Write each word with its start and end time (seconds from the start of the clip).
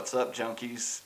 What's 0.00 0.14
up, 0.14 0.34
junkies? 0.34 1.02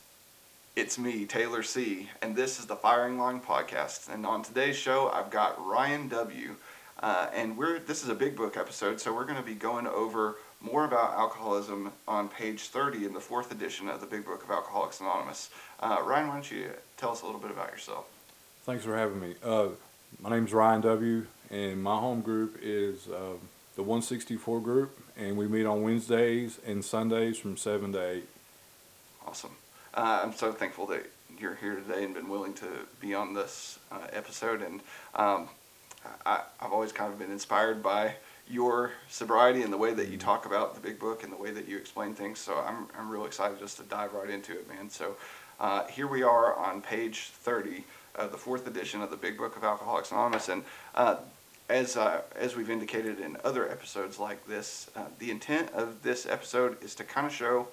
It's 0.77 1.01
me, 1.01 1.25
Taylor 1.25 1.65
C., 1.65 2.11
and 2.23 2.37
this 2.37 2.61
is 2.61 2.67
the 2.67 2.77
Firing 2.77 3.19
Line 3.19 3.41
Podcast. 3.41 4.09
And 4.09 4.25
on 4.25 4.45
today's 4.45 4.77
show, 4.77 5.11
I've 5.13 5.31
got 5.31 5.61
Ryan 5.67 6.07
W. 6.07 6.55
Uh, 7.01 7.27
and 7.35 7.59
we're 7.59 7.81
this 7.81 8.05
is 8.05 8.09
a 8.09 8.15
big 8.15 8.37
book 8.37 8.57
episode, 8.57 9.01
so 9.01 9.13
we're 9.13 9.25
going 9.25 9.37
to 9.37 9.43
be 9.43 9.55
going 9.55 9.89
over 9.89 10.37
more 10.61 10.85
about 10.85 11.15
alcoholism 11.15 11.91
on 12.07 12.29
page 12.29 12.69
30 12.69 13.07
in 13.07 13.13
the 13.13 13.21
fourth 13.21 13.51
edition 13.51 13.89
of 13.89 14.01
the 14.01 14.07
Big 14.07 14.25
Book 14.25 14.45
of 14.45 14.51
Alcoholics 14.53 15.01
Anonymous. 15.01 15.51
Uh, 15.81 16.01
Ryan, 16.05 16.29
why 16.29 16.35
don't 16.35 16.53
you 16.53 16.71
tell 16.97 17.11
us 17.11 17.23
a 17.23 17.27
little 17.27 17.41
bit 17.41 17.51
about 17.51 17.73
yourself? 17.73 18.09
Thanks 18.63 18.85
for 18.85 18.97
having 18.97 19.21
me. 19.21 19.35
Uh, 19.43 19.71
my 20.23 20.31
name's 20.31 20.53
Ryan 20.53 20.83
W. 20.83 21.27
and 21.51 21.83
my 21.83 21.99
home 21.99 22.21
group 22.21 22.61
is 22.63 23.09
uh, 23.09 23.35
the 23.75 23.83
164 23.83 24.61
group, 24.61 24.97
and 25.17 25.37
we 25.37 25.49
meet 25.49 25.67
on 25.67 25.83
Wednesdays 25.83 26.61
and 26.65 26.85
Sundays 26.85 27.39
from 27.39 27.57
7 27.57 27.93
to 27.93 28.11
8. 28.11 28.29
Awesome. 29.27 29.57
Uh, 29.95 30.21
I'm 30.23 30.33
so 30.33 30.53
thankful 30.53 30.87
that 30.87 31.11
you're 31.39 31.55
here 31.55 31.77
today 31.77 32.05
and 32.05 32.15
been 32.15 32.29
willing 32.29 32.53
to 32.55 32.67
be 33.01 33.15
on 33.15 33.33
this 33.33 33.79
uh, 33.91 34.07
episode. 34.13 34.63
And 34.63 34.81
um, 35.15 35.49
I, 36.27 36.43
I've 36.61 36.73
always 36.73 36.93
kind 36.93 37.13
of 37.13 37.19
been 37.19 37.31
inspired 37.31 37.83
by 37.83 38.17
your 38.51 38.93
sobriety 39.09 39.63
and 39.63 39.73
the 39.73 39.79
way 39.79 39.95
that 39.95 40.09
you 40.09 40.19
talk 40.19 40.45
about 40.45 40.75
the 40.75 40.81
big 40.81 40.99
book 40.99 41.25
and 41.25 41.33
the 41.33 41.37
way 41.37 41.51
that 41.51 41.67
you 41.67 41.79
explain 41.79 42.15
things. 42.15 42.39
So 42.39 42.59
I'm, 42.59 42.87
I'm 42.99 43.09
real 43.09 43.25
excited 43.25 43.59
just 43.59 43.79
to 43.79 43.83
dive 43.85 44.13
right 44.13 44.29
into 44.29 44.53
it, 44.53 44.69
man. 44.69 44.91
So 44.91 45.17
uh, 45.59 45.87
here 45.87 46.07
we 46.07 46.23
are 46.23 46.55
on 46.55 46.83
page 46.83 47.31
30, 47.33 47.85
of 48.17 48.31
the 48.31 48.39
fourth 48.39 48.67
edition 48.67 49.01
of 49.01 49.11
the 49.11 49.17
Big 49.17 49.37
Book 49.37 49.57
of 49.57 49.65
Alcoholics 49.65 50.13
Anonymous. 50.13 50.49
And 50.49 50.65
uh, 50.95 51.17
as, 51.69 51.97
uh, 51.97 52.21
as 52.37 52.57
we've 52.57 52.71
indicated 52.71 53.21
in 53.21 53.37
other 53.43 53.71
episodes 53.71 54.19
like 54.19 54.47
this, 54.47 54.91
uh, 54.95 55.07
the 55.19 55.31
intent 55.31 55.71
of 55.73 56.03
this 56.03 56.27
episode 56.27 56.83
is 56.83 56.95
to 56.97 57.05
kind 57.05 57.27
of 57.27 57.33
show 57.33 57.69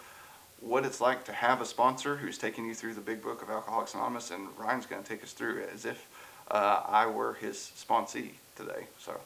what 0.62 0.86
it's 0.86 1.02
like 1.02 1.26
to 1.26 1.34
have 1.34 1.60
a 1.60 1.66
sponsor 1.66 2.16
who's 2.16 2.38
taking 2.38 2.66
you 2.66 2.74
through 2.74 2.94
the 2.94 3.02
Big 3.02 3.22
Book 3.22 3.42
of 3.42 3.50
Alcoholics 3.50 3.94
Anonymous. 3.94 4.32
And 4.32 4.48
Ryan's 4.58 4.86
going 4.86 5.04
to 5.04 5.08
take 5.08 5.24
us 5.24 5.34
through 5.34 5.58
it 5.60 5.70
as 5.74 5.86
if 5.86 6.08
uh, 6.50 6.84
I 6.88 7.08
were 7.08 7.34
his 7.34 7.72
sponsee 7.76 8.32
today. 8.56 8.86
So 9.00 9.20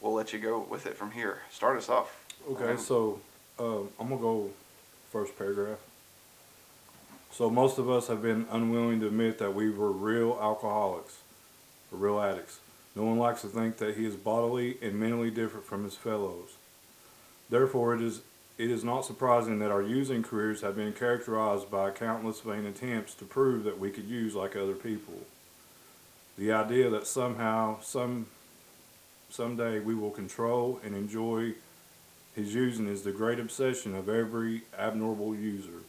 we'll 0.00 0.14
let 0.14 0.32
you 0.32 0.38
go 0.38 0.60
with 0.60 0.86
it 0.86 0.96
from 0.96 1.10
here. 1.12 1.42
Start 1.50 1.76
us 1.76 1.88
off. 1.88 2.26
Okay, 2.50 2.72
Um, 2.72 2.78
so 2.78 3.20
uh, 3.58 3.80
I'm 4.00 4.08
going 4.08 4.10
to 4.10 4.16
go 4.16 4.50
first 5.12 5.36
paragraph. 5.38 5.78
So 7.30 7.50
most 7.50 7.78
of 7.78 7.90
us 7.90 8.06
have 8.08 8.22
been 8.22 8.46
unwilling 8.50 9.00
to 9.00 9.08
admit 9.08 9.38
that 9.38 9.54
we 9.54 9.68
were 9.68 9.90
real 9.90 10.38
alcoholics, 10.40 11.18
or 11.92 11.98
real 11.98 12.20
addicts. 12.20 12.60
No 12.94 13.02
one 13.02 13.18
likes 13.18 13.42
to 13.42 13.48
think 13.48 13.78
that 13.78 13.96
he 13.96 14.06
is 14.06 14.14
bodily 14.14 14.78
and 14.80 14.94
mentally 14.94 15.30
different 15.30 15.66
from 15.66 15.82
his 15.82 15.96
fellows. 15.96 16.50
Therefore, 17.50 17.94
it 17.94 18.00
is 18.00 18.20
it 18.56 18.70
is 18.70 18.84
not 18.84 19.04
surprising 19.04 19.58
that 19.58 19.70
our 19.70 19.82
using 19.82 20.22
careers 20.22 20.60
have 20.60 20.76
been 20.76 20.92
characterized 20.92 21.70
by 21.70 21.90
countless 21.90 22.40
vain 22.40 22.66
attempts 22.66 23.14
to 23.14 23.24
prove 23.24 23.64
that 23.64 23.80
we 23.80 23.90
could 23.90 24.04
use 24.04 24.34
like 24.34 24.54
other 24.54 24.74
people. 24.74 25.26
The 26.38 26.52
idea 26.52 26.88
that 26.90 27.06
somehow, 27.06 27.80
some 27.80 28.26
someday 29.28 29.80
we 29.80 29.94
will 29.94 30.10
control 30.10 30.80
and 30.84 30.94
enjoy 30.94 31.54
his 32.36 32.54
using 32.54 32.86
is 32.86 33.02
the 33.02 33.12
great 33.12 33.40
obsession 33.40 33.94
of 33.94 34.08
every 34.08 34.62
abnormal 34.78 35.34
user. 35.34 35.82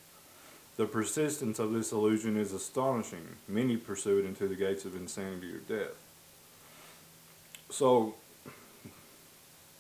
The 0.78 0.86
persistence 0.86 1.58
of 1.60 1.72
this 1.72 1.92
illusion 1.92 2.38
is 2.38 2.52
astonishing. 2.52 3.28
Many 3.48 3.78
pursue 3.78 4.20
it 4.20 4.26
into 4.26 4.48
the 4.48 4.56
gates 4.56 4.86
of 4.86 4.96
insanity 4.96 5.54
or 5.54 5.60
death. 5.60 5.96
So, 7.70 8.16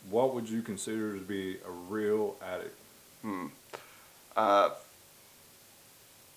what 0.09 0.33
would 0.33 0.49
you 0.49 0.61
consider 0.61 1.13
to 1.13 1.19
be 1.21 1.57
a 1.67 1.71
real 1.71 2.35
addict? 2.41 2.77
Hmm. 3.21 3.47
Uh, 4.35 4.69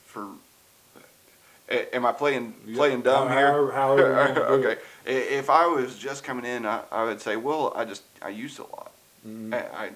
for 0.06 0.26
am 1.68 2.06
I 2.06 2.12
playing 2.12 2.54
playing 2.74 3.02
dumb 3.02 3.28
here? 3.28 3.46
However- 3.52 3.72
however 3.72 4.08
you 4.08 4.16
wanna 4.16 4.40
okay. 4.68 4.80
If 5.04 5.50
I 5.50 5.66
was 5.66 5.96
just 5.98 6.24
coming 6.24 6.44
in, 6.44 6.64
I, 6.66 6.82
I 6.92 7.04
would 7.04 7.20
say, 7.20 7.36
well, 7.36 7.72
I 7.76 7.84
just 7.84 8.02
I 8.22 8.28
used 8.30 8.58
a 8.58 8.62
lot. 8.62 8.92
Mhm. 9.26 9.52
I, 9.54 9.84
I 9.84 9.90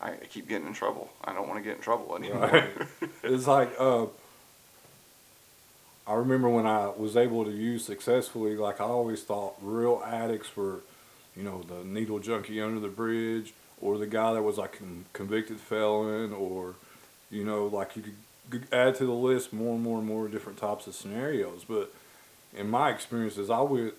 I 0.00 0.10
keep 0.30 0.48
getting 0.48 0.66
in 0.66 0.74
trouble. 0.74 1.10
I 1.24 1.32
don't 1.32 1.48
want 1.48 1.58
to 1.60 1.64
get 1.64 1.76
in 1.76 1.82
trouble 1.82 2.16
anymore. 2.16 2.48
Right. 2.48 2.70
It's 3.24 3.46
like 3.46 3.70
uh, 3.78 4.06
I 6.06 6.14
remember 6.14 6.48
when 6.48 6.66
I 6.66 6.86
was 6.96 7.16
able 7.16 7.44
to 7.44 7.50
use 7.50 7.84
successfully. 7.84 8.56
Like 8.56 8.80
I 8.80 8.84
always 8.84 9.22
thought, 9.22 9.54
real 9.60 10.02
addicts 10.06 10.56
were, 10.56 10.80
you 11.38 11.44
know, 11.44 11.62
the 11.62 11.84
needle 11.84 12.18
junkie 12.18 12.60
under 12.60 12.80
the 12.80 12.88
bridge, 12.88 13.54
or 13.80 13.96
the 13.96 14.06
guy 14.08 14.34
that 14.34 14.42
was 14.42 14.58
like 14.58 14.80
a 14.80 15.16
convicted 15.16 15.60
felon, 15.60 16.32
or, 16.32 16.74
you 17.30 17.44
know, 17.44 17.66
like 17.66 17.96
you 17.96 18.02
could 18.50 18.66
add 18.72 18.96
to 18.96 19.06
the 19.06 19.12
list 19.12 19.52
more 19.52 19.74
and 19.74 19.82
more 19.82 19.98
and 19.98 20.06
more 20.06 20.26
different 20.26 20.58
types 20.58 20.88
of 20.88 20.96
scenarios. 20.96 21.64
But 21.68 21.94
in 22.56 22.68
my 22.68 22.90
experiences, 22.90 23.50
I 23.50 23.60
went 23.60 23.94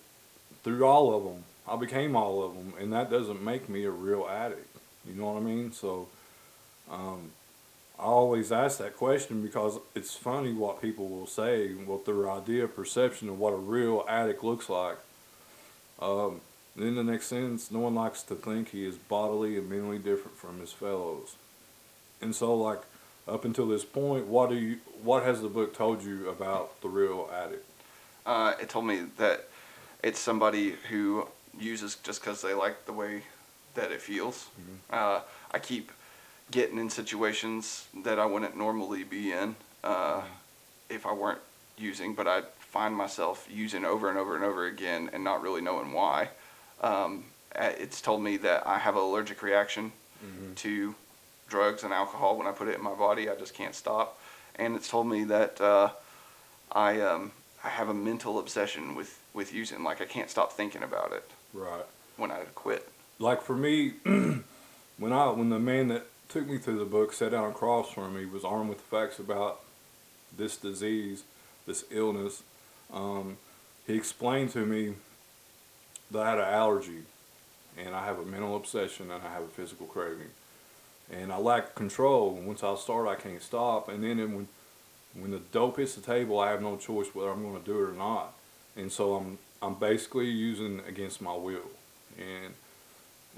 through 0.63 0.85
all 0.85 1.15
of 1.15 1.23
them. 1.23 1.45
I 1.65 1.77
became 1.77 2.15
all 2.15 2.43
of 2.43 2.55
them, 2.55 2.73
and 2.77 2.91
that 2.91 3.09
doesn't 3.09 3.41
make 3.41 3.69
me 3.69 3.85
a 3.85 3.91
real 3.91 4.27
addict. 4.29 4.75
You 5.07 5.15
know 5.15 5.31
what 5.31 5.41
I 5.41 5.45
mean? 5.45 5.71
So. 5.71 6.09
Um, 6.91 7.31
I 7.99 8.03
always 8.03 8.49
ask 8.53 8.77
that 8.77 8.95
question 8.95 9.41
because 9.41 9.77
it's 9.93 10.15
funny 10.15 10.53
what 10.53 10.81
people 10.81 11.09
will 11.09 11.27
say, 11.27 11.73
what 11.73 12.05
their 12.05 12.31
idea, 12.31 12.65
perception 12.65 13.27
of 13.27 13.37
what 13.37 13.51
a 13.51 13.57
real 13.57 14.05
addict 14.07 14.41
looks 14.41 14.69
like. 14.69 14.97
Um, 16.01 16.39
in 16.77 16.95
the 16.95 17.03
next 17.03 17.27
sentence, 17.27 17.71
no 17.71 17.79
one 17.79 17.95
likes 17.95 18.23
to 18.23 18.35
think 18.35 18.69
he 18.69 18.85
is 18.85 18.95
bodily 18.95 19.57
and 19.57 19.69
mentally 19.69 19.99
different 19.99 20.37
from 20.37 20.59
his 20.59 20.71
fellows. 20.71 21.35
And 22.21 22.35
so, 22.35 22.55
like, 22.55 22.81
up 23.27 23.45
until 23.45 23.67
this 23.67 23.85
point, 23.85 24.27
what 24.27 24.49
do 24.49 24.55
you, 24.55 24.77
what 25.03 25.23
has 25.23 25.41
the 25.41 25.49
book 25.49 25.73
told 25.75 26.03
you 26.03 26.29
about 26.29 26.81
the 26.81 26.89
real 26.89 27.29
addict? 27.33 27.65
uh, 28.29 28.53
it 28.61 28.69
told 28.69 28.85
me 28.85 29.05
that 29.17 29.47
it's 30.03 30.19
somebody 30.19 30.75
who 30.89 31.27
uses 31.59 31.95
just 31.95 32.21
because 32.21 32.41
they 32.41 32.53
like 32.53 32.85
the 32.85 32.93
way 32.93 33.23
that 33.73 33.91
it 33.91 34.01
feels. 34.01 34.47
Uh, 34.89 35.21
I 35.51 35.59
keep 35.59 35.91
getting 36.51 36.77
in 36.77 36.89
situations 36.89 37.87
that 38.03 38.19
I 38.19 38.25
wouldn't 38.25 38.55
normally 38.55 39.03
be 39.03 39.31
in 39.31 39.55
uh, 39.83 40.21
if 40.89 41.05
I 41.05 41.13
weren't 41.13 41.39
using, 41.77 42.13
but 42.13 42.27
I 42.27 42.41
find 42.59 42.95
myself 42.95 43.47
using 43.51 43.83
over 43.83 44.09
and 44.09 44.17
over 44.17 44.35
and 44.35 44.43
over 44.43 44.67
again 44.67 45.09
and 45.11 45.23
not 45.23 45.41
really 45.41 45.61
knowing 45.61 45.91
why. 45.91 46.29
Um, 46.81 47.25
uh, 47.55 47.71
it's 47.77 48.01
told 48.01 48.21
me 48.21 48.37
that 48.37 48.65
I 48.67 48.77
have 48.79 48.95
an 48.95 49.01
allergic 49.01 49.41
reaction 49.43 49.91
to 50.57 50.95
drugs 51.47 51.83
and 51.83 51.93
alcohol 51.93 52.37
when 52.37 52.45
I 52.47 52.51
put 52.51 52.67
it 52.67 52.75
in 52.77 52.83
my 52.83 52.93
body. 52.93 53.29
I 53.29 53.35
just 53.35 53.53
can't 53.53 53.73
stop. 53.73 54.19
And 54.55 54.75
it's 54.75 54.89
told 54.89 55.07
me 55.07 55.23
that 55.25 55.59
uh, 55.61 55.89
I 56.71 56.99
um, 57.01 57.31
I 57.63 57.69
have 57.69 57.87
a 57.89 57.93
mental 57.93 58.37
obsession 58.39 58.95
with, 58.95 59.17
with 59.33 59.53
using. 59.53 59.83
Like 59.83 60.01
I 60.01 60.05
can't 60.05 60.29
stop 60.29 60.51
thinking 60.53 60.83
about 60.83 61.11
it 61.13 61.23
Right. 61.53 61.85
when 62.17 62.31
I 62.31 62.39
quit. 62.55 62.87
like 63.19 63.41
for 63.41 63.55
me, 63.55 63.93
when 64.05 65.13
I 65.13 65.29
when 65.29 65.49
the 65.49 65.59
man 65.59 65.87
that 65.89 66.05
took 66.27 66.47
me 66.47 66.57
through 66.57 66.79
the 66.79 66.85
book 66.85 67.11
sat 67.13 67.31
down 67.31 67.49
across 67.49 67.91
from 67.91 68.15
me 68.15 68.25
was 68.25 68.43
armed 68.45 68.69
with 68.69 68.77
the 68.79 68.83
facts 68.97 69.17
about 69.19 69.61
this 70.37 70.57
disease, 70.57 71.23
this 71.65 71.83
illness, 71.89 72.43
um, 72.93 73.37
he 73.87 73.95
explained 73.95 74.51
to 74.51 74.65
me 74.65 74.93
I 76.15 76.29
had 76.29 76.39
an 76.39 76.45
allergy, 76.45 77.03
and 77.77 77.95
I 77.95 78.05
have 78.05 78.19
a 78.19 78.25
mental 78.25 78.55
obsession, 78.55 79.11
and 79.11 79.23
I 79.23 79.31
have 79.31 79.43
a 79.43 79.47
physical 79.47 79.85
craving, 79.85 80.29
and 81.11 81.31
I 81.31 81.37
lack 81.37 81.75
control. 81.75 82.35
And 82.37 82.47
Once 82.47 82.63
I 82.63 82.75
start, 82.75 83.07
I 83.07 83.15
can't 83.15 83.41
stop, 83.41 83.89
and 83.89 84.03
then 84.03 84.17
when 84.33 84.47
when 85.15 85.31
the 85.31 85.39
dope 85.51 85.77
hits 85.77 85.95
the 85.95 86.01
table, 86.01 86.39
I 86.39 86.51
have 86.51 86.61
no 86.61 86.77
choice 86.77 87.07
whether 87.13 87.31
I'm 87.31 87.41
going 87.41 87.59
to 87.59 87.65
do 87.65 87.77
it 87.79 87.89
or 87.89 87.93
not, 87.93 88.33
and 88.75 88.91
so 88.91 89.15
I'm 89.15 89.37
I'm 89.61 89.75
basically 89.75 90.27
using 90.27 90.81
against 90.87 91.21
my 91.21 91.35
will, 91.35 91.69
and 92.17 92.53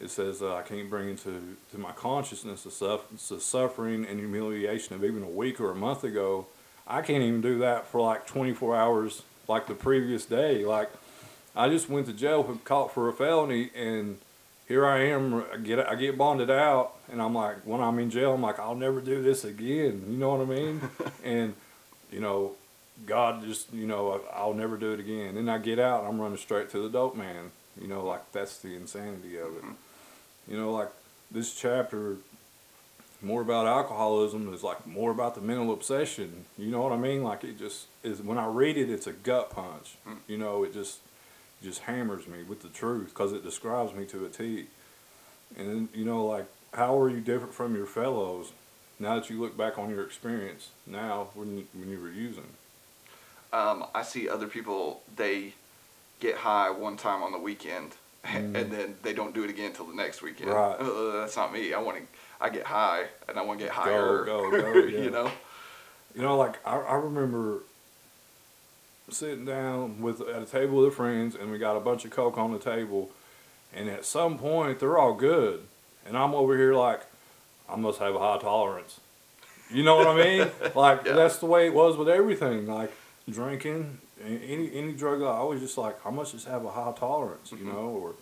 it 0.01 0.09
says 0.09 0.41
uh, 0.41 0.55
I 0.55 0.61
can't 0.61 0.89
bring 0.89 1.09
into 1.09 1.57
to 1.71 1.77
my 1.77 1.91
consciousness 1.91 2.63
the, 2.63 2.71
suff- 2.71 3.09
the 3.29 3.39
suffering 3.39 4.05
and 4.05 4.19
humiliation 4.19 4.95
of 4.95 5.03
even 5.03 5.23
a 5.23 5.27
week 5.29 5.59
or 5.59 5.71
a 5.71 5.75
month 5.75 6.03
ago. 6.03 6.47
I 6.87 7.01
can't 7.01 7.23
even 7.23 7.41
do 7.41 7.59
that 7.59 7.87
for 7.87 8.01
like 8.01 8.25
24 8.25 8.75
hours, 8.75 9.21
like 9.47 9.67
the 9.67 9.75
previous 9.75 10.25
day. 10.25 10.65
Like 10.65 10.89
I 11.55 11.69
just 11.69 11.89
went 11.89 12.07
to 12.07 12.13
jail 12.13 12.43
for 12.43 12.55
caught 12.55 12.93
for 12.93 13.09
a 13.09 13.13
felony, 13.13 13.71
and 13.75 14.19
here 14.67 14.85
I 14.85 15.03
am. 15.05 15.43
I 15.53 15.57
get 15.57 15.79
I 15.79 15.95
get 15.95 16.17
bonded 16.17 16.49
out, 16.49 16.95
and 17.11 17.21
I'm 17.21 17.33
like, 17.33 17.57
when 17.65 17.81
I'm 17.81 17.99
in 17.99 18.09
jail, 18.09 18.33
I'm 18.33 18.41
like, 18.41 18.59
I'll 18.59 18.75
never 18.75 19.01
do 19.01 19.21
this 19.21 19.43
again. 19.43 20.05
You 20.09 20.17
know 20.17 20.35
what 20.35 20.41
I 20.41 20.45
mean? 20.45 20.81
and 21.23 21.53
you 22.11 22.21
know, 22.21 22.53
God 23.05 23.43
just 23.43 23.73
you 23.73 23.85
know 23.85 24.21
I'll 24.33 24.53
never 24.53 24.77
do 24.77 24.93
it 24.93 24.99
again. 24.99 25.35
Then 25.35 25.49
I 25.49 25.57
get 25.57 25.79
out, 25.79 25.99
and 25.99 26.09
I'm 26.09 26.21
running 26.21 26.37
straight 26.37 26.69
to 26.71 26.81
the 26.81 26.89
dope 26.89 27.15
man. 27.15 27.51
You 27.79 27.87
know, 27.87 28.05
like 28.05 28.31
that's 28.31 28.59
the 28.59 28.75
insanity 28.75 29.37
of 29.37 29.57
it. 29.57 29.63
You 30.47 30.57
know, 30.57 30.71
like 30.71 30.89
this 31.29 31.53
chapter, 31.53 32.17
more 33.21 33.41
about 33.41 33.67
alcoholism 33.67 34.53
is 34.53 34.63
like 34.63 34.87
more 34.87 35.11
about 35.11 35.35
the 35.35 35.41
mental 35.41 35.73
obsession. 35.73 36.45
You 36.57 36.71
know 36.71 36.81
what 36.81 36.93
I 36.93 36.97
mean? 36.97 37.23
Like 37.23 37.43
it 37.43 37.59
just 37.59 37.87
is. 38.03 38.21
When 38.21 38.37
I 38.37 38.47
read 38.47 38.77
it, 38.77 38.89
it's 38.89 39.07
a 39.07 39.13
gut 39.13 39.49
punch. 39.49 39.95
Mm. 40.07 40.17
You 40.27 40.37
know, 40.37 40.63
it 40.63 40.73
just 40.73 40.99
just 41.63 41.81
hammers 41.81 42.27
me 42.27 42.43
with 42.43 42.61
the 42.61 42.69
truth 42.69 43.09
because 43.09 43.33
it 43.33 43.43
describes 43.43 43.93
me 43.93 44.05
to 44.05 44.25
a 44.25 44.29
T. 44.29 44.65
And 45.57 45.67
then, 45.67 45.89
you 45.93 46.05
know, 46.05 46.25
like 46.25 46.45
how 46.73 46.99
are 46.99 47.09
you 47.09 47.21
different 47.21 47.53
from 47.53 47.75
your 47.75 47.85
fellows? 47.85 48.53
now 49.01 49.15
that 49.15 49.29
you 49.29 49.41
look 49.41 49.57
back 49.57 49.79
on 49.79 49.89
your 49.89 50.03
experience 50.03 50.69
now 50.85 51.29
when 51.33 51.57
you, 51.57 51.67
when 51.73 51.89
you 51.89 51.99
were 51.99 52.11
using? 52.11 52.45
Um, 53.51 53.85
I 53.93 54.03
see 54.03 54.29
other 54.29 54.47
people 54.47 55.01
they 55.17 55.53
get 56.19 56.35
high 56.35 56.69
one 56.69 56.95
time 56.95 57.23
on 57.23 57.31
the 57.31 57.39
weekend 57.39 57.95
and 58.23 58.55
then 58.55 58.95
they 59.01 59.13
don't 59.13 59.33
do 59.33 59.43
it 59.43 59.49
again 59.49 59.71
until 59.71 59.87
the 59.87 59.95
next 59.95 60.21
weekend. 60.21 60.51
Right. 60.51 60.75
Uh, 60.79 61.19
that's 61.19 61.35
not 61.35 61.51
me. 61.51 61.73
I 61.73 61.79
want 61.79 61.97
to. 61.97 62.03
I 62.39 62.49
get 62.49 62.63
high 62.63 63.05
and 63.27 63.37
I 63.37 63.41
want 63.41 63.59
to 63.59 63.65
get 63.65 63.73
higher. 63.73 64.23
go, 64.23 64.49
go, 64.51 64.73
yeah. 64.73 64.99
you 64.99 65.09
know. 65.09 65.31
You 66.15 66.21
know, 66.21 66.37
like 66.37 66.65
I, 66.65 66.77
I 66.77 66.95
remember 66.95 67.63
sitting 69.11 69.45
down 69.45 70.01
with 70.01 70.21
at 70.21 70.41
a 70.41 70.45
table 70.45 70.77
with 70.83 70.93
friends, 70.95 71.35
and 71.35 71.51
we 71.51 71.57
got 71.57 71.75
a 71.75 71.79
bunch 71.79 72.05
of 72.05 72.11
coke 72.11 72.37
on 72.37 72.51
the 72.51 72.59
table, 72.59 73.11
and 73.73 73.89
at 73.89 74.05
some 74.05 74.37
point 74.37 74.79
they're 74.79 74.97
all 74.97 75.13
good, 75.13 75.61
and 76.05 76.17
I'm 76.17 76.33
over 76.33 76.57
here 76.57 76.73
like 76.73 77.01
I 77.69 77.75
must 77.75 77.99
have 77.99 78.15
a 78.15 78.19
high 78.19 78.37
tolerance. 78.39 78.99
You 79.69 79.83
know 79.83 79.95
what 79.95 80.07
I 80.07 80.15
mean? 80.15 80.51
Like 80.75 81.05
Yeah. 81.05 81.13
that's 81.13 81.37
the 81.37 81.45
way 81.45 81.67
it 81.67 81.73
was 81.73 81.95
with 81.97 82.09
everything. 82.09 82.67
Like 82.67 82.91
drinking, 83.29 83.99
any 84.23 84.71
any 84.73 84.93
drug. 84.93 85.21
I 85.21 85.43
was 85.43 85.59
just 85.61 85.77
like 85.77 86.03
I 86.05 86.09
must 86.09 86.31
just 86.33 86.47
have 86.47 86.65
a 86.65 86.71
high 86.71 86.93
tolerance. 86.97 87.51
You 87.51 87.59
Mhm. 87.59 87.73
know, 87.73 87.87
or 88.01 88.13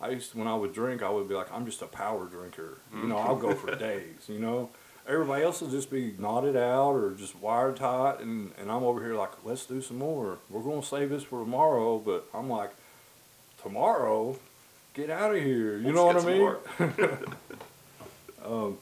I 0.00 0.10
used 0.10 0.32
to, 0.32 0.38
when 0.38 0.46
I 0.46 0.54
would 0.54 0.72
drink, 0.74 1.02
I 1.02 1.10
would 1.10 1.28
be 1.28 1.34
like 1.34 1.52
I'm 1.52 1.66
just 1.66 1.82
a 1.82 1.86
power 1.86 2.24
drinker. 2.26 2.78
You 2.94 3.08
know, 3.08 3.18
I'll 3.18 3.36
go 3.36 3.54
for 3.54 3.74
days. 3.88 4.28
You 4.28 4.38
know 4.38 4.70
everybody 5.08 5.44
else 5.44 5.60
will 5.60 5.70
just 5.70 5.90
be 5.90 6.14
knotted 6.18 6.56
out 6.56 6.92
or 6.92 7.12
just 7.12 7.36
wired 7.36 7.76
tight 7.76 8.20
and, 8.20 8.52
and 8.58 8.70
I'm 8.70 8.82
over 8.82 9.02
here 9.02 9.14
like, 9.14 9.32
let's 9.44 9.66
do 9.66 9.80
some 9.80 9.98
more. 9.98 10.38
We're 10.50 10.62
gonna 10.62 10.82
save 10.82 11.10
this 11.10 11.22
for 11.22 11.40
tomorrow, 11.40 11.98
but 11.98 12.26
I'm 12.34 12.48
like, 12.48 12.70
tomorrow? 13.62 14.38
Get 14.94 15.10
out 15.10 15.34
of 15.34 15.42
here. 15.42 15.76
You 15.76 15.92
Let's 15.92 15.96
know 15.96 16.06
what 16.06 16.80
I 16.80 16.88
mean? 16.88 17.24
um, 18.44 18.78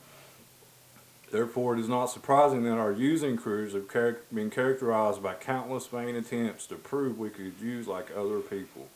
therefore, 1.33 1.75
it 1.75 1.81
is 1.81 1.89
not 1.89 2.07
surprising 2.07 2.63
that 2.65 2.79
our 2.79 2.93
using 2.93 3.37
crews 3.37 3.73
have 3.73 3.91
char- 3.91 4.21
been 4.33 4.51
characterized 4.51 5.23
by 5.23 5.35
countless 5.35 5.87
vain 5.87 6.15
attempts 6.15 6.67
to 6.69 6.77
prove 6.77 7.19
we 7.19 7.31
could 7.31 7.55
use 7.61 7.89
like 7.89 8.11
other 8.17 8.41
people. 8.41 8.89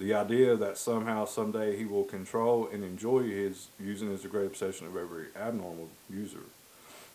The 0.00 0.14
idea 0.14 0.56
that 0.56 0.78
somehow 0.78 1.26
someday 1.26 1.76
he 1.76 1.84
will 1.84 2.04
control 2.04 2.66
and 2.72 2.82
enjoy 2.82 3.24
his 3.24 3.68
using 3.78 4.10
is 4.10 4.24
a 4.24 4.28
great 4.28 4.46
obsession 4.46 4.86
of 4.86 4.96
every 4.96 5.26
abnormal 5.36 5.90
user. 6.08 6.40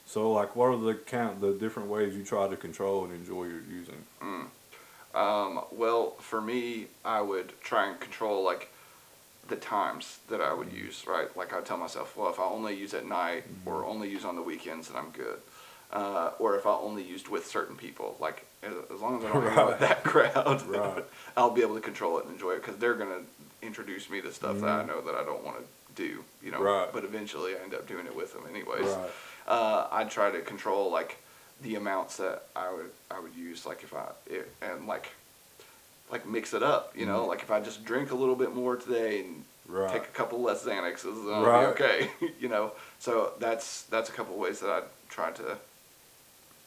So, 0.06 0.32
like, 0.32 0.56
what 0.56 0.68
are 0.68 0.78
the 0.78 0.94
count 0.94 1.42
the 1.42 1.54
different 1.54 1.90
ways 1.90 2.16
you 2.16 2.24
try 2.24 2.48
to 2.48 2.56
control 2.56 3.04
and 3.04 3.12
enjoy 3.12 3.46
your 3.46 3.62
using? 3.68 4.06
Um, 5.16 5.62
well, 5.72 6.12
for 6.20 6.40
me, 6.40 6.86
I 7.04 7.22
would 7.22 7.60
try 7.60 7.90
and 7.90 8.00
control 8.00 8.44
like 8.44 8.72
the 9.48 9.56
times 9.56 10.20
that 10.30 10.40
I 10.40 10.54
would 10.54 10.72
use. 10.72 11.06
Right, 11.08 11.36
like 11.36 11.54
I 11.54 11.62
tell 11.62 11.78
myself, 11.78 12.16
well, 12.16 12.30
if 12.30 12.40
I 12.40 12.44
only 12.44 12.76
use 12.76 12.94
at 12.94 13.08
night 13.08 13.46
or 13.66 13.84
only 13.84 14.12
use 14.12 14.24
on 14.24 14.36
the 14.36 14.44
weekends, 14.44 14.90
then 14.90 14.98
I'm 14.98 15.10
good. 15.10 15.40
Uh, 15.92 16.34
or 16.38 16.56
if 16.56 16.68
I 16.68 16.74
only 16.74 17.02
used 17.02 17.30
with 17.30 17.48
certain 17.48 17.78
people, 17.78 18.16
like 18.20 18.45
as, 18.66 19.02
long 19.02 19.18
as 19.20 19.26
I 19.26 19.34
don't 19.34 19.44
hang 19.48 19.58
out 19.58 19.68
with 19.68 19.80
that 19.80 20.04
crowd, 20.04 20.62
Right. 20.68 21.06
I'll 21.38 21.52
be 21.52 21.62
able 21.62 21.76
to 21.76 21.82
control 21.82 22.18
it 22.20 22.26
and 22.26 22.34
enjoy 22.34 22.52
it 22.54 22.62
because 22.62 22.78
they're 22.78 22.96
gonna 22.96 23.22
introduce 23.62 24.10
me 24.10 24.22
to 24.22 24.32
stuff 24.32 24.60
that 24.62 24.70
I 24.70 24.84
Mhm. 24.84 24.88
know 24.88 25.02
that 25.02 25.16
I 25.16 25.24
don't 25.24 25.44
want 25.44 25.58
to 25.58 25.64
do. 25.96 26.24
You 26.44 26.52
know, 26.52 26.62
Right. 26.62 26.90
but 26.92 27.04
eventually 27.04 27.56
I 27.56 27.60
end 27.64 27.74
up 27.74 27.88
doing 27.88 28.06
it 28.06 28.16
with 28.16 28.34
them 28.34 28.44
anyways 28.50 28.86
Right. 28.86 29.10
uh, 29.48 29.88
I'd 29.92 30.12
try 30.12 30.30
to 30.32 30.42
control 30.42 30.92
like 30.92 31.18
the 31.62 31.76
amounts 31.76 32.18
that 32.18 32.44
I 32.56 32.72
would 32.72 32.92
I 33.10 33.20
would 33.20 33.34
use 33.36 33.66
like 33.66 33.82
if 33.84 33.94
I 33.94 34.06
it, 34.28 34.52
and 34.62 34.88
like 34.88 35.08
like 36.12 36.26
mix 36.28 36.54
it 36.54 36.62
up 36.62 36.92
you 36.96 37.06
know 37.06 37.22
Mhm. 37.24 37.28
like 37.30 37.42
if 37.42 37.50
I 37.52 37.60
just 37.62 37.84
drink 37.86 38.12
a 38.12 38.16
little 38.16 38.36
bit 38.36 38.54
more 38.54 38.76
today 38.76 39.22
and 39.22 39.46
Right. 39.68 39.90
take 39.92 40.04
a 40.04 40.08
couple 40.20 40.42
less 40.42 40.64
Xanaxes 40.64 41.16
I'll 41.34 41.44
Right. 41.44 41.62
be 41.76 41.84
okay 41.84 42.12
you 42.40 42.50
know 42.50 42.74
so 43.00 43.34
that's 43.40 43.84
that's 43.84 44.10
a 44.10 44.12
couple 44.12 44.36
ways 44.38 44.60
that 44.60 44.70
I 44.70 44.82
try 45.10 45.32
to 45.32 45.58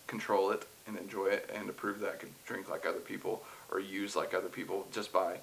control 0.07 0.51
it 0.51 0.65
and 0.89 0.99
enjoy 0.99 1.27
it 1.27 1.49
and 1.55 1.67
to 1.69 1.73
prove 1.73 2.01
that 2.01 2.11
I 2.13 2.17
could 2.17 2.33
drink 2.47 2.69
like 2.69 2.85
other 2.87 2.99
people 2.99 3.45
or 3.71 3.79
use 3.79 4.17
like 4.17 4.35
other 4.35 4.49
people 4.49 4.87
just 4.93 5.13
by 5.13 5.37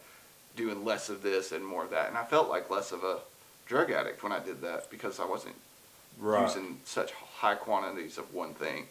doing 0.58 0.84
less 0.84 1.10
of 1.10 1.22
this 1.22 1.52
and 1.52 1.66
more 1.66 1.84
of 1.84 1.92
that 1.92 2.10
and 2.10 2.18
I 2.18 2.26
felt 2.26 2.50
like 2.50 2.70
less 2.70 2.92
of 2.92 3.04
a 3.04 3.20
drug 3.68 3.92
addict 3.92 4.24
when 4.24 4.32
I 4.32 4.40
did 4.40 4.62
that 4.62 4.90
because 4.90 5.20
I 5.20 5.26
wasn't 5.26 5.56
Right. 6.18 6.48
using 6.48 6.80
such 6.86 7.12
high 7.12 7.56
quantities 7.56 8.18
of 8.18 8.34
one 8.34 8.54
thing. 8.54 8.88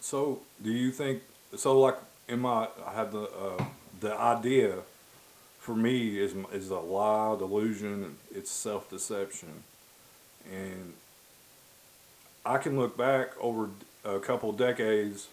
So, 0.00 0.40
do 0.60 0.72
you 0.72 0.90
think 0.90 1.22
so? 1.56 1.78
Like 1.78 1.98
in 2.26 2.40
my, 2.40 2.66
I 2.84 2.94
have 2.94 3.12
the 3.12 3.22
uh, 3.30 3.64
the 4.00 4.12
idea 4.14 4.78
for 5.60 5.76
me 5.76 6.18
is 6.18 6.34
is 6.52 6.70
a 6.70 6.80
lie, 6.80 7.36
delusion. 7.38 8.16
It's 8.34 8.50
self 8.50 8.90
deception, 8.90 9.62
and 10.50 10.94
I 12.44 12.58
can 12.58 12.76
look 12.76 12.96
back 12.96 13.28
over 13.40 13.68
a 14.04 14.18
couple 14.18 14.52
decades 14.52 15.28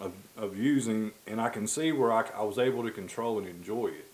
of 0.00 0.12
of 0.36 0.58
using, 0.58 1.12
and 1.26 1.40
I 1.40 1.48
can 1.48 1.66
see 1.66 1.92
where 1.92 2.12
I, 2.12 2.24
I 2.36 2.42
was 2.42 2.58
able 2.58 2.82
to 2.82 2.90
control 2.90 3.38
and 3.38 3.48
enjoy 3.48 3.88
it, 3.88 4.06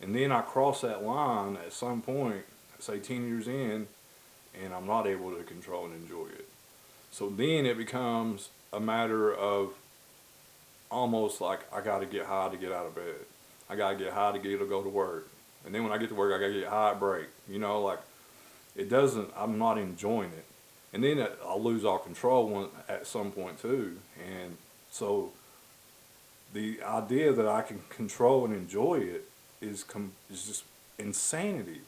and 0.00 0.14
then 0.14 0.30
I 0.30 0.42
cross 0.42 0.80
that 0.82 1.02
line 1.02 1.56
at 1.56 1.72
some 1.72 2.02
point, 2.02 2.44
say 2.78 2.98
ten 2.98 3.26
years 3.28 3.48
in, 3.48 3.88
and 4.62 4.72
I'm 4.72 4.86
not 4.86 5.06
able 5.06 5.34
to 5.34 5.42
control 5.42 5.86
and 5.86 5.94
enjoy 5.94 6.26
it. 6.26 6.48
So 7.10 7.28
then 7.28 7.66
it 7.66 7.76
becomes 7.76 8.50
a 8.72 8.80
matter 8.80 9.34
of 9.34 9.74
almost 10.90 11.40
like 11.40 11.60
I 11.72 11.80
got 11.80 12.00
to 12.00 12.06
get 12.06 12.26
high 12.26 12.48
to 12.48 12.56
get 12.56 12.72
out 12.72 12.86
of 12.86 12.94
bed. 12.94 13.26
I 13.68 13.76
got 13.76 13.92
to 13.92 13.96
get 13.96 14.12
high 14.12 14.32
to 14.32 14.38
get 14.38 14.58
to 14.58 14.66
go 14.66 14.82
to 14.82 14.88
work. 14.88 15.28
And 15.64 15.74
then 15.74 15.82
when 15.84 15.92
I 15.92 15.98
get 15.98 16.08
to 16.10 16.14
work, 16.14 16.34
I 16.34 16.38
got 16.38 16.52
to 16.52 16.60
get 16.60 16.68
high 16.68 16.90
at 16.90 17.00
break. 17.00 17.26
You 17.48 17.58
know, 17.58 17.82
like 17.82 18.00
it 18.76 18.88
doesn't, 18.88 19.30
I'm 19.36 19.58
not 19.58 19.78
enjoying 19.78 20.30
it. 20.30 20.44
And 20.92 21.02
then 21.02 21.26
I'll 21.44 21.62
lose 21.62 21.84
all 21.84 21.98
control 21.98 22.70
at 22.88 23.06
some 23.06 23.30
point 23.30 23.60
too. 23.60 23.96
And 24.18 24.56
so 24.90 25.30
the 26.52 26.82
idea 26.82 27.32
that 27.32 27.48
I 27.48 27.62
can 27.62 27.80
control 27.88 28.44
and 28.44 28.54
enjoy 28.54 28.96
it 28.96 29.28
is, 29.60 29.84
com- 29.84 30.12
is 30.30 30.46
just 30.46 30.64
insanity. 30.98 31.80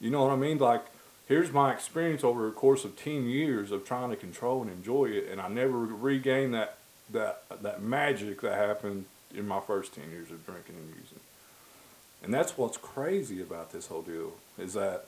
You 0.00 0.10
know 0.10 0.24
what 0.24 0.32
I 0.32 0.36
mean? 0.36 0.58
Like, 0.58 0.84
here's 1.26 1.52
my 1.52 1.72
experience 1.72 2.22
over 2.22 2.46
a 2.46 2.52
course 2.52 2.84
of 2.84 2.96
10 2.96 3.26
years 3.28 3.70
of 3.70 3.84
trying 3.84 4.10
to 4.10 4.16
control 4.16 4.62
and 4.62 4.70
enjoy 4.70 5.06
it, 5.06 5.28
and 5.30 5.40
I 5.40 5.48
never 5.48 5.78
regained 5.78 6.52
that, 6.54 6.76
that, 7.10 7.44
that 7.62 7.82
magic 7.82 8.42
that 8.42 8.56
happened 8.56 9.06
in 9.34 9.48
my 9.48 9.60
first 9.60 9.94
10 9.94 10.10
years 10.10 10.30
of 10.30 10.44
drinking 10.44 10.76
and 10.76 10.88
using. 10.88 11.20
And 12.22 12.32
that's 12.32 12.56
what's 12.56 12.76
crazy 12.76 13.40
about 13.40 13.72
this 13.72 13.86
whole 13.86 14.02
deal 14.02 14.32
is 14.58 14.74
that 14.74 15.06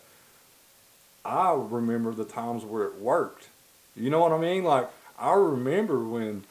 I 1.27 1.55
remember 1.55 2.13
the 2.13 2.25
times 2.25 2.65
where 2.65 2.85
it 2.85 3.01
worked. 3.01 3.49
You 3.97 4.11
know 4.11 4.21
what 4.21 4.33
I 4.33 4.39
mean? 4.39 4.63
Like, 4.63 4.89
I 5.19 5.35
remember 5.35 6.05
when 6.05 6.45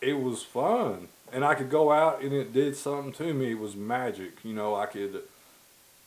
it 0.00 0.14
was 0.14 0.42
fun 0.42 1.08
and 1.32 1.44
I 1.44 1.54
could 1.54 1.68
go 1.68 1.92
out 1.92 2.22
and 2.22 2.32
it 2.32 2.54
did 2.54 2.76
something 2.76 3.12
to 3.14 3.34
me. 3.34 3.50
It 3.50 3.58
was 3.58 3.76
magic. 3.76 4.42
You 4.42 4.54
know, 4.54 4.74
I 4.74 4.86
could, 4.86 5.22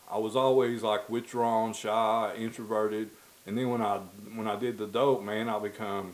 I 0.10 0.18
was 0.18 0.36
always 0.36 0.82
like 0.82 1.08
withdrawn, 1.08 1.74
shy, 1.74 2.34
introverted. 2.36 3.12
And 3.46 3.56
then 3.56 3.70
when 3.70 3.82
I, 3.82 4.00
when 4.34 4.48
I 4.48 4.56
did 4.56 4.80
the 4.80 4.88
dope, 4.88 5.22
man, 5.22 5.48
I 5.48 5.60
become, 5.60 6.13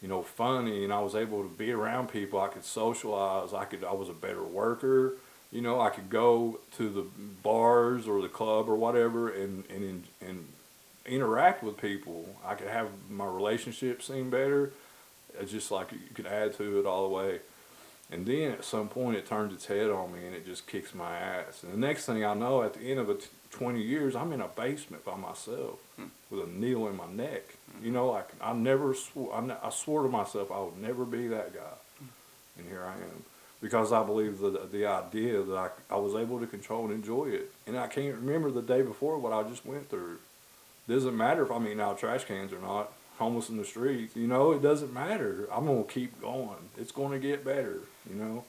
you 0.00 0.06
know, 0.06 0.22
funny 0.22 0.84
and 0.84 0.92
I 0.92 1.00
was 1.00 1.16
able 1.16 1.42
to 1.42 1.48
be 1.48 1.72
around 1.72 2.08
people. 2.08 2.40
I 2.40 2.48
could 2.48 2.64
socialize. 2.64 3.52
I 3.52 3.64
could, 3.64 3.82
I 3.82 3.94
was 3.94 4.08
a 4.08 4.14
better 4.14 4.44
worker. 4.44 5.14
You 5.50 5.62
know, 5.62 5.80
I 5.80 5.90
could 5.90 6.08
go 6.08 6.60
to 6.76 6.88
the 6.88 7.04
bars 7.42 8.06
or 8.06 8.22
the 8.22 8.28
club 8.28 8.68
or 8.68 8.76
whatever 8.76 9.28
and, 9.28 9.64
and, 9.70 10.04
and 10.20 10.48
interact 11.06 11.62
with 11.62 11.76
people. 11.76 12.28
I 12.44 12.54
could 12.54 12.68
have 12.68 12.88
my 13.08 13.26
relationship 13.26 14.02
seem 14.02 14.30
better. 14.30 14.72
It's 15.38 15.52
just 15.52 15.70
like 15.70 15.92
you 15.92 15.98
could 16.14 16.26
add 16.26 16.54
to 16.56 16.80
it 16.80 16.86
all 16.86 17.08
the 17.08 17.14
way. 17.14 17.40
And 18.10 18.24
then 18.24 18.52
at 18.52 18.64
some 18.64 18.88
point 18.88 19.16
it 19.16 19.26
turns 19.26 19.52
its 19.52 19.66
head 19.66 19.90
on 19.90 20.12
me 20.12 20.24
and 20.26 20.34
it 20.34 20.46
just 20.46 20.66
kicks 20.66 20.94
my 20.94 21.16
ass. 21.18 21.62
And 21.62 21.72
the 21.72 21.78
next 21.78 22.06
thing 22.06 22.24
I 22.24 22.34
know, 22.34 22.62
at 22.62 22.74
the 22.74 22.90
end 22.90 23.00
of 23.00 23.10
a 23.10 23.14
t- 23.14 23.26
20 23.50 23.82
years, 23.82 24.14
I'm 24.14 24.32
in 24.32 24.40
a 24.40 24.48
basement 24.48 25.04
by 25.04 25.16
myself 25.16 25.78
hmm. 25.96 26.06
with 26.30 26.46
a 26.46 26.50
needle 26.50 26.88
in 26.88 26.96
my 26.96 27.06
neck. 27.06 27.42
Hmm. 27.72 27.84
You 27.84 27.90
know, 27.90 28.10
like 28.10 28.28
I 28.40 28.52
never 28.52 28.94
swore, 28.94 29.34
I, 29.34 29.40
ne- 29.40 29.56
I 29.62 29.70
swore 29.70 30.02
to 30.02 30.08
myself 30.08 30.52
I 30.52 30.60
would 30.60 30.78
never 30.78 31.04
be 31.04 31.26
that 31.28 31.52
guy. 31.52 31.76
Hmm. 31.98 32.04
And 32.58 32.68
here 32.68 32.84
I 32.84 32.94
am. 32.94 33.24
Because 33.60 33.92
I 33.92 34.04
believe 34.04 34.38
the, 34.38 34.68
the 34.70 34.86
idea 34.86 35.42
that 35.42 35.56
I, 35.56 35.70
I 35.90 35.96
was 35.96 36.14
able 36.14 36.38
to 36.38 36.46
control 36.46 36.84
and 36.84 36.92
enjoy 36.92 37.26
it. 37.30 37.50
And 37.66 37.76
I 37.76 37.88
can't 37.88 38.14
remember 38.14 38.50
the 38.50 38.62
day 38.62 38.82
before 38.82 39.18
what 39.18 39.32
I 39.32 39.42
just 39.48 39.66
went 39.66 39.88
through. 39.88 40.18
Doesn't 40.88 41.16
matter 41.16 41.42
if 41.42 41.50
I'm 41.50 41.66
eating 41.66 41.80
out 41.80 41.92
of 41.94 41.98
trash 42.00 42.24
cans 42.24 42.52
or 42.52 42.60
not, 42.60 42.92
homeless 43.18 43.48
in 43.48 43.56
the 43.56 43.64
streets. 43.64 44.14
You 44.14 44.26
know, 44.28 44.52
it 44.52 44.62
doesn't 44.62 44.92
matter. 44.92 45.48
I'm 45.52 45.66
gonna 45.66 45.82
keep 45.84 46.20
going. 46.20 46.70
It's 46.78 46.92
gonna 46.92 47.18
get 47.18 47.44
better. 47.44 47.80
You 48.08 48.16
know. 48.16 48.44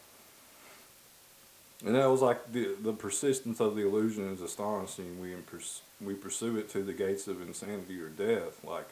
And 1.85 1.95
that 1.95 2.09
was 2.09 2.21
like 2.21 2.51
the 2.51 2.75
the 2.81 2.93
persistence 2.93 3.59
of 3.59 3.75
the 3.75 3.85
illusion 3.85 4.31
is 4.33 4.41
astonishing. 4.41 5.21
We 5.21 5.33
pers- 5.35 5.81
we 6.01 6.13
pursue 6.13 6.57
it 6.57 6.69
to 6.71 6.83
the 6.83 6.93
gates 6.93 7.27
of 7.27 7.41
insanity 7.41 7.99
or 7.99 8.09
death. 8.09 8.63
Like, 8.63 8.87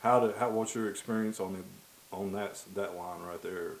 how 0.00 0.20
did 0.20 0.36
how 0.36 0.50
what's 0.50 0.74
your 0.74 0.88
experience 0.88 1.40
on 1.40 1.52
the 1.54 2.16
on 2.16 2.32
that 2.32 2.62
that 2.74 2.96
line 2.96 3.22
right 3.22 3.42
there? 3.42 3.72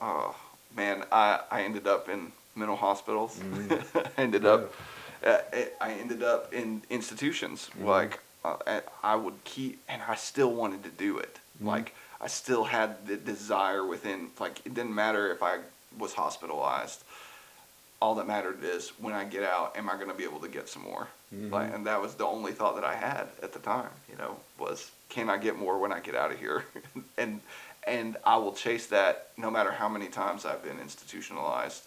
Oh 0.00 0.34
man, 0.76 1.04
I, 1.10 1.40
I 1.50 1.62
ended 1.62 1.86
up 1.86 2.08
in 2.08 2.32
mental 2.54 2.76
hospitals. 2.76 3.38
Mhm. 3.38 4.06
I 4.18 4.20
ended 4.20 4.44
up 4.44 4.72
uh, 5.24 5.38
I 5.80 5.92
ended 5.92 6.22
up 6.22 6.52
in 6.52 6.82
institutions 6.90 7.70
Mhm. 7.78 7.84
like 7.86 8.20
uh, 8.44 8.80
I 9.02 9.16
would 9.16 9.42
keep, 9.44 9.82
and 9.88 10.00
I 10.02 10.14
still 10.14 10.52
wanted 10.52 10.84
to 10.84 10.90
do 10.90 11.18
it. 11.18 11.38
Mhm. 11.60 11.66
Like 11.66 11.94
I 12.20 12.28
still 12.28 12.64
had 12.64 13.06
the 13.06 13.16
desire 13.16 13.84
within. 13.84 14.30
Like 14.38 14.64
it 14.64 14.74
didn't 14.74 14.94
matter 14.94 15.30
if 15.32 15.42
I 15.42 15.58
was 15.98 16.14
hospitalized. 16.14 17.02
All 18.00 18.14
that 18.16 18.26
mattered 18.26 18.62
is 18.62 18.90
when 18.98 19.14
I 19.14 19.24
get 19.24 19.42
out, 19.42 19.74
am 19.76 19.88
I 19.88 19.94
going 19.94 20.08
to 20.08 20.14
be 20.14 20.24
able 20.24 20.40
to 20.40 20.48
get 20.48 20.68
some 20.68 20.82
more? 20.82 21.08
Mhm. 21.34 21.50
Like, 21.50 21.72
and 21.74 21.86
that 21.86 22.00
was 22.00 22.14
the 22.14 22.26
only 22.26 22.52
thought 22.52 22.74
that 22.76 22.84
I 22.84 22.94
had 22.94 23.28
at 23.42 23.52
the 23.52 23.58
time. 23.58 23.90
You 24.10 24.16
know, 24.16 24.38
was 24.58 24.90
can 25.08 25.28
I 25.30 25.38
get 25.38 25.56
more 25.56 25.78
when 25.78 25.92
I 25.92 26.00
get 26.00 26.14
out 26.14 26.30
of 26.30 26.38
here? 26.38 26.66
and 27.18 27.40
and 27.84 28.16
I 28.24 28.36
will 28.36 28.52
chase 28.52 28.86
that 28.88 29.28
no 29.36 29.50
matter 29.50 29.72
how 29.72 29.88
many 29.88 30.08
times 30.08 30.44
I've 30.44 30.62
been 30.62 30.78
institutionalized 30.80 31.84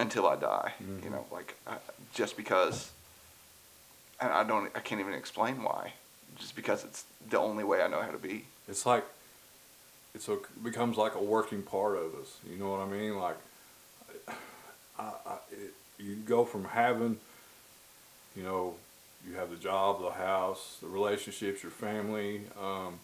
until 0.00 0.26
I 0.26 0.36
die. 0.36 0.72
Mhm. 0.82 1.04
You 1.04 1.10
know, 1.10 1.26
like 1.30 1.56
I, 1.66 1.76
just 2.14 2.36
because. 2.36 2.90
And 4.22 4.30
I 4.32 4.44
don't, 4.44 4.70
I 4.74 4.80
can't 4.80 5.00
even 5.00 5.14
explain 5.14 5.62
why. 5.62 5.94
Just 6.38 6.54
because 6.54 6.84
it's 6.84 7.04
the 7.30 7.38
only 7.38 7.64
way 7.64 7.82
I 7.82 7.88
know 7.88 8.02
how 8.02 8.10
to 8.10 8.18
be. 8.18 8.44
It's 8.68 8.84
like 8.84 9.04
it's 10.14 10.28
a 10.28 10.34
it 10.34 10.64
becomes 10.64 10.96
like 10.96 11.14
a 11.14 11.22
working 11.22 11.62
part 11.62 11.96
of 11.96 12.14
us. 12.14 12.36
You 12.50 12.56
know 12.58 12.70
what 12.70 12.80
I 12.80 12.86
mean? 12.86 13.16
Like 13.18 13.36
I, 14.98 15.12
I 15.26 15.38
it, 15.52 15.74
you 15.98 16.16
go 16.16 16.44
from 16.44 16.64
having, 16.64 17.18
you 18.36 18.42
know, 18.42 18.74
you 19.26 19.34
have 19.36 19.50
the 19.50 19.56
job, 19.56 20.00
the 20.02 20.10
house, 20.10 20.78
the 20.80 20.88
relationships, 20.88 21.62
your 21.62 21.72
family. 21.72 22.42
Um, 22.60 23.00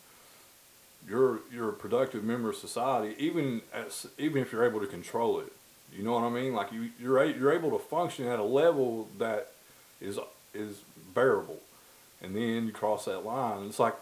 you're 1.08 1.40
you're 1.52 1.70
a 1.70 1.74
productive 1.74 2.24
member 2.24 2.50
of 2.50 2.56
society, 2.56 3.14
even 3.18 3.62
as 3.72 4.06
even 4.18 4.42
if 4.42 4.52
you're 4.52 4.64
able 4.64 4.80
to 4.80 4.86
control 4.86 5.40
it. 5.40 5.52
You 5.92 6.02
know 6.02 6.12
what 6.12 6.24
I 6.24 6.30
mean? 6.30 6.54
Like 6.54 6.72
you 6.72 6.90
you're 7.00 7.24
you're 7.24 7.52
able 7.52 7.70
to 7.70 7.78
function 7.78 8.26
at 8.26 8.38
a 8.38 8.44
level 8.44 9.08
that 9.18 9.48
is 10.00 10.18
is 10.54 10.82
bearable, 11.14 11.60
and 12.22 12.36
then 12.36 12.66
you 12.66 12.72
cross 12.72 13.06
that 13.06 13.24
line. 13.24 13.66
It's 13.66 13.78
like 13.78 13.94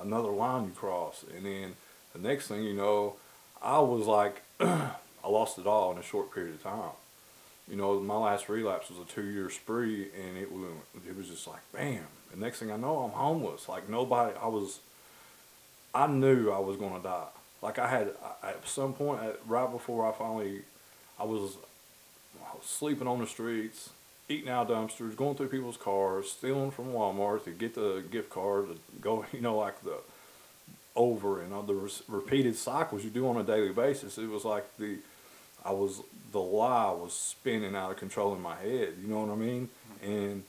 another 0.00 0.30
line 0.30 0.64
you 0.64 0.70
cross, 0.70 1.24
and 1.34 1.46
then 1.46 1.76
the 2.12 2.18
next 2.18 2.48
thing 2.48 2.62
you 2.62 2.74
know, 2.74 3.16
I 3.62 3.80
was 3.80 4.06
like, 4.06 4.42
I 4.60 5.28
lost 5.28 5.58
it 5.58 5.66
all 5.66 5.92
in 5.92 5.98
a 5.98 6.02
short 6.02 6.32
period 6.32 6.54
of 6.54 6.62
time. 6.62 6.92
You 7.68 7.76
know, 7.76 7.98
my 8.00 8.16
last 8.16 8.48
relapse 8.48 8.90
was 8.90 8.98
a 8.98 9.10
two-year 9.10 9.48
spree, 9.48 10.08
and 10.20 10.36
it 10.36 10.52
was 10.52 10.70
it 11.06 11.16
was 11.16 11.28
just 11.28 11.46
like 11.46 11.60
bam. 11.72 12.04
The 12.30 12.40
next 12.40 12.58
thing 12.58 12.70
I 12.70 12.76
know, 12.76 12.98
I'm 12.98 13.10
homeless. 13.10 13.68
Like 13.68 13.88
nobody, 13.88 14.36
I 14.40 14.48
was. 14.48 14.80
I 15.94 16.08
knew 16.08 16.50
I 16.50 16.58
was 16.58 16.76
gonna 16.76 17.02
die. 17.02 17.28
Like 17.62 17.78
I 17.78 17.88
had 17.88 18.12
at 18.42 18.66
some 18.68 18.92
point, 18.92 19.20
right 19.46 19.70
before 19.70 20.06
I 20.06 20.12
finally, 20.12 20.62
I 21.18 21.24
was, 21.24 21.56
sleeping 22.62 23.06
on 23.06 23.20
the 23.20 23.26
streets, 23.26 23.90
eating 24.28 24.48
out 24.48 24.68
dumpsters, 24.68 25.16
going 25.16 25.36
through 25.36 25.48
people's 25.48 25.76
cars, 25.76 26.30
stealing 26.30 26.70
from 26.70 26.92
Walmart 26.92 27.44
to 27.44 27.50
get 27.50 27.74
the 27.74 28.02
gift 28.10 28.30
card 28.30 28.68
to 28.68 28.78
go. 29.00 29.24
You 29.32 29.40
know, 29.40 29.56
like 29.56 29.82
the 29.82 29.98
over 30.96 31.42
and 31.42 31.52
the 31.66 31.74
re- 31.74 31.90
repeated 32.08 32.56
cycles 32.56 33.04
you 33.04 33.10
do 33.10 33.28
on 33.28 33.36
a 33.36 33.42
daily 33.42 33.72
basis. 33.72 34.16
It 34.16 34.28
was 34.28 34.44
like 34.44 34.64
the, 34.78 34.98
I 35.64 35.72
was 35.72 36.00
the 36.32 36.40
lie 36.40 36.90
was 36.90 37.12
spinning 37.12 37.74
out 37.74 37.90
of 37.90 37.96
control 37.96 38.34
in 38.34 38.42
my 38.42 38.56
head. 38.56 38.94
You 39.00 39.08
know 39.08 39.20
what 39.20 39.32
I 39.32 39.36
mean? 39.36 39.68
And 40.02 40.44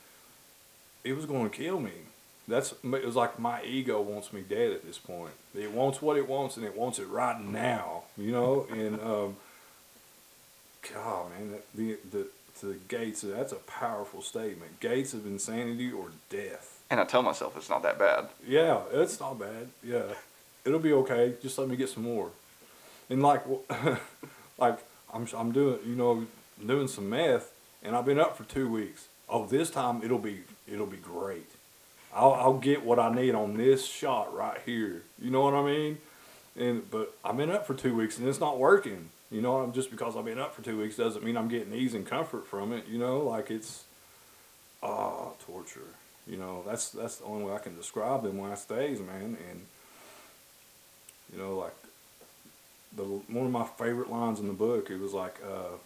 it 1.04 1.14
was 1.14 1.26
going 1.26 1.48
to 1.48 1.56
kill 1.56 1.80
me. 1.80 1.92
That's 2.48 2.72
it 2.72 3.04
was 3.04 3.16
like 3.16 3.38
my 3.38 3.62
ego 3.64 4.00
wants 4.00 4.32
me 4.32 4.42
dead 4.42 4.72
at 4.72 4.84
this 4.86 4.98
point. 4.98 5.32
It 5.56 5.72
wants 5.72 6.00
what 6.00 6.16
it 6.16 6.28
wants 6.28 6.56
and 6.56 6.64
it 6.64 6.76
wants 6.76 6.98
it 7.00 7.08
right 7.08 7.40
now. 7.40 8.04
You 8.16 8.30
know, 8.30 8.66
and 8.70 9.00
um, 9.00 9.36
God, 10.92 11.30
man, 11.30 11.52
that, 11.52 11.64
the 11.74 11.98
the 12.10 12.26
to 12.60 12.66
the 12.66 12.78
gates. 12.88 13.22
That's 13.22 13.52
a 13.52 13.56
powerful 13.56 14.22
statement. 14.22 14.80
Gates 14.80 15.14
of 15.14 15.26
insanity 15.26 15.92
or 15.92 16.08
death. 16.30 16.82
And 16.90 17.00
I 17.00 17.04
tell 17.04 17.22
myself 17.22 17.56
it's 17.56 17.68
not 17.68 17.82
that 17.82 17.98
bad. 17.98 18.28
Yeah, 18.46 18.82
it's 18.92 19.18
not 19.20 19.38
bad. 19.38 19.68
Yeah, 19.82 20.14
it'll 20.64 20.78
be 20.78 20.92
okay. 20.92 21.34
Just 21.42 21.58
let 21.58 21.68
me 21.68 21.76
get 21.76 21.88
some 21.88 22.04
more. 22.04 22.30
And 23.10 23.22
like, 23.22 23.42
like 24.58 24.78
I'm 25.12 25.26
I'm 25.36 25.52
doing 25.52 25.78
you 25.86 25.94
know 25.94 26.26
doing 26.64 26.88
some 26.88 27.10
meth, 27.10 27.52
and 27.82 27.96
I've 27.96 28.06
been 28.06 28.20
up 28.20 28.36
for 28.36 28.44
two 28.44 28.68
weeks. 28.68 29.08
Oh, 29.28 29.46
this 29.46 29.70
time 29.70 30.02
it'll 30.02 30.18
be 30.18 30.40
it'll 30.70 30.86
be 30.86 30.96
great. 30.96 31.50
I'll 32.14 32.34
I'll 32.34 32.58
get 32.58 32.84
what 32.84 32.98
I 32.98 33.12
need 33.14 33.34
on 33.34 33.56
this 33.56 33.84
shot 33.84 34.34
right 34.34 34.60
here. 34.64 35.02
You 35.20 35.30
know 35.30 35.42
what 35.42 35.54
I 35.54 35.64
mean? 35.64 35.98
And 36.58 36.90
but 36.90 37.16
I've 37.24 37.36
been 37.36 37.50
up 37.50 37.66
for 37.66 37.74
two 37.74 37.94
weeks 37.94 38.18
and 38.18 38.28
it's 38.28 38.40
not 38.40 38.58
working. 38.58 39.10
You 39.30 39.40
know, 39.40 39.70
just 39.74 39.90
because 39.90 40.16
I've 40.16 40.24
been 40.24 40.38
up 40.38 40.54
for 40.54 40.62
two 40.62 40.78
weeks 40.78 40.96
doesn't 40.96 41.24
mean 41.24 41.36
I'm 41.36 41.48
getting 41.48 41.74
ease 41.74 41.94
and 41.94 42.06
comfort 42.06 42.46
from 42.46 42.72
it. 42.72 42.86
You 42.88 42.98
know, 42.98 43.20
like 43.20 43.50
it's 43.50 43.84
ah 44.82 45.30
torture. 45.44 45.80
You 46.26 46.36
know, 46.36 46.62
that's 46.66 46.90
that's 46.90 47.16
the 47.16 47.24
only 47.24 47.44
way 47.44 47.54
I 47.54 47.58
can 47.58 47.76
describe 47.76 48.22
them 48.22 48.40
last 48.40 48.68
days, 48.68 49.00
man. 49.00 49.36
And 49.50 49.66
you 51.32 51.38
know, 51.38 51.56
like 51.56 51.74
the 52.96 53.02
one 53.02 53.46
of 53.46 53.52
my 53.52 53.64
favorite 53.64 54.10
lines 54.10 54.38
in 54.38 54.46
the 54.46 54.52
book, 54.52 54.90
it 54.90 55.00
was 55.00 55.12
like, 55.12 55.40
uh, 55.44 55.76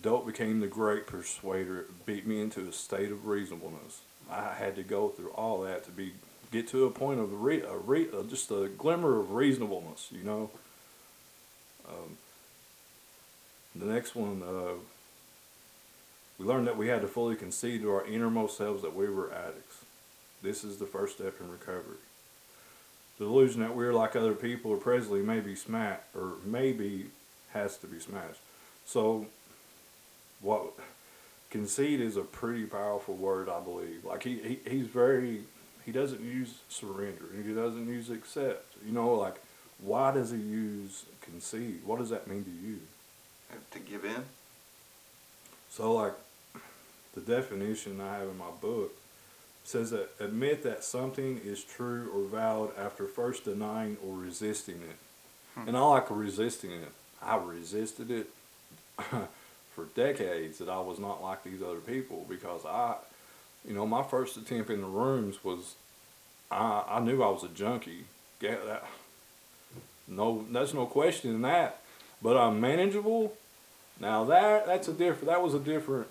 "Dope 0.00 0.26
became 0.26 0.60
the 0.60 0.68
great 0.68 1.06
persuader. 1.06 1.80
It 1.80 2.06
beat 2.06 2.26
me 2.26 2.40
into 2.40 2.66
a 2.66 2.72
state 2.72 3.12
of 3.12 3.26
reasonableness. 3.26 4.00
I 4.30 4.54
had 4.54 4.74
to 4.76 4.82
go 4.82 5.08
through 5.08 5.30
all 5.30 5.60
that 5.62 5.84
to 5.84 5.90
be 5.90 6.14
get 6.50 6.66
to 6.68 6.86
a 6.86 6.90
point 6.90 7.20
of 7.20 7.42
re, 7.42 7.60
a 7.60 7.76
re, 7.76 8.08
just 8.28 8.50
a 8.50 8.68
glimmer 8.68 9.20
of 9.20 9.32
reasonableness. 9.32 10.08
You 10.10 10.24
know." 10.24 10.50
Um, 11.90 12.16
the 13.74 13.86
next 13.86 14.14
one, 14.14 14.42
uh, 14.42 14.74
we 16.38 16.46
learned 16.46 16.66
that 16.66 16.76
we 16.76 16.88
had 16.88 17.02
to 17.02 17.08
fully 17.08 17.36
concede 17.36 17.82
to 17.82 17.90
our 17.90 18.06
innermost 18.06 18.56
selves 18.56 18.82
that 18.82 18.94
we 18.94 19.08
were 19.08 19.32
addicts. 19.32 19.84
This 20.42 20.64
is 20.64 20.78
the 20.78 20.86
first 20.86 21.16
step 21.16 21.34
in 21.40 21.50
recovery. 21.50 21.98
The 23.18 23.26
delusion 23.26 23.60
that 23.60 23.76
we're 23.76 23.92
like 23.92 24.16
other 24.16 24.34
people 24.34 24.70
or 24.70 24.78
presently 24.78 25.20
may 25.20 25.40
be 25.40 25.54
smashed, 25.54 26.02
or 26.14 26.34
maybe 26.44 27.06
has 27.52 27.76
to 27.78 27.86
be 27.86 28.00
smashed. 28.00 28.40
So, 28.86 29.26
what 30.40 30.72
concede 31.50 32.00
is 32.00 32.16
a 32.16 32.22
pretty 32.22 32.64
powerful 32.64 33.14
word, 33.14 33.48
I 33.50 33.60
believe. 33.60 34.04
Like 34.04 34.22
he, 34.22 34.38
he 34.38 34.70
he's 34.70 34.86
very 34.86 35.42
he 35.84 35.92
doesn't 35.92 36.22
use 36.22 36.60
surrender. 36.68 37.26
He 37.44 37.52
doesn't 37.52 37.86
use 37.88 38.08
accept. 38.08 38.74
You 38.86 38.92
know, 38.92 39.14
like 39.14 39.42
why 39.82 40.12
does 40.12 40.30
he 40.30 40.38
use 40.38 41.04
concede? 41.20 41.80
What 41.84 41.98
does 41.98 42.10
that 42.10 42.26
mean 42.26 42.44
to 42.44 42.50
you? 42.50 42.80
To 43.72 43.78
give 43.78 44.04
in. 44.04 44.24
So, 45.70 45.92
like, 45.92 46.14
the 47.14 47.20
definition 47.20 48.00
I 48.00 48.18
have 48.18 48.28
in 48.28 48.38
my 48.38 48.50
book 48.60 48.92
says 49.64 49.90
that 49.90 50.10
admit 50.18 50.62
that 50.62 50.84
something 50.84 51.40
is 51.44 51.62
true 51.62 52.10
or 52.14 52.28
valid 52.28 52.70
after 52.78 53.06
first 53.06 53.44
denying 53.44 53.96
or 54.04 54.16
resisting 54.16 54.76
it. 54.76 54.96
Hmm. 55.54 55.68
And 55.68 55.76
I 55.76 55.80
like 55.80 56.06
resisting 56.10 56.72
it. 56.72 56.92
I 57.22 57.36
resisted 57.36 58.10
it 58.10 58.30
for 59.74 59.84
decades 59.94 60.58
that 60.58 60.68
I 60.68 60.80
was 60.80 60.98
not 60.98 61.22
like 61.22 61.44
these 61.44 61.62
other 61.62 61.80
people 61.80 62.26
because 62.28 62.64
I, 62.64 62.96
you 63.66 63.74
know, 63.74 63.86
my 63.86 64.02
first 64.02 64.36
attempt 64.36 64.70
in 64.70 64.80
the 64.80 64.86
rooms 64.86 65.44
was 65.44 65.74
I, 66.50 66.84
I 66.88 67.00
knew 67.00 67.22
I 67.22 67.30
was 67.30 67.44
a 67.44 67.48
junkie. 67.48 68.04
That, 68.40 68.84
no, 70.10 70.44
that's 70.50 70.74
no 70.74 70.84
question 70.86 71.30
in 71.34 71.42
that. 71.42 71.80
But 72.20 72.36
I'm 72.36 72.60
manageable. 72.60 73.32
Now 73.98 74.24
that 74.24 74.66
that's 74.66 74.88
a 74.88 74.92
different. 74.92 75.26
That 75.26 75.42
was 75.42 75.54
a 75.54 75.58
different, 75.58 76.08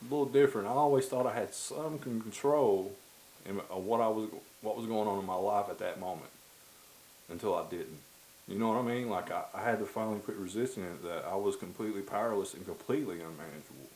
a 0.00 0.04
little 0.04 0.26
different. 0.26 0.68
I 0.68 0.72
always 0.72 1.06
thought 1.06 1.26
I 1.26 1.34
had 1.34 1.52
some 1.54 1.98
control 1.98 2.92
in 3.44 3.60
of 3.70 3.84
what 3.84 4.00
I 4.00 4.08
was, 4.08 4.28
what 4.62 4.76
was 4.76 4.86
going 4.86 5.08
on 5.08 5.18
in 5.18 5.26
my 5.26 5.34
life 5.34 5.66
at 5.68 5.78
that 5.80 5.98
moment, 6.00 6.30
until 7.28 7.54
I 7.54 7.64
didn't. 7.70 7.98
You 8.48 8.58
know 8.58 8.68
what 8.68 8.78
I 8.78 8.82
mean? 8.82 9.08
Like 9.10 9.30
I, 9.30 9.42
I 9.54 9.62
had 9.62 9.78
to 9.80 9.86
finally 9.86 10.18
quit 10.20 10.36
resisting 10.36 10.82
it. 10.84 11.02
That 11.02 11.24
I 11.30 11.36
was 11.36 11.56
completely 11.56 12.02
powerless 12.02 12.54
and 12.54 12.64
completely 12.64 13.16
unmanageable. 13.16 13.88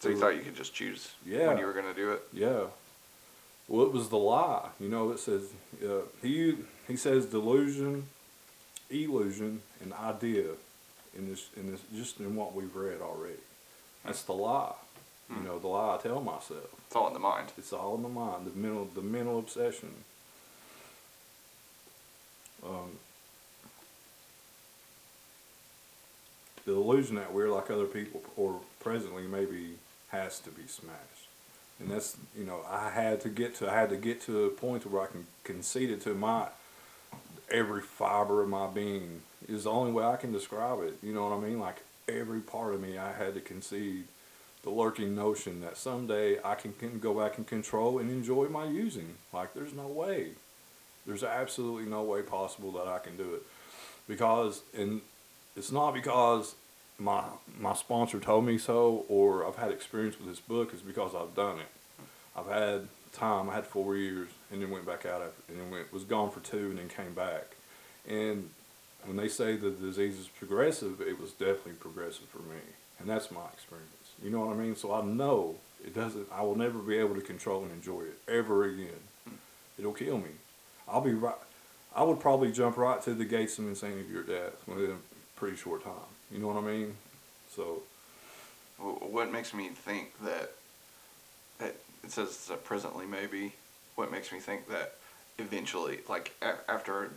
So 0.00 0.08
you 0.08 0.18
thought 0.18 0.34
you 0.34 0.42
could 0.42 0.56
just 0.56 0.74
choose 0.74 1.12
Yeah. 1.24 1.46
when 1.48 1.58
you 1.58 1.66
were 1.66 1.72
going 1.72 1.86
to 1.86 1.94
do 1.94 2.10
it. 2.12 2.22
Yeah. 2.32 2.64
Well, 3.68 3.86
it 3.86 3.92
was 3.92 4.08
the 4.08 4.18
lie. 4.18 4.68
You 4.80 4.88
know, 4.88 5.12
it 5.12 5.20
says 5.20 5.42
uh, 5.84 6.00
he 6.20 6.56
he 6.88 6.96
says 6.96 7.26
delusion, 7.26 8.08
illusion, 8.92 9.62
and 9.82 9.92
idea 9.94 10.50
in 11.16 11.28
this 11.28 11.48
in 11.56 11.70
this 11.70 11.80
just 11.94 12.20
in 12.20 12.36
what 12.36 12.54
we've 12.54 12.74
read 12.74 13.00
already. 13.00 13.34
That's 14.04 14.22
the 14.22 14.32
lie. 14.34 14.74
You 15.30 15.36
Hmm. 15.36 15.44
know, 15.44 15.58
the 15.58 15.68
lie 15.68 15.94
I 15.94 15.98
tell 15.98 16.20
myself. 16.20 16.68
It's 16.86 16.96
all 16.96 17.08
in 17.08 17.14
the 17.14 17.18
mind. 17.20 17.52
It's 17.56 17.72
all 17.72 17.94
in 17.96 18.02
the 18.02 18.08
mind, 18.08 18.46
the 18.46 18.58
mental 18.58 18.88
the 18.94 19.00
mental 19.02 19.38
obsession. 19.38 19.90
Um, 22.64 22.98
the 26.64 26.72
illusion 26.72 27.16
that 27.16 27.32
we're 27.32 27.48
like 27.50 27.70
other 27.70 27.86
people 27.86 28.22
or 28.36 28.60
presently 28.80 29.24
maybe 29.26 29.74
has 30.08 30.38
to 30.40 30.50
be 30.50 30.62
smashed. 30.66 30.98
And 31.80 31.90
that's 31.90 32.16
you 32.36 32.44
know, 32.44 32.60
I 32.70 32.90
had 32.90 33.20
to 33.22 33.28
get 33.28 33.56
to 33.56 33.70
I 33.70 33.74
had 33.74 33.90
to 33.90 33.96
get 33.96 34.20
to 34.22 34.44
a 34.44 34.50
point 34.50 34.86
where 34.86 35.02
I 35.02 35.06
can 35.06 35.26
concede 35.44 35.90
it 35.90 36.00
to 36.02 36.14
my 36.14 36.46
every 37.52 37.82
fiber 37.82 38.42
of 38.42 38.48
my 38.48 38.66
being 38.66 39.22
is 39.48 39.64
the 39.64 39.70
only 39.70 39.92
way 39.92 40.04
I 40.04 40.16
can 40.16 40.32
describe 40.32 40.80
it. 40.82 40.98
You 41.02 41.12
know 41.12 41.28
what 41.28 41.36
I 41.36 41.40
mean? 41.40 41.60
Like 41.60 41.82
every 42.08 42.40
part 42.40 42.74
of 42.74 42.80
me 42.80 42.98
I 42.98 43.12
had 43.12 43.34
to 43.34 43.40
concede 43.40 44.04
the 44.62 44.70
lurking 44.70 45.14
notion 45.14 45.60
that 45.60 45.76
someday 45.76 46.38
I 46.44 46.54
can, 46.54 46.72
can 46.72 46.98
go 46.98 47.14
back 47.14 47.36
and 47.36 47.46
control 47.46 47.98
and 47.98 48.10
enjoy 48.10 48.46
my 48.46 48.64
using. 48.64 49.16
Like, 49.32 49.54
there's 49.54 49.74
no 49.74 49.86
way. 49.86 50.30
There's 51.04 51.24
absolutely 51.24 51.90
no 51.90 52.02
way 52.02 52.22
possible 52.22 52.70
that 52.72 52.86
I 52.86 52.98
can 52.98 53.16
do 53.16 53.34
it. 53.34 53.42
Because, 54.06 54.62
and 54.76 55.00
it's 55.56 55.72
not 55.72 55.94
because 55.94 56.54
my 56.98 57.24
my 57.58 57.74
sponsor 57.74 58.20
told 58.20 58.44
me 58.44 58.58
so 58.58 59.04
or 59.08 59.46
I've 59.46 59.56
had 59.56 59.72
experience 59.72 60.18
with 60.18 60.28
this 60.28 60.40
book, 60.40 60.70
it's 60.72 60.82
because 60.82 61.14
I've 61.14 61.34
done 61.34 61.58
it. 61.58 62.04
I've 62.36 62.46
had 62.46 62.88
time, 63.12 63.50
I 63.50 63.54
had 63.54 63.66
four 63.66 63.96
years 63.96 64.28
and 64.50 64.62
then 64.62 64.70
went 64.70 64.86
back 64.86 65.06
out 65.06 65.22
after, 65.22 65.42
and 65.48 65.60
then 65.60 65.70
went, 65.70 65.92
was 65.92 66.04
gone 66.04 66.30
for 66.30 66.40
two 66.40 66.70
and 66.70 66.78
then 66.78 66.88
came 66.88 67.14
back. 67.14 67.56
And 68.08 68.50
when 69.04 69.16
they 69.16 69.28
say 69.28 69.56
the 69.56 69.70
disease 69.70 70.18
is 70.18 70.28
progressive, 70.28 71.00
it 71.00 71.20
was 71.20 71.32
definitely 71.32 71.72
progressive 71.72 72.28
for 72.28 72.38
me. 72.38 72.60
And 72.98 73.08
that's 73.08 73.30
my 73.30 73.46
experience. 73.52 73.88
You 74.22 74.30
know 74.30 74.40
what 74.46 74.54
I 74.54 74.58
mean? 74.58 74.76
So 74.76 74.92
I 74.94 75.02
know 75.02 75.56
it 75.84 75.94
doesn't, 75.94 76.28
I 76.32 76.42
will 76.42 76.56
never 76.56 76.78
be 76.78 76.96
able 76.98 77.14
to 77.16 77.20
control 77.20 77.62
and 77.62 77.72
enjoy 77.72 78.02
it 78.02 78.18
ever 78.28 78.64
again. 78.64 79.00
It'll 79.78 79.92
kill 79.92 80.18
me. 80.18 80.30
I'll 80.88 81.00
be 81.00 81.14
right, 81.14 81.34
I 81.94 82.02
would 82.04 82.20
probably 82.20 82.52
jump 82.52 82.76
right 82.76 83.00
to 83.02 83.14
the 83.14 83.24
gates 83.24 83.58
of 83.58 83.66
insanity 83.66 84.14
or 84.14 84.22
death 84.22 84.66
within 84.66 84.90
a 84.92 85.38
pretty 85.38 85.56
short 85.56 85.82
time. 85.84 85.92
You 86.30 86.38
know 86.38 86.48
what 86.48 86.56
I 86.56 86.60
mean? 86.60 86.94
So, 87.54 87.82
What 88.78 89.30
makes 89.30 89.52
me 89.52 89.68
think 89.68 90.12
that, 90.22 90.30
that 90.30 90.52
it 92.04 92.10
says 92.10 92.50
uh, 92.52 92.56
presently 92.56 93.06
maybe, 93.06 93.54
what 93.94 94.10
makes 94.10 94.32
me 94.32 94.38
think 94.38 94.68
that 94.68 94.94
eventually, 95.38 96.00
like 96.08 96.34
a- 96.42 96.70
after 96.70 97.10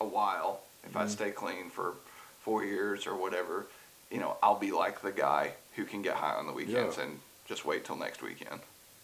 a 0.00 0.04
while, 0.04 0.60
if 0.84 0.96
I 0.96 1.04
Mhm. 1.04 1.08
stay 1.10 1.30
clean 1.30 1.70
for 1.70 1.94
four 2.42 2.64
years 2.64 3.06
or 3.06 3.14
whatever, 3.14 3.66
you 4.10 4.18
know, 4.18 4.36
I'll 4.42 4.58
be 4.58 4.72
like 4.72 5.02
the 5.02 5.12
guy 5.12 5.54
who 5.76 5.84
can 5.84 6.02
get 6.02 6.16
high 6.16 6.34
on 6.34 6.46
the 6.46 6.52
weekends 6.52 6.96
Yeah. 6.96 7.04
and 7.04 7.20
just 7.46 7.64
wait 7.64 7.84
till 7.84 7.96
next 7.96 8.22
weekend. 8.22 8.60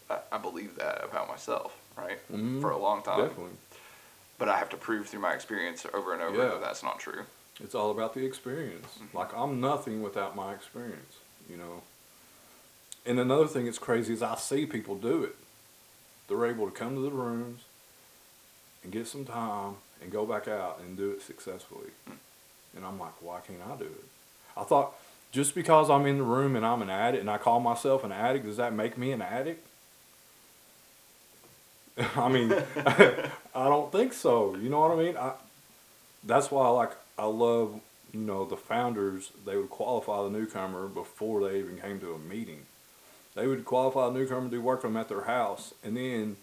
I, 0.09 0.19
I 0.31 0.37
believe 0.37 0.75
that 0.77 1.03
about 1.03 1.27
myself, 1.27 1.73
right? 1.95 2.19
Mhm. 2.31 2.61
For 2.61 2.71
a 2.71 2.77
long 2.77 3.01
time. 3.03 3.19
definitely. 3.27 3.57
But 4.37 4.49
I 4.49 4.57
have 4.57 4.69
to 4.69 4.77
prove 4.77 5.09
through 5.09 5.19
my 5.21 5.33
experience 5.33 5.85
over 5.93 6.13
and 6.13 6.21
over 6.21 6.37
Yeah. 6.37 6.49
that 6.49 6.61
that's 6.61 6.83
not 6.83 6.99
true. 6.99 7.25
It's 7.59 7.73
all 7.73 7.89
about 7.91 8.13
the 8.13 8.23
experience. 8.25 8.99
Like 9.13 9.33
I'm 9.35 9.59
nothing 9.59 10.01
without 10.03 10.35
my 10.35 10.53
experience, 10.53 11.15
you 11.49 11.57
know. 11.57 11.81
And 13.07 13.19
another 13.19 13.47
thing 13.47 13.65
that's 13.65 13.79
crazy 13.79 14.13
is 14.13 14.21
I 14.21 14.35
see 14.35 14.65
people 14.65 14.95
do 14.95 15.23
it. 15.23 15.35
They're 16.27 16.45
able 16.45 16.65
to 16.65 16.71
come 16.71 16.95
to 16.95 17.01
the 17.01 17.09
rooms 17.09 17.61
and 18.83 18.91
get 18.91 19.07
some 19.07 19.23
time 19.23 19.75
and 20.01 20.11
go 20.11 20.25
back 20.25 20.49
out 20.49 20.81
and 20.85 20.97
do 20.97 21.11
it 21.11 21.21
successfully. 21.21 21.91
And 22.75 22.85
I'm 22.85 22.99
like, 22.99 23.13
why 23.21 23.39
can't 23.39 23.61
I 23.65 23.77
do 23.77 23.85
it? 23.85 24.05
I 24.57 24.63
thought 24.63 24.93
just 25.31 25.55
because 25.55 25.89
I'm 25.89 26.05
in 26.05 26.17
the 26.17 26.23
room 26.23 26.57
and 26.57 26.65
I'm 26.65 26.81
an 26.81 26.89
addict 26.89 27.21
and 27.21 27.29
I 27.29 27.37
call 27.37 27.61
myself 27.61 28.03
an 28.03 28.11
addict, 28.11 28.45
does 28.45 28.57
that 28.57 28.73
make 28.73 28.97
me 28.97 29.13
an 29.13 29.21
addict? 29.21 29.65
I 32.15 32.27
mean, 32.27 32.53
I 32.75 33.29
don't 33.53 33.91
think 33.91 34.11
so. 34.11 34.55
You 34.55 34.69
know 34.69 34.81
what 34.81 34.91
I 34.91 34.95
mean? 34.95 35.15
I, 35.17 35.31
that's 36.25 36.51
why 36.51 36.67
like 36.69 36.91
I 37.17 37.25
love 37.25 37.79
you 38.13 38.19
know 38.19 38.45
the 38.45 38.57
founders 38.57 39.31
they 39.45 39.55
would 39.55 39.69
qualify 39.69 40.23
the 40.23 40.29
newcomer 40.29 40.87
before 40.87 41.47
they 41.47 41.59
even 41.59 41.77
came 41.77 41.99
to 42.01 42.13
a 42.13 42.19
meeting. 42.19 42.65
They 43.37 43.45
would 43.45 43.65
qualify 43.65 44.07
a 44.07 44.11
newcomer, 44.11 44.49
do 44.49 44.59
work 44.59 44.83
on 44.83 44.93
them 44.93 44.99
at 44.99 45.09
their 45.09 45.25
house, 45.25 45.71
and 45.83 45.95
then 45.95 46.37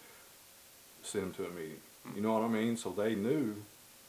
send 1.03 1.25
them 1.25 1.33
to 1.33 1.45
a 1.45 1.49
meeting. 1.49 1.81
You 2.15 2.21
know 2.21 2.31
what 2.31 2.43
I 2.43 2.47
mean? 2.47 2.77
So 2.77 2.89
they 2.89 3.15
knew. 3.15 3.57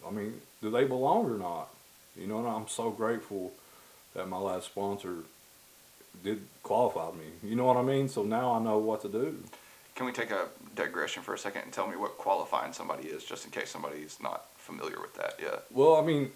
I 0.07 0.13
mean, 0.13 0.41
do 0.63 0.71
they 0.71 0.85
belong 0.85 1.29
or 1.29 1.37
not? 1.37 1.69
You 2.17 2.29
know, 2.29 2.39
and 2.39 2.47
I'm 2.47 2.69
so 2.69 2.91
grateful 2.91 3.53
that 4.15 4.29
my 4.29 4.39
last 4.39 4.67
sponsor 4.67 5.17
did 6.23 6.43
qualify 6.63 7.11
me. 7.11 7.27
You 7.43 7.57
know 7.57 7.65
what 7.65 7.77
I 7.77 7.83
mean? 7.83 8.09
So 8.09 8.23
now 8.23 8.53
I 8.53 8.61
know 8.61 8.79
what 8.79 9.03
to 9.03 9.09
do. 9.09 9.43
Can 9.97 10.07
we 10.07 10.13
take 10.13 10.31
a 10.31 10.47
digression 10.77 11.25
for 11.25 11.35
a 11.35 11.39
second 11.39 11.63
and 11.63 11.73
tell 11.73 11.89
me 11.89 11.97
what 11.97 12.17
qualifying 12.19 12.73
somebody 12.73 13.09
is, 13.09 13.25
just 13.25 13.45
in 13.45 13.51
case 13.51 13.69
somebody's 13.69 14.19
not 14.23 14.47
familiar 14.55 15.01
with 15.01 15.15
that 15.17 15.35
yet? 15.43 15.65
Well, 15.73 15.97
I 15.97 16.03
mean, 16.03 16.31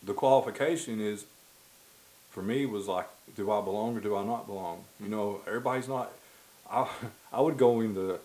the 0.00 0.14
qualification 0.14 1.00
is 1.00 1.24
for 2.40 2.46
me 2.46 2.64
was 2.64 2.88
like, 2.88 3.06
do 3.36 3.50
I 3.50 3.60
belong 3.60 3.96
or 3.96 4.00
do 4.00 4.16
I 4.16 4.24
not 4.24 4.46
belong? 4.46 4.84
You 4.98 5.08
know, 5.08 5.42
everybody's 5.46 5.88
not. 5.88 6.10
I 6.70 6.88
I 7.32 7.40
would 7.40 7.58
go 7.58 7.80
into, 7.80 8.18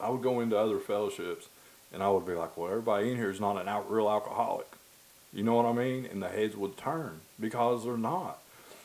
I 0.00 0.10
would 0.10 0.22
go 0.22 0.40
into 0.40 0.58
other 0.58 0.78
fellowships, 0.78 1.48
and 1.92 2.02
I 2.02 2.10
would 2.10 2.26
be 2.26 2.32
like, 2.32 2.56
well, 2.56 2.68
everybody 2.68 3.10
in 3.10 3.16
here 3.16 3.30
is 3.30 3.40
not 3.40 3.56
an 3.56 3.68
out, 3.68 3.90
real 3.90 4.10
alcoholic. 4.10 4.66
You 5.32 5.44
know 5.44 5.54
what 5.54 5.66
I 5.66 5.72
mean? 5.72 6.06
And 6.06 6.20
the 6.20 6.28
heads 6.28 6.56
would 6.56 6.76
turn 6.76 7.20
because 7.38 7.84
they're 7.84 7.96
not. 7.96 8.40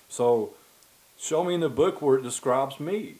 So, 0.10 0.53
show 1.19 1.43
me 1.43 1.55
in 1.55 1.62
the 1.62 1.69
book 1.69 2.01
where 2.01 2.17
it 2.17 2.23
describes 2.23 2.79
me. 2.79 3.15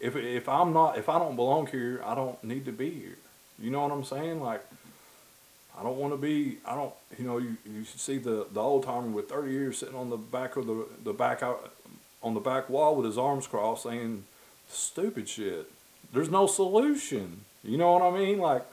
If 0.00 0.14
if 0.14 0.48
I'm 0.48 0.72
not, 0.72 0.96
if 0.96 1.08
I 1.08 1.18
don't 1.18 1.34
belong 1.34 1.66
here, 1.66 2.00
I 2.04 2.14
don't 2.14 2.42
need 2.44 2.64
to 2.66 2.72
be 2.72 2.90
here. 2.90 3.18
You 3.58 3.70
know 3.72 3.82
what 3.82 3.90
I'm 3.90 4.04
saying? 4.04 4.40
Like, 4.40 4.64
I 5.78 5.82
don't 5.82 5.96
want 5.96 6.12
to 6.12 6.16
be. 6.16 6.58
I 6.64 6.74
don't. 6.74 6.92
You 7.18 7.24
know, 7.24 7.38
you, 7.38 7.56
you 7.64 7.84
see 7.84 8.18
the 8.18 8.46
the 8.52 8.60
old 8.60 8.84
timer 8.84 9.08
with 9.08 9.28
30 9.28 9.52
years 9.52 9.78
sitting 9.78 9.94
on 9.94 10.10
the 10.10 10.16
back 10.16 10.56
of 10.56 10.66
the 10.66 10.86
the 11.04 11.12
back 11.12 11.42
out 11.42 11.72
on 12.22 12.34
the 12.34 12.40
back 12.40 12.68
wall 12.68 12.96
with 12.96 13.06
his 13.06 13.16
arms 13.16 13.46
crossed, 13.46 13.84
saying 13.84 14.24
stupid 14.68 15.28
shit. 15.28 15.70
There's 16.12 16.30
no 16.30 16.46
solution. 16.46 17.44
You 17.62 17.76
know 17.76 17.92
what 17.92 18.02
I 18.02 18.10
mean? 18.10 18.38
Like, 18.38 18.64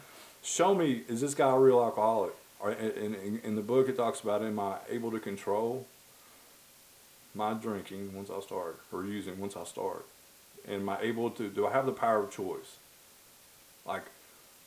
show 0.44 0.74
me. 0.74 1.04
Is 1.08 1.22
this 1.22 1.36
guy 1.36 1.50
a 1.50 1.60
real 1.60 1.82
alcoholic? 1.82 2.34
In, 2.66 3.14
in, 3.14 3.42
in 3.44 3.56
the 3.56 3.62
book, 3.62 3.88
it 3.88 3.98
talks 3.98 4.22
about 4.22 4.42
am 4.42 4.60
I 4.60 4.78
able 4.90 5.12
to 5.12 5.20
control 5.20 5.86
my 7.36 7.54
drinking 7.54 8.16
once 8.16 8.32
I 8.32 8.40
start, 8.40 8.80
or 8.92 9.04
using 9.06 9.38
once 9.38 9.56
I 9.56 9.66
start? 9.66 10.06
Am 10.68 10.90
I 10.90 11.00
able 11.02 11.30
to? 11.32 11.50
Do 11.50 11.68
I 11.68 11.72
have 11.72 11.86
the 11.86 11.92
power 11.92 12.24
of 12.24 12.32
choice? 12.32 12.78
Like, 13.86 14.06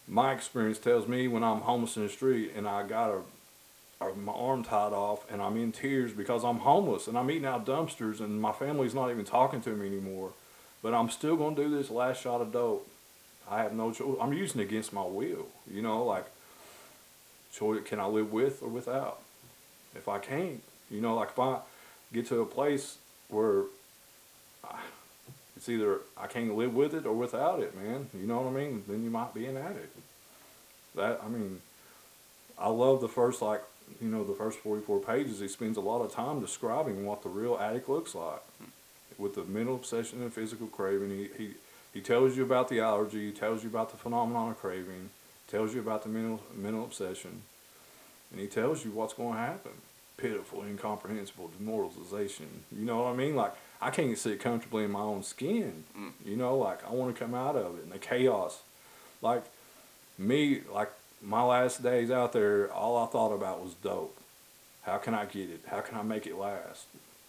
my 0.09 0.33
experience 0.33 0.79
tells 0.79 1.07
me 1.07 1.29
when 1.29 1.45
I'm 1.45 1.61
homeless 1.61 1.97
in 1.97 2.05
the 2.05 2.09
street 2.09 2.53
and 2.57 2.67
I 2.67 2.83
got 2.83 3.11
a, 3.11 4.05
a 4.05 4.15
my 4.15 4.33
arm 4.33 4.65
tied 4.65 4.93
off 4.93 5.31
and 5.31 5.43
I'm 5.43 5.57
in 5.57 5.73
tears 5.73 6.13
because 6.13 6.45
I'm 6.45 6.59
homeless 6.59 7.07
and 7.07 7.19
I'm 7.19 7.31
eating 7.31 7.45
out 7.45 7.67
dumpsters 7.67 8.21
and 8.21 8.41
my 8.41 8.53
family's 8.53 8.95
not 8.95 9.11
even 9.11 9.25
talking 9.25 9.61
to 9.63 9.71
me 9.71 9.87
anymore, 9.87 10.33
but 10.83 10.95
I'm 10.95 11.11
still 11.11 11.37
gonna 11.37 11.57
do 11.57 11.69
this 11.69 11.91
last 11.91 12.23
shot 12.23 12.41
of 12.41 12.53
dope. 12.53 12.89
I 13.51 13.63
have 13.63 13.73
no 13.73 13.93
choice. 13.93 14.17
I'm 14.21 14.33
using 14.33 14.61
it 14.61 14.65
against 14.65 14.93
my 14.93 15.05
will. 15.05 15.47
You 15.71 15.83
know, 15.83 16.05
like, 16.05 16.27
choice. 17.53 17.83
Can 17.85 18.01
I 18.01 18.07
live 18.07 18.33
with 18.33 18.63
or 18.63 18.69
without? 18.69 19.21
If 19.95 20.09
I 20.09 20.19
can't, 20.19 20.63
you 20.91 21.01
know, 21.01 21.15
like 21.15 21.31
if 21.31 21.39
I 21.39 21.61
get 22.13 22.27
to 22.29 22.41
a 22.41 22.47
place 22.47 22.99
where 23.29 23.65
I, 24.65 24.77
it's 25.59 25.69
either 25.69 25.99
I 26.17 26.29
can't 26.29 26.57
live 26.57 26.73
with 26.73 26.95
it 26.95 27.05
or 27.05 27.13
without 27.13 27.61
it, 27.61 27.77
man. 27.77 28.09
You 28.15 28.29
know 28.29 28.43
what 28.43 28.53
I 28.53 28.65
mean? 28.65 28.85
Then 28.87 29.03
you 29.03 29.11
might 29.11 29.35
be 29.35 29.45
an 29.47 29.57
addict. 29.57 29.99
That 30.95 31.21
I 31.23 31.29
mean, 31.29 31.61
I 32.57 32.69
love 32.69 33.01
the 33.01 33.09
first 33.09 33.43
like 33.43 33.63
you 34.01 34.09
know 34.09 34.23
the 34.23 34.35
first 34.35 34.61
forty 34.61 34.83
four 34.83 35.01
pages. 35.01 35.41
He 35.41 35.49
spends 35.49 35.77
a 35.77 35.81
lot 35.81 36.01
of 36.01 36.13
time 36.13 36.41
describing 36.41 37.05
what 37.05 37.25
the 37.25 37.29
real 37.29 37.59
addict 37.59 37.89
looks 37.89 38.15
like, 38.15 38.41
with 39.19 39.35
the 39.35 39.43
mental 39.43 39.75
obsession 39.75 40.23
and 40.23 40.33
physical 40.33 40.69
craving. 40.69 41.11
He 41.11 41.29
he 41.37 41.55
he 41.93 42.01
tells 42.01 42.37
you 42.37 42.45
about 42.45 42.69
the 42.69 42.79
allergy. 42.79 43.27
He 43.27 43.33
tells 43.33 43.65
you 43.65 43.69
about 43.69 43.91
the 43.91 43.97
phenomenon 43.97 44.53
of 44.53 44.61
craving. 44.61 45.11
Tells 45.49 45.75
you 45.75 45.81
about 45.81 46.05
the 46.05 46.09
mental 46.09 46.41
mental 46.55 46.85
obsession, 46.85 47.43
and 48.31 48.41
he 48.41 48.47
tells 48.47 48.85
you 48.85 48.93
what's 48.93 49.15
going 49.15 49.33
to 49.33 49.41
happen. 49.41 49.73
Pitiful, 50.17 50.63
incomprehensible 50.63 51.51
demoralization. 51.59 52.65
You 52.71 52.85
know 52.85 52.99
what 52.99 53.13
I 53.13 53.17
mean? 53.17 53.35
Like 53.35 53.55
I 53.81 53.91
can't 53.91 54.17
sit 54.19 54.41
comfortably 54.41 54.85
in 54.85 54.91
my 54.91 55.01
own 55.01 55.23
skin. 55.23 55.85
Mm. 55.97 56.13
You 56.25 56.37
know, 56.37 56.57
like 56.57 56.87
I 56.87 56.93
want 56.93 57.15
to 57.15 57.25
come 57.25 57.35
out 57.35 57.57
of 57.57 57.79
it 57.79 57.85
and 57.85 57.93
the 57.93 57.99
chaos. 57.99 58.63
Like 59.23 59.45
me, 60.17 60.63
like 60.73 60.91
my 61.23 61.43
last 61.43 61.83
days 61.83 62.11
out 62.11 62.33
there, 62.33 62.73
all 62.73 62.97
I 62.97 63.07
thought 63.07 63.33
about 63.33 63.63
was 63.63 63.75
dope. 63.75 64.17
How 64.83 64.99
can 64.99 65.15
I 65.15 65.27
get 65.27 65.51
it? 65.51 65.61
How 65.67 65.81
can 65.81 65.99
I 65.99 66.03
make 66.03 66.27
it 66.27 66.37
last? 66.37 66.87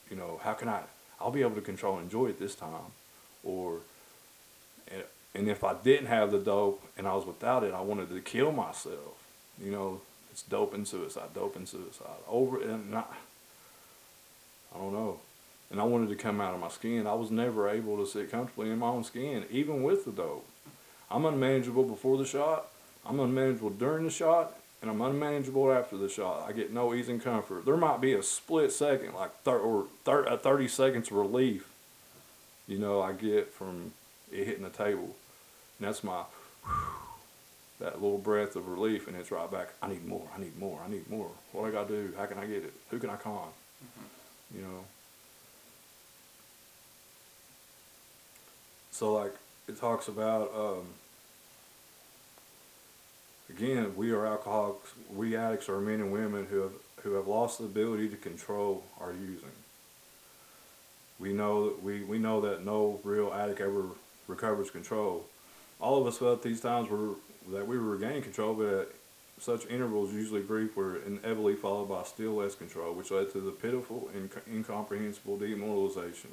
You 0.10 0.16
know, 0.16 0.40
how 0.44 0.54
can 0.54 0.70
I? 0.70 0.82
I'll 1.20 1.32
be 1.32 1.42
able 1.42 1.56
to 1.56 1.62
control 1.62 1.96
and 1.98 2.06
enjoy 2.06 2.28
it 2.28 2.40
this 2.40 2.56
time, 2.56 2.94
or 3.44 3.80
and, 5.36 5.48
if 5.48 5.64
I 5.64 5.74
didn't 5.74 6.08
have 6.08 6.32
the 6.32 6.40
dope 6.40 6.82
and 6.98 7.08
I 7.08 7.14
was 7.14 7.26
without 7.26 7.64
it, 7.64 7.74
I 7.74 7.82
wanted 7.82 8.10
to 8.10 8.20
kill 8.22 8.52
myself. 8.52 9.16
You 9.62 9.72
know, 9.72 10.02
it's 10.32 10.42
dope 10.42 10.74
and 10.74 10.88
suicide, 10.88 11.34
dope 11.34 11.56
and 11.56 11.68
suicide. 11.68 12.08
Over 12.28 12.62
and 12.62 12.96
I, 12.96 13.04
I 14.74 14.78
don't 14.78 14.94
know. 14.94 15.20
And 15.72 15.80
I 15.80 15.84
wanted 15.84 16.10
to 16.10 16.16
come 16.16 16.42
out 16.42 16.54
of 16.54 16.60
my 16.60 16.70
skin. 16.70 17.06
I 17.06 17.14
was 17.14 17.30
never 17.30 17.70
able 17.70 17.98
to 17.98 18.06
sit 18.06 18.32
comfortably 18.32 18.72
in 18.72 18.80
my 18.80 18.88
own 18.88 19.04
skin, 19.04 19.46
even 19.52 19.84
with 19.84 20.06
the 20.06 20.12
dope. 20.12 20.48
I'm 21.12 21.26
unmanageable 21.26 21.84
before 21.84 22.18
the 22.18 22.26
shot. 22.26 22.68
I'm 23.06 23.20
unmanageable 23.20 23.72
during 23.72 24.06
the 24.06 24.12
shot, 24.12 24.56
and 24.82 24.90
I'm 24.90 25.02
unmanageable 25.02 25.72
after 25.72 25.98
the 25.98 26.10
shot. 26.10 26.46
I 26.48 26.54
get 26.54 26.74
no 26.74 26.94
ease 26.94 27.10
and 27.10 27.24
comfort. 27.24 27.66
There 27.66 27.78
might 27.78 28.02
be 28.02 28.14
a 28.14 28.24
split 28.24 28.72
second, 28.72 29.14
like 29.14 29.36
thir- 29.44 29.60
or 29.60 29.88
thir- 30.06 30.26
a 30.26 30.38
30 30.38 30.68
seconds 30.68 31.12
relief, 31.12 31.70
you 32.68 32.78
know, 32.78 33.02
I 33.02 33.14
get 33.14 33.52
from 33.52 33.94
it 34.32 34.46
hitting 34.46 34.64
the 34.64 34.70
table. 34.70 35.16
And 35.80 35.88
that's 35.88 36.04
my, 36.04 36.24
that 37.80 38.02
little 38.02 38.20
breath 38.20 38.56
of 38.56 38.68
relief, 38.68 39.08
and 39.08 39.18
it's 39.18 39.32
right 39.32 39.50
back. 39.50 39.70
I 39.82 39.88
need 39.88 40.06
more. 40.06 40.28
I 40.36 40.40
need 40.40 40.58
more. 40.60 40.80
I 40.86 40.90
need 40.90 41.10
more. 41.10 41.32
What 41.52 41.68
I 41.68 41.72
got 41.72 41.88
to 41.88 41.94
do? 41.96 42.14
How 42.16 42.26
can 42.28 42.38
I 42.38 42.46
get 42.46 42.64
it? 42.64 42.74
Who 42.92 43.00
can 43.00 43.10
I 43.10 43.16
con? 43.16 43.34
Mm-hmm. 43.84 44.58
You 44.58 44.62
know. 44.64 44.84
So 49.00 49.14
like 49.14 49.34
it 49.70 49.80
talks 49.80 50.10
about 50.10 50.52
um, 50.54 50.86
again 53.50 53.96
we 53.96 54.12
are 54.12 54.28
alcoholics 54.28 54.92
we 55.16 55.38
addicts 55.38 55.70
are 55.70 55.80
men 55.80 56.02
and 56.02 56.12
women 56.12 56.46
who 56.48 56.60
have 56.60 56.74
who 57.04 57.14
have 57.14 57.26
lost 57.26 57.60
the 57.60 57.64
ability 57.64 58.10
to 58.10 58.18
control 58.18 58.84
our 59.00 59.14
using. 59.14 59.56
We 61.18 61.32
know 61.32 61.70
that 61.70 61.82
we, 61.82 62.04
we 62.04 62.18
know 62.18 62.42
that 62.42 62.66
no 62.66 63.00
real 63.06 63.34
addict 63.34 63.62
ever 63.62 63.86
recovers 64.28 64.70
control. 64.70 65.26
All 65.80 66.02
of 66.02 66.06
us 66.06 66.18
felt 66.18 66.44
these 66.44 66.60
times 66.60 66.90
were 66.90 67.16
that 67.54 67.66
we 67.66 67.78
were 67.78 67.96
regaining 67.96 68.22
control 68.22 68.54
but 68.54 68.68
at 68.68 68.90
such 69.40 69.66
intervals 69.68 70.12
usually 70.14 70.42
brief 70.42 70.76
were 70.76 70.98
inevitably 71.04 71.56
followed 71.56 71.88
by 71.88 72.04
still 72.04 72.34
less 72.34 72.54
control 72.54 72.94
which 72.94 73.12
led 73.12 73.32
to 73.32 73.40
the 73.40 73.52
pitiful 73.52 74.10
and 74.14 74.30
incomprehensible 74.54 75.38
demoralization 75.38 76.32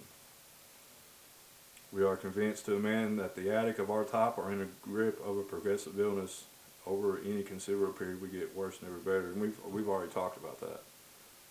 we 1.97 2.05
are 2.05 2.17
convinced 2.17 2.67
to 2.67 2.77
a 2.77 2.79
man 2.79 3.17
that 3.17 3.35
the 3.35 3.51
attic 3.51 3.79
of 3.79 3.91
our 3.91 4.05
type 4.05 4.37
are 4.37 4.53
in 4.53 4.59
the 4.59 4.69
grip 4.83 5.19
of 5.27 5.39
a 5.39 5.43
progressive 5.43 5.99
illness. 5.99 6.45
Over 6.87 7.19
any 7.25 7.43
considerable 7.43 7.95
period, 7.95 8.23
we 8.23 8.29
get 8.29 8.55
worse, 8.55 8.79
never 8.81 8.99
better. 8.99 9.33
And 9.33 9.41
we've 9.41 9.59
we've 9.73 9.89
already 9.89 10.13
talked 10.13 10.37
about 10.37 10.61
that. 10.61 10.83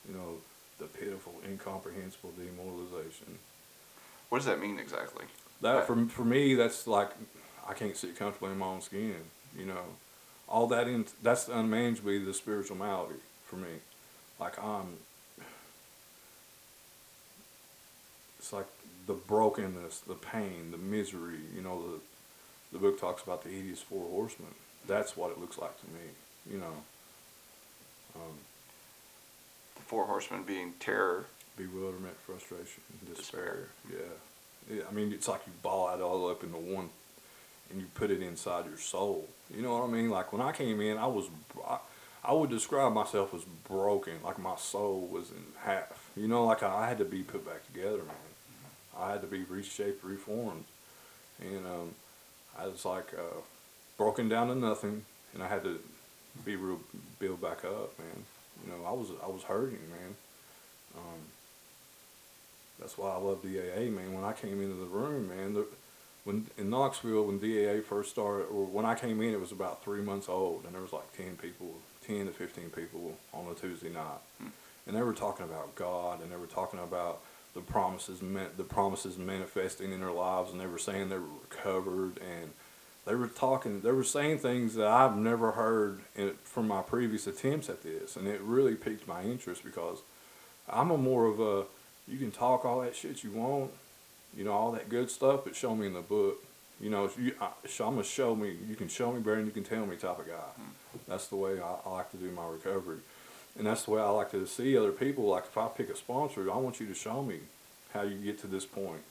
You 0.07 0.15
know, 0.15 0.35
the 0.79 0.85
pitiful, 0.85 1.33
incomprehensible 1.45 2.31
demoralization. 2.37 3.39
What 4.29 4.37
does 4.37 4.45
that 4.45 4.61
mean 4.61 4.79
exactly? 4.79 5.25
That 5.61 5.87
for 5.87 6.05
for 6.05 6.23
me, 6.23 6.53
that's 6.55 6.87
like 6.87 7.09
I 7.67 7.73
can't 7.73 7.97
sit 7.97 8.15
comfortably 8.15 8.51
in 8.51 8.59
my 8.59 8.67
own 8.67 8.81
skin. 8.81 9.15
You 9.57 9.65
know, 9.65 9.83
all 10.47 10.67
that 10.67 10.87
in 10.87 11.05
that's 11.21 11.49
unmanageably 11.49 12.23
the 12.23 12.33
spiritual 12.33 12.77
malady 12.77 13.19
for 13.45 13.57
me. 13.57 13.79
Like 14.39 14.57
I'm. 14.63 14.97
It's 18.39 18.53
like 18.53 18.67
the 19.07 19.13
brokenness, 19.13 19.99
the 19.99 20.15
pain, 20.15 20.71
the 20.71 20.77
misery. 20.77 21.39
You 21.55 21.61
know, 21.61 21.81
the 21.81 21.99
the 22.73 22.79
book 22.79 22.99
talks 22.99 23.23
about 23.23 23.43
the 23.43 23.49
hideous 23.49 23.81
four 23.81 24.07
horsemen. 24.09 24.51
That's 24.87 25.15
what 25.15 25.31
it 25.31 25.39
looks 25.39 25.57
like 25.57 25.79
to 25.79 25.85
me. 25.87 26.11
You 26.51 26.59
know, 26.59 26.73
um, 28.15 28.37
The 29.75 29.81
four 29.81 30.05
horsemen 30.05 30.43
being 30.43 30.73
terror, 30.79 31.25
bewilderment, 31.57 32.15
frustration, 32.25 32.83
despair. 33.07 33.69
Despair. 33.87 34.07
Yeah. 34.69 34.75
yeah. 34.77 34.83
I 34.89 34.93
mean, 34.93 35.11
it's 35.13 35.27
like 35.27 35.41
you 35.47 35.53
ball 35.63 35.93
it 35.95 36.01
all 36.01 36.29
up 36.29 36.43
into 36.43 36.57
one, 36.57 36.89
and 37.71 37.79
you 37.79 37.87
put 37.95 38.11
it 38.11 38.21
inside 38.21 38.65
your 38.67 38.77
soul. 38.77 39.27
You 39.55 39.61
know 39.61 39.73
what 39.77 39.83
I 39.83 39.91
mean? 39.91 40.09
Like 40.09 40.33
when 40.33 40.41
I 40.41 40.51
came 40.51 40.81
in, 40.81 40.97
I 40.97 41.07
was, 41.07 41.25
I, 41.67 41.77
I 42.23 42.33
would 42.33 42.49
describe 42.49 42.93
myself 42.93 43.33
as 43.33 43.43
broken. 43.67 44.15
Like 44.23 44.39
my 44.39 44.55
soul 44.55 45.07
was 45.11 45.29
in 45.31 45.43
half. 45.63 46.09
You 46.15 46.27
know, 46.27 46.45
like 46.45 46.63
I 46.63 46.87
had 46.87 46.97
to 46.99 47.05
be 47.05 47.23
put 47.23 47.45
back 47.45 47.65
together, 47.65 47.97
man. 47.97 48.34
I 48.99 49.11
had 49.11 49.21
to 49.21 49.27
be 49.27 49.43
reshaped, 49.43 50.03
reformed, 50.03 50.65
and 51.41 51.65
um, 51.65 51.95
I 52.57 52.67
was 52.67 52.85
like 52.85 53.13
uh, 53.13 53.41
broken 53.97 54.29
down 54.29 54.47
to 54.47 54.55
nothing, 54.55 55.03
and 55.33 55.43
I 55.43 55.47
had 55.47 55.63
to 55.63 55.79
be 56.43 56.55
real, 56.55 56.79
build 57.19 57.41
back 57.41 57.65
up, 57.65 57.97
man. 57.99 58.23
You 58.65 58.71
know, 58.71 58.85
I 58.85 58.91
was 58.91 59.09
I 59.23 59.27
was 59.27 59.43
hurting, 59.43 59.89
man. 59.89 60.15
Um, 60.97 61.19
that's 62.79 62.97
why 62.97 63.11
I 63.11 63.17
love 63.17 63.41
DAA, 63.41 63.89
man. 63.89 64.13
When 64.13 64.23
I 64.23 64.33
came 64.33 64.61
into 64.61 64.75
the 64.75 64.85
room, 64.85 65.29
man, 65.29 65.53
the, 65.53 65.65
when 66.23 66.47
in 66.57 66.69
Knoxville, 66.69 67.25
when 67.25 67.39
DAA 67.39 67.83
first 67.83 68.11
started, 68.11 68.45
or 68.45 68.65
when 68.65 68.85
I 68.85 68.95
came 68.95 69.21
in, 69.21 69.33
it 69.33 69.39
was 69.39 69.51
about 69.51 69.83
three 69.83 70.01
months 70.01 70.27
old, 70.27 70.65
and 70.65 70.73
there 70.73 70.81
was 70.81 70.93
like 70.93 71.15
ten 71.15 71.37
people, 71.37 71.75
ten 72.05 72.25
to 72.25 72.31
fifteen 72.31 72.69
people 72.69 73.17
on 73.33 73.45
a 73.51 73.53
Tuesday 73.53 73.89
night, 73.89 74.19
and 74.87 74.95
they 74.95 75.01
were 75.01 75.13
talking 75.13 75.45
about 75.45 75.75
God, 75.75 76.21
and 76.21 76.31
they 76.31 76.37
were 76.37 76.47
talking 76.47 76.79
about 76.79 77.21
the 77.55 77.61
promises 77.61 78.21
meant 78.21 78.57
the 78.57 78.63
promises 78.63 79.17
manifesting 79.17 79.91
in 79.91 80.01
their 80.01 80.11
lives, 80.11 80.51
and 80.51 80.59
they 80.59 80.67
were 80.67 80.77
saying 80.77 81.09
they 81.09 81.17
were 81.17 81.39
recovered, 81.49 82.19
and 82.19 82.51
they 83.05 83.15
were 83.15 83.27
talking, 83.27 83.81
they 83.81 83.91
were 83.91 84.03
saying 84.03 84.39
things 84.39 84.75
that 84.75 84.87
I've 84.87 85.17
never 85.17 85.51
heard 85.51 86.01
in, 86.15 86.33
from 86.43 86.67
my 86.67 86.81
previous 86.81 87.25
attempts 87.25 87.69
at 87.69 87.81
this, 87.81 88.15
and 88.15 88.27
it 88.27 88.41
really 88.41 88.75
piqued 88.75 89.07
my 89.07 89.23
interest 89.23 89.63
because 89.63 89.99
I'm 90.69 90.91
a 90.91 90.97
more 90.97 91.25
of 91.25 91.39
a 91.39 91.65
you 92.07 92.17
can 92.17 92.31
talk 92.31 92.65
all 92.65 92.81
that 92.81 92.95
shit 92.95 93.23
you 93.23 93.31
want, 93.31 93.71
you 94.35 94.43
know, 94.43 94.51
all 94.51 94.71
that 94.73 94.89
good 94.89 95.09
stuff, 95.09 95.41
but 95.43 95.55
show 95.55 95.75
me 95.75 95.87
in 95.87 95.93
the 95.93 96.01
book. 96.01 96.43
You 96.79 96.89
know, 96.89 97.09
you, 97.17 97.33
I, 97.39 97.45
I'm 97.45 97.93
gonna 97.93 98.03
show 98.03 98.35
me. 98.35 98.55
You 98.67 98.75
can 98.75 98.89
show 98.89 99.11
me 99.11 99.19
better 99.21 99.41
you 99.41 99.51
can 99.51 99.63
tell 99.63 99.85
me, 99.85 99.95
type 99.95 100.19
of 100.19 100.27
guy. 100.27 100.33
Hmm. 100.33 100.97
That's 101.07 101.27
the 101.27 101.37
way 101.37 101.59
I, 101.59 101.75
I 101.85 101.89
like 101.89 102.11
to 102.11 102.17
do 102.17 102.29
my 102.31 102.45
recovery, 102.45 102.97
and 103.57 103.67
that's 103.67 103.83
the 103.83 103.91
way 103.91 104.01
I 104.01 104.09
like 104.09 104.31
to 104.31 104.45
see 104.45 104.77
other 104.77 104.91
people. 104.91 105.25
Like 105.25 105.45
if 105.45 105.57
I 105.57 105.67
pick 105.67 105.89
a 105.89 105.95
sponsor, 105.95 106.51
I 106.51 106.57
want 106.57 106.79
you 106.79 106.87
to 106.87 106.93
show 106.93 107.21
me 107.21 107.39
how 107.93 108.01
you 108.03 108.17
get 108.17 108.39
to 108.41 108.47
this 108.47 108.65
point, 108.65 109.03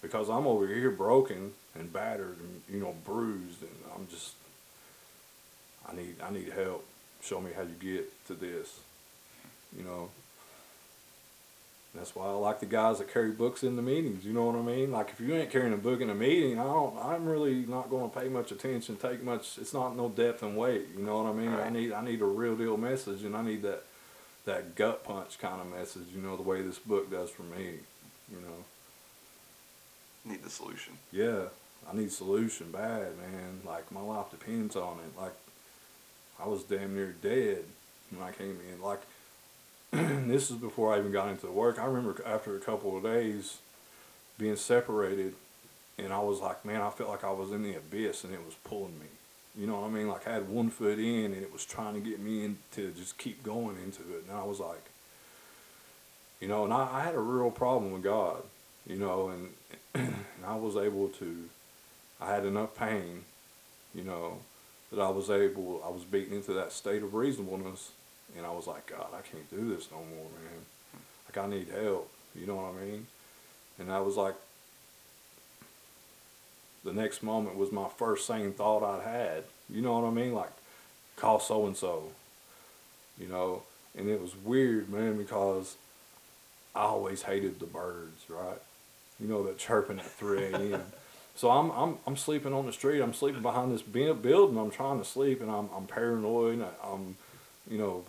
because 0.00 0.28
I'm 0.28 0.46
over 0.46 0.66
here 0.66 0.90
broken 0.90 1.52
and 1.74 1.92
battered 1.92 2.38
and 2.38 2.62
you 2.68 2.80
know 2.80 2.94
bruised, 3.04 3.62
and 3.62 3.70
I'm 3.94 4.06
just. 4.08 4.34
I 5.84 5.96
need 5.96 6.14
I 6.22 6.30
need 6.30 6.52
help. 6.52 6.86
Show 7.22 7.40
me 7.40 7.50
how 7.56 7.62
you 7.62 7.74
get 7.80 8.26
to 8.28 8.34
this, 8.34 8.78
you 9.76 9.82
know. 9.82 10.10
That's 11.94 12.14
why 12.14 12.26
I 12.26 12.30
like 12.30 12.60
the 12.60 12.66
guys 12.66 12.98
that 12.98 13.12
carry 13.12 13.30
books 13.30 13.62
in 13.62 13.76
the 13.76 13.82
meetings. 13.82 14.24
You 14.24 14.32
know 14.32 14.46
what 14.46 14.56
I 14.56 14.62
mean? 14.62 14.90
Like 14.90 15.10
if 15.10 15.20
you 15.20 15.34
ain't 15.34 15.50
carrying 15.50 15.74
a 15.74 15.78
book 15.78 16.00
in 16.00 16.08
a 16.08 16.14
meeting, 16.14 16.58
I 16.58 16.64
don't. 16.64 16.96
I'm 16.98 17.26
really 17.26 17.66
not 17.66 17.90
going 17.90 18.10
to 18.10 18.18
pay 18.18 18.28
much 18.28 18.50
attention. 18.50 18.96
Take 18.96 19.22
much. 19.22 19.58
It's 19.58 19.74
not 19.74 19.94
no 19.94 20.08
depth 20.08 20.42
and 20.42 20.56
weight. 20.56 20.86
You 20.96 21.04
know 21.04 21.22
what 21.22 21.30
I 21.30 21.34
mean? 21.34 21.50
I 21.50 21.68
need. 21.68 21.92
I 21.92 22.02
need 22.02 22.22
a 22.22 22.26
real 22.26 22.56
deal 22.56 22.78
message, 22.78 23.24
and 23.24 23.36
I 23.36 23.42
need 23.42 23.62
that 23.62 23.84
that 24.46 24.74
gut 24.74 25.04
punch 25.04 25.38
kind 25.38 25.60
of 25.60 25.70
message. 25.70 26.06
You 26.14 26.22
know 26.22 26.36
the 26.36 26.42
way 26.42 26.62
this 26.62 26.78
book 26.78 27.10
does 27.10 27.28
for 27.28 27.42
me. 27.42 27.80
You 28.30 28.38
know. 28.38 28.64
need 30.24 30.42
the 30.42 30.50
solution. 30.50 30.94
Yeah, 31.12 31.44
I 31.90 31.94
need 31.94 32.10
solution 32.10 32.70
bad, 32.70 33.18
man. 33.18 33.60
Like 33.66 33.92
my 33.92 34.00
life 34.00 34.30
depends 34.30 34.76
on 34.76 34.98
it. 35.00 35.20
Like 35.20 35.34
I 36.42 36.48
was 36.48 36.62
damn 36.64 36.94
near 36.94 37.14
dead 37.20 37.64
when 38.10 38.26
I 38.26 38.32
came 38.32 38.58
in. 38.72 38.80
Like 38.80 39.02
this 40.26 40.50
is 40.50 40.56
before 40.56 40.94
I 40.94 40.98
even 40.98 41.12
got 41.12 41.28
into 41.28 41.44
the 41.44 41.52
work. 41.52 41.78
I 41.78 41.84
remember 41.84 42.16
after 42.24 42.56
a 42.56 42.60
couple 42.60 42.96
of 42.96 43.02
days 43.02 43.58
being 44.38 44.56
separated, 44.56 45.34
and 45.98 46.12
I 46.12 46.20
was 46.20 46.40
like, 46.40 46.64
man, 46.64 46.80
I 46.80 46.88
felt 46.88 47.10
like 47.10 47.24
I 47.24 47.30
was 47.30 47.52
in 47.52 47.62
the 47.62 47.74
abyss 47.74 48.24
and 48.24 48.32
it 48.32 48.44
was 48.44 48.54
pulling 48.64 48.98
me. 48.98 49.06
You 49.54 49.66
know 49.66 49.80
what 49.80 49.88
I 49.88 49.90
mean? 49.90 50.08
Like 50.08 50.26
I 50.26 50.32
had 50.32 50.48
one 50.48 50.70
foot 50.70 50.98
in 50.98 51.26
and 51.26 51.42
it 51.42 51.52
was 51.52 51.66
trying 51.66 51.92
to 51.92 52.00
get 52.00 52.20
me 52.20 52.42
in 52.42 52.56
to 52.72 52.90
just 52.92 53.18
keep 53.18 53.42
going 53.42 53.76
into 53.76 54.00
it. 54.16 54.24
And 54.26 54.36
I 54.36 54.44
was 54.44 54.60
like, 54.60 54.82
you 56.40 56.48
know, 56.48 56.64
and 56.64 56.72
I, 56.72 56.88
I 56.90 57.02
had 57.02 57.14
a 57.14 57.20
real 57.20 57.50
problem 57.50 57.92
with 57.92 58.02
God, 58.02 58.42
you 58.86 58.96
know, 58.96 59.28
and, 59.28 59.48
and 59.94 60.46
I 60.46 60.56
was 60.56 60.74
able 60.74 61.08
to, 61.08 61.50
I 62.18 62.32
had 62.32 62.46
enough 62.46 62.74
pain, 62.74 63.24
you 63.94 64.04
know, 64.04 64.38
that 64.90 65.02
I 65.02 65.10
was 65.10 65.28
able, 65.28 65.82
I 65.84 65.90
was 65.90 66.04
beaten 66.04 66.34
into 66.34 66.54
that 66.54 66.72
state 66.72 67.02
of 67.02 67.12
reasonableness. 67.12 67.90
And 68.36 68.46
I 68.46 68.50
was 68.50 68.66
like, 68.66 68.86
God, 68.86 69.08
I 69.12 69.20
can't 69.20 69.50
do 69.50 69.74
this 69.74 69.90
no 69.90 69.98
more, 69.98 70.26
man. 70.42 71.02
Like, 71.26 71.44
I 71.44 71.48
need 71.48 71.68
help. 71.68 72.10
You 72.34 72.46
know 72.46 72.56
what 72.56 72.74
I 72.74 72.84
mean? 72.84 73.06
And 73.78 73.92
I 73.92 74.00
was 74.00 74.16
like, 74.16 74.34
the 76.84 76.92
next 76.92 77.22
moment 77.22 77.56
was 77.56 77.70
my 77.70 77.88
first 77.96 78.26
sane 78.26 78.52
thought 78.52 78.82
I'd 78.82 79.06
had. 79.06 79.44
You 79.70 79.82
know 79.82 79.98
what 79.98 80.06
I 80.06 80.10
mean? 80.10 80.34
Like, 80.34 80.50
call 81.16 81.40
so 81.40 81.66
and 81.66 81.76
so. 81.76 82.10
You 83.18 83.28
know? 83.28 83.62
And 83.96 84.08
it 84.08 84.20
was 84.20 84.34
weird, 84.34 84.88
man, 84.88 85.18
because 85.18 85.76
I 86.74 86.82
always 86.82 87.22
hated 87.22 87.60
the 87.60 87.66
birds, 87.66 88.24
right? 88.28 88.60
You 89.20 89.28
know, 89.28 89.42
that 89.44 89.58
chirping 89.58 89.98
at 89.98 90.06
3 90.06 90.44
a.m. 90.44 90.82
so 91.36 91.50
I'm, 91.50 91.70
I'm, 91.70 91.98
I'm 92.06 92.16
sleeping 92.16 92.52
on 92.54 92.66
the 92.66 92.72
street. 92.72 93.00
I'm 93.00 93.12
sleeping 93.12 93.42
behind 93.42 93.72
this 93.72 93.82
bu- 93.82 94.14
building. 94.14 94.58
I'm 94.58 94.70
trying 94.70 94.98
to 94.98 95.04
sleep, 95.04 95.40
and 95.42 95.50
I'm, 95.50 95.68
I'm 95.76 95.86
paranoid. 95.86 96.54
and 96.54 96.64
I'm, 96.82 97.16
you 97.70 97.78
know, 97.78 98.04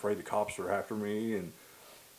afraid 0.00 0.18
the 0.18 0.22
cops 0.22 0.58
are 0.58 0.72
after 0.72 0.94
me. 0.94 1.34
And 1.34 1.52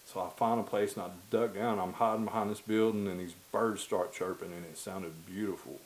so 0.06 0.22
I 0.22 0.30
find 0.38 0.60
a 0.60 0.63
place 0.63 0.96
and 0.96 1.04
I 1.04 1.10
duck 1.32 1.56
down. 1.56 1.80
I'm 1.80 1.94
hiding 1.94 2.26
behind 2.26 2.52
this 2.52 2.62
building, 2.62 3.08
and 3.08 3.20
these 3.20 3.34
birds 3.52 3.82
start 3.82 4.13
chirping, 4.13 4.52
and 4.52 4.63
it 4.65 4.78
sounded 4.78 5.26
beautiful. 5.26 5.80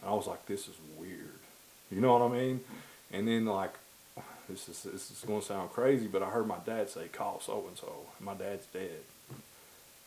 And 0.00 0.10
I 0.10 0.14
was 0.14 0.26
like, 0.26 0.46
this 0.46 0.66
is 0.66 0.74
weird. 0.98 1.38
You 1.90 2.00
know 2.00 2.16
what 2.16 2.30
I 2.30 2.34
mean? 2.34 2.60
And 3.12 3.28
then, 3.28 3.44
like, 3.44 3.74
this 4.48 4.68
is, 4.68 4.82
this 4.82 5.10
is 5.10 5.24
going 5.26 5.40
to 5.40 5.46
sound 5.46 5.70
crazy, 5.70 6.06
but 6.06 6.22
I 6.22 6.30
heard 6.30 6.46
my 6.46 6.58
dad 6.64 6.88
say, 6.88 7.08
call 7.08 7.40
so 7.40 7.64
and 7.68 7.76
so. 7.76 7.92
and 8.18 8.26
My 8.26 8.34
dad's 8.34 8.66
dead. 8.66 9.02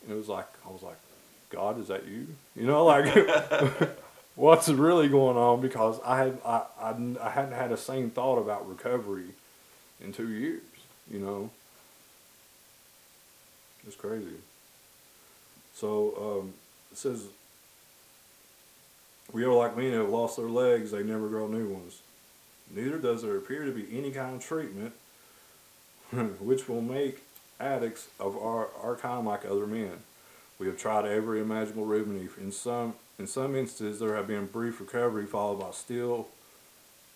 And 0.04 0.12
it 0.12 0.16
was 0.16 0.30
like, 0.30 0.48
I 0.66 0.72
was 0.72 0.82
like, 0.82 0.98
God, 1.50 1.80
is 1.80 1.90
that 1.90 2.08
you? 2.08 2.28
You 2.56 2.66
know, 2.66 2.86
like, 2.86 3.06
what's 4.36 4.70
really 4.70 5.10
going 5.10 5.38
on? 5.38 5.62
Because 5.62 6.00
I 6.04 6.18
had, 6.18 6.38
I, 6.46 6.64
I, 6.82 6.96
I 7.22 7.30
hadn't 7.30 7.54
had 7.54 7.72
a 7.72 7.78
sane 7.78 8.10
thought 8.10 8.40
about 8.40 8.68
recovery 8.68 9.28
in 10.02 10.14
two 10.14 10.30
years, 10.30 10.62
you 11.12 11.20
know? 11.20 11.50
It's 13.86 13.96
crazy. 13.96 14.38
So, 15.76 16.42
um, 16.42 16.54
it 16.92 16.98
says, 16.98 17.26
we 19.32 19.44
are 19.44 19.52
like 19.52 19.76
men 19.76 19.92
who 19.92 20.00
have 20.00 20.10
lost 20.10 20.38
their 20.38 20.48
legs, 20.48 20.92
they 20.92 21.04
never 21.04 21.28
grow 21.28 21.48
new 21.48 21.68
ones. 21.68 22.02
Neither 22.74 22.98
does 22.98 23.24
there 23.24 23.36
appear 23.36 23.66
to 23.66 23.72
be 23.72 23.88
any 23.98 24.12
kind 24.12 24.36
of 24.36 24.42
treatment 24.42 24.94
which 26.40 26.70
will 26.70 26.82
make 26.82 27.24
addicts 27.60 28.08
of 28.20 28.38
our, 28.38 28.70
our 28.82 28.96
kind 28.96 29.26
like 29.26 29.46
other 29.46 29.68
men. 29.68 30.00
We 30.60 30.68
have 30.68 30.78
tried 30.78 31.06
every 31.06 31.42
imaginable 31.42 31.86
remedy. 31.86 32.30
In 32.40 32.52
some 32.52 32.94
In 33.20 33.28
some 33.28 33.56
instances, 33.56 34.00
there 34.00 34.16
have 34.16 34.28
been 34.28 34.48
brief 34.48 34.80
recovery 34.80 35.26
followed 35.26 35.60
by 35.60 35.72
still 35.72 36.28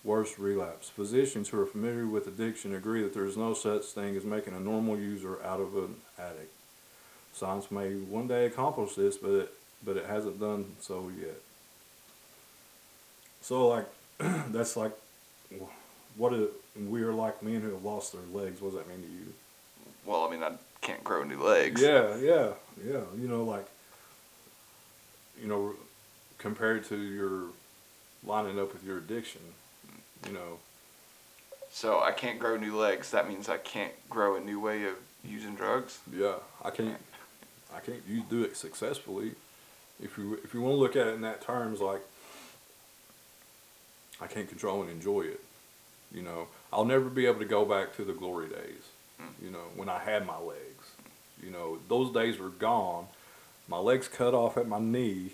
worse 0.08 0.38
relapse. 0.38 0.88
Physicians 0.88 1.50
who 1.50 1.60
are 1.60 1.66
familiar 1.66 2.06
with 2.06 2.26
addiction 2.26 2.74
agree 2.74 3.02
that 3.02 3.12
there 3.12 3.26
is 3.26 3.36
no 3.36 3.52
such 3.52 3.84
thing 3.84 4.16
as 4.16 4.24
making 4.24 4.54
a 4.54 4.58
normal 4.58 4.98
user 4.98 5.40
out 5.44 5.60
of 5.60 5.76
an 5.76 5.96
addict. 6.18 6.50
Science 7.34 7.70
may 7.70 7.94
one 7.94 8.26
day 8.26 8.46
accomplish 8.46 8.94
this, 8.94 9.18
but 9.18 9.30
it, 9.30 9.52
but 9.84 9.98
it 9.98 10.06
hasn't 10.06 10.40
done 10.40 10.64
so 10.80 11.10
yet. 11.20 11.36
So, 13.42 13.68
like, 13.68 13.86
that's 14.48 14.78
like, 14.78 14.92
what 16.16 16.32
it, 16.32 16.52
we 16.88 17.02
are 17.02 17.12
like 17.12 17.42
men 17.42 17.60
who 17.60 17.72
have 17.72 17.84
lost 17.84 18.14
their 18.14 18.22
legs. 18.32 18.62
What 18.62 18.72
does 18.72 18.78
that 18.78 18.88
mean 18.88 19.02
to 19.02 19.12
you? 19.12 19.34
Well, 20.06 20.26
I 20.26 20.30
mean, 20.30 20.42
I 20.42 20.52
can't 20.80 21.04
grow 21.04 21.22
new 21.22 21.40
legs. 21.42 21.82
Yeah, 21.82 22.16
yeah, 22.16 22.52
yeah. 22.82 23.02
You 23.20 23.28
know, 23.28 23.44
like, 23.44 23.66
you 25.40 25.48
know, 25.48 25.74
compared 26.38 26.86
to 26.86 26.96
your 26.96 27.42
lining 28.24 28.58
up 28.58 28.72
with 28.72 28.82
your 28.84 28.96
addiction, 28.98 29.42
you 30.26 30.32
know, 30.32 30.58
So 31.70 32.00
I 32.00 32.12
can't 32.12 32.38
grow 32.38 32.56
new 32.56 32.76
legs. 32.76 33.10
That 33.10 33.28
means 33.28 33.48
I 33.48 33.58
can't 33.58 33.92
grow 34.08 34.36
a 34.36 34.40
new 34.40 34.60
way 34.60 34.84
of 34.84 34.94
using 35.24 35.54
drugs. 35.54 35.98
yeah, 36.12 36.36
I 36.64 36.70
can't, 36.70 36.98
I 37.74 37.80
can't. 37.80 38.02
You 38.08 38.22
do 38.28 38.42
it 38.42 38.56
successfully, 38.56 39.32
if 40.02 40.16
you 40.16 40.38
if 40.44 40.54
you 40.54 40.60
want 40.62 40.74
to 40.74 40.78
look 40.78 40.96
at 40.96 41.06
it 41.06 41.14
in 41.14 41.20
that 41.22 41.40
terms, 41.40 41.80
like, 41.80 42.02
I 44.20 44.26
can't 44.26 44.48
control 44.48 44.82
and 44.82 44.90
enjoy 44.90 45.22
it. 45.22 45.40
You 46.12 46.22
know, 46.22 46.48
I'll 46.72 46.84
never 46.84 47.08
be 47.10 47.26
able 47.26 47.40
to 47.40 47.44
go 47.44 47.64
back 47.64 47.94
to 47.96 48.04
the 48.04 48.12
glory 48.14 48.48
days. 48.48 48.84
Hmm. 49.20 49.44
You 49.44 49.50
know, 49.50 49.64
when 49.76 49.88
I 49.88 49.98
had 49.98 50.26
my 50.26 50.38
legs. 50.38 50.64
You 51.42 51.50
know, 51.50 51.78
those 51.88 52.12
days 52.12 52.40
are 52.40 52.48
gone. 52.48 53.06
My 53.68 53.78
legs 53.78 54.08
cut 54.08 54.34
off 54.34 54.56
at 54.56 54.66
my 54.66 54.80
knee, 54.80 55.32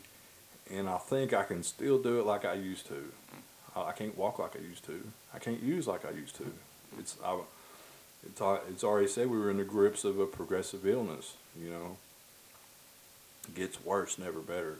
and 0.70 0.86
I 0.88 0.98
think 0.98 1.32
I 1.32 1.44
can 1.44 1.62
still 1.62 1.98
do 2.02 2.20
it 2.20 2.26
like 2.26 2.44
I 2.44 2.52
used 2.54 2.86
to. 2.88 3.10
I 3.32 3.36
I 3.82 3.92
can't 3.92 4.16
walk 4.16 4.38
like 4.38 4.56
I 4.56 4.60
used 4.60 4.84
to. 4.84 5.02
I 5.34 5.38
can't 5.38 5.62
use 5.62 5.86
like 5.86 6.04
I 6.04 6.10
used 6.10 6.36
to. 6.36 6.52
It's 6.98 7.16
I, 7.24 7.38
it's 8.24 8.40
it's 8.70 8.84
already 8.84 9.08
said 9.08 9.30
we 9.30 9.38
were 9.38 9.50
in 9.50 9.58
the 9.58 9.64
grips 9.64 10.04
of 10.04 10.18
a 10.18 10.26
progressive 10.26 10.86
illness. 10.86 11.34
You 11.60 11.70
know, 11.70 11.96
it 13.48 13.54
gets 13.54 13.84
worse, 13.84 14.18
never 14.18 14.40
better. 14.40 14.76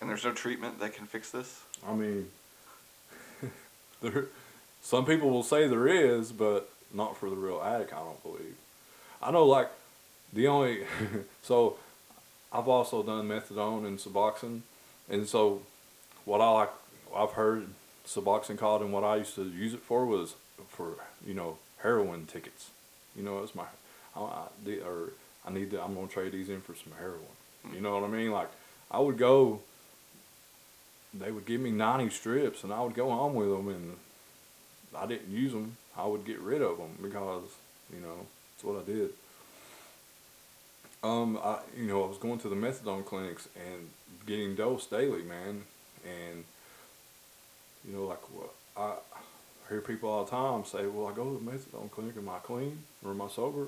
And 0.00 0.08
there's 0.08 0.24
no 0.24 0.32
treatment 0.32 0.78
that 0.80 0.94
can 0.94 1.06
fix 1.06 1.30
this. 1.30 1.62
I 1.86 1.94
mean, 1.94 2.28
there, 4.00 4.26
some 4.80 5.04
people 5.04 5.30
will 5.30 5.42
say 5.42 5.66
there 5.66 5.88
is, 5.88 6.30
but 6.32 6.70
not 6.94 7.16
for 7.16 7.28
the 7.28 7.36
real 7.36 7.60
addict. 7.60 7.92
I 7.92 7.98
don't 7.98 8.22
believe. 8.22 8.54
I 9.20 9.32
know, 9.32 9.44
like, 9.44 9.70
the 10.32 10.46
only 10.46 10.84
so 11.42 11.76
I've 12.52 12.68
also 12.68 13.02
done 13.02 13.28
methadone 13.28 13.86
and 13.86 13.98
Suboxone, 13.98 14.60
and 15.10 15.26
so 15.26 15.62
what 16.28 16.40
I 16.40 16.50
like, 16.50 16.70
I've 17.14 17.32
heard 17.32 17.68
Suboxone 18.06 18.58
called, 18.58 18.82
and 18.82 18.92
what 18.92 19.04
I 19.04 19.16
used 19.16 19.34
to 19.36 19.44
use 19.44 19.74
it 19.74 19.80
for 19.80 20.06
was 20.06 20.34
for 20.68 20.96
you 21.26 21.34
know 21.34 21.58
heroin 21.78 22.26
tickets. 22.26 22.70
You 23.16 23.22
know, 23.22 23.42
it's 23.42 23.54
my, 23.54 23.64
I, 24.14 24.20
I 24.20 24.72
or 24.84 25.12
I 25.46 25.50
need 25.50 25.70
to. 25.72 25.82
I'm 25.82 25.94
gonna 25.94 26.06
trade 26.06 26.32
these 26.32 26.48
in 26.48 26.60
for 26.60 26.74
some 26.74 26.92
heroin. 26.98 27.20
You 27.74 27.80
know 27.80 27.94
what 27.98 28.04
I 28.04 28.08
mean? 28.08 28.30
Like, 28.30 28.50
I 28.90 29.00
would 29.00 29.18
go 29.18 29.60
they 31.14 31.30
would 31.30 31.46
give 31.46 31.60
me 31.60 31.70
90 31.70 32.10
strips 32.10 32.64
and 32.64 32.72
I 32.72 32.80
would 32.82 32.94
go 32.94 33.10
home 33.10 33.34
with 33.34 33.48
them 33.48 33.68
and 33.68 33.96
I 34.96 35.06
didn't 35.06 35.30
use 35.30 35.52
them. 35.52 35.76
I 35.96 36.06
would 36.06 36.24
get 36.24 36.38
rid 36.40 36.62
of 36.62 36.78
them 36.78 36.98
because, 37.02 37.44
you 37.92 38.00
know, 38.00 38.26
that's 38.54 38.64
what 38.64 38.80
I 38.80 38.84
did. 38.84 39.10
Um, 41.02 41.38
I, 41.42 41.60
you 41.76 41.86
know, 41.86 42.04
I 42.04 42.08
was 42.08 42.18
going 42.18 42.38
to 42.40 42.48
the 42.48 42.56
methadone 42.56 43.04
clinics 43.04 43.48
and 43.56 43.88
getting 44.26 44.54
dosed 44.54 44.90
daily, 44.90 45.22
man. 45.22 45.62
And, 46.04 46.44
you 47.86 47.94
know, 47.96 48.04
like, 48.04 48.20
what 48.30 48.50
I 48.76 48.94
hear 49.68 49.80
people 49.80 50.08
all 50.08 50.24
the 50.24 50.30
time 50.30 50.64
say, 50.64 50.86
well, 50.86 51.06
I 51.08 51.12
go 51.12 51.24
to 51.24 51.44
the 51.44 51.50
methadone 51.50 51.90
clinic. 51.90 52.16
Am 52.16 52.28
I 52.28 52.38
clean 52.38 52.78
or 53.04 53.10
am 53.12 53.22
I 53.22 53.28
sober? 53.28 53.66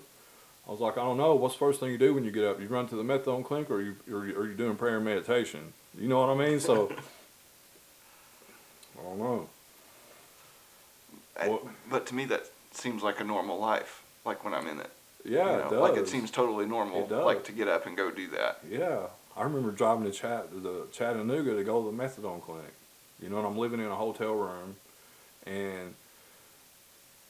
I 0.67 0.71
was 0.71 0.81
like, 0.81 0.99
I 0.99 1.03
don't 1.03 1.17
know. 1.17 1.35
What's 1.35 1.55
the 1.55 1.59
first 1.59 1.81
thing 1.81 1.91
you 1.91 1.99
do 1.99 2.15
when 2.15 2.25
you 2.25 2.31
get 2.31 2.45
up? 2.45 2.61
You 2.61 2.69
run 2.69 2.87
to 2.89 2.97
the 2.97 3.03
methadone 3.03 3.45
clinic 3.45 3.71
or 3.71 3.81
you, 3.83 3.97
or 4.13 4.27
you, 4.27 4.37
or 4.37 4.47
you 4.47 4.55
doing 4.55 4.77
prayer 4.77 4.97
and 4.97 5.05
meditation? 5.05 5.73
You 5.99 6.09
know 6.09 6.21
what 6.21 6.31
I 6.31 6.35
mean? 6.49 6.61
So, 6.61 6.93
I 8.99 9.03
don't 9.03 9.19
know. 9.19 9.49
And- 11.37 11.51
Well- 11.51 11.69
but 11.91 12.07
to 12.07 12.15
me, 12.15 12.25
that 12.27 12.45
seems 12.73 13.03
like 13.03 13.21
a 13.21 13.25
normal 13.25 13.59
life. 13.59 14.03
Like 14.25 14.45
when 14.45 14.55
I'm 14.55 14.67
in 14.67 14.79
it. 14.81 14.91
Yeah, 15.25 15.45
you 15.45 15.51
it 15.51 15.65
know, 15.65 15.71
does. 15.71 15.81
Like 15.81 15.97
it 15.97 16.09
seems 16.09 16.31
totally 16.31 16.67
normal. 16.67 17.05
It. 17.05 17.11
Like 17.11 17.45
to 17.45 17.53
get 17.53 17.69
up 17.69 17.87
and 17.87 17.97
go 17.97 18.11
do 18.11 18.29
that. 18.29 18.61
Yeah, 18.71 19.07
I 19.37 19.43
remember 19.43 19.71
driving 19.71 20.05
to 20.05 20.13
Chat 20.13 20.51
the 20.63 20.87
Chattanooga 20.93 21.55
to 21.55 21.65
go 21.65 21.83
to 21.83 21.97
the 21.97 22.03
methadone 22.03 22.43
clinic. 22.43 22.75
You 23.23 23.29
know, 23.29 23.39
and 23.39 23.47
I'm 23.47 23.59
living 23.59 23.81
in 23.81 23.87
a 23.87 23.97
hotel 23.97 24.35
room, 24.35 24.77
and 25.47 25.95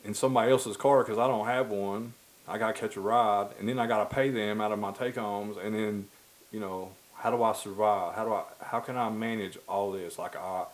in 0.04 0.14
somebody 0.14 0.50
else's 0.50 0.76
car 0.76 1.02
because 1.02 1.18
I 1.18 1.26
don't 1.26 1.46
have 1.46 1.70
one. 1.70 2.14
I 2.48 2.58
gotta 2.58 2.72
catch 2.72 2.96
a 2.96 3.00
ride, 3.00 3.48
and 3.58 3.68
then 3.68 3.78
I 3.78 3.86
gotta 3.86 4.12
pay 4.12 4.30
them 4.30 4.60
out 4.60 4.72
of 4.72 4.78
my 4.78 4.92
take 4.92 5.16
homes, 5.16 5.56
and 5.56 5.74
then, 5.74 6.08
you 6.50 6.58
know, 6.58 6.90
how 7.14 7.30
do 7.30 7.42
I 7.42 7.52
survive? 7.52 8.14
How 8.14 8.24
do 8.24 8.32
I? 8.32 8.44
How 8.60 8.80
can 8.80 8.96
I 8.96 9.10
manage 9.10 9.58
all 9.68 9.92
this? 9.92 10.18
Like 10.18 10.36
I, 10.36 10.64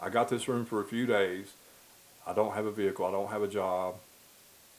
I 0.00 0.08
got 0.08 0.28
this 0.28 0.48
room 0.48 0.64
for 0.64 0.80
a 0.80 0.84
few 0.84 1.06
days. 1.06 1.52
I 2.26 2.32
don't 2.32 2.54
have 2.54 2.64
a 2.64 2.72
vehicle. 2.72 3.04
I 3.04 3.10
don't 3.10 3.30
have 3.30 3.42
a 3.42 3.48
job. 3.48 3.96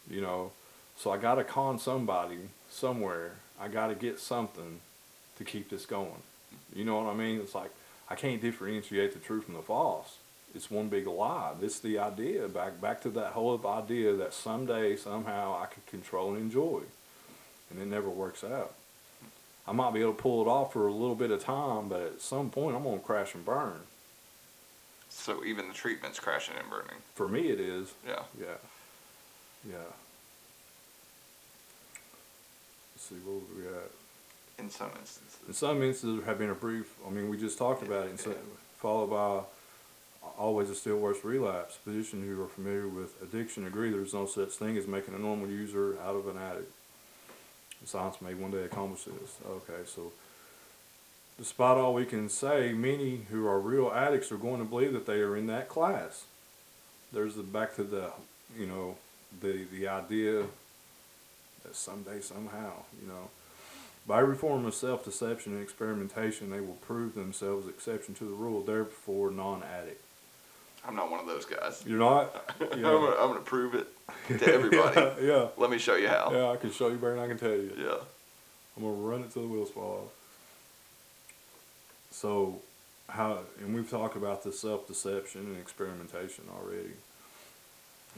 You 0.10 0.22
know, 0.22 0.52
so 0.98 1.12
I 1.12 1.18
gotta 1.18 1.44
con 1.44 1.78
somebody 1.78 2.50
somewhere. 2.70 3.34
I 3.60 3.68
gotta 3.68 3.94
get 3.94 4.20
something 4.20 4.80
to 5.44 5.52
keep 5.52 5.70
this 5.70 5.86
going. 5.86 6.22
You 6.74 6.86
know 6.86 6.98
what 6.98 7.12
I 7.12 7.14
mean? 7.14 7.40
It's 7.40 7.56
like 7.56 7.72
I 8.10 8.16
can't 8.16 8.42
differentiate 8.42 9.14
the 9.14 9.20
true 9.20 9.42
from 9.42 9.56
the 9.56 9.62
false. 9.62 10.18
It's 10.54 10.70
one 10.70 10.90
big 10.90 11.08
lie. 11.08 11.54
It's 11.62 11.80
the 11.80 11.98
idea 12.00 12.48
back 12.48 12.82
back 12.82 13.02
to 13.02 13.10
that 13.12 13.34
whole 13.34 13.60
idea 13.66 14.14
that 14.14 14.34
someday 14.34 14.96
somehow 14.96 15.58
I 15.62 15.68
could 15.68 15.86
control 15.88 16.34
and 16.34 16.40
enjoy, 16.40 16.82
and 17.70 17.82
it 17.82 17.88
never 17.88 18.10
works 18.10 18.44
out. 18.44 18.74
I 19.68 19.72
might 19.72 19.94
be 19.94 20.02
able 20.02 20.14
to 20.14 20.22
pull 20.22 20.42
it 20.42 20.50
off 20.50 20.74
for 20.74 20.88
a 20.88 20.92
little 20.94 21.16
bit 21.16 21.32
of 21.32 21.44
time, 21.44 21.88
but 21.88 22.02
at 22.02 22.22
some 22.22 22.50
point 22.50 22.76
I'm 22.76 22.84
gonna 22.84 23.00
crash 23.00 23.34
and 23.34 23.46
burn. 23.46 23.82
So 25.10 25.44
even 25.46 25.68
the 25.68 25.74
treatment's 25.74 26.20
crashing 26.20 26.56
and 26.58 26.70
burning. 26.70 26.98
For 27.16 27.28
me, 27.28 27.50
it 27.50 27.60
is. 27.60 27.94
Yeah. 28.08 28.24
Yeah. 28.40 28.58
Yeah. 29.70 29.78
Let's 32.94 33.04
see 33.10 33.16
what 33.16 33.44
we 33.56 33.64
got. 33.64 34.01
In 34.60 34.70
some 34.70 34.92
instances. 35.00 35.38
In 35.48 35.54
some 35.54 35.82
instances, 35.82 36.26
been 36.38 36.50
a 36.50 36.56
brief, 36.56 36.94
I 37.06 37.10
mean, 37.10 37.30
we 37.30 37.38
just 37.38 37.58
talked 37.58 37.82
about 37.84 38.06
it, 38.06 38.12
and 38.12 38.20
so, 38.20 38.36
followed 38.78 39.10
by 39.10 39.42
always 40.38 40.70
a 40.70 40.76
still 40.76 40.98
worse 40.98 41.24
relapse. 41.24 41.76
Physicians 41.76 42.26
who 42.26 42.42
are 42.44 42.48
familiar 42.48 42.88
with 42.88 43.22
addiction 43.22 43.66
agree 43.66 43.90
there's 43.90 44.14
no 44.14 44.26
such 44.26 44.52
thing 44.52 44.78
as 44.78 44.88
making 44.88 45.14
a 45.14 45.20
normal 45.20 45.48
user 45.48 45.98
out 46.02 46.16
of 46.16 46.28
an 46.28 46.38
addict. 46.38 46.72
Science 47.86 48.22
may 48.22 48.34
one 48.34 48.52
day 48.52 48.64
accomplish 48.64 49.06
this. 49.06 49.38
Okay, 49.48 49.84
so 49.86 50.12
despite 51.38 51.78
all 51.78 51.94
we 51.94 52.06
can 52.06 52.30
say, 52.30 52.74
many 52.74 53.22
who 53.32 53.48
are 53.48 53.60
real 53.60 53.92
addicts 53.92 54.32
are 54.32 54.38
going 54.38 54.60
to 54.60 54.66
believe 54.66 54.94
that 54.94 55.08
they 55.08 55.20
are 55.20 55.36
in 55.36 55.48
that 55.48 55.68
class. 55.68 56.26
There's 57.12 57.36
the 57.36 57.44
back 57.44 57.76
to 57.76 57.84
the, 57.84 58.12
you 58.58 58.68
know, 58.68 58.98
the 59.42 59.66
the 59.72 59.88
idea 59.88 60.46
that 61.64 61.76
someday, 61.76 62.22
somehow, 62.22 62.84
you 63.02 63.08
know, 63.08 63.30
by 64.08 64.22
every 64.22 64.36
form 64.36 64.66
of 64.66 64.74
self-deception 64.74 65.54
and 65.54 65.62
experimentation, 65.62 66.50
they 66.50 66.60
will 66.60 66.78
prove 66.82 67.16
themselves 67.16 67.68
exception 67.68 68.14
to 68.16 68.26
the 68.26 68.34
rule, 68.34 68.64
therefore 68.64 69.32
non-addict. 69.32 70.04
I'm 70.88 70.96
not 70.96 71.12
one 71.12 71.20
of 71.20 71.28
those 71.28 71.46
guys. 71.46 71.84
You're 71.86 72.00
not? 72.00 72.54
I'm, 72.60 72.82
gonna, 72.82 73.16
I'm 73.20 73.28
gonna 73.30 73.40
prove 73.42 73.76
it 73.76 73.88
to 74.40 74.54
everybody. 74.54 75.00
yeah, 75.00 75.14
yeah, 75.22 75.48
Let 75.58 75.70
me 75.70 75.78
show 75.78 75.96
you 75.96 76.08
how. 76.08 76.32
yeah, 76.34 76.50
I 76.50 76.56
can 76.58 76.72
show 76.72 76.88
you 76.88 76.96
better 76.96 77.16
than 77.16 77.24
I 77.24 77.28
can 77.28 77.38
tell 77.38 77.52
you. 77.52 77.72
Yeah. 77.78 77.98
I'm 78.76 78.84
gonna 78.84 78.96
run 78.96 79.22
it 79.22 79.32
till 79.32 79.44
the 79.44 79.48
wheels 79.48 79.70
fall 79.70 80.06
off. 80.06 80.12
So, 82.10 82.62
how? 83.08 83.40
And 83.60 83.76
we've 83.76 83.90
talked 83.90 84.16
about 84.16 84.44
the 84.44 84.52
self-deception 84.52 85.42
and 85.42 85.58
experimentation 85.58 86.46
already. 86.52 86.94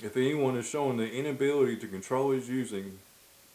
If 0.02 0.16
anyone 0.16 0.58
is 0.58 0.68
showing 0.68 0.98
the 0.98 1.12
inability 1.12 1.78
to 1.78 1.88
control 1.88 2.32
his 2.32 2.50
using, 2.50 3.00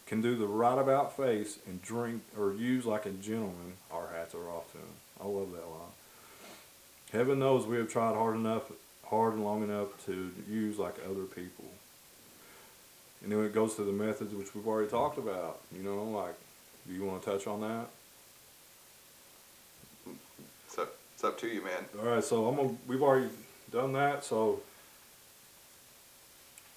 can 0.08 0.22
do 0.22 0.34
the 0.34 0.46
right 0.46 0.78
about 0.78 1.14
face 1.14 1.58
and 1.66 1.82
drink 1.82 2.22
or 2.36 2.54
use 2.54 2.86
like 2.86 3.04
a 3.04 3.10
gentleman, 3.10 3.74
our 3.92 4.08
hats 4.08 4.34
are 4.34 4.48
off 4.48 4.72
to 4.72 4.78
him. 4.78 4.88
I 5.20 5.26
love 5.26 5.52
that 5.52 5.68
line. 5.68 5.92
Heaven 7.12 7.38
knows 7.38 7.66
we 7.66 7.76
have 7.76 7.90
tried 7.90 8.14
hard 8.14 8.34
enough, 8.34 8.72
hard 9.04 9.34
and 9.34 9.44
long 9.44 9.62
enough 9.62 9.88
to 10.06 10.32
use 10.48 10.78
like 10.78 10.94
other 11.04 11.24
people. 11.24 11.66
And 13.22 13.30
then 13.30 13.44
it 13.44 13.52
goes 13.52 13.74
to 13.74 13.82
the 13.82 13.92
methods 13.92 14.34
which 14.34 14.54
we've 14.54 14.66
already 14.66 14.88
talked 14.88 15.18
about. 15.18 15.60
You 15.76 15.82
know, 15.82 16.04
like 16.04 16.34
do 16.86 16.94
you 16.94 17.04
want 17.04 17.22
to 17.22 17.30
touch 17.30 17.46
on 17.46 17.60
that? 17.60 17.88
So 20.68 20.88
it's 21.14 21.24
up 21.24 21.38
to 21.40 21.48
you, 21.48 21.62
man. 21.62 21.84
All 22.00 22.14
right, 22.14 22.24
so 22.24 22.46
I'm 22.46 22.56
gonna, 22.56 22.76
we've 22.86 23.02
already 23.02 23.28
done 23.70 23.92
that. 23.92 24.24
So 24.24 24.60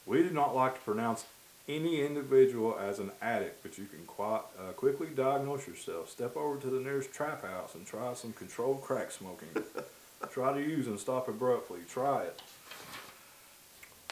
we 0.05 0.21
do 0.21 0.31
not 0.31 0.53
like 0.53 0.75
to 0.75 0.81
pronounce 0.81 1.23
any 1.67 2.05
individual 2.05 2.77
as 2.79 2.99
an 2.99 3.11
addict, 3.21 3.63
but 3.63 3.77
you 3.77 3.85
can 3.85 4.05
qui- 4.05 4.47
uh, 4.59 4.71
quickly 4.75 5.07
diagnose 5.07 5.67
yourself. 5.67 6.09
Step 6.09 6.35
over 6.35 6.59
to 6.59 6.67
the 6.67 6.79
nearest 6.79 7.13
trap 7.13 7.43
house 7.43 7.75
and 7.75 7.85
try 7.85 8.13
some 8.13 8.33
controlled 8.33 8.81
crack 8.81 9.11
smoking. 9.11 9.49
try 10.31 10.53
to 10.53 10.59
use 10.59 10.87
and 10.87 10.99
stop 10.99 11.27
abruptly. 11.27 11.79
Try 11.89 12.23
it 12.23 12.41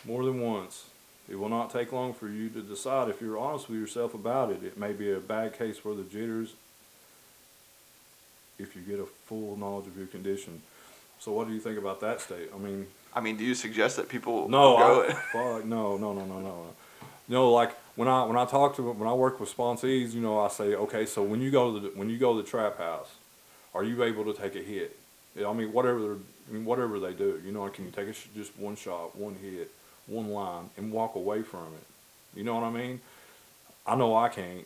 more 0.06 0.24
than 0.24 0.40
once. 0.40 0.86
It 1.30 1.38
will 1.38 1.50
not 1.50 1.70
take 1.70 1.92
long 1.92 2.14
for 2.14 2.28
you 2.28 2.50
to 2.50 2.62
decide 2.62 3.10
if 3.10 3.22
you're 3.22 3.38
honest 3.38 3.70
with 3.70 3.80
yourself 3.80 4.14
about 4.14 4.52
it. 4.52 4.64
It 4.64 4.78
may 4.78 4.94
be 4.94 5.12
a 5.12 5.20
bad 5.20 5.58
case 5.58 5.78
for 5.78 5.94
the 5.94 6.04
jitters 6.04 6.54
if 8.58 8.76
you 8.76 8.82
get 8.82 9.00
a 9.00 9.06
full 9.06 9.56
knowledge 9.56 9.88
of 9.88 9.98
your 9.98 10.08
condition. 10.08 10.62
So, 11.20 11.32
what 11.32 11.48
do 11.48 11.54
you 11.54 11.60
think 11.60 11.78
about 11.78 12.02
that 12.02 12.22
state? 12.22 12.50
I 12.54 12.58
mean, 12.58 12.88
I 13.14 13.22
mean, 13.22 13.38
do 13.38 13.44
you 13.44 13.54
suggest 13.56 13.98
that 13.98 14.10
people 14.10 14.50
no, 14.50 14.78
go? 14.78 15.04
I, 15.04 15.14
fuck, 15.34 15.66
no, 15.66 15.98
no, 15.98 16.14
no, 16.14 16.26
no, 16.26 16.40
no. 16.40 16.66
No, 17.30 17.52
like 17.52 17.78
when 17.96 18.08
I 18.08 18.26
when 18.26 18.38
I 18.38 18.46
talk 18.46 18.76
to 18.78 18.92
when 18.92 19.08
I 19.08 19.14
work 19.14 19.40
with 19.40 19.56
sponsees, 19.56 20.14
you 20.14 20.20
know, 20.20 20.40
I 20.40 20.48
say, 20.50 20.74
okay, 20.74 21.06
so 21.06 21.24
when 21.24 21.42
you 21.42 21.52
go 21.52 21.74
to 21.74 21.80
the 21.80 21.88
when 21.90 22.10
you 22.10 22.18
go 22.18 22.36
to 22.36 22.42
the 22.42 22.48
trap 22.48 22.80
house, 22.80 23.12
are 23.74 23.84
you 23.84 24.04
able 24.04 24.26
to 24.26 24.34
take 24.34 24.56
a 24.56 24.64
hit? 24.64 24.98
I 25.38 25.54
mean, 25.54 25.72
whatever 25.72 26.18
I 26.50 26.52
mean, 26.52 26.66
whatever 26.66 27.00
they 27.00 27.14
do, 27.14 27.40
you 27.46 27.52
know, 27.52 27.68
can 27.70 27.86
you 27.86 27.92
take 27.92 28.14
sh- 28.16 28.28
just 28.36 28.58
one 28.58 28.76
shot, 28.76 29.16
one 29.16 29.36
hit, 29.36 29.72
one 30.08 30.30
line, 30.30 30.72
and 30.76 30.92
walk 30.92 31.16
away 31.16 31.44
from 31.44 31.68
it? 31.76 32.38
You 32.38 32.44
know 32.44 32.56
what 32.56 32.64
I 32.64 32.72
mean? 32.72 33.00
I 33.86 33.96
know 33.96 34.16
I 34.16 34.30
can't. 34.30 34.66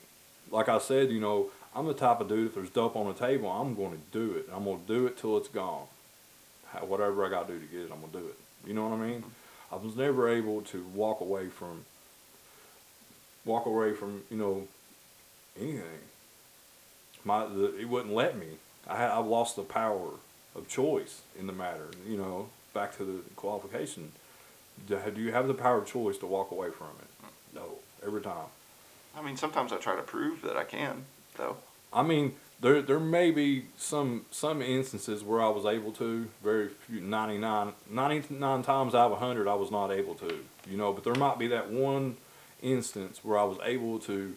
Like 0.50 0.70
I 0.70 0.78
said, 0.78 1.12
you 1.12 1.20
know, 1.20 1.50
I'm 1.76 1.88
the 1.88 1.94
type 1.94 2.22
of 2.22 2.30
dude. 2.30 2.48
If 2.48 2.56
there's 2.56 2.70
dope 2.70 2.96
on 2.96 3.08
the 3.08 3.14
table, 3.14 3.50
I'm 3.50 3.76
going 3.76 3.92
to 3.92 4.18
do 4.18 4.36
it. 4.36 4.48
I'm 4.54 4.64
going 4.64 4.82
to 4.82 4.88
do 4.88 5.08
it 5.08 5.18
till 5.18 5.38
it's 5.38 5.50
gone. 5.50 5.88
Whatever 6.82 7.26
I 7.26 7.30
got 7.30 7.48
to 7.48 7.54
do 7.54 7.60
to 7.60 7.66
get 7.66 7.82
it, 7.82 7.92
I'm 7.92 8.00
going 8.00 8.12
to 8.14 8.20
do 8.20 8.26
it. 8.28 8.38
You 8.66 8.74
know 8.74 8.88
what 8.88 9.00
I 9.00 9.08
mean? 9.08 9.24
I 9.72 9.76
was 9.76 9.96
never 9.96 10.30
able 10.30 10.62
to 10.62 10.84
walk 10.94 11.20
away 11.20 11.50
from 11.50 11.86
walk 13.46 13.66
away 13.66 13.94
from 13.94 14.24
you 14.30 14.38
know 14.38 14.68
anything. 15.60 16.02
My 17.24 17.46
the, 17.46 17.78
it 17.80 17.90
wouldn't 17.90 18.14
let 18.14 18.38
me. 18.38 18.48
I 18.88 18.98
had 18.98 19.10
I 19.10 19.20
lost 19.20 19.56
the 19.56 19.64
power 19.64 20.12
of 20.56 20.68
choice 20.68 21.22
in 21.40 21.48
the 21.48 21.54
matter. 21.54 21.88
You 22.08 22.18
know, 22.18 22.50
back 22.74 22.98
to 22.98 23.04
the 23.04 23.22
qualification. 23.36 24.12
Do 24.88 25.00
do 25.14 25.22
you 25.22 25.32
have 25.32 25.48
the 25.48 25.54
power 25.54 25.78
of 25.78 25.88
choice 25.88 26.18
to 26.20 26.26
walk 26.26 26.52
away 26.52 26.70
from 26.70 26.90
it? 27.00 27.30
No, 27.56 27.80
every 28.06 28.22
time. 28.22 28.48
I 29.16 29.22
mean, 29.22 29.38
sometimes 29.38 29.72
I 29.72 29.78
try 29.78 29.96
to 29.96 30.02
prove 30.02 30.42
that 30.42 30.58
I 30.58 30.64
can, 30.64 31.06
though. 31.38 31.58
I 31.94 32.02
mean, 32.02 32.34
there 32.60 32.82
there 32.82 33.00
may 33.00 33.30
be 33.32 33.66
some 33.78 34.26
some 34.32 34.62
instances 34.62 35.24
where 35.24 35.42
I 35.42 35.50
was 35.50 35.66
able 35.66 35.92
to. 35.94 36.28
Very 36.44 36.70
few, 36.70 37.00
99, 37.02 37.74
99 37.90 38.64
times 38.64 38.96
out 38.96 39.12
of 39.12 39.20
hundred, 39.20 39.48
I 39.48 39.54
was 39.54 39.70
not 39.70 39.92
able 39.92 40.16
to. 40.16 40.40
You 40.68 40.78
know, 40.78 40.92
but 40.92 41.04
there 41.04 41.16
might 41.16 41.38
be 41.38 41.48
that 41.48 41.70
one 41.70 42.18
instance 42.64 43.20
where 43.24 43.38
I 43.38 43.44
was 43.44 43.58
able 43.64 44.00
to 44.00 44.34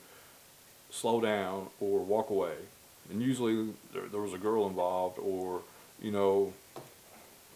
slow 0.90 1.20
down 1.20 1.68
or 1.80 2.00
walk 2.00 2.28
away, 2.28 2.56
and 3.10 3.22
usually 3.22 3.68
there, 3.92 4.06
there 4.10 4.20
was 4.20 4.34
a 4.34 4.38
girl 4.38 4.66
involved, 4.66 5.18
or 5.18 5.62
you 6.00 6.10
know, 6.10 6.52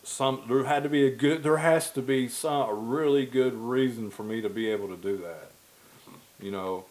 some 0.03 0.43
there 0.49 0.65
had 0.65 0.83
to 0.83 0.89
be 0.89 1.07
a 1.07 1.11
good 1.11 1.43
there 1.43 1.59
has 1.59 1.91
to 1.91 2.03
be 2.03 2.29
some 2.29 2.69
a 2.69 2.75
really 2.75 3.27
good 3.27 3.55
reason 3.55 4.11
for 4.11 4.23
me 4.23 4.41
to 4.41 4.49
be 4.49 4.71
able 4.71 4.89
to 4.89 4.97
do 4.97 5.19
that. 5.19 5.51
You 6.41 6.51
know, 6.51 6.87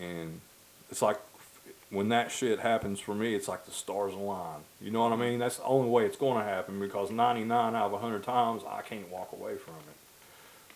and 0.00 0.40
it's 0.90 1.02
like 1.02 1.18
when 1.90 2.08
that 2.08 2.30
shit 2.30 2.58
happens 2.60 3.00
for 3.00 3.14
me, 3.14 3.34
it's 3.34 3.48
like 3.48 3.64
the 3.64 3.70
stars 3.70 4.14
align. 4.14 4.60
You 4.80 4.90
know 4.90 5.02
what 5.02 5.12
I 5.12 5.16
mean? 5.16 5.38
That's 5.38 5.58
the 5.58 5.64
only 5.64 5.88
way 5.88 6.04
it's 6.06 6.16
going 6.16 6.38
to 6.38 6.44
happen 6.44 6.80
because 6.80 7.10
99 7.10 7.74
out 7.74 7.86
of 7.86 7.92
100 7.92 8.22
times 8.24 8.62
I 8.68 8.82
can't 8.82 9.08
walk 9.08 9.32
away 9.32 9.56
from 9.56 9.74
it. 9.74 9.96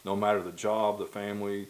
No 0.05 0.15
matter 0.15 0.41
the 0.41 0.53
job, 0.53 0.99
the 0.99 1.07
family, 1.07 1.67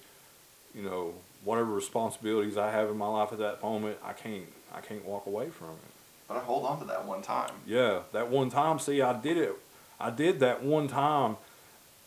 you 0.79 0.85
know, 0.85 1.15
whatever 1.45 1.73
responsibilities 1.73 2.57
I 2.57 2.71
have 2.71 2.89
in 2.89 2.97
my 2.97 3.09
life 3.09 3.33
at 3.33 3.39
that 3.39 3.63
moment, 3.63 3.99
I 4.05 4.13
can't 4.13 4.47
I 4.73 4.81
can't 4.81 5.05
walk 5.05 5.27
away 5.27 5.51
from 5.51 5.69
it. 5.71 5.93
But 6.29 6.37
I 6.37 6.41
hold 6.41 6.65
on 6.65 6.79
to 6.81 6.85
that 6.87 7.05
one 7.07 7.23
time. 7.23 7.51
Yeah, 7.67 8.01
that 8.13 8.31
one 8.31 8.51
time, 8.51 8.79
see, 8.79 9.03
I 9.03 9.19
did 9.19 9.37
it. 9.37 9.57
I 9.99 10.11
did 10.11 10.41
that 10.41 10.63
one 10.63 10.87
time 10.87 11.37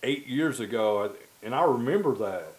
8 0.04 0.28
years 0.28 0.60
ago 0.60 1.12
and 1.44 1.54
I 1.54 1.64
remember 1.66 2.16
that. 2.16 2.54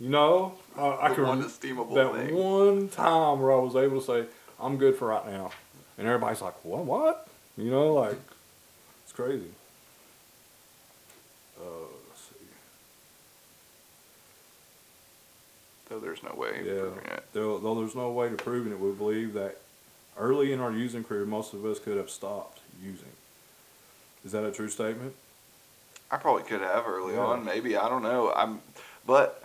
You 0.00 0.08
know, 0.08 0.54
I, 0.76 0.98
I 1.02 1.14
can 1.14 1.24
one 1.24 1.40
that 1.40 1.50
thing. 1.60 2.34
one 2.34 2.88
time 2.88 3.40
where 3.40 3.52
I 3.52 3.56
was 3.56 3.76
able 3.76 4.00
to 4.00 4.04
say, 4.04 4.24
I'm 4.58 4.76
good 4.76 4.96
for 4.96 5.08
right 5.08 5.24
now. 5.26 5.52
And 5.96 6.08
everybody's 6.08 6.40
like, 6.40 6.64
what, 6.64 6.84
what? 6.84 7.28
You 7.56 7.70
know, 7.70 7.94
like, 7.94 8.18
it's 9.04 9.12
crazy. 9.12 9.52
Uh, 11.56 11.84
let's 12.08 12.20
see. 12.20 12.46
Though 15.92 16.00
there's 16.00 16.22
no 16.22 16.32
way 16.34 16.62
Yeah. 16.64 16.80
proving 16.80 17.04
it. 17.04 17.24
Though, 17.34 17.58
though 17.58 17.74
there's 17.74 17.94
no 17.94 18.10
way 18.10 18.30
to 18.30 18.34
prove 18.36 18.66
it, 18.66 18.80
we 18.80 18.92
believe 18.92 19.34
that 19.34 19.58
early 20.16 20.50
in 20.50 20.58
our 20.58 20.72
using 20.72 21.04
career, 21.04 21.26
most 21.26 21.52
of 21.52 21.66
us 21.66 21.78
could 21.78 21.98
have 21.98 22.08
stopped 22.08 22.60
using. 22.82 23.12
Is 24.24 24.32
that 24.32 24.42
a 24.42 24.50
true 24.52 24.68
statement? 24.70 25.14
I 26.10 26.16
probably 26.16 26.44
could 26.44 26.62
have 26.62 26.86
early 26.86 27.12
Yeah. 27.14 27.20
on, 27.20 27.44
maybe 27.44 27.76
I 27.76 27.90
don't 27.90 28.02
know. 28.02 28.32
I'm, 28.32 28.62
but 29.06 29.44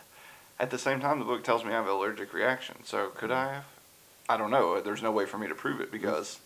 at 0.57 0.69
the 0.69 0.77
same 0.77 1.01
time, 1.01 1.19
the 1.19 1.25
book 1.25 1.43
tells 1.43 1.65
me 1.65 1.71
I 1.71 1.73
have 1.73 1.83
an 1.85 1.91
allergic 1.91 2.33
reaction. 2.33 2.77
So 2.85 3.09
could 3.09 3.29
mm. 3.29 3.35
I 3.35 3.53
have? 3.55 3.65
I 4.29 4.37
don't 4.37 4.51
know. 4.51 4.79
There's 4.79 5.01
no 5.01 5.11
way 5.11 5.25
for 5.25 5.37
me 5.37 5.49
to 5.49 5.55
prove 5.55 5.81
it 5.81 5.91
because 5.91 6.39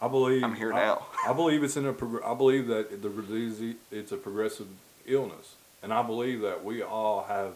I 0.00 0.06
believe 0.06 0.44
I'm 0.44 0.54
here 0.54 0.72
I- 0.72 0.76
now. 0.84 1.06
I 1.26 1.32
believe 1.32 1.64
it's 1.64 1.76
in 1.76 1.84
a. 1.86 1.92
prog- 1.92 2.22
I 2.24 2.34
believe 2.34 2.68
that 2.68 3.02
the 3.02 3.08
disease 3.08 3.74
it's 3.90 4.12
a 4.12 4.16
progressive 4.16 4.68
illness, 5.04 5.56
and 5.82 5.92
I 5.92 6.02
believe 6.02 6.42
that 6.42 6.64
we 6.64 6.80
all 6.80 7.24
have, 7.24 7.54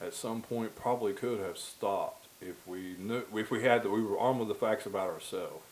at 0.00 0.14
some 0.14 0.42
point, 0.42 0.76
probably 0.76 1.12
could 1.12 1.40
have 1.40 1.58
stopped 1.58 2.26
if 2.40 2.66
we 2.66 2.94
knew 2.98 3.22
if 3.34 3.50
we 3.50 3.62
had 3.62 3.82
that 3.82 3.90
we 3.90 4.02
were 4.02 4.18
armed 4.18 4.40
with 4.40 4.48
the 4.48 4.54
facts 4.54 4.86
about 4.86 5.10
ourselves. 5.10 5.62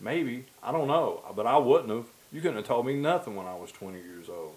Maybe 0.00 0.46
I 0.62 0.72
don't 0.72 0.88
know, 0.88 1.22
but 1.34 1.46
I 1.46 1.56
wouldn't 1.58 1.90
have. 1.90 2.06
You 2.32 2.40
couldn't 2.40 2.56
have 2.56 2.66
told 2.66 2.86
me 2.86 2.94
nothing 2.94 3.36
when 3.36 3.46
I 3.46 3.54
was 3.54 3.70
20 3.70 3.98
years 3.98 4.28
old. 4.28 4.56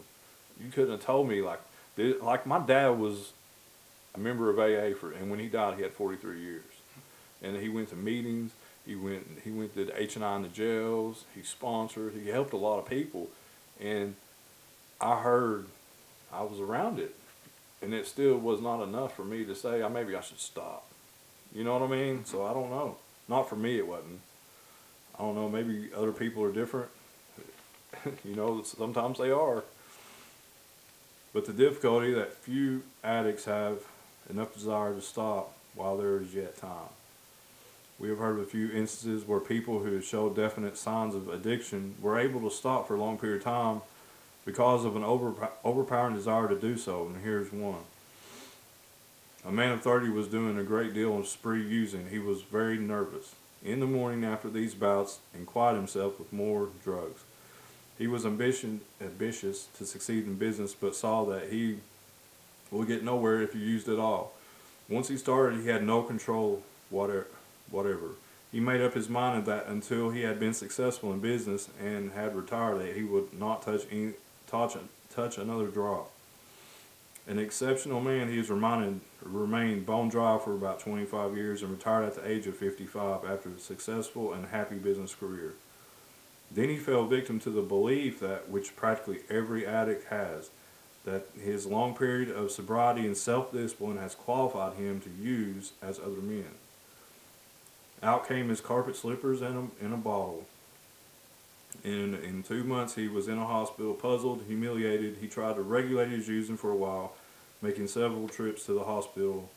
You 0.59 0.71
couldn't 0.71 0.91
have 0.91 1.05
told 1.05 1.29
me 1.29 1.41
like, 1.41 1.59
like 1.95 2.47
my 2.47 2.59
dad 2.59 2.89
was 2.89 3.33
a 4.15 4.19
member 4.19 4.49
of 4.49 4.57
AA 4.57 4.97
for, 4.97 5.11
and 5.11 5.29
when 5.29 5.39
he 5.39 5.47
died, 5.47 5.77
he 5.77 5.83
had 5.83 5.93
43 5.93 6.39
years, 6.39 6.63
and 7.41 7.55
he 7.57 7.69
went 7.69 7.89
to 7.89 7.95
meetings. 7.95 8.51
He 8.85 8.95
went 8.95 9.39
he 9.43 9.51
went 9.51 9.75
to 9.75 9.91
H 9.95 10.15
and 10.15 10.25
I 10.25 10.35
in 10.37 10.41
the 10.43 10.47
jails. 10.47 11.25
He 11.35 11.43
sponsored. 11.43 12.13
He 12.13 12.29
helped 12.29 12.53
a 12.53 12.57
lot 12.57 12.79
of 12.79 12.87
people, 12.87 13.27
and 13.79 14.15
I 14.99 15.21
heard 15.21 15.67
I 16.33 16.41
was 16.43 16.59
around 16.59 16.99
it, 16.99 17.13
and 17.81 17.93
it 17.93 18.07
still 18.07 18.37
was 18.37 18.61
not 18.61 18.81
enough 18.83 19.15
for 19.15 19.23
me 19.23 19.45
to 19.45 19.55
say 19.55 19.83
I 19.83 19.87
maybe 19.87 20.15
I 20.15 20.21
should 20.21 20.39
stop. 20.39 20.85
You 21.53 21.63
know 21.63 21.77
what 21.77 21.89
I 21.89 21.95
mean? 21.95 22.25
So 22.25 22.45
I 22.45 22.53
don't 22.53 22.69
know. 22.69 22.97
Not 23.27 23.49
for 23.49 23.55
me, 23.55 23.77
it 23.77 23.87
wasn't. 23.87 24.19
I 25.17 25.23
don't 25.23 25.35
know. 25.35 25.49
Maybe 25.49 25.89
other 25.95 26.11
people 26.11 26.43
are 26.43 26.51
different. 26.51 26.89
you 28.25 28.35
know, 28.35 28.63
sometimes 28.63 29.17
they 29.17 29.31
are. 29.31 29.63
But 31.33 31.45
the 31.45 31.53
difficulty 31.53 32.13
that 32.13 32.33
few 32.33 32.83
addicts 33.03 33.45
have 33.45 33.79
enough 34.29 34.53
desire 34.53 34.93
to 34.93 35.01
stop 35.01 35.53
while 35.75 35.97
there 35.97 36.19
is 36.19 36.33
yet 36.33 36.57
time. 36.57 36.89
We 37.99 38.09
have 38.09 38.19
heard 38.19 38.39
of 38.39 38.45
a 38.45 38.49
few 38.49 38.71
instances 38.71 39.27
where 39.27 39.39
people 39.39 39.79
who 39.79 40.01
showed 40.01 40.35
definite 40.35 40.77
signs 40.77 41.15
of 41.15 41.29
addiction 41.29 41.95
were 42.01 42.19
able 42.19 42.41
to 42.41 42.55
stop 42.55 42.87
for 42.87 42.95
a 42.95 42.99
long 42.99 43.17
period 43.17 43.37
of 43.37 43.43
time 43.43 43.81
because 44.47 44.85
of 44.85 44.95
an 44.95 45.03
over, 45.03 45.49
overpowering 45.65 46.15
desire 46.15 46.47
to 46.47 46.55
do 46.55 46.77
so. 46.77 47.05
And 47.05 47.21
here's 47.21 47.51
one. 47.51 47.81
A 49.45 49.51
man 49.51 49.73
of 49.73 49.81
30 49.81 50.09
was 50.09 50.29
doing 50.29 50.57
a 50.57 50.63
great 50.63 50.93
deal 50.93 51.19
of 51.19 51.27
spree 51.27 51.61
using. 51.61 52.07
He 52.09 52.17
was 52.17 52.43
very 52.43 52.77
nervous. 52.77 53.35
In 53.61 53.81
the 53.81 53.85
morning 53.85 54.23
after 54.23 54.49
these 54.49 54.73
bouts, 54.73 55.19
and 55.33 55.45
quiet 55.45 55.75
himself 55.75 56.17
with 56.17 56.31
more 56.31 56.69
drugs. 56.81 57.23
He 57.97 58.07
was 58.07 58.25
ambition, 58.25 58.79
ambitious 59.01 59.67
to 59.77 59.85
succeed 59.85 60.25
in 60.25 60.35
business, 60.35 60.73
but 60.73 60.95
saw 60.95 61.25
that 61.25 61.49
he 61.49 61.79
would 62.71 62.87
get 62.87 63.03
nowhere 63.03 63.41
if 63.41 63.51
he 63.51 63.59
used 63.59 63.89
it 63.89 63.99
all. 63.99 64.31
Once 64.87 65.09
he 65.09 65.17
started, 65.17 65.59
he 65.59 65.67
had 65.67 65.83
no 65.83 66.03
control, 66.03 66.63
whatever. 66.89 67.27
whatever. 67.69 68.11
He 68.49 68.61
made 68.61 68.79
up 68.79 68.93
his 68.93 69.09
mind 69.09 69.45
that 69.47 69.67
until 69.67 70.11
he 70.11 70.21
had 70.21 70.39
been 70.39 70.53
successful 70.53 71.11
in 71.11 71.19
business 71.19 71.67
and 71.83 72.13
had 72.13 72.33
retired, 72.33 72.79
that 72.79 72.95
he 72.95 73.03
would 73.03 73.37
not 73.37 73.61
touch 73.61 73.81
any, 73.91 74.13
touch, 74.47 74.75
touch 75.13 75.37
another 75.37 75.67
drop. 75.67 76.11
An 77.27 77.39
exceptional 77.39 77.99
man, 77.99 78.29
he 78.29 78.37
has 78.37 78.49
remained 78.49 79.85
bone 79.85 80.07
dry 80.07 80.37
for 80.37 80.53
about 80.53 80.79
25 80.79 81.35
years 81.35 81.61
and 81.61 81.71
retired 81.71 82.05
at 82.05 82.15
the 82.15 82.27
age 82.27 82.47
of 82.47 82.55
55 82.55 83.25
after 83.25 83.49
a 83.49 83.59
successful 83.59 84.31
and 84.31 84.47
happy 84.47 84.77
business 84.77 85.13
career. 85.13 85.53
Then 86.49 86.69
he 86.69 86.77
fell 86.77 87.05
victim 87.05 87.39
to 87.41 87.49
the 87.49 87.61
belief 87.61 88.21
that, 88.21 88.49
which 88.49 88.77
practically 88.77 89.19
every 89.29 89.67
addict 89.67 90.07
has, 90.07 90.49
that 91.03 91.27
his 91.37 91.65
long 91.65 91.95
period 91.95 92.29
of 92.29 92.51
sobriety 92.51 93.05
and 93.05 93.17
self-discipline 93.17 93.97
has 93.97 94.15
qualified 94.15 94.77
him 94.77 95.01
to 95.01 95.09
use 95.09 95.73
as 95.81 95.99
other 95.99 96.21
men. 96.21 96.51
Out 98.01 98.27
came 98.27 98.47
his 98.47 98.61
carpet 98.61 98.95
slippers 98.95 99.41
a, 99.57 99.67
and 99.81 99.93
a 99.93 99.97
bottle. 99.97 100.45
In, 101.83 102.15
in 102.15 102.43
two 102.43 102.63
months, 102.63 102.95
he 102.95 103.07
was 103.07 103.27
in 103.27 103.37
a 103.37 103.45
hospital, 103.45 103.93
puzzled, 103.93 104.43
humiliated. 104.47 105.17
He 105.21 105.27
tried 105.27 105.55
to 105.55 105.61
regulate 105.61 106.09
his 106.09 106.27
using 106.27 106.57
for 106.57 106.71
a 106.71 106.75
while, 106.75 107.13
making 107.61 107.87
several 107.87 108.27
trips 108.27 108.65
to 108.65 108.73
the 108.73 108.83
hospital 108.83 109.49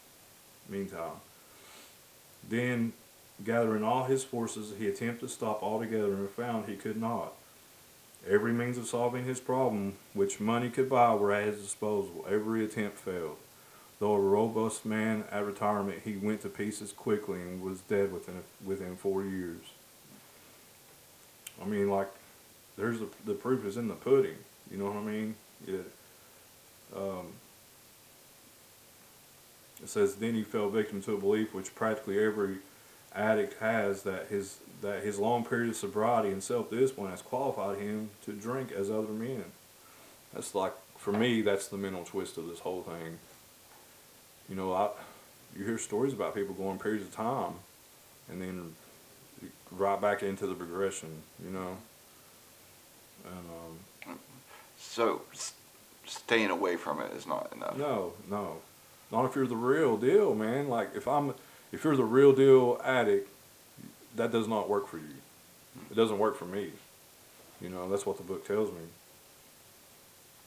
meantime. 0.68 1.18
Then, 2.48 2.92
gathering 3.44 3.82
all 3.82 4.04
his 4.04 4.22
forces, 4.22 4.74
he 4.78 4.86
attempted 4.86 5.26
to 5.26 5.28
stop 5.28 5.62
altogether 5.62 6.12
and 6.12 6.30
found 6.30 6.66
he 6.66 6.76
could 6.76 7.00
not. 7.00 7.32
Every 8.28 8.52
means 8.52 8.76
of 8.76 8.86
solving 8.86 9.24
his 9.24 9.40
problem, 9.40 9.94
which 10.12 10.40
money 10.40 10.68
could 10.68 10.90
buy, 10.90 11.14
were 11.14 11.32
at 11.32 11.46
his 11.46 11.62
disposal. 11.62 12.26
Every 12.28 12.64
attempt 12.64 12.98
failed. 12.98 13.38
Though 13.98 14.14
a 14.14 14.20
robust 14.20 14.84
man 14.86 15.24
at 15.30 15.44
retirement, 15.44 16.00
he 16.04 16.16
went 16.16 16.42
to 16.42 16.48
pieces 16.48 16.92
quickly 16.92 17.40
and 17.40 17.62
was 17.62 17.80
dead 17.80 18.12
within 18.12 18.42
within 18.64 18.96
four 18.96 19.24
years. 19.24 19.60
I 21.60 21.64
mean, 21.64 21.90
like, 21.90 22.08
there's 22.76 23.00
the 23.00 23.08
the 23.24 23.34
proof 23.34 23.64
is 23.64 23.76
in 23.76 23.88
the 23.88 23.94
pudding. 23.94 24.36
You 24.70 24.78
know 24.78 24.86
what 24.86 24.96
I 24.96 25.02
mean? 25.02 25.34
It, 25.66 25.92
um, 26.96 27.32
it 29.82 29.88
says 29.88 30.16
then 30.16 30.34
he 30.34 30.42
fell 30.42 30.68
victim 30.68 31.02
to 31.02 31.14
a 31.14 31.18
belief 31.18 31.54
which 31.54 31.74
practically 31.74 32.22
every 32.22 32.58
addict 33.14 33.58
has 33.60 34.02
that 34.02 34.28
his 34.28 34.58
that 34.82 35.02
his 35.02 35.18
long 35.18 35.44
period 35.44 35.70
of 35.70 35.76
sobriety 35.76 36.30
and 36.30 36.42
self 36.42 36.70
discipline 36.70 37.10
has 37.10 37.22
qualified 37.22 37.78
him 37.78 38.10
to 38.24 38.32
drink 38.32 38.72
as 38.72 38.90
other 38.90 39.12
men. 39.12 39.44
That's 40.32 40.54
like 40.54 40.72
for 40.96 41.12
me, 41.12 41.42
that's 41.42 41.68
the 41.68 41.78
mental 41.78 42.04
twist 42.04 42.36
of 42.36 42.46
this 42.48 42.60
whole 42.60 42.82
thing. 42.82 43.18
You 44.48 44.56
know, 44.56 44.72
I 44.72 44.90
you 45.56 45.64
hear 45.64 45.78
stories 45.78 46.12
about 46.12 46.34
people 46.34 46.54
going 46.54 46.78
periods 46.78 47.06
of 47.06 47.14
time, 47.14 47.54
and 48.28 48.40
then 48.40 48.76
right 49.70 50.00
back 50.00 50.22
into 50.22 50.46
the 50.46 50.54
progression. 50.54 51.22
You 51.44 51.50
know, 51.50 51.76
and 53.24 54.10
um, 54.10 54.18
So 54.78 55.22
s- 55.32 55.54
staying 56.06 56.50
away 56.50 56.76
from 56.76 57.00
it 57.00 57.12
is 57.12 57.26
not 57.26 57.52
enough. 57.54 57.76
No, 57.76 58.14
no, 58.28 58.56
not 59.12 59.24
if 59.26 59.34
you're 59.36 59.46
the 59.46 59.56
real 59.56 59.96
deal, 59.96 60.34
man. 60.34 60.68
Like 60.68 60.90
if 60.94 61.06
I'm, 61.06 61.34
if 61.72 61.84
you're 61.84 61.96
the 61.96 62.04
real 62.04 62.32
deal 62.32 62.80
addict, 62.84 63.28
that 64.16 64.32
does 64.32 64.48
not 64.48 64.68
work 64.68 64.88
for 64.88 64.98
you. 64.98 65.14
It 65.90 65.94
doesn't 65.94 66.18
work 66.18 66.36
for 66.36 66.46
me. 66.46 66.70
You 67.60 67.68
know, 67.68 67.88
that's 67.88 68.06
what 68.06 68.16
the 68.16 68.22
book 68.22 68.46
tells 68.46 68.70
me. 68.70 68.80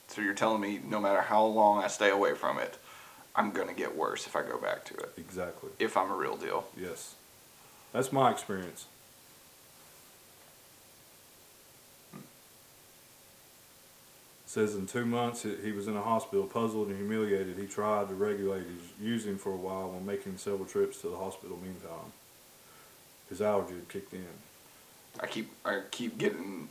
So 0.08 0.20
you're 0.20 0.34
telling 0.34 0.60
me 0.60 0.80
no 0.86 1.00
matter 1.00 1.22
how 1.22 1.44
long 1.44 1.82
I 1.82 1.88
stay 1.88 2.10
away 2.10 2.34
from 2.34 2.58
it, 2.58 2.76
I'm 3.34 3.50
gonna 3.50 3.72
get 3.72 3.96
worse 3.96 4.26
if 4.26 4.36
I 4.36 4.42
go 4.42 4.58
back 4.58 4.84
to 4.86 4.94
it. 4.94 5.12
Exactly. 5.16 5.70
If 5.78 5.96
I'm 5.96 6.10
a 6.10 6.14
real 6.14 6.36
deal. 6.36 6.66
Yes, 6.76 7.14
that's 7.92 8.12
my 8.12 8.30
experience. 8.30 8.86
Says 14.54 14.76
in 14.76 14.86
two 14.86 15.04
months 15.04 15.44
he 15.64 15.72
was 15.72 15.88
in 15.88 15.96
a 15.96 16.00
hospital, 16.00 16.46
puzzled 16.46 16.86
and 16.86 16.96
humiliated. 16.96 17.58
He 17.58 17.66
tried 17.66 18.08
to 18.08 18.14
regulate 18.14 18.62
his 18.62 18.82
using 19.00 19.36
for 19.36 19.50
a 19.50 19.56
while 19.56 19.90
while 19.90 20.00
making 20.00 20.38
several 20.38 20.64
trips 20.64 21.00
to 21.00 21.08
the 21.08 21.16
hospital. 21.16 21.58
Meantime, 21.60 22.12
his 23.28 23.42
allergy 23.42 23.74
had 23.74 23.88
kicked 23.88 24.12
in. 24.12 24.24
I 25.18 25.26
keep 25.26 25.50
I 25.64 25.80
keep 25.90 26.18
getting 26.18 26.68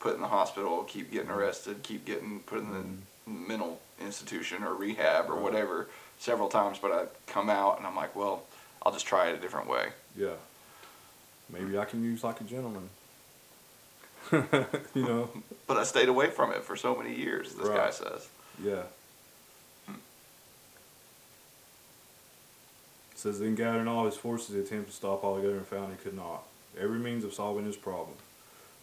put 0.00 0.14
in 0.14 0.20
the 0.20 0.28
hospital, 0.28 0.84
keep 0.84 1.10
getting 1.10 1.30
arrested, 1.30 1.82
keep 1.82 2.04
getting 2.04 2.40
put 2.40 2.58
in 2.58 2.70
the 2.70 2.80
mm-hmm. 2.80 3.48
mental 3.48 3.80
institution 4.02 4.62
or 4.62 4.74
rehab 4.74 5.30
or 5.30 5.34
Right. 5.34 5.42
whatever 5.42 5.88
several 6.18 6.48
times, 6.48 6.78
but 6.78 6.92
I 6.92 7.06
come 7.26 7.48
out 7.48 7.78
and 7.78 7.86
I'm 7.86 7.96
like, 7.96 8.14
well, 8.14 8.42
I'll 8.82 8.92
just 8.92 9.06
try 9.06 9.30
it 9.30 9.34
a 9.34 9.40
different 9.40 9.66
way. 9.66 9.88
Yeah. 10.14 10.36
Maybe 11.50 11.78
I 11.78 11.86
can 11.86 12.04
use 12.04 12.22
like 12.22 12.42
a 12.42 12.44
gentleman. 12.44 12.90
you 14.94 15.02
know? 15.02 15.30
But 15.66 15.76
I 15.76 15.84
stayed 15.84 16.08
away 16.08 16.30
from 16.30 16.52
it 16.52 16.62
for 16.62 16.76
so 16.76 16.94
many 16.94 17.14
years, 17.14 17.54
this 17.54 17.68
guy 17.68 17.90
says. 17.90 18.28
Yeah. 18.62 18.82
Says 23.14 23.40
then 23.40 23.54
gathering 23.54 23.88
all 23.88 24.04
his 24.04 24.16
forces, 24.16 24.54
he 24.54 24.60
attempted 24.60 24.90
to 24.90 24.92
stop 24.92 25.24
altogether 25.24 25.56
and 25.56 25.66
found 25.66 25.90
he 25.92 25.96
could 25.96 26.14
not. 26.16 26.42
Every 26.78 26.98
means 26.98 27.24
of 27.24 27.32
solving 27.32 27.64
his 27.64 27.76
problem. 27.76 28.16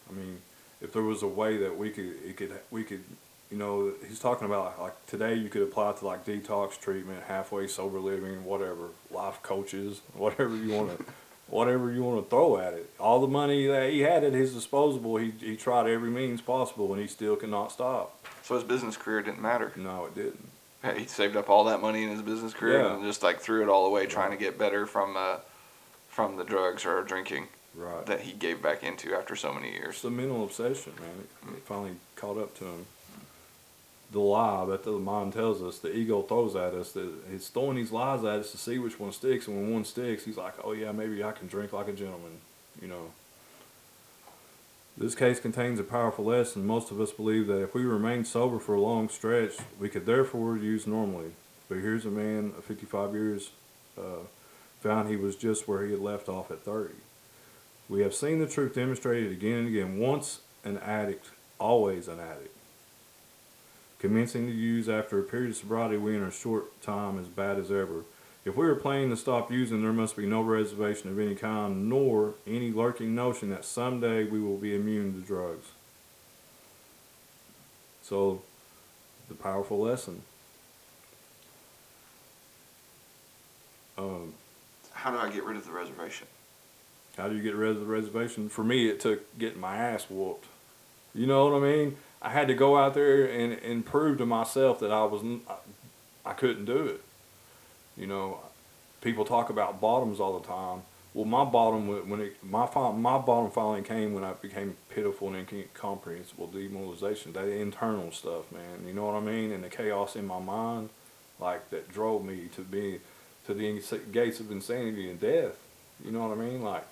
I 0.10 0.14
mean, 0.14 0.40
if 0.82 0.92
there 0.94 1.04
was 1.04 1.22
a 1.22 1.28
way 1.28 1.58
that 1.58 1.78
we 1.78 1.92
could, 1.92 2.16
it 2.26 2.38
could, 2.38 2.52
we 2.72 2.84
could, 2.84 3.04
you 3.52 3.58
know, 3.58 3.94
he's 4.08 4.20
talking 4.20 4.48
about 4.48 4.80
like 4.82 5.06
today 5.06 5.36
you 5.36 5.50
could 5.50 5.62
apply 5.62 5.92
to 5.94 6.06
like 6.06 6.26
detox 6.26 6.80
treatment, 6.80 7.24
halfway 7.28 7.68
sober 7.68 8.00
living, 8.00 8.44
whatever, 8.44 8.88
life 9.12 9.44
coaches, 9.44 10.02
whatever 10.16 10.56
you 10.56 10.74
want 10.74 10.98
to, 10.98 11.06
whatever 11.52 11.92
you 11.92 12.02
want 12.04 12.24
to 12.24 12.30
throw 12.30 12.58
at 12.58 12.74
it. 12.74 12.90
All 13.00 13.22
the 13.22 13.28
money 13.28 13.68
that 13.68 13.92
he 13.92 14.00
had 14.02 14.24
at 14.24 14.34
his 14.34 14.54
disposal, 14.54 15.18
he 15.18 15.32
he 15.40 15.56
tried 15.56 15.88
every 15.90 16.10
means 16.10 16.42
possible, 16.42 16.92
and 16.94 17.02
he 17.02 17.08
still 17.08 17.36
could 17.36 17.50
not 17.52 17.72
stop. 17.72 18.18
So 18.44 18.56
his 18.56 18.64
business 18.64 18.98
career 18.98 19.22
didn't 19.22 19.42
matter. 19.42 19.72
No, 19.76 20.06
it 20.06 20.16
didn't. 20.16 20.48
He 20.98 21.06
saved 21.06 21.36
up 21.36 21.48
all 21.50 21.66
that 21.66 21.80
money 21.80 22.02
in 22.04 22.10
his 22.10 22.24
business 22.24 22.56
career 22.56 22.80
Yeah. 22.82 22.96
and 22.96 23.04
just 23.04 23.22
like 23.22 23.40
threw 23.40 23.62
it 23.62 23.70
all 23.70 23.86
away 23.86 24.08
trying 24.08 24.32
to 24.32 24.38
get 24.38 24.58
better 24.58 24.88
from 24.88 25.16
uh, 25.16 25.38
from 26.08 26.38
the 26.38 26.44
drugs 26.44 26.86
or 26.86 27.04
drinking 27.04 27.48
Right. 27.76 28.06
that 28.08 28.22
he 28.22 28.34
gave 28.34 28.62
back 28.62 28.84
into 28.84 29.16
after 29.16 29.36
so 29.36 29.54
many 29.54 29.72
years. 29.72 29.90
It's 29.96 30.02
the 30.02 30.10
mental 30.10 30.44
obsession, 30.44 30.92
man. 31.00 31.54
It, 31.54 31.58
it 31.58 31.64
finally 31.64 31.92
caught 32.18 32.38
up 32.38 32.58
to 32.58 32.66
him. 32.66 32.86
The 34.12 34.20
lie 34.20 34.66
that 34.66 34.84
the 34.84 34.92
mind 34.92 35.34
tells 35.34 35.62
us, 35.62 35.80
the 35.80 35.96
ego 35.96 36.22
throws 36.22 36.56
at 36.56 36.74
us, 36.74 36.92
that 36.92 37.10
it's 37.32 37.48
throwing 37.48 37.78
these 37.78 37.92
lies 37.92 38.26
at 38.26 38.40
us 38.40 38.52
to 38.52 38.58
see 38.58 38.78
which 38.78 39.00
one 39.00 39.14
sticks. 39.14 39.48
And 39.48 39.56
when 39.56 39.74
one 39.74 39.86
sticks, 39.86 40.26
he's 40.26 40.38
like, 40.38 40.56
"Oh 40.64 40.74
yeah, 40.74 40.92
maybe 40.92 41.24
I 41.24 41.32
can 41.32 41.48
drink 41.48 41.72
like 41.72 41.88
a 41.88 41.94
gentleman," 41.94 42.40
you 42.82 42.88
know. 42.90 43.12
This 44.98 45.16
case 45.16 45.40
contains 45.40 45.80
a 45.80 45.84
powerful 45.84 46.26
lesson. 46.26 46.68
Most 46.68 46.92
of 46.92 47.00
us 47.00 47.12
believe 47.12 47.48
that 47.48 47.64
if 47.64 47.74
we 47.74 47.86
remain 47.86 48.26
sober 48.26 48.60
for 48.60 48.76
a 48.76 48.82
long 48.82 49.08
stretch, 49.08 49.54
we 49.80 49.88
could 49.88 50.06
therefore 50.06 50.58
use 50.58 50.86
normally. 50.86 51.32
But 51.70 51.78
here's 51.78 52.06
a 52.06 52.12
man 52.12 52.54
of 52.58 52.66
55 52.66 53.14
years 53.14 53.52
uh, 53.98 54.26
found 54.82 55.10
he 55.10 55.16
was 55.16 55.36
just 55.36 55.68
where 55.68 55.86
he 55.86 55.92
had 55.92 56.02
left 56.02 56.28
off 56.28 56.52
at 56.52 56.62
30. 56.62 56.94
We 57.88 58.02
have 58.02 58.14
seen 58.14 58.40
the 58.40 58.48
truth 58.48 58.76
demonstrated 58.76 59.32
again 59.32 59.60
and 59.60 59.68
again. 59.70 59.98
Once 59.98 60.42
an 60.64 60.78
addict, 60.80 61.30
always 61.60 62.08
an 62.08 62.20
addict. 62.20 62.56
Commencing 64.02 64.48
to 64.48 64.52
use 64.52 64.90
after 64.90 65.20
a 65.20 65.22
period 65.22 65.52
of 65.52 65.58
sobriety, 65.58 65.96
we 65.96 66.16
in 66.18 66.24
a 66.24 66.32
short 66.32 66.82
time 66.82 67.20
as 67.20 67.28
bad 67.28 67.60
as 67.60 67.70
ever. 67.70 68.04
If 68.44 68.56
we 68.56 68.66
are 68.66 68.74
planning 68.74 69.12
to 69.12 69.16
stop 69.16 69.52
using, 69.52 69.84
there 69.84 69.94
must 69.94 70.18
be 70.18 70.26
no 70.26 70.42
reservation 70.42 71.12
of 71.12 71.20
any 71.20 71.36
kind, 71.36 71.88
nor 71.88 72.34
any 72.48 72.72
lurking 72.72 73.14
notion 73.14 73.52
that 73.52 73.64
someday 73.64 74.24
we 74.24 74.40
will 74.40 74.58
be 74.58 74.74
immune 74.74 75.14
to 75.14 75.20
drugs. 75.20 75.68
So, 78.02 78.42
the 79.30 79.36
powerful 79.36 79.80
lesson. 79.80 80.24
Um, 84.00 84.34
How 84.94 85.12
do 85.12 85.18
I 85.18 85.30
get 85.30 85.44
rid 85.44 85.58
of 85.58 85.66
the 85.68 85.72
reservation? 85.72 86.26
how 87.18 87.28
do 87.28 87.36
you 87.36 87.44
get 87.44 87.54
rid 87.54 87.70
of 87.70 87.80
the 87.82 87.86
reservation? 87.86 88.50
For 88.50 88.64
me, 88.64 88.90
it 88.90 89.00
took 89.00 89.38
getting 89.38 89.60
my 89.60 89.76
ass 89.76 90.10
whooped. 90.10 90.48
You 91.14 91.28
know 91.28 91.48
what 91.48 91.62
I 91.62 91.72
mean? 91.72 91.98
I 92.22 92.30
had 92.30 92.48
to 92.50 92.54
go 92.54 92.78
out 92.78 92.94
there 92.94 93.26
and, 93.26 93.54
and 93.54 93.86
prove 93.86 94.18
to 94.20 94.26
myself 94.26 94.80
that 94.80 94.92
I 94.92 95.04
was 95.06 95.22
I, 96.26 96.34
couldn't 96.34 96.66
do 96.66 96.86
it. 96.86 97.02
You 97.98 98.08
know, 98.08 98.40
people 99.02 99.26
talk 99.26 99.50
about 99.50 99.82
bottoms 99.82 100.20
all 100.20 100.40
the 100.40 100.48
time. 100.48 100.84
Well, 101.14 101.26
my 101.26 101.44
bottom 101.44 102.10
when 102.10 102.22
it 102.22 102.42
my 102.44 102.70
my 102.92 103.18
bottom 103.18 103.52
finally 103.52 103.82
came 103.82 104.14
when 104.14 104.24
I 104.24 104.34
became 104.34 104.78
pitiful 104.90 105.34
and 105.34 105.52
incomprehensible 105.52 106.48
demoralization. 106.48 107.34
That 107.34 107.50
internal 107.50 108.12
stuff, 108.12 108.50
man. 108.52 108.88
You 108.88 108.94
know 108.94 109.08
what 109.08 109.16
I 109.16 109.20
mean? 109.20 109.52
And 109.52 109.64
the 109.64 109.70
chaos 109.70 110.16
in 110.16 110.26
my 110.26 110.40
mind, 110.40 110.90
like 111.40 111.70
that 111.72 111.92
drove 111.92 112.24
me 112.24 112.50
to 112.56 112.62
be 112.62 113.02
to 113.46 113.54
the 113.54 113.82
gates 114.12 114.40
of 114.40 114.52
insanity 114.52 115.10
and 115.10 115.20
death. 115.20 115.58
You 116.04 116.12
know 116.12 116.28
what 116.28 116.38
I 116.38 116.42
mean? 116.42 116.62
Like 116.62 116.86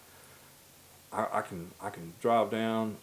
I, 1.14 1.28
I 1.34 1.42
can 1.42 1.72
I 1.82 1.90
can 1.90 2.14
drive 2.22 2.52
down, 2.52 2.98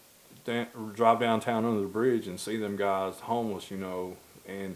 drive 0.93 1.19
downtown 1.19 1.65
under 1.65 1.81
the 1.81 1.87
bridge 1.87 2.27
and 2.27 2.39
see 2.39 2.57
them 2.57 2.75
guys 2.75 3.19
homeless, 3.19 3.69
you 3.69 3.77
know, 3.77 4.17
and 4.47 4.75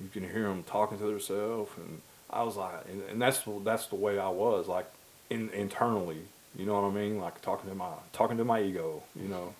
you 0.00 0.08
can 0.08 0.22
hear 0.22 0.44
them 0.44 0.62
talking 0.62 0.98
to 0.98 1.04
themselves, 1.04 1.70
and 1.76 2.00
I 2.30 2.42
was 2.42 2.56
like, 2.56 2.84
and, 2.88 3.02
and 3.10 3.20
that's 3.20 3.42
that's 3.64 3.86
the 3.86 3.96
way 3.96 4.18
I 4.18 4.28
was, 4.28 4.68
like 4.68 4.86
in 5.30 5.50
internally, 5.50 6.20
you 6.56 6.66
know 6.66 6.80
what 6.80 6.88
I 6.88 6.94
mean, 6.94 7.20
like 7.20 7.42
talking 7.42 7.68
to 7.70 7.76
my 7.76 7.92
talking 8.12 8.36
to 8.38 8.44
my 8.44 8.62
ego, 8.62 9.02
you 9.20 9.28
know, 9.28 9.54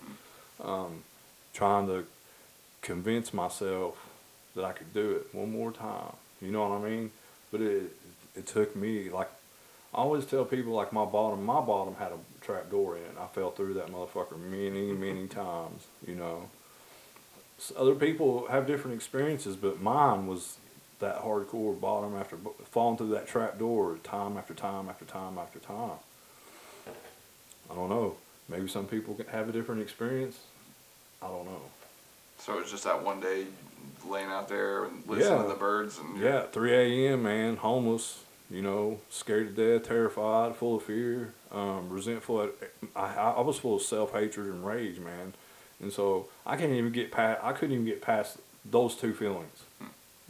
um, 0.63 1.03
trying 1.53 1.87
to 1.87 2.05
convince 2.81 3.33
myself 3.33 3.97
that 4.55 4.63
I 4.63 4.71
could 4.71 4.93
do 4.93 5.11
it 5.11 5.35
one 5.35 5.51
more 5.51 5.71
time, 5.71 6.13
you 6.41 6.51
know 6.51 6.67
what 6.67 6.81
I 6.81 6.89
mean, 6.89 7.11
but 7.51 7.61
it 7.61 7.91
it 8.35 8.47
took 8.47 8.75
me 8.75 9.09
like 9.09 9.29
I 9.93 9.97
always 9.97 10.25
tell 10.25 10.45
people 10.45 10.73
like 10.73 10.93
my 10.93 11.05
bottom, 11.05 11.43
my 11.43 11.61
bottom 11.61 11.95
had 11.95 12.11
a 12.11 12.17
trap 12.45 12.69
door 12.69 12.95
in 12.95 13.03
it. 13.03 13.15
I 13.19 13.25
fell 13.27 13.51
through 13.51 13.73
that 13.75 13.87
motherfucker 13.87 14.37
many, 14.39 14.91
many 14.93 15.27
times. 15.27 15.87
You 16.05 16.15
know, 16.15 16.49
S 17.57 17.71
other 17.75 17.95
people 17.95 18.47
have 18.47 18.67
different 18.67 18.95
experiences, 18.95 19.55
but 19.55 19.81
mine 19.81 20.27
was 20.27 20.57
that 20.99 21.23
hardcore 21.23 21.79
bottom 21.79 22.15
after 22.15 22.37
falling 22.71 22.97
through 22.97 23.09
that 23.09 23.25
trap 23.27 23.57
door 23.57 23.97
time 24.03 24.37
after 24.37 24.53
time 24.53 24.89
after 24.89 25.05
time 25.05 25.37
after 25.37 25.57
time. 25.59 25.97
I 27.71 27.75
don't 27.75 27.89
know. 27.89 28.15
Maybe 28.47 28.67
some 28.67 28.85
people 28.85 29.17
have 29.31 29.49
a 29.49 29.51
different 29.51 29.81
experience. 29.81 30.39
I 31.21 31.27
don't 31.27 31.45
know. 31.45 31.61
So 32.39 32.57
it 32.57 32.61
was 32.63 32.71
just 32.71 32.83
that 32.85 33.03
one 33.03 33.19
day 33.19 33.45
laying 34.07 34.27
out 34.29 34.47
there 34.49 34.85
and 34.85 35.03
listening 35.07 35.37
Yeah. 35.37 35.43
to 35.43 35.49
the 35.49 35.55
birds 35.55 35.97
and 35.99 36.17
Yeah, 36.19 36.43
3 36.43 36.73
a.m. 37.07 37.23
man, 37.23 37.57
homeless, 37.57 38.23
you 38.49 38.61
know, 38.61 38.99
scared 39.09 39.55
to 39.55 39.77
death, 39.77 39.87
terrified, 39.87 40.55
full 40.55 40.77
of 40.77 40.83
fear, 40.83 41.33
um, 41.51 41.89
resentful. 41.89 42.49
I, 42.95 42.99
I 42.99 43.31
I 43.31 43.41
was 43.41 43.59
full 43.59 43.75
of 43.75 43.81
self 43.81 44.11
hatred 44.11 44.47
and 44.47 44.65
rage, 44.65 44.99
man, 44.99 45.33
and 45.81 45.93
so 45.93 46.27
I 46.45 46.57
can't 46.57 46.71
even 46.71 46.91
get 46.91 47.11
past. 47.11 47.41
I 47.43 47.53
couldn't 47.53 47.73
even 47.73 47.85
get 47.85 48.01
past 48.01 48.37
those 48.65 48.95
two 48.95 49.13
feelings. 49.13 49.63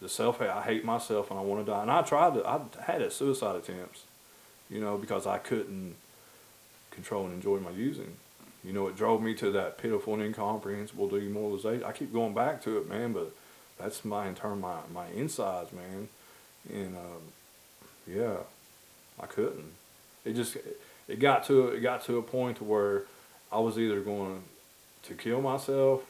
The 0.01 0.09
self 0.09 0.39
hate. 0.39 0.49
I 0.49 0.61
hate 0.61 0.85
myself 0.85 1.29
and 1.31 1.39
I 1.39 1.43
want 1.43 1.65
to 1.65 1.71
die. 1.71 1.81
And 1.81 1.91
I 1.91 2.01
tried 2.01 2.35
to. 2.35 2.47
I 2.47 2.61
had 2.83 3.01
a 3.01 3.11
suicide 3.11 3.55
attempts, 3.55 4.03
you 4.69 4.79
know, 4.79 4.97
because 4.97 5.25
I 5.25 5.37
couldn't 5.37 5.95
control 6.91 7.25
and 7.25 7.33
enjoy 7.33 7.59
my 7.59 7.71
using. 7.71 8.17
You 8.63 8.73
know, 8.73 8.87
it 8.87 8.97
drove 8.97 9.21
me 9.21 9.33
to 9.35 9.51
that 9.51 9.77
pitiful 9.77 10.15
and 10.15 10.23
incomprehensible 10.23 11.07
demoralization. 11.07 11.85
I 11.85 11.93
keep 11.93 12.11
going 12.11 12.33
back 12.33 12.61
to 12.63 12.77
it, 12.77 12.89
man, 12.89 13.13
but 13.13 13.31
that's 13.77 14.03
my 14.03 14.27
internal, 14.27 14.57
my, 14.57 14.79
my 14.93 15.07
insides, 15.15 15.71
man. 15.71 16.09
And, 16.69 16.97
um, 16.97 17.21
yeah, 18.09 18.37
I 19.19 19.25
couldn't. 19.25 19.73
It 20.25 20.33
just, 20.33 20.57
it 21.07 21.19
got 21.19 21.45
to, 21.45 21.69
it 21.69 21.81
got 21.81 22.03
to 22.05 22.17
a 22.17 22.21
point 22.21 22.61
where 22.61 23.03
I 23.51 23.59
was 23.59 23.77
either 23.77 24.01
going 24.01 24.43
to 25.03 25.13
kill 25.13 25.41
myself, 25.41 26.01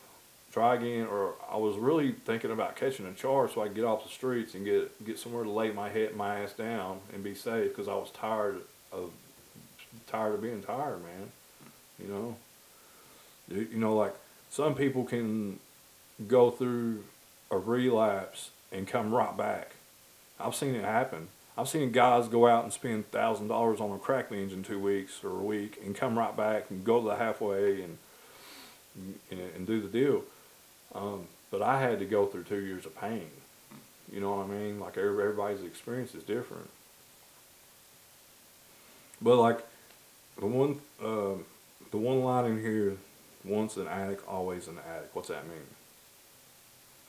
try 0.52 0.76
again, 0.76 1.08
or 1.08 1.34
I 1.52 1.58
was 1.58 1.78
really 1.78 2.12
thinking 2.12 2.52
about 2.52 2.76
catching 2.76 3.06
a 3.06 3.14
charge 3.14 3.54
so 3.54 3.62
I 3.62 3.68
could 3.68 3.76
get 3.76 3.86
off 3.86 4.04
the 4.04 4.10
streets 4.10 4.56
and 4.56 4.66
get, 4.66 5.06
get 5.06 5.20
somewhere 5.20 5.44
to 5.44 5.50
lay 5.50 5.72
my 5.72 5.90
head, 5.90 6.16
my 6.16 6.40
ass 6.40 6.54
down 6.54 7.00
and 7.14 7.24
be 7.24 7.36
safe 7.36 7.70
because 7.70 7.88
I 7.88 7.96
was 7.96 8.10
tired 8.12 8.62
of, 8.92 9.12
tired 10.08 10.34
of 10.34 10.42
being 10.42 10.62
tired, 10.62 11.02
man. 11.04 11.32
You 12.02 12.08
know, 12.08 12.36
you 13.50 13.78
know, 13.78 13.96
like 13.96 14.16
some 14.50 14.76
people 14.76 15.04
can 15.04 15.60
go 16.28 16.50
through 16.52 17.04
a 17.52 17.58
relapse 17.58 18.52
and 18.72 18.88
come 18.88 19.14
right 19.14 19.36
back. 19.36 19.72
I've 20.40 20.56
seen 20.56 20.76
it 20.76 20.86
happen. 20.86 21.28
I've 21.60 21.68
seen 21.68 21.92
guys 21.92 22.30
go 22.30 22.48
out 22.48 22.64
and 22.64 22.72
spend 22.72 23.12
thousand 23.12 23.50
dollars 23.50 23.82
on 23.82 23.92
a 23.92 23.98
crack 23.98 24.30
binge 24.30 24.54
in 24.54 24.64
two 24.64 24.80
weeks 24.80 25.22
or 25.26 25.32
a 25.32 25.44
week 25.44 25.78
and 25.84 25.94
come 25.94 26.18
right 26.18 26.36
back 26.36 26.68
and 26.70 26.86
go 26.86 27.02
to 27.02 27.10
the 27.10 27.16
halfway 27.18 27.82
and 27.82 27.98
and, 29.30 29.42
and 29.56 29.68
do 29.68 29.82
the 29.82 29.90
deal. 29.90 30.24
Um, 30.96 31.28
but 31.52 31.62
I 31.62 31.82
had 31.82 32.00
to 32.00 32.06
go 32.06 32.28
through 32.28 32.44
two 32.44 32.62
years 32.62 32.86
of 32.86 32.98
pain. 33.00 33.28
You 34.10 34.22
know 34.22 34.38
what 34.38 34.46
I 34.46 34.48
mean? 34.48 34.80
Like 34.80 34.98
everybody's 34.98 35.62
experience 35.62 36.16
is 36.16 36.24
different. 36.24 36.70
But 39.22 39.36
like 39.36 39.60
the 40.40 40.46
one, 40.46 40.80
uh, 41.04 41.44
the 41.92 41.98
one 41.98 42.24
line 42.24 42.46
in 42.46 42.62
here, 42.62 42.96
once 43.44 43.76
an 43.76 43.88
addict, 43.90 44.26
always 44.30 44.70
an 44.70 44.78
addict. 44.90 45.14
What's 45.14 45.28
that 45.28 45.46
mean? 45.46 45.58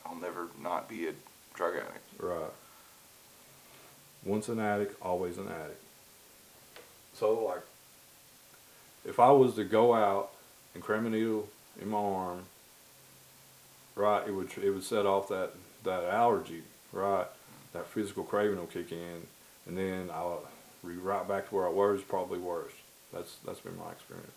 I'll 0.04 0.16
never 0.16 0.48
not 0.60 0.88
be 0.88 1.06
a 1.06 1.12
drug 1.54 1.74
addict. 1.76 2.04
Right. 2.18 2.50
Once 4.24 4.48
an 4.48 4.60
addict, 4.60 4.94
always 5.00 5.38
an 5.38 5.48
addict. 5.48 5.80
So 7.14 7.44
like, 7.44 7.62
if 9.04 9.18
I 9.18 9.30
was 9.30 9.54
to 9.54 9.64
go 9.64 9.94
out 9.94 10.30
and 10.74 10.82
cram 10.82 11.06
a 11.06 11.10
needle 11.10 11.48
in 11.80 11.88
my 11.88 11.98
arm, 11.98 12.44
right, 13.96 14.26
it 14.26 14.32
would 14.32 14.50
it 14.58 14.70
would 14.70 14.84
set 14.84 15.06
off 15.06 15.28
that 15.28 15.52
that 15.84 16.04
allergy, 16.04 16.62
right, 16.92 17.26
that 17.72 17.86
physical 17.86 18.24
craving 18.24 18.58
will 18.58 18.66
kick 18.66 18.92
in, 18.92 19.26
and 19.66 19.78
then 19.78 20.10
I'll 20.12 20.46
be 20.86 20.94
right 20.94 21.26
back 21.26 21.48
to 21.48 21.54
where 21.54 21.66
I 21.66 21.70
was, 21.70 22.02
probably 22.02 22.38
worse. 22.38 22.72
That's 23.12 23.36
that's 23.44 23.60
been 23.60 23.78
my 23.78 23.92
experience. 23.92 24.32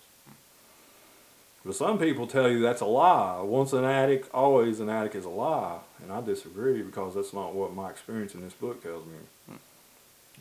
But 1.65 1.75
some 1.75 1.97
people 1.97 2.27
tell 2.27 2.49
you 2.49 2.59
that's 2.59 2.81
a 2.81 2.86
lie. 2.86 3.39
Once 3.41 3.71
an 3.71 3.86
addict, 3.86 4.29
always 4.34 4.81
an 4.81 4.89
addict 4.89 5.15
is 5.15 5.23
a 5.23 5.29
lie, 5.29 5.79
and 6.01 6.11
I 6.11 6.19
disagree 6.21 6.81
because 6.81 7.15
that's 7.15 7.34
not 7.34 7.53
what 7.53 7.73
my 7.73 7.89
experience 7.89 8.36
in 8.36 8.41
this 8.41 8.53
book 8.53 8.84
tells 8.84 9.05
me. 9.05 9.17
Hmm. 9.47 9.55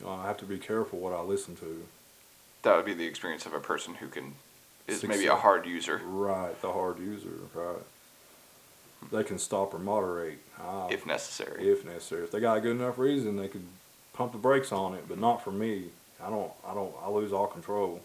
I 0.06 0.26
have 0.26 0.38
to 0.38 0.44
be 0.44 0.58
careful 0.58 0.98
what 0.98 1.12
I 1.12 1.20
listen 1.20 1.56
to. 1.56 1.86
That 2.62 2.76
would 2.76 2.84
be 2.86 2.94
the 2.94 3.06
experience 3.06 3.46
of 3.46 3.52
a 3.54 3.60
person 3.60 3.94
who 3.94 4.08
can 4.08 4.34
is 4.88 5.02
maybe 5.04 5.26
a 5.26 5.36
hard 5.36 5.64
user 5.66 6.00
Right, 6.04 6.60
the 6.60 6.72
hard 6.72 6.98
user, 6.98 7.30
right? 7.54 7.76
They 9.10 9.24
can 9.24 9.38
stop 9.38 9.74
or 9.74 9.78
moderate 9.78 10.38
uh, 10.60 10.88
if 10.90 11.06
necessary. 11.06 11.68
if 11.68 11.84
necessary. 11.84 12.24
If 12.24 12.30
they 12.30 12.40
got 12.40 12.58
a 12.58 12.60
good 12.60 12.76
enough 12.76 12.98
reason, 12.98 13.36
they 13.36 13.48
could 13.48 13.64
pump 14.12 14.32
the 14.32 14.38
brakes 14.38 14.70
on 14.72 14.94
it, 14.94 15.04
but 15.08 15.18
not 15.18 15.42
for 15.42 15.50
me. 15.50 15.86
I 16.24 16.30
don't. 16.30 16.52
I 16.66 16.72
don't. 16.74 16.94
I 17.02 17.08
lose 17.08 17.32
all 17.32 17.46
control. 17.48 18.00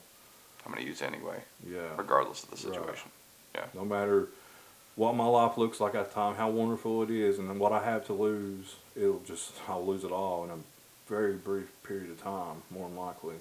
I'm 0.66 0.72
going 0.74 0.84
to 0.84 0.90
use 0.90 1.02
anyway, 1.02 1.38
Yeah. 1.66 1.80
regardless 1.96 2.44
of 2.44 2.62
the 2.62 2.80
Right. 2.80 2.98
Yeah. 3.56 3.66
No 3.74 3.86
matter 3.86 4.28
what 4.96 5.16
my 5.16 5.26
life 5.26 5.58
looks 5.58 5.80
like 5.80 5.96
at 5.96 6.10
the 6.10 6.14
time, 6.14 6.36
how 6.36 6.50
wonderful 6.50 7.04
it 7.04 7.10
is, 7.10 7.40
and 7.40 7.48
then 7.50 7.58
what 7.60 7.72
I 7.72 7.84
have 7.84 8.06
to 8.08 8.14
lose, 8.14 8.76
it'll 8.96 9.20
just 9.26 9.54
I'll 9.70 9.86
lose 9.86 10.04
it 10.04 10.12
all 10.12 10.44
in 10.44 10.50
a 10.50 10.58
very 11.08 11.34
brief 11.34 11.72
period 11.84 12.10
of 12.10 12.22
time, 12.22 12.64
more 12.70 12.88
than 12.88 12.98
likely. 12.98 13.36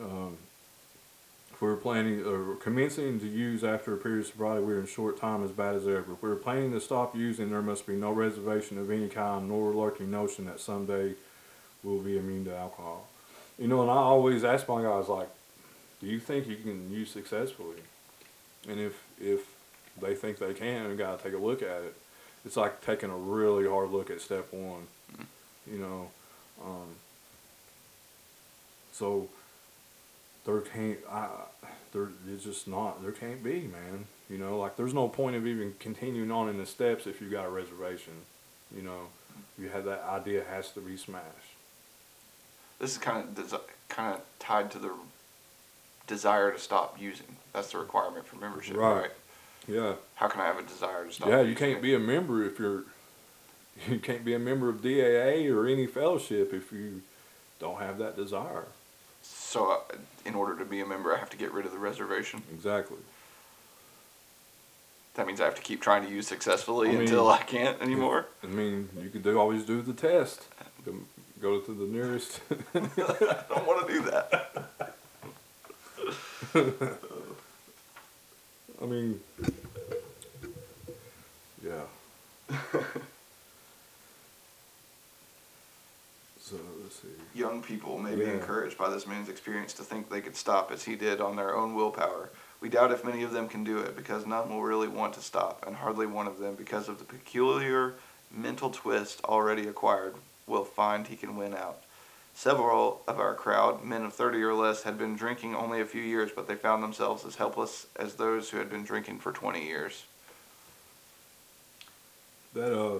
Um, 0.00 0.38
if 1.52 1.60
we 1.60 1.68
were 1.68 1.76
planning 1.76 2.24
or 2.24 2.54
commencing 2.56 3.20
to 3.20 3.26
use 3.26 3.62
after 3.62 3.92
a 3.94 3.96
period 3.96 4.20
of 4.20 4.26
sobriety, 4.26 4.64
we're 4.64 4.80
in 4.80 4.86
short 4.86 5.18
time 5.18 5.44
as 5.44 5.50
bad 5.50 5.74
as 5.74 5.86
ever. 5.86 6.12
If 6.12 6.22
we 6.22 6.30
are 6.30 6.36
planning 6.36 6.72
to 6.72 6.80
stop 6.80 7.14
using, 7.14 7.50
there 7.50 7.62
must 7.62 7.86
be 7.86 7.94
no 7.94 8.12
reservation 8.12 8.78
of 8.78 8.90
any 8.90 9.08
kind, 9.08 9.48
nor 9.48 9.72
lurking 9.72 10.10
notion 10.10 10.46
that 10.46 10.60
someday 10.60 11.14
we'll 11.82 11.98
be 11.98 12.16
immune 12.16 12.44
to 12.46 12.56
alcohol. 12.56 13.08
You 13.58 13.68
know, 13.68 13.82
and 13.82 13.90
I 13.90 13.94
always 13.94 14.44
ask 14.44 14.66
my 14.66 14.82
guys 14.82 15.08
like, 15.08 15.28
do 16.00 16.06
you 16.06 16.18
think 16.18 16.48
you 16.48 16.56
can 16.56 16.90
use 16.90 17.10
successfully? 17.10 17.76
And 18.68 18.80
if 18.80 19.02
if 19.20 19.40
they 20.00 20.14
think 20.14 20.38
they 20.38 20.54
can, 20.54 20.88
we 20.88 20.96
gotta 20.96 21.22
take 21.22 21.34
a 21.34 21.38
look 21.38 21.62
at 21.62 21.82
it. 21.82 21.94
It's 22.44 22.56
like 22.56 22.84
taking 22.84 23.10
a 23.10 23.16
really 23.16 23.68
hard 23.68 23.90
look 23.90 24.10
at 24.10 24.20
step 24.20 24.52
one. 24.52 24.86
You 25.70 25.78
know, 25.78 26.08
um, 26.64 26.88
so 28.92 29.28
there 30.44 30.60
can't 30.60 30.98
I 31.10 31.28
there 31.92 32.08
it's 32.32 32.44
just 32.44 32.66
not 32.68 33.02
there 33.02 33.12
can't 33.12 33.42
be 33.42 33.62
man. 33.68 34.06
You 34.30 34.38
know, 34.38 34.58
like 34.58 34.76
there's 34.76 34.94
no 34.94 35.08
point 35.08 35.36
of 35.36 35.46
even 35.46 35.74
continuing 35.78 36.30
on 36.30 36.48
in 36.48 36.58
the 36.58 36.66
steps 36.66 37.06
if 37.06 37.20
you 37.20 37.28
got 37.28 37.46
a 37.46 37.50
reservation. 37.50 38.14
You 38.74 38.82
know, 38.82 39.00
you 39.58 39.68
have 39.68 39.84
that 39.84 40.02
idea 40.08 40.42
has 40.50 40.70
to 40.72 40.80
be 40.80 40.96
smashed. 40.96 41.26
This 42.78 42.92
is 42.92 42.98
kind 42.98 43.24
of 43.38 43.44
desi- 43.44 43.60
kind 43.88 44.14
of 44.14 44.22
tied 44.38 44.70
to 44.72 44.78
the 44.78 44.90
desire 46.06 46.50
to 46.50 46.58
stop 46.58 47.00
using. 47.00 47.36
That's 47.52 47.70
the 47.72 47.78
requirement 47.78 48.26
for 48.26 48.36
membership, 48.36 48.76
Right. 48.76 49.02
right? 49.02 49.10
Yeah. 49.68 49.94
How 50.16 50.28
can 50.28 50.40
I 50.40 50.46
have 50.46 50.58
a 50.58 50.62
desire 50.62 51.04
to 51.06 51.12
stop? 51.12 51.28
Yeah, 51.28 51.42
you 51.42 51.54
can't 51.54 51.76
it? 51.78 51.82
be 51.82 51.94
a 51.94 51.98
member 52.00 52.42
if 52.42 52.58
you're 52.58 52.84
you 53.88 53.98
can't 53.98 54.24
be 54.24 54.34
a 54.34 54.38
member 54.38 54.68
of 54.68 54.82
DAA 54.82 55.48
or 55.54 55.66
any 55.66 55.86
fellowship 55.86 56.52
if 56.52 56.72
you 56.72 57.02
don't 57.60 57.78
have 57.80 57.98
that 57.98 58.16
desire. 58.16 58.64
So, 59.22 59.70
uh, 59.72 59.96
in 60.24 60.34
order 60.34 60.56
to 60.58 60.64
be 60.64 60.80
a 60.80 60.86
member, 60.86 61.14
I 61.14 61.18
have 61.18 61.30
to 61.30 61.36
get 61.36 61.52
rid 61.52 61.64
of 61.66 61.72
the 61.72 61.78
reservation. 61.78 62.42
Exactly. 62.52 62.98
That 65.14 65.26
means 65.26 65.40
I 65.40 65.44
have 65.44 65.54
to 65.56 65.62
keep 65.62 65.80
trying 65.82 66.04
to 66.06 66.10
use 66.10 66.26
successfully 66.26 66.88
I 66.88 66.92
mean- 66.92 67.02
until 67.02 67.28
I 67.30 67.42
can't 67.42 67.80
anymore. 67.82 68.26
I 68.42 68.46
mean, 68.46 68.88
you 69.00 69.10
could 69.10 69.22
do 69.22 69.38
always 69.38 69.64
do 69.64 69.82
the 69.82 69.92
test. 69.92 70.42
Go- 70.84 70.94
Go 71.40 71.58
to 71.60 71.72
the 71.74 71.86
nearest. 71.86 72.40
I 72.74 72.78
don't 73.48 73.66
want 73.66 73.86
to 73.88 73.92
do 73.92 74.00
that. 74.02 74.70
I 78.80 78.84
mean, 78.86 79.20
yeah. 81.64 81.82
so 86.40 86.56
let's 86.82 86.96
see. 86.96 87.08
Young 87.34 87.62
people 87.62 87.98
may 87.98 88.14
be 88.14 88.22
Yeah. 88.22 88.32
encouraged 88.32 88.76
by 88.76 88.90
this 88.90 89.06
man's 89.06 89.28
experience 89.28 89.72
to 89.74 89.82
think 89.82 90.08
they 90.10 90.20
could 90.20 90.36
stop 90.36 90.70
as 90.70 90.84
he 90.84 90.96
did 90.96 91.20
on 91.20 91.36
their 91.36 91.54
own 91.56 91.74
willpower. 91.74 92.30
We 92.60 92.68
doubt 92.68 92.92
if 92.92 93.04
many 93.04 93.22
of 93.22 93.32
them 93.32 93.48
can 93.48 93.64
do 93.64 93.78
it 93.78 93.96
because 93.96 94.26
none 94.26 94.48
will 94.50 94.62
really 94.62 94.88
want 94.88 95.14
to 95.14 95.20
stop, 95.20 95.64
and 95.66 95.76
hardly 95.76 96.06
one 96.06 96.26
of 96.26 96.38
them, 96.38 96.54
because 96.54 96.88
of 96.88 96.98
the 96.98 97.04
peculiar 97.04 97.94
mental 98.30 98.70
twist 98.70 99.24
already 99.24 99.66
acquired, 99.66 100.14
will 100.46 100.64
find 100.64 101.06
he 101.06 101.16
can 101.16 101.36
win 101.36 101.54
out. 101.54 101.82
Several 102.34 103.02
of 103.06 103.18
our 103.18 103.34
crowd, 103.34 103.84
men 103.84 104.04
of 104.04 104.14
30 104.14 104.42
or 104.42 104.54
less, 104.54 104.82
had 104.84 104.96
been 104.96 105.16
drinking 105.16 105.54
only 105.54 105.80
a 105.80 105.84
few 105.86 106.02
years, 106.02 106.30
but 106.34 106.48
they 106.48 106.54
found 106.54 106.82
themselves 106.82 107.24
as 107.24 107.36
helpless 107.36 107.86
as 107.96 108.14
those 108.14 108.50
who 108.50 108.58
had 108.58 108.70
been 108.70 108.84
drinking 108.84 109.18
for 109.18 109.32
20 109.32 109.64
years. 109.64 110.04
that 112.54 112.78
uh, 112.78 112.98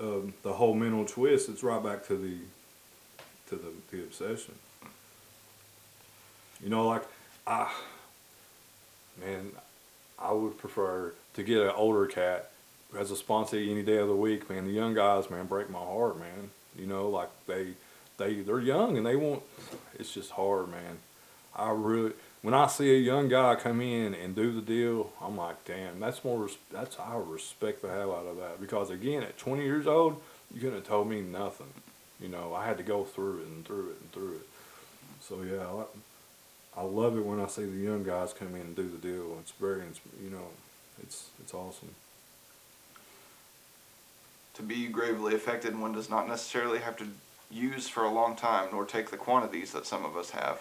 um, 0.00 0.32
the 0.42 0.52
whole 0.52 0.74
mental 0.74 1.04
twist. 1.04 1.48
It's 1.48 1.62
right 1.62 1.82
back 1.82 2.06
to 2.06 2.16
the 2.16 2.36
to 3.48 3.56
the 3.56 3.72
the 3.90 4.02
obsession. 4.02 4.54
You 6.62 6.70
know, 6.70 6.86
like 6.86 7.02
I, 7.46 7.72
man, 9.20 9.52
I 10.18 10.32
would 10.32 10.58
prefer 10.58 11.12
to 11.34 11.42
get 11.42 11.62
an 11.62 11.70
older 11.70 12.06
cat 12.06 12.50
as 12.98 13.10
a 13.10 13.16
sponsor 13.16 13.56
any 13.56 13.82
day 13.82 13.98
of 13.98 14.08
the 14.08 14.16
week. 14.16 14.48
Man, 14.50 14.64
the 14.64 14.72
young 14.72 14.94
guys, 14.94 15.30
man, 15.30 15.46
break 15.46 15.70
my 15.70 15.78
heart, 15.78 16.18
man. 16.18 16.50
You 16.76 16.86
know, 16.86 17.08
like 17.08 17.30
they 17.46 17.74
they 18.16 18.40
they're 18.40 18.60
young 18.60 18.96
and 18.96 19.06
they 19.06 19.16
want. 19.16 19.42
It's 19.98 20.12
just 20.12 20.32
hard, 20.32 20.68
man. 20.68 20.98
I 21.54 21.70
really 21.70 22.12
when 22.42 22.54
I 22.54 22.66
see 22.66 22.90
a 22.94 22.98
young 22.98 23.28
guy 23.28 23.56
come 23.56 23.80
in 23.80 24.14
and 24.14 24.34
do 24.34 24.52
the 24.52 24.60
deal, 24.60 25.12
I'm 25.20 25.36
like, 25.36 25.64
damn, 25.64 25.98
that's 26.00 26.24
more. 26.24 26.48
That's 26.72 26.98
I 26.98 27.16
respect 27.16 27.82
the 27.82 27.88
hell 27.88 28.14
out 28.14 28.26
of 28.26 28.36
that 28.36 28.60
because 28.60 28.90
again, 28.90 29.22
at 29.22 29.38
20 29.38 29.62
years 29.62 29.86
old, 29.86 30.20
you 30.52 30.60
couldn't 30.60 30.76
have 30.76 30.86
told 30.86 31.08
me 31.08 31.20
nothing. 31.20 31.72
You 32.20 32.28
know, 32.28 32.54
I 32.54 32.66
had 32.66 32.76
to 32.78 32.82
go 32.82 33.04
through 33.04 33.40
it 33.40 33.46
and 33.46 33.64
through 33.64 33.90
it 33.90 33.96
and 34.00 34.12
through 34.12 34.34
it. 34.34 34.48
So 35.20 35.42
yeah, 35.42 35.66
I, 36.76 36.80
I 36.80 36.84
love 36.84 37.16
it 37.16 37.24
when 37.24 37.40
I 37.40 37.46
see 37.46 37.64
the 37.64 37.76
young 37.76 38.02
guys 38.02 38.32
come 38.32 38.54
in 38.54 38.62
and 38.62 38.76
do 38.76 38.88
the 38.88 38.98
deal. 38.98 39.36
It's 39.40 39.52
very, 39.52 39.82
you 40.22 40.30
know, 40.30 40.48
it's 41.02 41.30
it's 41.40 41.54
awesome. 41.54 41.94
To 44.54 44.62
be 44.62 44.88
gravely 44.88 45.34
affected, 45.34 45.78
one 45.78 45.92
does 45.92 46.10
not 46.10 46.26
necessarily 46.26 46.80
have 46.80 46.96
to 46.96 47.06
use 47.50 47.88
for 47.88 48.04
a 48.04 48.10
long 48.10 48.36
time 48.36 48.68
nor 48.72 48.84
take 48.84 49.10
the 49.10 49.16
quantities 49.16 49.72
that 49.72 49.86
some 49.86 50.04
of 50.04 50.16
us 50.16 50.30
have. 50.30 50.60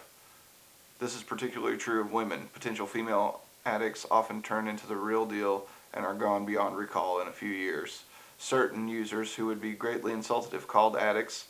This 1.00 1.16
is 1.16 1.24
particularly 1.24 1.78
true 1.78 2.02
of 2.02 2.14
women. 2.14 2.50
Potential 2.54 2.88
female 2.88 3.42
addicts 3.66 4.06
often 4.10 4.42
turn 4.42 4.68
into 4.68 4.88
the 4.88 4.96
real 4.96 5.26
deal 5.26 5.68
and 5.94 6.06
are 6.06 6.14
gone 6.14 6.46
beyond 6.46 6.78
recall 6.78 7.20
in 7.22 7.28
a 7.28 7.32
few 7.32 7.50
years. 7.50 8.04
Certain 8.38 8.88
users 8.88 9.36
who 9.36 9.46
would 9.48 9.62
be 9.62 9.74
greatly 9.74 10.14
insulted 10.14 10.54
if 10.54 10.68
called 10.68 10.96
addicts 10.96 11.48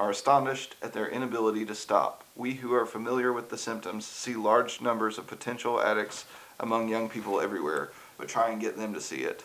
are 0.00 0.10
astonished 0.10 0.74
at 0.82 0.92
their 0.92 1.08
inability 1.08 1.64
to 1.64 1.74
stop. 1.74 2.24
We 2.36 2.54
who 2.54 2.74
are 2.74 2.86
familiar 2.86 3.32
with 3.32 3.50
the 3.50 3.58
symptoms 3.58 4.04
see 4.04 4.34
large 4.34 4.80
numbers 4.80 5.18
of 5.18 5.26
potential 5.26 5.80
addicts 5.80 6.24
among 6.58 6.88
young 6.88 7.08
people 7.08 7.40
everywhere, 7.40 7.90
but 8.18 8.28
try 8.28 8.50
and 8.50 8.60
get 8.60 8.76
them 8.76 8.92
to 8.94 9.00
see 9.00 9.18
it. 9.18 9.44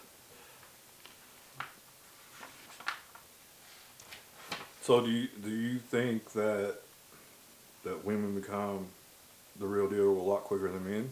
So 4.82 5.02
do 5.02 5.12
you 5.12 5.28
do 5.44 5.52
you 5.52 5.78
think 5.78 6.32
that 6.32 6.78
that 7.84 8.04
women 8.04 8.34
become 8.34 8.88
the 9.60 9.68
real 9.68 9.88
deal 9.88 10.10
a 10.10 10.28
lot 10.28 10.44
quicker 10.44 10.72
than 10.72 10.84
men? 10.84 11.12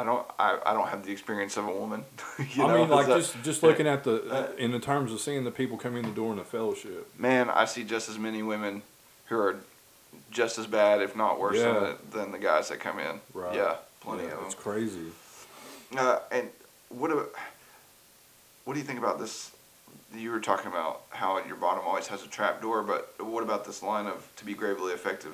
I 0.00 0.04
don't. 0.04 0.26
I, 0.38 0.58
I 0.64 0.72
don't 0.72 0.88
have 0.88 1.04
the 1.04 1.12
experience 1.12 1.56
of 1.58 1.66
a 1.66 1.72
woman. 1.72 2.04
you 2.54 2.64
I 2.64 2.68
know, 2.68 2.78
mean, 2.78 2.88
like 2.88 3.06
that- 3.06 3.18
just 3.18 3.42
just 3.42 3.62
looking 3.62 3.86
at 3.86 4.02
the 4.04 4.22
Uh, 4.30 4.52
in 4.56 4.72
the 4.72 4.78
terms 4.78 5.12
of 5.12 5.20
seeing 5.20 5.44
the 5.44 5.50
people 5.50 5.76
come 5.76 5.94
in 5.96 6.04
the 6.06 6.10
door 6.10 6.30
in 6.32 6.38
the 6.38 6.44
fellowship. 6.44 7.06
man, 7.18 7.50
I 7.50 7.66
see 7.66 7.84
just 7.84 8.08
as 8.08 8.18
many 8.18 8.42
women 8.42 8.82
who 9.26 9.38
are 9.38 9.56
just 10.30 10.58
as 10.58 10.66
bad, 10.66 11.02
if 11.02 11.14
not 11.14 11.38
worse, 11.38 11.58
than, 11.58 11.74
the, 11.74 11.96
than 12.18 12.32
the 12.32 12.38
guys 12.38 12.68
that 12.70 12.80
come 12.80 12.98
in. 12.98 13.20
Right. 13.34 13.54
Yeah, 13.54 13.76
plenty 14.00 14.24
Yeah, 14.24 14.30
of 14.38 14.44
It's 14.46 14.54
them. 14.54 14.62
crazy. 14.64 15.06
Uh, 15.96 16.18
and 16.32 16.48
what 16.88 17.10
about, 17.10 17.30
what 18.64 18.74
do 18.74 18.80
you 18.80 18.86
think 18.86 18.98
about 18.98 19.18
this? 19.20 19.50
You 20.14 20.30
were 20.32 20.40
talking 20.40 20.66
about 20.66 21.02
how 21.10 21.38
your 21.46 21.56
bottom 21.56 21.84
always 21.86 22.08
has 22.08 22.24
a 22.24 22.26
trap 22.28 22.60
door, 22.62 22.82
but 22.82 23.14
what 23.24 23.42
about 23.44 23.64
this 23.66 23.82
line 23.82 24.06
of 24.06 24.26
to 24.36 24.44
be 24.44 24.54
gravely 24.54 24.92
effective? 24.92 25.32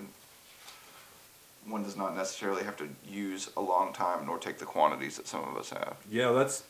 One 1.68 1.82
does 1.82 1.96
not 1.96 2.16
necessarily 2.16 2.62
have 2.62 2.76
to 2.76 2.88
use 3.08 3.50
a 3.56 3.60
long 3.60 3.92
time 3.92 4.26
nor 4.26 4.38
take 4.38 4.58
the 4.58 4.64
quantities 4.64 5.16
that 5.16 5.26
some 5.26 5.42
of 5.44 5.56
us 5.56 5.70
have. 5.70 5.96
Yeah, 6.10 6.32
that's 6.32 6.64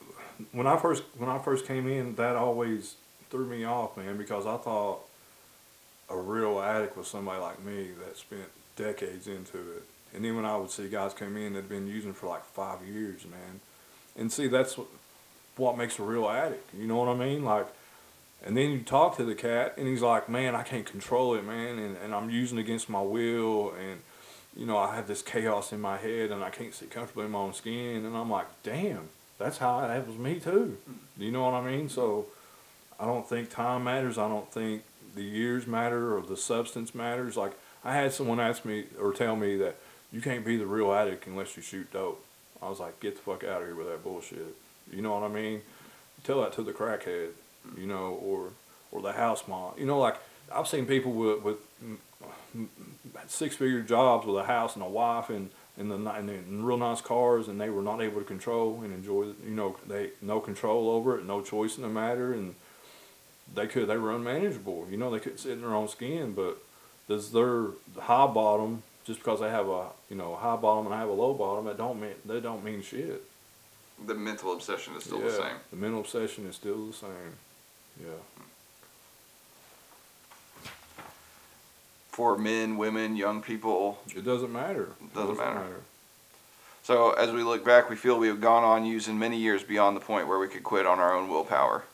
when 0.53 0.67
I 0.67 0.77
first 0.77 1.03
when 1.19 1.29
I 1.29 1.39
first 1.39 1.67
came 1.67 1.87
in. 1.87 2.15
That 2.17 2.37
always 2.37 2.95
threw 3.31 3.47
me 3.47 3.65
off, 3.65 3.97
man, 3.97 4.17
because 4.17 4.47
I 4.47 4.57
thought 4.57 5.01
a 6.09 6.17
real 6.17 6.61
addict 6.61 6.97
was 6.97 7.09
somebody 7.09 7.41
like 7.41 7.65
me 7.65 7.91
that 8.05 8.17
spent 8.17 8.49
decades 8.77 9.27
into 9.27 9.59
it. 9.59 9.85
And 10.15 10.25
then 10.25 10.37
when 10.37 10.45
I 10.45 10.57
would 10.57 10.71
see 10.71 10.89
guys 10.89 11.13
come 11.13 11.37
in 11.37 11.55
that'd 11.55 11.69
been 11.69 11.89
using 11.89 12.13
for 12.13 12.27
like 12.27 12.45
five 12.45 12.87
years, 12.87 13.25
man, 13.25 13.61
and 14.17 14.33
see 14.33 14.49
that's 14.49 14.79
what 14.79 14.87
what 15.57 15.77
makes 15.77 15.99
a 15.99 16.03
real 16.03 16.29
addict. 16.29 16.73
You 16.75 16.87
know 16.87 16.97
what 16.97 17.09
I 17.09 17.15
mean? 17.15 17.45
Like, 17.45 17.67
and 18.45 18.57
then 18.57 18.71
you 18.71 18.81
talk 18.81 19.17
to 19.17 19.25
the 19.25 19.35
cat, 19.35 19.75
and 19.77 19.89
he's 19.89 20.03
like, 20.03 20.29
"Man, 20.29 20.55
I 20.55 20.63
can't 20.63 20.87
control 20.87 21.35
it, 21.35 21.45
man, 21.45 21.79
and, 21.79 21.97
and 21.97 22.15
I'm 22.15 22.31
using 22.31 22.59
against 22.59 22.89
my 22.89 23.01
will, 23.01 23.73
and 23.73 24.01
you 24.57 24.67
know 24.67 24.79
I 24.79 24.95
have 24.97 25.07
this 25.07 25.23
chaos 25.23 25.73
in 25.73 25.81
my 25.81 25.97
head, 25.97 26.31
and 26.31 26.43
I 26.43 26.51
can't 26.51 26.75
sit 26.75 26.91
comfortably 26.91 27.27
in 27.27 27.33
my 27.33 27.39
own 27.39 27.55
skin." 27.55 28.05
And 28.05 28.17
I'm 28.17 28.31
like, 28.31 28.47
"Damn, 28.63 29.09
that's 29.39 29.59
how 29.59 29.81
that 29.81 30.07
was 30.07 30.17
me 30.17 30.41
too." 30.41 30.79
You 31.19 31.31
know 31.31 31.45
what 31.45 31.55
I 31.55 31.65
mean? 31.65 31.89
So, 31.89 32.27
I 32.99 33.05
don't 33.07 33.29
think 33.29 33.51
time 33.51 33.85
matters. 33.85 34.19
I 34.19 34.29
don't 34.29 34.51
think 34.51 34.83
the 35.15 35.23
years 35.23 35.67
matter 35.67 36.17
or 36.17 36.23
the 36.23 36.37
substance 36.37 36.95
matters. 36.95 37.37
Like 37.37 37.53
I 37.85 37.95
had 37.95 38.13
someone 38.13 38.41
ask 38.41 38.65
me 38.65 38.85
or 39.01 39.13
tell 39.13 39.37
me 39.37 39.57
that 39.57 39.77
you 40.13 40.21
can't 40.21 40.45
be 40.45 40.57
the 40.57 40.67
real 40.67 40.93
addict 40.93 41.27
unless 41.27 41.57
you 41.57 41.63
shoot 41.63 41.93
dope. 41.93 42.25
I 42.63 42.69
was 42.69 42.81
like, 42.81 43.01
get 43.01 43.17
the 43.17 43.23
fuck 43.23 43.45
out 43.45 43.63
of 43.63 43.67
here 43.67 43.75
with 43.75 43.89
that 43.89 44.03
bullshit. 44.03 44.55
You 44.91 45.03
know 45.03 45.15
what 45.15 45.25
I 45.25 45.29
mean? 45.29 45.63
Tell 46.25 46.41
that 46.43 46.53
to 46.55 46.63
the 46.63 46.73
crackhead, 46.73 47.31
you 47.77 47.87
know, 47.87 48.19
or 48.23 48.51
or 48.93 49.03
the 49.03 49.13
house 49.13 49.47
mom. 49.49 49.73
You 49.77 49.87
know, 49.87 49.99
like 49.99 50.17
I've 50.53 50.69
seen 50.69 50.87
people 50.87 51.13
with 51.13 51.43
with 51.43 51.59
six 53.27 53.57
figure 53.57 53.83
jobs 53.83 54.27
with 54.27 54.37
a 54.37 54.45
house 54.45 54.75
and 54.75 54.85
a 54.85 54.89
wife 54.89 55.31
and 55.31 55.51
and 55.79 55.91
the 55.91 56.11
and, 56.11 56.67
real 56.67 56.79
nice 56.79 57.01
cars, 57.01 57.49
and 57.49 57.61
they 57.61 57.69
were 57.69 57.83
not 57.83 58.01
able 58.01 58.19
to 58.21 58.25
control 58.25 58.81
and 58.83 58.93
enjoy. 58.93 59.25
You 59.45 59.51
know, 59.51 59.77
they 59.87 60.11
no 60.23 60.41
control 60.41 60.89
over 60.89 61.19
it, 61.19 61.27
no 61.27 61.43
choice 61.43 61.77
in 61.77 61.83
the 61.83 61.89
matter, 61.89 62.33
and 62.33 62.55
they 63.55 63.67
could 63.67 63.89
they 63.89 63.97
were 63.97 64.15
unmanageable. 64.15 64.87
You 64.91 64.97
know, 64.97 65.11
they 65.11 65.19
couldn't 65.19 65.39
sit 65.39 65.53
in 65.53 65.61
their 65.61 65.75
own 65.75 65.89
skin. 65.89 66.33
But 66.33 66.59
does 67.09 67.33
their 67.33 67.69
high 67.99 68.27
bottom 68.27 68.83
just 69.05 69.21
because 69.21 69.41
they 69.41 69.51
have 69.51 69.69
a 69.69 69.89
you 70.09 70.17
know 70.17 70.33
a 70.35 70.37
high 70.37 70.57
bottom 70.57 70.87
and 70.87 70.95
I 70.95 71.01
have 71.01 71.11
a 71.11 71.13
low 71.13 71.35
bottom? 71.35 71.67
That 71.67 71.77
don't 71.77 72.01
mean 72.01 72.15
they 72.25 72.41
don't 72.41 72.65
mean 72.65 72.83
shit. 72.83 73.23
The 74.05 74.15
mental 74.15 74.53
obsession 74.53 74.95
is 74.97 75.05
still 75.05 75.21
yeah, 75.21 75.27
the 75.27 75.33
same. 75.33 75.57
The 75.71 75.77
mental 75.77 76.01
obsession 76.01 76.47
is 76.47 76.57
still 76.57 76.87
the 76.87 76.93
same. 76.93 77.37
Yeah. 78.01 78.45
For 82.17 82.39
men, 82.39 82.79
women, 82.79 83.15
young 83.15 83.43
people, 83.43 83.99
It 84.09 84.25
doesn't 84.25 84.51
matter. 84.51 84.89
It 85.03 85.15
Doesn't 85.15 85.37
matter. 85.37 85.83
So 86.83 87.11
as 87.11 87.31
we 87.31 87.43
look 87.43 87.63
back, 87.63 87.91
we 87.91 87.97
feel 87.97 88.19
we 88.19 88.29
have 88.29 88.41
gone 88.41 88.65
on 88.65 88.87
using 88.87 89.19
many 89.19 89.37
years 89.37 89.63
beyond 89.63 89.95
the 89.95 90.01
point 90.01 90.27
where 90.27 90.39
we 90.39 90.49
could 90.49 90.65
quit 90.65 90.87
on 90.87 90.99
our 90.99 91.15
own 91.15 91.29
willpower. 91.29 91.85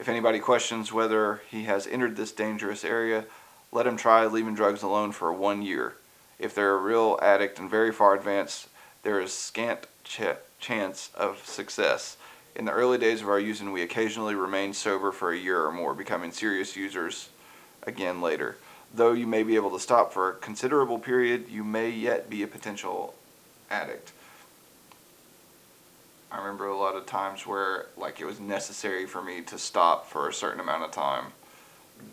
If 0.00 0.08
anybody 0.08 0.40
questions 0.40 0.92
whether 0.92 1.42
he 1.48 1.62
has 1.62 1.86
entered 1.86 2.16
this 2.16 2.32
dangerous 2.32 2.84
area, 2.84 3.24
let 3.70 3.86
him 3.86 3.96
try 3.96 4.26
leaving 4.26 4.56
drugs 4.56 4.82
alone 4.82 5.12
for 5.12 5.32
one 5.32 5.62
year. 5.62 5.94
If 6.40 6.52
they're 6.52 6.74
a 6.74 6.82
real 6.82 7.16
addict 7.22 7.60
and 7.60 7.70
very 7.70 7.92
far 7.92 8.16
advanced, 8.16 8.66
there 9.04 9.20
is 9.20 9.32
scant 9.32 9.86
ch- 10.02 10.22
chance 10.58 11.08
of 11.14 11.46
success. 11.46 12.16
In 12.56 12.64
the 12.64 12.72
early 12.72 12.98
days 12.98 13.22
of 13.22 13.28
our 13.28 13.38
using, 13.38 13.70
we 13.70 13.82
occasionally 13.82 14.34
remained 14.34 14.74
sober 14.74 15.12
for 15.12 15.30
a 15.30 15.38
year 15.38 15.64
or 15.64 15.70
more, 15.70 15.94
becoming 15.94 16.32
serious 16.32 16.74
users 16.74 17.28
again 17.84 18.20
later. 18.20 18.56
Though 18.92 19.12
you 19.12 19.26
may 19.26 19.42
be 19.44 19.54
able 19.56 19.70
to 19.70 19.80
stop 19.80 20.12
for 20.12 20.30
a 20.30 20.34
considerable 20.34 20.98
period, 20.98 21.48
you 21.48 21.62
may 21.62 21.90
yet 21.90 22.28
be 22.28 22.42
a 22.42 22.46
potential 22.46 23.14
addict. 23.70 24.12
I 26.32 26.38
remember 26.38 26.66
a 26.66 26.76
lot 26.76 26.96
of 26.96 27.06
times 27.06 27.46
where 27.46 27.86
like 27.96 28.20
it 28.20 28.24
was 28.24 28.38
necessary 28.40 29.06
for 29.06 29.22
me 29.22 29.42
to 29.42 29.58
stop 29.58 30.08
for 30.08 30.28
a 30.28 30.32
certain 30.32 30.60
amount 30.60 30.84
of 30.84 30.90
time 30.92 31.26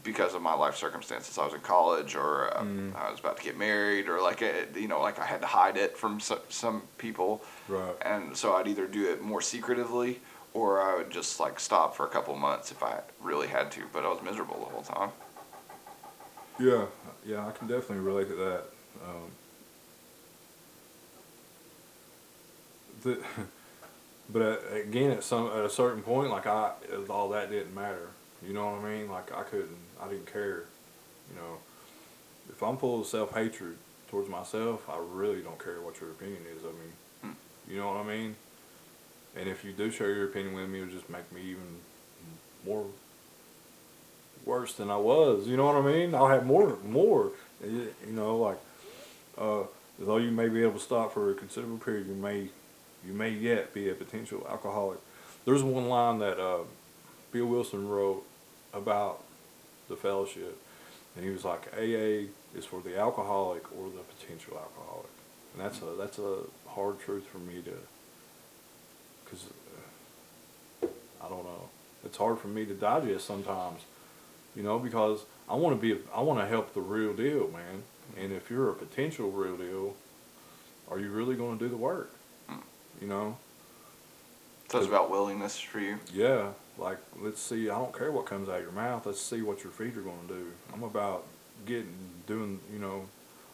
because 0.03 0.33
of 0.33 0.41
my 0.41 0.53
life 0.53 0.75
circumstances. 0.75 1.37
I 1.37 1.45
was 1.45 1.53
in 1.53 1.61
college 1.61 2.15
or 2.15 2.55
uh, 2.57 2.61
Mm. 2.63 2.95
I 2.95 3.09
was 3.11 3.19
about 3.19 3.37
to 3.37 3.43
get 3.43 3.57
married 3.57 4.07
or 4.09 4.21
like 4.21 4.41
it, 4.41 4.75
you 4.75 4.87
know 4.87 4.99
like 5.01 5.19
I 5.19 5.25
had 5.25 5.41
to 5.41 5.47
hide 5.47 5.77
it 5.77 5.97
from 5.97 6.19
so, 6.19 6.39
some 6.49 6.81
people 6.97 7.43
Right. 7.67 7.95
and 8.01 8.35
so 8.35 8.53
I'd 8.55 8.67
either 8.67 8.87
do 8.87 9.09
it 9.09 9.21
more 9.21 9.41
secretively 9.41 10.19
or 10.53 10.81
I 10.81 10.95
would 10.95 11.09
just 11.11 11.39
like 11.39 11.59
stop 11.59 11.95
for 11.95 12.05
a 12.05 12.09
couple 12.09 12.35
months 12.35 12.71
if 12.71 12.83
I 12.83 12.99
really 13.21 13.47
had 13.47 13.71
to, 13.73 13.83
but 13.93 14.03
I 14.03 14.09
was 14.09 14.21
miserable 14.23 14.57
the 14.59 14.65
whole 14.65 14.81
time. 14.81 15.11
Yeah, 16.59 16.85
yeah, 17.25 17.47
I 17.47 17.51
can 17.51 17.67
definitely 17.67 17.99
relate 17.99 18.29
to 18.29 18.35
that. 18.35 18.63
Um, 19.05 19.31
the, 23.03 23.19
but 24.29 24.41
uh, 24.41 24.57
again, 24.73 25.11
at 25.11 25.23
some 25.23 25.47
at 25.47 25.63
a 25.63 25.69
certain 25.69 26.01
point, 26.01 26.31
like 26.31 26.47
I, 26.47 26.71
all 27.09 27.29
that 27.29 27.51
didn't 27.51 27.75
matter. 27.75 28.09
You 28.45 28.53
know 28.53 28.71
what 28.71 28.85
I 28.85 28.91
mean? 28.91 29.09
Like 29.09 29.31
I 29.31 29.43
couldn't, 29.43 29.77
I 30.01 30.07
didn't 30.07 30.31
care. 30.31 30.63
You 31.29 31.35
know, 31.35 31.57
if 32.49 32.61
I'm 32.63 32.77
full 32.77 33.01
of 33.01 33.07
self 33.07 33.33
hatred 33.33 33.77
towards 34.09 34.29
myself, 34.29 34.87
I 34.89 34.97
really 34.99 35.41
don't 35.41 35.63
care 35.63 35.79
what 35.81 35.99
your 36.01 36.11
opinion 36.11 36.41
is 36.55 36.63
of 36.63 36.73
me. 36.73 37.31
You 37.69 37.77
know 37.77 37.87
what 37.87 37.97
I 37.97 38.03
mean? 38.03 38.35
And 39.35 39.49
if 39.49 39.63
you 39.63 39.73
do 39.73 39.91
share 39.91 40.13
your 40.13 40.25
opinion 40.25 40.55
with 40.55 40.69
me, 40.69 40.79
it'll 40.79 40.91
just 40.91 41.09
make 41.09 41.31
me 41.31 41.41
even 41.41 41.81
more 42.65 42.85
worse 44.47 44.73
than 44.73 44.89
I 44.89 44.97
was. 44.97 45.47
You 45.47 45.57
know 45.57 45.65
what 45.65 45.75
I 45.75 45.81
mean? 45.81 46.15
I'll 46.15 46.29
have 46.29 46.45
more, 46.45 46.77
more. 46.83 47.31
You 47.63 47.93
you 48.05 48.13
know, 48.13 48.37
like, 48.37 48.57
uh, 49.37 49.63
though 49.99 50.17
you 50.17 50.31
may 50.31 50.47
be 50.47 50.61
able 50.63 50.73
to 50.73 50.79
stop 50.79 51.13
for 51.13 51.29
a 51.29 51.33
considerable 51.35 51.77
period, 51.77 52.07
you 52.07 52.15
may, 52.15 52.49
you 53.05 53.13
may 53.13 53.29
yet 53.29 53.73
be 53.73 53.89
a 53.89 53.93
potential 53.93 54.47
alcoholic. 54.49 54.99
There's 55.45 55.63
one 55.63 55.87
line 55.89 56.19
that 56.19 56.39
uh, 56.39 56.63
Bill 57.31 57.45
Wilson 57.45 57.87
wrote 57.87 58.25
about 58.73 59.23
the 59.89 59.95
fellowship, 59.95 60.57
and 61.15 61.25
he 61.25 61.31
was 61.31 61.43
like, 61.43 61.67
"AA 61.73 62.29
is 62.55 62.65
for 62.65 62.81
the 62.81 62.97
alcoholic 62.97 63.63
or 63.77 63.89
the 63.89 64.03
potential 64.15 64.57
alcoholic," 64.57 65.11
and 65.53 65.63
that's 65.63 65.81
a 65.81 65.95
that's 65.97 66.19
a 66.19 66.39
hard 66.69 66.99
truth 66.99 67.27
for 67.27 67.39
me 67.39 67.61
to, 67.61 67.77
because 69.23 69.45
I 70.81 71.29
don't 71.29 71.43
know. 71.43 71.69
It's 72.05 72.17
hard 72.17 72.39
for 72.39 72.47
me 72.47 72.65
to 72.65 72.73
digest 72.73 73.25
sometimes, 73.25 73.81
you 74.57 74.63
know, 74.63 74.79
because 74.79 75.25
I 75.47 75.53
want 75.53 75.79
to 75.79 75.95
be. 75.95 76.01
I 76.13 76.21
want 76.21 76.39
to 76.39 76.47
help 76.47 76.73
the 76.73 76.81
real 76.81 77.13
deal, 77.13 77.47
man. 77.49 77.83
And 78.17 78.33
if 78.33 78.49
you're 78.49 78.71
a 78.71 78.73
potential 78.73 79.29
real 79.29 79.55
deal, 79.55 79.95
are 80.89 80.99
you 80.99 81.11
really 81.11 81.35
going 81.35 81.59
to 81.59 81.63
do 81.63 81.69
the 81.69 81.77
work? 81.77 82.11
Hmm. 82.49 82.57
You 82.99 83.07
know. 83.07 83.37
So 84.69 84.79
it's 84.79 84.87
about 84.87 85.11
willingness 85.11 85.59
for 85.59 85.79
you. 85.79 85.99
Yeah, 86.11 86.49
like 86.79 86.97
let's 87.21 87.39
see. 87.39 87.69
I 87.69 87.77
don't 87.77 87.95
care 87.95 88.11
what 88.11 88.25
comes 88.25 88.49
out 88.49 88.55
of 88.55 88.63
your 88.63 88.71
mouth. 88.71 89.05
Let's 89.05 89.21
see 89.21 89.43
what 89.43 89.63
your 89.63 89.71
feet 89.71 89.95
are 89.95 90.01
going 90.01 90.27
to 90.27 90.33
do. 90.33 90.51
I'm 90.73 90.83
about 90.83 91.25
getting 91.67 91.93
doing. 92.25 92.59
You 92.73 92.79
know, 92.79 93.07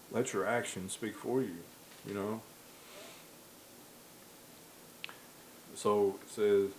let 0.10 0.32
your 0.32 0.48
actions 0.48 0.94
speak 0.94 1.16
for 1.16 1.42
you. 1.42 1.58
You 2.08 2.14
know. 2.14 2.42
So 5.76 6.18
it 6.22 6.32
says, 6.32 6.70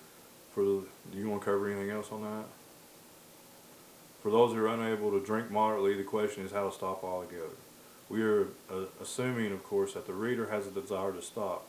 for 0.54 0.64
the, 0.64 0.82
do 1.12 1.18
you 1.18 1.28
want 1.28 1.42
to 1.42 1.44
cover 1.44 1.68
anything 1.68 1.90
else 1.90 2.10
on 2.10 2.22
that? 2.22 2.44
For 4.24 4.30
those 4.30 4.54
who 4.54 4.64
are 4.64 4.68
unable 4.68 5.10
to 5.10 5.20
drink 5.20 5.50
moderately, 5.50 5.92
the 5.92 6.02
question 6.02 6.46
is 6.46 6.52
how 6.52 6.66
to 6.66 6.74
stop 6.74 7.04
altogether. 7.04 7.58
We 8.08 8.22
are 8.22 8.44
uh, 8.72 8.86
assuming, 8.98 9.52
of 9.52 9.62
course, 9.62 9.92
that 9.92 10.06
the 10.06 10.14
reader 10.14 10.48
has 10.48 10.66
a 10.66 10.70
desire 10.70 11.12
to 11.12 11.20
stop. 11.20 11.68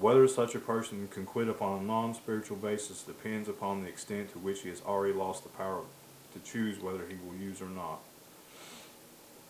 Whether 0.00 0.26
such 0.26 0.56
a 0.56 0.58
person 0.58 1.06
can 1.12 1.24
quit 1.24 1.48
upon 1.48 1.80
a 1.80 1.84
non-spiritual 1.84 2.56
basis 2.56 3.02
depends 3.02 3.48
upon 3.48 3.82
the 3.82 3.88
extent 3.88 4.32
to 4.32 4.40
which 4.40 4.62
he 4.62 4.68
has 4.70 4.82
already 4.84 5.14
lost 5.14 5.44
the 5.44 5.48
power 5.50 5.82
to 6.32 6.40
choose 6.40 6.80
whether 6.80 7.06
he 7.06 7.14
will 7.24 7.36
use 7.36 7.62
or 7.62 7.68
not. 7.68 8.00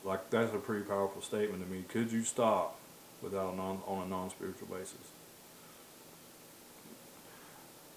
Like 0.04 0.28
that's 0.28 0.52
a 0.52 0.58
pretty 0.58 0.84
powerful 0.84 1.22
statement 1.22 1.64
to 1.64 1.70
me. 1.70 1.84
Could 1.88 2.12
you 2.12 2.22
stop 2.22 2.78
without 3.22 3.54
a 3.54 3.56
non 3.56 3.80
on 3.86 4.02
a 4.02 4.06
non-spiritual 4.06 4.68
basis? 4.68 5.08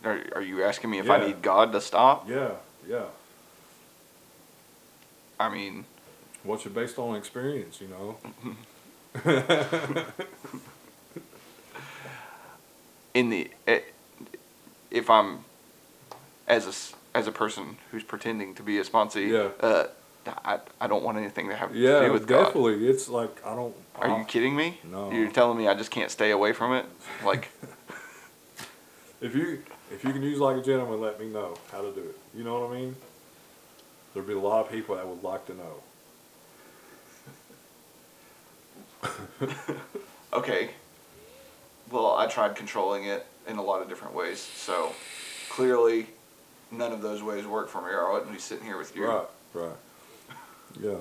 Are, 0.06 0.22
are 0.34 0.42
you 0.42 0.64
asking 0.64 0.92
me 0.92 1.00
if 1.00 1.10
I 1.10 1.26
need 1.28 1.42
God 1.42 1.74
to 1.74 1.82
stop? 1.82 2.30
Yeah, 2.30 2.52
yeah. 2.88 3.06
I 5.40 5.50
mean, 5.50 5.86
What's 6.44 6.66
it 6.66 6.74
based 6.76 7.00
on 7.00 7.16
experience? 7.16 7.82
You 7.82 7.88
know. 7.88 8.18
in 13.14 13.30
the 13.30 13.50
eh, 13.68 13.80
if 14.92 15.10
I'm 15.10 15.40
as 16.48 16.68
a 16.68 17.18
as 17.18 17.28
a 17.28 17.32
person 17.32 17.78
who's 17.92 18.04
pretending 18.04 18.54
to 18.56 18.64
be 18.64 18.78
a 18.78 18.84
sponsee, 18.84 19.30
Yeah. 19.30 19.50
uh, 19.66 19.88
I, 20.44 20.60
I 20.82 20.88
don't 20.88 21.04
want 21.04 21.18
anything 21.18 21.48
to 21.50 21.56
have 21.56 21.72
to 21.72 21.78
Yeah, 21.78 22.02
do 22.06 22.12
with 22.14 22.28
God. 22.28 22.46
definitely. 22.46 22.88
It's 22.88 23.08
like 23.08 23.44
I 23.46 23.56
don't. 23.56 23.74
Are 23.96 24.10
I- 24.10 24.20
you 24.20 24.26
kidding 24.26 24.56
me? 24.56 24.80
No. 24.84 25.12
You're 25.12 25.32
telling 25.32 25.58
me 25.58 25.68
I 25.68 25.74
just 25.76 25.92
can't 25.92 26.12
stay 26.12 26.32
away 26.32 26.52
from 26.54 26.74
it? 26.74 26.86
Like, 27.24 27.50
If 29.22 29.34
you 29.34 29.64
if 29.92 30.04
you 30.04 30.12
can 30.12 30.22
use 30.22 30.40
like 30.40 30.58
a 30.58 30.62
gentleman, 30.62 31.00
let 31.02 31.20
me 31.20 31.28
know 31.28 31.56
how 31.72 31.82
to 31.82 31.92
do 31.92 32.02
it. 32.02 32.18
You 32.36 32.44
know 32.44 32.60
what 32.60 32.72
I 32.72 32.80
mean? 32.80 32.96
There'd 34.16 34.26
be 34.26 34.34
a 34.34 34.40
lot 34.40 34.66
of 34.66 34.72
people 34.72 34.96
that 34.96 35.06
would 35.06 35.24
like 35.24 35.46
to 35.48 35.54
know. 35.54 35.84
okay, 40.34 40.70
well, 41.92 42.16
I 42.16 42.26
tried 42.28 42.56
controlling 42.56 43.04
it 43.04 43.26
in 43.46 43.58
a 43.58 43.62
lot 43.62 43.82
of 43.82 43.90
different 43.90 44.16
ways. 44.16 44.40
So 44.40 44.94
clearly, 45.50 46.08
none 46.72 46.94
of 46.94 47.02
those 47.02 47.22
ways 47.22 47.46
work 47.46 47.68
for 47.68 47.82
me, 47.82 47.90
or 47.90 48.10
I 48.10 48.14
wouldn't 48.14 48.32
be 48.32 48.40
sitting 48.40 48.64
here 48.64 48.78
with 48.78 48.96
you. 48.96 49.06
Right, 49.06 49.28
right. 49.54 49.76
Yeah. 50.82 50.96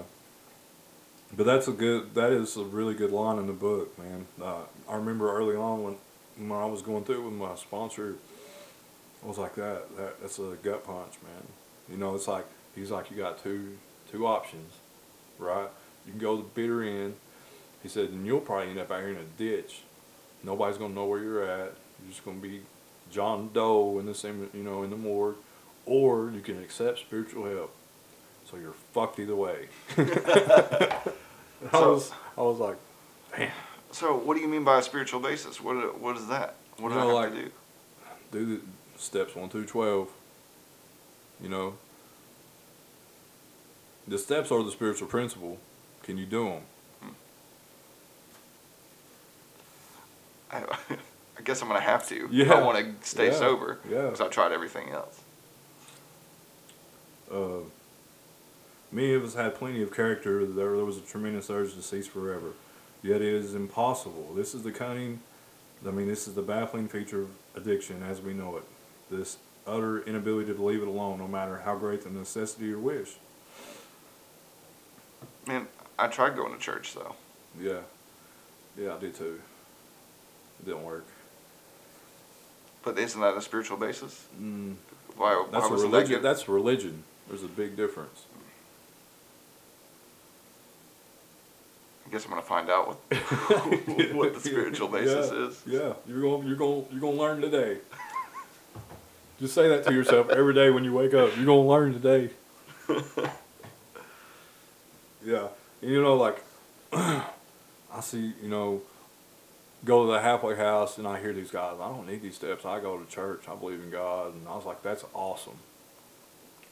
But 1.37 1.47
that's 1.47 1.69
a 1.69 1.73
good. 1.73 2.17
That 2.17 2.33
is 2.33 2.57
a 2.57 2.65
really 2.65 2.95
good 2.95 3.13
line 3.13 3.39
in 3.39 3.47
the 3.47 3.53
book, 3.53 3.97
man. 3.97 4.27
Uh, 4.43 4.63
I 4.89 4.97
remember 4.97 5.33
early 5.33 5.55
on 5.55 5.85
when 5.85 5.97
when 6.37 6.61
I 6.61 6.67
was 6.67 6.83
going 6.83 7.05
through 7.05 7.25
with 7.25 7.35
my 7.35 7.55
sponsor, 7.55 8.17
I 9.25 9.29
was 9.29 9.39
like 9.39 9.55
that. 9.55 9.97
That 9.97 10.21
that's 10.21 10.41
a 10.41 10.57
gut 10.65 10.85
punch, 10.85 11.15
man. 11.23 11.47
You 11.89 11.97
know, 11.97 12.17
it's 12.17 12.27
like 12.27 12.47
he's 12.75 12.91
like 12.91 13.11
you 13.11 13.17
got 13.17 13.43
two 13.43 13.77
two 14.11 14.27
options, 14.27 14.73
right? 15.39 15.69
You 16.07 16.13
can 16.13 16.21
go 16.21 16.37
the 16.37 16.43
bitter 16.43 16.83
end. 16.83 17.15
He 17.83 17.89
said, 17.89 18.11
and 18.11 18.25
you'll 18.27 18.41
probably 18.41 18.71
end 18.71 18.79
up 18.79 18.91
out 18.91 19.01
here 19.01 19.11
in 19.11 19.17
a 19.17 19.25
ditch. 19.39 19.81
Nobody's 20.43 20.79
gonna 20.79 20.95
know 20.95 21.05
where 21.07 21.21
you're 21.21 21.43
at. 21.45 21.73
You're 22.03 22.11
just 22.11 22.25
gonna 22.25 22.39
be 22.39 22.61
John 23.11 23.51
Doe 23.53 23.99
in 23.99 24.07
the 24.07 24.15
same, 24.15 24.49
you 24.55 24.63
know, 24.63 24.83
in 24.83 24.91
the 24.91 24.97
morgue, 24.97 25.37
or 25.87 26.31
you 26.31 26.41
can 26.41 26.63
accept 26.63 26.99
spiritual 27.01 27.47
help. 27.47 27.75
So 28.51 28.57
you're 28.59 28.75
fucked 28.93 29.19
either 29.19 29.35
way. 29.37 29.69
I 29.97 31.01
was, 31.73 32.13
I 32.37 32.43
was 32.43 32.59
like, 32.59 32.77
man, 33.37 33.51
So, 33.91 34.17
what 34.17 34.35
do 34.35 34.41
you 34.41 34.49
mean 34.49 34.65
by 34.65 34.79
a 34.79 34.83
spiritual 34.83 35.21
basis? 35.21 35.61
What 35.61 35.99
what 36.01 36.17
is 36.17 36.27
that? 36.29 36.57
What 36.79 36.91
do 36.91 36.95
You 36.97 37.01
I 37.01 37.05
have 37.05 37.15
like- 37.15 37.33
to 37.35 37.43
do? 37.45 37.51
do 38.33 38.47
the 38.57 38.61
steps 39.01 39.35
one 39.37 39.49
through 39.49 39.67
twelve. 39.67 40.09
You 41.43 41.49
know, 41.49 41.75
the 44.07 44.19
steps 44.19 44.51
are 44.51 44.63
the 44.63 44.71
spiritual 44.71 45.09
principle. 45.09 45.59
Can 46.03 46.19
you 46.19 46.27
do 46.27 46.45
them? 46.45 46.63
I, 50.51 50.59
I 51.39 51.43
guess 51.43 51.63
I'm 51.63 51.69
gonna 51.69 51.81
have 51.81 52.07
to. 52.09 52.27
if 52.27 52.33
Yeah. 52.33 52.53
I 52.55 52.63
want 52.63 52.79
to 53.03 53.09
stay 53.09 53.27
Yeah. 53.27 53.33
sober. 53.39 53.79
Yeah. 53.89 54.03
Because 54.03 54.21
I 54.21 54.29
tried 54.29 54.53
everything 54.53 54.91
else. 54.91 55.21
Uh, 57.33 57.65
many 58.93 59.15
of 59.15 59.25
us 59.25 59.35
had 59.35 59.55
plenty 59.55 59.83
of 59.83 59.93
character. 59.95 60.45
There, 60.45 60.77
there 60.77 60.85
was 60.85 60.99
a 60.99 61.01
tremendous 61.01 61.51
urge 61.51 61.75
to 61.75 61.83
cease 61.83 62.07
forever. 62.07 62.53
Yet 63.03 63.21
it 63.21 63.35
is 63.35 63.55
impossible. 63.55 64.33
This 64.35 64.55
is 64.55 64.63
the 64.63 64.73
cunning, 64.73 65.21
I 65.87 65.91
mean, 65.91 66.09
this 66.09 66.27
is 66.29 66.35
the 66.35 66.43
baffling 66.43 66.89
feature 66.89 67.23
of 67.23 67.29
addiction 67.57 68.03
as 68.03 68.21
we 68.21 68.33
know 68.33 68.57
it. 68.57 68.65
This 69.11 69.39
utter 69.67 70.03
inability 70.03 70.55
to 70.55 70.63
leave 70.63 70.81
it 70.83 70.89
alone, 70.89 71.19
no 71.19 71.29
matter 71.29 71.59
how 71.65 71.77
great 71.77 72.03
the 72.05 72.11
necessity 72.11 72.73
or 72.73 72.79
wish. 72.79 73.17
Man, 75.47 75.67
I 75.99 76.09
tried 76.09 76.37
going 76.37 76.53
to 76.53 76.59
church 76.59 76.95
though. 76.95 77.15
Yeah. 77.61 77.81
Yeah, 78.77 78.95
I 78.95 78.99
did 78.99 79.15
too. 79.15 79.41
It 80.61 80.67
didn't 80.67 80.85
work. 80.85 81.07
But 82.83 82.99
isn't 82.99 83.21
that 83.21 83.37
a 83.37 83.43
spiritual 83.43 83.77
basis? 83.77 84.27
Mm, 84.41 84.75
Why, 85.17 85.35
why 85.35 85.47
that's 85.51 85.71
wasn't 85.71 85.93
that 85.93 85.99
religion. 85.99 86.23
That's 86.23 86.49
religion. 86.49 87.03
There's 87.29 87.43
a 87.43 87.49
big 87.49 87.77
difference. 87.77 88.25
I 92.07 92.11
guess 92.11 92.25
I'm 92.25 92.31
gonna 92.31 92.43
find 92.43 92.69
out 92.69 92.87
what 92.87 92.97
what 94.15 94.35
the 94.35 94.41
spiritual 94.41 94.89
basis 94.89 95.31
yeah, 95.33 95.47
is. 95.47 95.63
Yeah, 95.67 95.93
you're 96.07 96.21
going 96.21 96.47
you're 96.47 96.57
going 96.57 96.85
you're 96.91 97.01
going 97.01 97.17
to 97.17 97.21
learn 97.21 97.41
today. 97.41 97.79
Just 99.41 99.55
say 99.55 99.69
that 99.69 99.85
to 99.87 99.93
yourself 99.93 100.29
every 100.31 100.55
day 100.55 100.71
when 100.71 100.85
you 100.85 100.93
wake 100.93 101.15
up. 101.15 101.35
You're 101.37 101.47
going 101.47 101.65
to 101.65 101.69
learn 101.69 101.93
today. 101.93 102.31
yeah. 105.25 105.49
You 105.81 106.03
know 106.03 106.17
like 106.17 106.43
I 106.93 108.01
see, 108.01 108.33
you 108.43 108.49
know, 108.49 108.83
go 109.85 110.07
to 110.07 110.13
the 110.13 110.21
halfway 110.21 110.57
house 110.57 110.99
and 110.99 111.07
I 111.07 111.21
hear 111.21 111.33
these 111.33 111.51
guys, 111.51 111.77
I 111.81 111.89
don't 111.89 112.07
need 112.07 112.23
these 112.23 112.37
steps. 112.37 112.65
I 112.65 112.81
go 112.81 112.99
to 112.99 113.11
church. 113.11 113.45
I 113.49 113.55
believe 113.55 113.81
in 113.81 113.91
God 113.91 114.35
and 114.35 114.49
I 114.49 114.55
was 114.55 114.65
like 114.65 114.83
that's 114.83 115.05
awesome. 115.15 115.59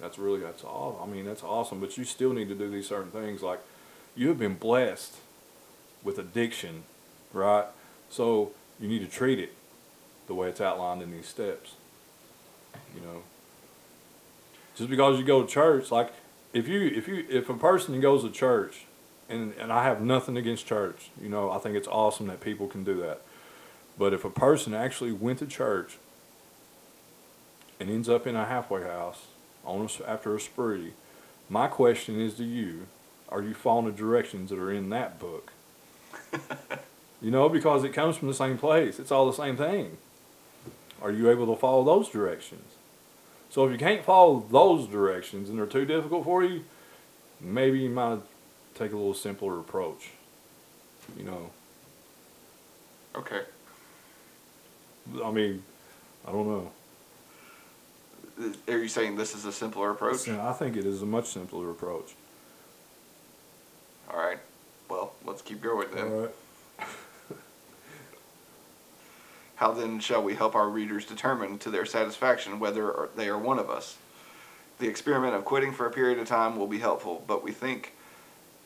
That's 0.00 0.18
really 0.18 0.40
that's 0.40 0.64
all. 0.64 1.00
I 1.02 1.10
mean, 1.10 1.24
that's 1.24 1.42
awesome, 1.42 1.80
but 1.80 1.96
you 1.96 2.04
still 2.04 2.32
need 2.32 2.48
to 2.48 2.54
do 2.54 2.70
these 2.70 2.88
certain 2.88 3.10
things 3.10 3.42
like 3.42 3.60
you 4.14 4.28
have 4.28 4.38
been 4.38 4.54
blessed 4.54 5.16
with 6.02 6.18
addiction, 6.18 6.82
right? 7.32 7.66
So 8.10 8.52
you 8.80 8.88
need 8.88 8.98
to 9.00 9.06
treat 9.06 9.38
it 9.38 9.54
the 10.26 10.34
way 10.34 10.48
it's 10.48 10.60
outlined 10.60 11.02
in 11.02 11.10
these 11.10 11.26
steps. 11.26 11.74
You 12.94 13.00
know, 13.00 13.22
just 14.74 14.90
because 14.90 15.18
you 15.18 15.24
go 15.24 15.42
to 15.42 15.48
church, 15.48 15.90
like 15.90 16.12
if 16.52 16.68
you 16.68 16.82
if 16.86 17.08
you 17.08 17.24
if 17.28 17.48
a 17.48 17.54
person 17.54 18.00
goes 18.00 18.22
to 18.22 18.30
church, 18.30 18.84
and 19.28 19.54
and 19.58 19.72
I 19.72 19.84
have 19.84 20.00
nothing 20.00 20.36
against 20.36 20.66
church, 20.66 21.10
you 21.20 21.28
know, 21.28 21.50
I 21.50 21.58
think 21.58 21.76
it's 21.76 21.88
awesome 21.88 22.26
that 22.26 22.40
people 22.40 22.66
can 22.66 22.84
do 22.84 22.94
that. 23.00 23.22
But 23.98 24.12
if 24.12 24.24
a 24.24 24.30
person 24.30 24.74
actually 24.74 25.12
went 25.12 25.38
to 25.40 25.46
church 25.46 25.98
and 27.78 27.90
ends 27.90 28.08
up 28.08 28.26
in 28.26 28.36
a 28.36 28.46
halfway 28.46 28.82
house 28.82 29.26
on 29.64 29.86
a 29.86 30.10
after 30.10 30.34
a 30.34 30.40
spree, 30.40 30.92
my 31.48 31.68
question 31.68 32.20
is 32.20 32.34
to 32.34 32.44
you: 32.44 32.86
Are 33.28 33.42
you 33.42 33.54
following 33.54 33.86
the 33.86 33.92
directions 33.92 34.50
that 34.50 34.58
are 34.58 34.72
in 34.72 34.90
that 34.90 35.18
book? 35.18 35.52
you 37.22 37.30
know, 37.30 37.48
because 37.48 37.84
it 37.84 37.94
comes 37.94 38.16
from 38.16 38.28
the 38.28 38.34
same 38.34 38.58
place. 38.58 38.98
It's 38.98 39.10
all 39.10 39.26
the 39.26 39.36
same 39.36 39.56
thing. 39.56 39.96
Are 41.00 41.10
you 41.10 41.30
able 41.30 41.52
to 41.52 41.58
follow 41.58 41.82
those 41.84 42.08
directions? 42.08 42.74
So 43.52 43.66
if 43.66 43.72
you 43.72 43.76
can't 43.76 44.02
follow 44.02 44.46
those 44.50 44.88
directions 44.88 45.50
and 45.50 45.58
they're 45.58 45.66
too 45.66 45.84
difficult 45.84 46.24
for 46.24 46.42
you, 46.42 46.64
maybe 47.38 47.80
you 47.80 47.90
might 47.90 48.20
take 48.74 48.92
a 48.92 48.96
little 48.96 49.12
simpler 49.12 49.60
approach. 49.60 50.08
You 51.18 51.24
know, 51.24 51.50
Okay. 53.14 53.42
I 55.22 55.30
mean, 55.30 55.62
I 56.26 56.32
don't 56.32 56.46
know. 56.48 56.70
Are 58.68 58.78
you 58.78 58.88
saying 58.88 59.16
this 59.16 59.34
is 59.34 59.44
a 59.44 59.52
simpler 59.52 59.90
approach? 59.90 60.26
Yeah, 60.26 60.48
I 60.48 60.54
think 60.54 60.74
it 60.74 60.86
is 60.86 61.02
a 61.02 61.06
much 61.06 61.26
simpler 61.26 61.70
approach. 61.70 62.14
All 64.10 64.18
right. 64.18 64.38
Well, 64.88 65.12
let's 65.26 65.42
keep 65.42 65.60
going 65.60 65.88
then. 65.94 66.06
All 66.06 66.20
right. 66.22 66.30
How 69.62 69.70
then 69.70 70.00
shall 70.00 70.24
we 70.24 70.34
help 70.34 70.56
our 70.56 70.68
readers 70.68 71.06
determine 71.06 71.56
to 71.58 71.70
their 71.70 71.86
satisfaction 71.86 72.58
whether 72.58 73.08
they 73.14 73.28
are 73.28 73.38
one 73.38 73.60
of 73.60 73.70
us? 73.70 73.96
The 74.80 74.88
experiment 74.88 75.36
of 75.36 75.44
quitting 75.44 75.72
for 75.72 75.86
a 75.86 75.90
period 75.92 76.18
of 76.18 76.26
time 76.26 76.56
will 76.56 76.66
be 76.66 76.80
helpful, 76.80 77.22
but 77.28 77.44
we 77.44 77.52
think 77.52 77.94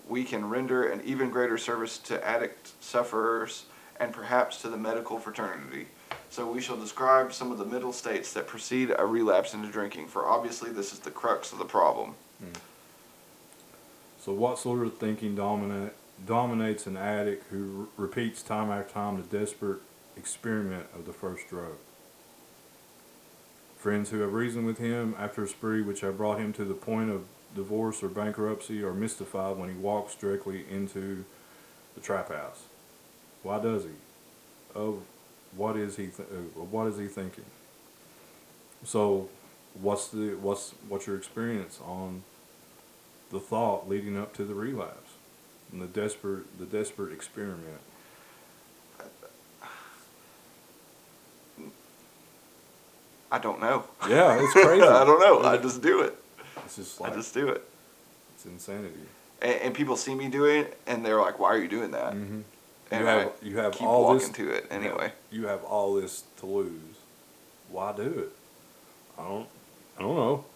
we 0.08 0.24
can 0.24 0.48
render 0.48 0.84
an 0.84 1.02
even 1.04 1.28
greater 1.28 1.58
service 1.58 1.98
to 1.98 2.26
addict 2.26 2.82
sufferers 2.82 3.66
and 4.00 4.10
perhaps 4.10 4.62
to 4.62 4.70
the 4.70 4.78
medical 4.78 5.18
fraternity. 5.18 5.88
So 6.30 6.50
we 6.50 6.62
shall 6.62 6.78
describe 6.78 7.34
some 7.34 7.52
of 7.52 7.58
the 7.58 7.66
mental 7.66 7.92
states 7.92 8.32
that 8.32 8.46
precede 8.46 8.90
a 8.98 9.04
relapse 9.04 9.52
into 9.52 9.68
drinking, 9.68 10.06
for 10.06 10.24
obviously 10.24 10.70
this 10.70 10.94
is 10.94 11.00
the 11.00 11.10
crux 11.10 11.52
of 11.52 11.58
the 11.58 11.66
problem. 11.66 12.14
Hmm. 12.38 12.58
So, 14.18 14.32
what 14.32 14.58
sort 14.58 14.80
of 14.86 14.96
thinking 14.96 15.34
dominate, 15.34 15.92
dominates 16.24 16.86
an 16.86 16.96
addict 16.96 17.50
who 17.50 17.88
r- 17.98 18.04
repeats 18.04 18.42
time 18.42 18.70
after 18.70 18.94
time 18.94 19.18
the 19.18 19.38
desperate 19.38 19.80
experiment 20.16 20.86
of 20.94 21.06
the 21.06 21.12
first 21.12 21.48
drug? 21.48 21.76
Friends 23.76 24.10
who 24.10 24.20
have 24.20 24.32
reasoned 24.32 24.66
with 24.66 24.78
him 24.78 25.14
after 25.18 25.44
a 25.44 25.48
spree 25.48 25.82
which 25.82 26.00
have 26.00 26.16
brought 26.16 26.38
him 26.38 26.52
to 26.54 26.64
the 26.64 26.74
point 26.74 27.10
of 27.10 27.24
divorce 27.54 28.02
or 28.02 28.08
bankruptcy 28.08 28.82
are 28.82 28.92
mystified 28.92 29.56
when 29.56 29.68
he 29.68 29.74
walks 29.74 30.14
directly 30.14 30.64
into 30.70 31.24
the 31.94 32.00
trap 32.00 32.28
house. 32.28 32.64
Why 33.42 33.60
does 33.60 33.84
he? 33.84 33.90
Oh, 34.74 35.02
what 35.54 35.76
is 35.76 35.96
he? 35.96 36.08
Th- 36.08 36.28
uh, 36.28 36.60
what 36.60 36.86
is 36.86 36.98
he 36.98 37.06
thinking? 37.06 37.44
So, 38.84 39.28
what's 39.80 40.08
the 40.08 40.34
what's 40.34 40.74
what's 40.88 41.06
your 41.06 41.16
experience 41.16 41.80
on 41.84 42.22
the 43.30 43.40
thought 43.40 43.88
leading 43.88 44.16
up 44.16 44.34
to 44.34 44.44
the 44.44 44.54
relapse 44.54 45.12
and 45.72 45.80
the 45.80 45.86
desperate 45.86 46.58
the 46.58 46.66
desperate 46.66 47.12
experiment? 47.12 47.80
I 53.30 53.38
don't 53.38 53.60
know. 53.60 53.84
Yeah, 54.08 54.38
it's 54.40 54.52
crazy. 54.64 54.82
I 54.82 55.04
don't 55.04 55.20
know. 55.20 55.42
I 55.42 55.56
just 55.56 55.82
do 55.82 56.02
it. 56.02 56.14
It's 56.64 56.76
just 56.76 57.00
I 57.02 57.10
just 57.10 57.34
do 57.34 57.48
it. 57.48 57.62
it's 58.34 58.46
insanity. 58.46 58.94
And, 59.42 59.60
and 59.62 59.74
people 59.74 59.96
see 59.96 60.14
me 60.14 60.28
doing 60.28 60.62
it, 60.62 60.78
and 60.86 61.04
they're 61.04 61.20
like, 61.20 61.38
"Why 61.38 61.48
are 61.48 61.58
you 61.58 61.68
doing 61.68 61.90
that?" 61.92 62.12
hmm 62.12 62.40
And 62.90 63.00
you 63.00 63.06
have 63.06 63.32
you 63.42 63.58
have 63.58 63.72
keep 63.72 63.86
all 63.86 64.04
walking 64.04 64.18
this 64.28 64.36
to 64.36 64.50
it 64.50 64.66
anyway. 64.70 65.12
You 65.30 65.46
have 65.48 65.64
all 65.64 65.94
this 65.94 66.22
to 66.38 66.46
lose. 66.46 66.72
Why 67.70 67.92
do 67.92 68.02
it? 68.02 68.32
I 69.18 69.24
don't. 69.24 69.48
I 69.98 70.02
don't 70.02 70.16
know. 70.16 70.44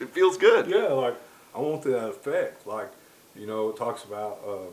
It 0.00 0.08
feels 0.08 0.38
good. 0.38 0.66
Yeah, 0.66 0.86
like 0.94 1.14
I 1.54 1.58
want 1.60 1.82
that 1.82 2.08
effect. 2.08 2.66
Like, 2.66 2.90
you 3.36 3.46
know, 3.46 3.68
it 3.68 3.76
talks 3.76 4.02
about. 4.04 4.40
Um, 4.46 4.72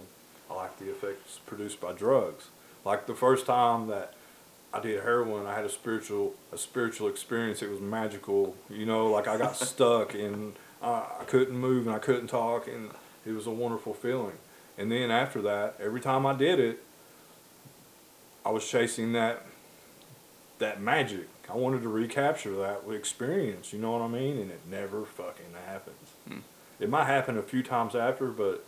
I 0.50 0.54
like 0.54 0.80
the 0.80 0.90
effects 0.90 1.40
produced 1.46 1.82
by 1.82 1.92
drugs. 1.92 2.46
Like 2.86 3.08
the 3.08 3.14
first 3.14 3.46
time 3.46 3.88
that 3.88 4.14
I 4.74 4.80
did 4.80 5.02
heroin, 5.02 5.46
I 5.46 5.56
had 5.56 5.66
a 5.66 5.70
spiritual 5.70 6.36
a 6.52 6.58
spiritual 6.58 7.08
experience. 7.08 7.62
It 7.62 7.72
was 7.72 7.80
magical. 7.80 8.56
You 8.70 8.86
know, 8.86 9.08
like 9.08 9.28
I 9.28 9.38
got 9.38 9.56
stuck 9.68 10.14
and 10.14 10.54
I, 10.82 11.06
I 11.22 11.24
couldn't 11.26 11.58
move 11.58 11.88
and 11.88 11.96
I 11.96 12.00
couldn't 12.00 12.28
talk, 12.28 12.68
and 12.68 12.92
it 13.26 13.32
was 13.32 13.48
a 13.48 13.52
wonderful 13.52 13.94
feeling. 13.94 14.38
And 14.78 14.92
then 14.92 15.10
after 15.10 15.42
that, 15.42 15.76
every 15.80 16.02
time 16.02 16.26
I 16.26 16.34
did 16.34 16.60
it, 16.60 16.84
I 18.46 18.52
was 18.52 18.68
chasing 18.68 19.14
that 19.14 19.44
that 20.60 20.82
magic. 20.82 21.28
I 21.50 21.56
wanted 21.56 21.82
to 21.84 21.90
recapture 21.90 22.56
that 22.58 22.82
experience. 22.90 23.72
You 23.72 23.80
know 23.80 23.92
what 23.92 24.02
I 24.02 24.08
mean? 24.08 24.38
And 24.38 24.52
it 24.52 24.62
never 24.70 25.06
fucking 25.06 25.54
happens. 25.66 26.10
Hmm. 26.28 26.40
It 26.80 26.90
might 26.90 27.06
happen 27.06 27.38
a 27.38 27.42
few 27.42 27.64
times 27.64 27.96
after, 27.96 28.28
but 28.28 28.66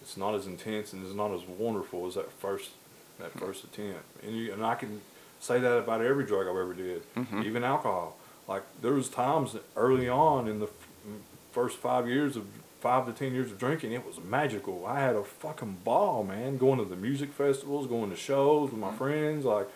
it's 0.00 0.16
not 0.16 0.34
as 0.34 0.46
intense 0.46 0.92
and 0.92 1.04
it's 1.04 1.14
not 1.14 1.32
as 1.32 1.42
wonderful 1.42 2.06
as 2.06 2.14
that 2.14 2.32
first 2.32 2.70
that 3.18 3.32
first 3.38 3.64
attempt. 3.64 4.04
And 4.22 4.36
you, 4.36 4.52
and 4.52 4.64
I 4.64 4.74
can 4.74 5.00
say 5.40 5.60
that 5.60 5.76
about 5.78 6.00
every 6.02 6.24
drug 6.24 6.42
I've 6.48 6.56
ever 6.56 6.74
did, 6.74 7.02
Mhm. 7.14 7.44
even 7.44 7.64
alcohol. 7.64 8.16
Like 8.48 8.62
there 8.80 8.92
was 8.92 9.08
times 9.08 9.56
early 9.76 10.08
on 10.08 10.48
in 10.48 10.58
the 10.60 10.66
f- 10.66 10.88
first 11.52 11.78
five 11.78 12.08
years 12.08 12.36
of 12.36 12.46
five 12.80 13.06
to 13.06 13.12
ten 13.12 13.32
years 13.34 13.50
of 13.50 13.58
drinking, 13.58 13.92
it 13.92 14.06
was 14.06 14.20
magical. 14.20 14.86
I 14.86 15.00
had 15.00 15.16
a 15.16 15.24
fucking 15.24 15.78
ball, 15.84 16.22
man. 16.24 16.56
Going 16.58 16.78
to 16.78 16.84
the 16.84 16.94
music 16.96 17.32
festivals, 17.32 17.86
going 17.88 18.10
to 18.10 18.16
shows 18.16 18.70
with 18.70 18.78
my 18.80 18.92
friends, 18.92 19.44
like 19.44 19.66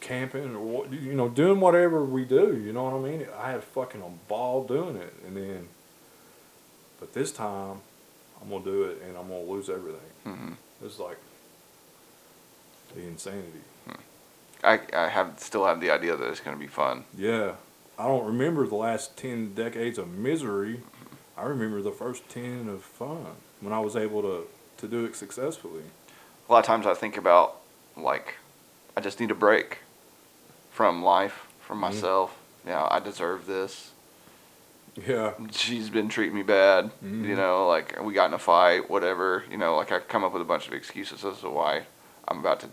camping 0.00 0.54
or 0.54 0.86
you 0.86 1.14
know, 1.14 1.28
doing 1.28 1.60
whatever 1.60 2.04
we 2.04 2.24
do. 2.24 2.56
You 2.56 2.72
know 2.72 2.84
what 2.84 2.94
I 2.94 2.98
mean? 2.98 3.26
I 3.38 3.50
had 3.52 3.64
fucking 3.64 4.02
a 4.02 4.08
ball 4.28 4.64
doing 4.64 4.96
it, 4.96 5.14
and 5.26 5.36
then, 5.36 5.68
but 7.00 7.14
this 7.14 7.32
time, 7.32 7.80
I'm 8.42 8.50
gonna 8.50 8.64
do 8.64 8.84
it, 8.84 9.02
and 9.02 9.16
I'm 9.16 9.28
gonna 9.28 9.40
lose 9.42 9.68
everything. 9.70 10.00
hmm 10.24 10.52
It's 10.84 10.98
like 10.98 11.18
the 12.94 13.02
insanity. 13.02 13.62
I, 14.64 14.80
I 14.92 15.08
have 15.08 15.38
still 15.38 15.64
have 15.66 15.80
the 15.80 15.90
idea 15.90 16.16
that 16.16 16.28
it's 16.28 16.40
going 16.40 16.56
to 16.56 16.60
be 16.60 16.66
fun. 16.66 17.04
Yeah, 17.16 17.52
I 17.98 18.06
don't 18.06 18.26
remember 18.26 18.66
the 18.66 18.74
last 18.74 19.16
ten 19.16 19.54
decades 19.54 19.98
of 19.98 20.08
misery. 20.08 20.80
I 21.36 21.44
remember 21.44 21.80
the 21.82 21.92
first 21.92 22.28
ten 22.28 22.68
of 22.68 22.82
fun 22.82 23.26
when 23.60 23.72
I 23.72 23.80
was 23.80 23.94
able 23.96 24.22
to 24.22 24.46
to 24.78 24.88
do 24.88 25.04
it 25.04 25.16
successfully. 25.16 25.82
A 26.48 26.52
lot 26.52 26.60
of 26.60 26.64
times 26.64 26.86
I 26.86 26.94
think 26.94 27.16
about 27.16 27.56
like 27.96 28.36
I 28.96 29.00
just 29.00 29.20
need 29.20 29.30
a 29.30 29.34
break 29.34 29.78
from 30.72 31.02
life, 31.02 31.46
from 31.60 31.78
Mhm. 31.78 31.82
myself. 31.82 32.36
Yeah, 32.66 32.86
I 32.90 32.98
deserve 33.00 33.46
this. 33.46 33.92
Yeah, 35.06 35.34
She's 35.52 35.90
been 35.90 36.08
treating 36.08 36.34
me 36.34 36.42
bad. 36.42 36.90
Mhm. 37.04 37.24
You 37.24 37.36
know, 37.36 37.68
like 37.68 38.00
we 38.02 38.12
got 38.14 38.26
in 38.26 38.34
a 38.34 38.38
fight, 38.38 38.90
whatever. 38.90 39.44
You 39.50 39.56
know, 39.56 39.76
like 39.76 39.92
I 39.92 40.00
come 40.00 40.24
up 40.24 40.32
with 40.32 40.42
a 40.42 40.44
bunch 40.44 40.66
of 40.66 40.72
excuses 40.74 41.24
as 41.24 41.40
to 41.40 41.50
why 41.50 41.82
I'm 42.26 42.38
about 42.40 42.60
to 42.60 42.68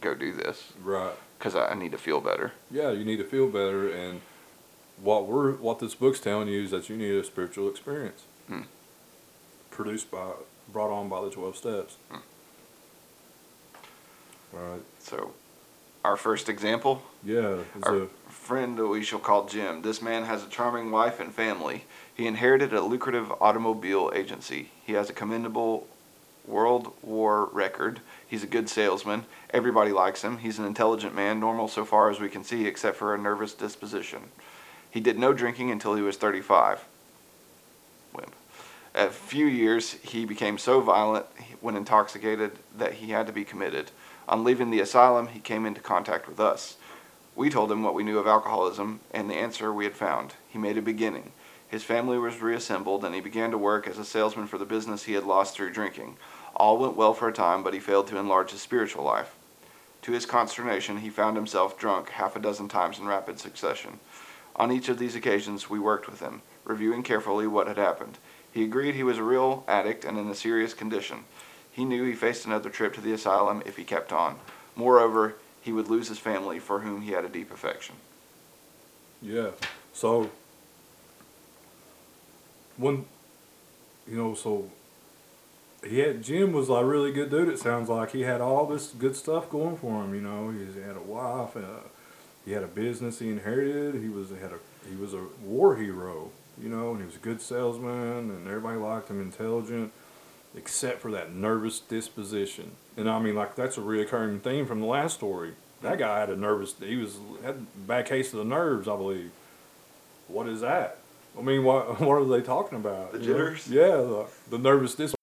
go 0.00 0.14
do 0.14 0.32
this 0.32 0.72
right. 0.82 1.12
because 1.38 1.54
I, 1.54 1.74
need 1.74 1.92
to 1.92 1.98
feel 1.98 2.20
better. 2.20 2.52
Yeah, 2.70 2.90
you 2.90 3.04
need 3.04 3.18
to 3.18 3.24
feel 3.24 3.46
better, 3.48 3.88
and 3.88 4.20
what 5.02 5.26
we're 5.26 5.52
what 5.52 5.78
this 5.78 5.94
book's 5.94 6.20
telling 6.20 6.48
you 6.48 6.62
is 6.62 6.70
that 6.70 6.88
you 6.88 6.96
need 6.96 7.14
a 7.14 7.24
spiritual 7.24 7.68
experience, 7.68 8.22
Hmm. 8.48 8.62
produced 9.70 10.10
by 10.10 10.32
brought 10.72 10.90
on 10.90 11.08
by 11.08 11.22
the 11.22 11.30
twelve 11.30 11.56
steps. 11.56 11.96
All 14.52 14.60
right. 14.60 14.82
So, 14.98 15.32
our 16.04 16.16
first 16.16 16.48
example 16.48 17.02
Yeah. 17.24 17.58
Our 17.82 18.02
a, 18.02 18.06
friend 18.28 18.76
that 18.78 18.86
we 18.88 19.02
shall 19.02 19.18
call 19.20 19.46
Jim. 19.46 19.82
This 19.82 20.02
man 20.02 20.24
has 20.24 20.42
a 20.44 20.48
charming 20.48 20.90
wife 20.90 21.20
and 21.20 21.32
family. 21.32 21.84
He 22.14 22.26
inherited 22.26 22.72
a 22.72 22.80
lucrative 22.80 23.30
automobile 23.40 24.10
agency. 24.14 24.70
He 24.84 24.94
has 24.94 25.08
a 25.08 25.12
commendable 25.12 25.86
World 26.46 26.92
War 27.02 27.48
record. 27.52 28.00
He's 28.26 28.42
a 28.42 28.48
good 28.48 28.68
salesman. 28.68 29.24
Everybody 29.50 29.92
likes 29.92 30.22
him. 30.22 30.38
He's 30.38 30.58
an 30.58 30.64
intelligent 30.64 31.14
man, 31.14 31.40
normal 31.40 31.68
so 31.68 31.84
far 31.84 32.10
as 32.10 32.20
we 32.20 32.28
can 32.28 32.44
see, 32.44 32.66
except 32.66 32.96
for 32.96 33.14
a 33.14 33.18
nervous 33.18 33.54
disposition. 33.54 34.22
He 34.90 35.00
did 35.00 35.18
no 35.18 35.32
drinking 35.32 35.70
until 35.70 35.94
he 35.94 36.02
was 36.02 36.16
35. 36.16 36.84
Wimp. 38.12 38.34
A 38.94 39.08
few 39.08 39.46
years, 39.46 39.92
he 40.02 40.24
became 40.24 40.58
so 40.58 40.80
violent 40.80 41.26
when 41.60 41.76
intoxicated 41.76 42.52
that 42.76 42.94
he 42.94 43.10
had 43.12 43.26
to 43.26 43.32
be 43.32 43.44
committed. 43.44 43.90
On 44.28 44.44
leaving 44.44 44.70
the 44.70 44.80
asylum, 44.80 45.28
he 45.28 45.40
came 45.40 45.66
into 45.66 45.80
contact 45.80 46.28
with 46.28 46.40
us. 46.40 46.76
We 47.36 47.50
told 47.50 47.70
him 47.70 47.82
what 47.82 47.94
we 47.94 48.02
knew 48.02 48.18
of 48.18 48.26
alcoholism 48.26 49.00
and 49.12 49.30
the 49.30 49.34
answer 49.34 49.72
we 49.72 49.84
had 49.84 49.94
found. 49.94 50.34
He 50.48 50.58
made 50.58 50.76
a 50.76 50.82
beginning. 50.82 51.32
His 51.70 51.84
family 51.84 52.18
was 52.18 52.42
reassembled 52.42 53.04
and 53.04 53.14
he 53.14 53.20
began 53.20 53.52
to 53.52 53.58
work 53.58 53.86
as 53.86 53.96
a 53.96 54.04
salesman 54.04 54.48
for 54.48 54.58
the 54.58 54.64
business 54.64 55.04
he 55.04 55.12
had 55.12 55.22
lost 55.24 55.54
through 55.54 55.70
drinking. 55.70 56.16
All 56.56 56.78
went 56.78 56.96
well 56.96 57.14
for 57.14 57.28
a 57.28 57.32
time, 57.32 57.62
but 57.62 57.74
he 57.74 57.80
failed 57.80 58.08
to 58.08 58.18
enlarge 58.18 58.50
his 58.50 58.60
spiritual 58.60 59.04
life. 59.04 59.36
To 60.02 60.12
his 60.12 60.26
consternation, 60.26 60.98
he 60.98 61.10
found 61.10 61.36
himself 61.36 61.78
drunk 61.78 62.10
half 62.10 62.34
a 62.34 62.40
dozen 62.40 62.68
times 62.68 62.98
in 62.98 63.06
rapid 63.06 63.38
succession. 63.38 64.00
On 64.56 64.72
each 64.72 64.88
of 64.88 64.98
these 64.98 65.14
occasions, 65.14 65.70
we 65.70 65.78
worked 65.78 66.10
with 66.10 66.18
him, 66.18 66.42
reviewing 66.64 67.04
carefully 67.04 67.46
what 67.46 67.68
had 67.68 67.78
happened. 67.78 68.18
He 68.52 68.64
agreed 68.64 68.96
he 68.96 69.04
was 69.04 69.18
a 69.18 69.22
real 69.22 69.62
addict 69.68 70.04
and 70.04 70.18
in 70.18 70.28
a 70.28 70.34
serious 70.34 70.74
condition. 70.74 71.24
He 71.70 71.84
knew 71.84 72.04
he 72.04 72.14
faced 72.14 72.46
another 72.46 72.68
trip 72.68 72.94
to 72.94 73.00
the 73.00 73.12
asylum 73.12 73.62
if 73.64 73.76
he 73.76 73.84
kept 73.84 74.12
on. 74.12 74.36
Moreover, 74.74 75.36
he 75.60 75.72
would 75.72 75.88
lose 75.88 76.08
his 76.08 76.18
family 76.18 76.58
for 76.58 76.80
whom 76.80 77.02
he 77.02 77.12
had 77.12 77.24
a 77.24 77.28
deep 77.28 77.52
affection. 77.52 77.94
yeah. 79.22 79.50
So 79.92 80.30
when 82.80 83.04
you 84.08 84.16
know, 84.16 84.34
so 84.34 84.70
he 85.86 85.98
had 86.00 86.22
Jim 86.22 86.52
was 86.52 86.68
a 86.68 86.84
really 86.84 87.12
good 87.12 87.30
dude. 87.30 87.48
It 87.48 87.58
sounds 87.58 87.88
like 87.88 88.12
he 88.12 88.22
had 88.22 88.40
all 88.40 88.66
this 88.66 88.88
good 88.88 89.14
stuff 89.16 89.48
going 89.50 89.76
for 89.76 90.02
him. 90.02 90.14
You 90.14 90.20
know, 90.20 90.50
he 90.50 90.80
had 90.80 90.96
a 90.96 91.00
wife, 91.00 91.56
uh, 91.56 91.86
he 92.44 92.52
had 92.52 92.62
a 92.62 92.68
business 92.68 93.18
he 93.18 93.30
inherited. 93.30 94.02
He 94.02 94.08
was 94.08 94.30
had 94.30 94.52
a 94.52 94.58
he 94.88 94.96
was 94.96 95.14
a 95.14 95.24
war 95.42 95.76
hero. 95.76 96.30
You 96.60 96.68
know, 96.68 96.90
and 96.90 97.00
he 97.00 97.06
was 97.06 97.16
a 97.16 97.20
good 97.20 97.40
salesman, 97.40 98.30
and 98.30 98.46
everybody 98.46 98.76
liked 98.76 99.08
him, 99.08 99.18
intelligent, 99.18 99.92
except 100.54 101.00
for 101.00 101.10
that 101.12 101.32
nervous 101.32 101.80
disposition. 101.80 102.72
And 102.98 103.08
I 103.08 103.18
mean, 103.18 103.34
like 103.34 103.54
that's 103.54 103.78
a 103.78 103.80
reoccurring 103.80 104.42
theme 104.42 104.66
from 104.66 104.80
the 104.80 104.86
last 104.86 105.14
story. 105.14 105.52
That 105.80 105.98
guy 105.98 106.20
had 106.20 106.28
a 106.28 106.36
nervous. 106.36 106.74
He 106.78 106.96
was 106.96 107.16
had 107.42 107.66
bad 107.86 108.06
case 108.06 108.32
of 108.34 108.40
the 108.40 108.44
nerves, 108.44 108.88
I 108.88 108.96
believe. 108.96 109.30
What 110.28 110.48
is 110.48 110.60
that? 110.60 110.99
I 111.38 111.42
mean, 111.42 111.64
what 111.64 112.00
what 112.00 112.14
are 112.14 112.24
they 112.24 112.40
talking 112.42 112.78
about? 112.78 113.12
The 113.12 113.18
you 113.18 113.28
know? 113.28 113.32
jitters? 113.32 113.68
Yeah, 113.68 113.86
the, 113.96 114.26
the 114.50 114.58
nervous 114.58 114.94
dis. 114.94 115.14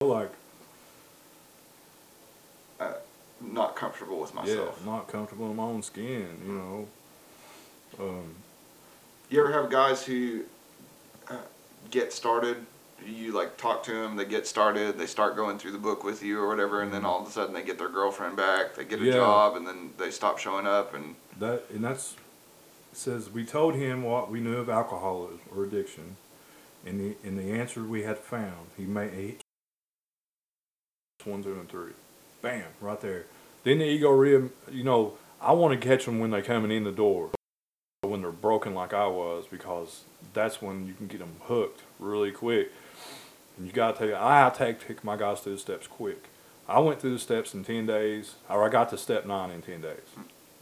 Like 0.00 0.30
Not 3.40 3.76
comfortable 3.76 4.20
with 4.20 4.34
myself. 4.34 4.78
yeah, 4.80 4.90
not 4.90 5.08
comfortable 5.08 5.50
in 5.50 5.56
my 5.56 5.62
own 5.64 5.82
skin. 5.82 6.28
You 6.46 6.52
know. 6.52 6.88
Um, 8.00 8.34
You 9.30 9.40
ever 9.40 9.52
have 9.52 9.70
guys 9.70 10.04
who 10.04 10.42
uh, 11.30 11.36
get 11.90 12.12
started? 12.12 12.56
You 13.06 13.32
like 13.32 13.56
talk 13.58 13.82
to 13.84 13.92
them, 13.92 14.16
they 14.16 14.24
get 14.24 14.46
started, 14.46 14.96
they 14.98 15.06
start 15.06 15.36
going 15.36 15.58
through 15.58 15.72
the 15.72 15.78
book 15.78 16.04
with 16.04 16.22
you 16.22 16.40
or 16.40 16.48
whatever, 16.48 16.80
and 16.80 16.92
then 16.92 17.04
all 17.04 17.20
of 17.20 17.28
a 17.28 17.30
sudden 17.30 17.52
they 17.52 17.62
get 17.62 17.76
their 17.76 17.90
girlfriend 17.90 18.34
back, 18.36 18.74
they 18.76 18.84
get 18.84 18.98
a 18.98 19.02
Mm-hmm. 19.02 19.06
Yeah. 19.08 19.12
job, 19.12 19.56
and 19.56 19.66
then 19.66 19.90
they 19.98 20.10
stop 20.10 20.38
showing 20.38 20.66
up, 20.66 20.94
and 20.94 21.14
That 21.38 21.64
and 21.70 21.84
that's 21.84 22.14
says 22.96 23.30
we 23.30 23.44
told 23.44 23.74
him 23.74 24.02
what 24.02 24.30
we 24.30 24.40
knew 24.40 24.56
of 24.56 24.68
alcoholism 24.68 25.40
or 25.54 25.64
addiction, 25.64 26.16
and 26.84 27.00
the 27.00 27.16
and 27.26 27.38
the 27.38 27.52
answer 27.52 27.82
we 27.82 28.02
had 28.02 28.18
found. 28.18 28.68
He 28.76 28.84
made 28.84 29.40
one, 31.24 31.42
two, 31.42 31.52
and 31.52 31.68
three, 31.68 31.92
bam, 32.42 32.64
right 32.80 33.00
there. 33.00 33.26
Then 33.62 33.78
the 33.78 33.84
ego 33.84 34.10
re, 34.10 34.50
you 34.70 34.84
know, 34.84 35.14
I 35.40 35.52
want 35.52 35.80
to 35.80 35.88
catch 35.88 36.04
them 36.04 36.18
when 36.18 36.30
they're 36.30 36.42
coming 36.42 36.70
in 36.70 36.84
the 36.84 36.92
door, 36.92 37.30
when 38.02 38.20
they're 38.20 38.30
broken 38.30 38.74
like 38.74 38.92
I 38.92 39.06
was, 39.06 39.46
because 39.50 40.02
that's 40.32 40.60
when 40.60 40.86
you 40.86 40.94
can 40.94 41.06
get 41.06 41.20
them 41.20 41.36
hooked 41.42 41.82
really 41.98 42.30
quick. 42.30 42.72
And 43.56 43.66
you 43.66 43.72
gotta 43.72 43.98
take. 43.98 44.14
I 44.14 44.50
take 44.50 45.04
my 45.04 45.16
guys 45.16 45.40
through 45.40 45.54
the 45.54 45.58
steps 45.58 45.86
quick. 45.86 46.28
I 46.68 46.78
went 46.80 47.00
through 47.00 47.14
the 47.14 47.18
steps 47.18 47.54
in 47.54 47.64
ten 47.64 47.86
days, 47.86 48.34
or 48.48 48.64
I 48.64 48.68
got 48.68 48.90
to 48.90 48.98
step 48.98 49.26
nine 49.26 49.50
in 49.50 49.62
ten 49.62 49.80
days 49.80 50.00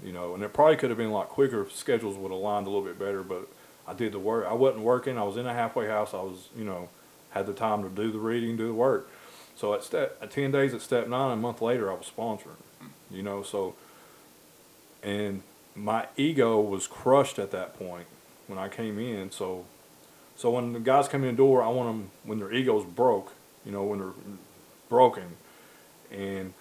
you 0.03 0.12
know, 0.12 0.34
and 0.34 0.42
it 0.42 0.53
probably 0.53 0.76
could 0.76 0.90
have 0.90 0.98
been 0.98 1.11
a 1.11 1.12
lot 1.12 1.28
quicker 1.28 1.62
if 1.62 1.72
schedules 1.72 2.16
would 2.16 2.32
have 2.32 2.40
lined 2.40 2.66
a 2.66 2.70
little 2.70 2.84
bit 2.84 2.98
better, 2.98 3.22
but 3.22 3.48
I 3.86 3.94
did 3.94 4.12
the 4.12 4.18
work. 4.18 4.46
I 4.48 4.55
wasn't 4.55 4.82
working. 4.82 5.18
I 5.18 5.22
was 5.22 5.36
in 5.36 5.46
a 5.46 5.55
halfway 5.55 5.86
house. 5.86 6.14
I 6.14 6.22
was, 6.22 6.48
you 6.57 6.64
know, 6.64 6.88
had 7.30 7.46
the 7.46 7.53
time 7.53 7.82
to 7.82 7.88
do 7.88 8.11
the 8.11 8.18
reading, 8.18 8.57
do 8.57 8.66
the 8.66 8.74
work. 8.74 9.09
So 9.57 9.74
at 9.74 9.84
step, 9.84 10.18
at 10.20 10.30
10 10.30 10.50
days 10.50 10.74
at 10.74 10.82
step 10.82 11.09
nine, 11.09 11.32
a 11.32 11.36
month 11.36 11.61
later, 11.61 11.90
I 11.90 11.94
was 11.94 12.11
sponsoring, 12.16 12.57
you 13.11 13.22
know, 13.22 13.42
so, 13.42 13.74
and 15.03 15.42
my 15.74 16.07
ego 16.16 16.61
was 16.61 16.86
crushed 16.86 17.38
at 17.38 17.50
that 17.50 17.78
point 17.78 18.07
when 18.46 18.59
I 18.59 18.68
came 18.68 18.98
in. 18.98 19.30
So, 19.30 19.66
so 20.36 20.50
when 20.50 20.72
the 20.72 20.80
guys 20.80 21.09
come 21.09 21.22
in 21.22 21.30
the 21.30 21.36
door, 21.36 21.62
I 21.62 21.68
want 21.68 21.88
them, 21.88 22.11
when 22.24 22.38
their 22.38 22.53
ego's 22.53 22.84
broke, 22.84 23.32
you 23.64 23.72
know, 23.72 23.84
when 23.84 23.98
they're 23.98 24.12
broken 24.88 25.36
and 26.11 26.55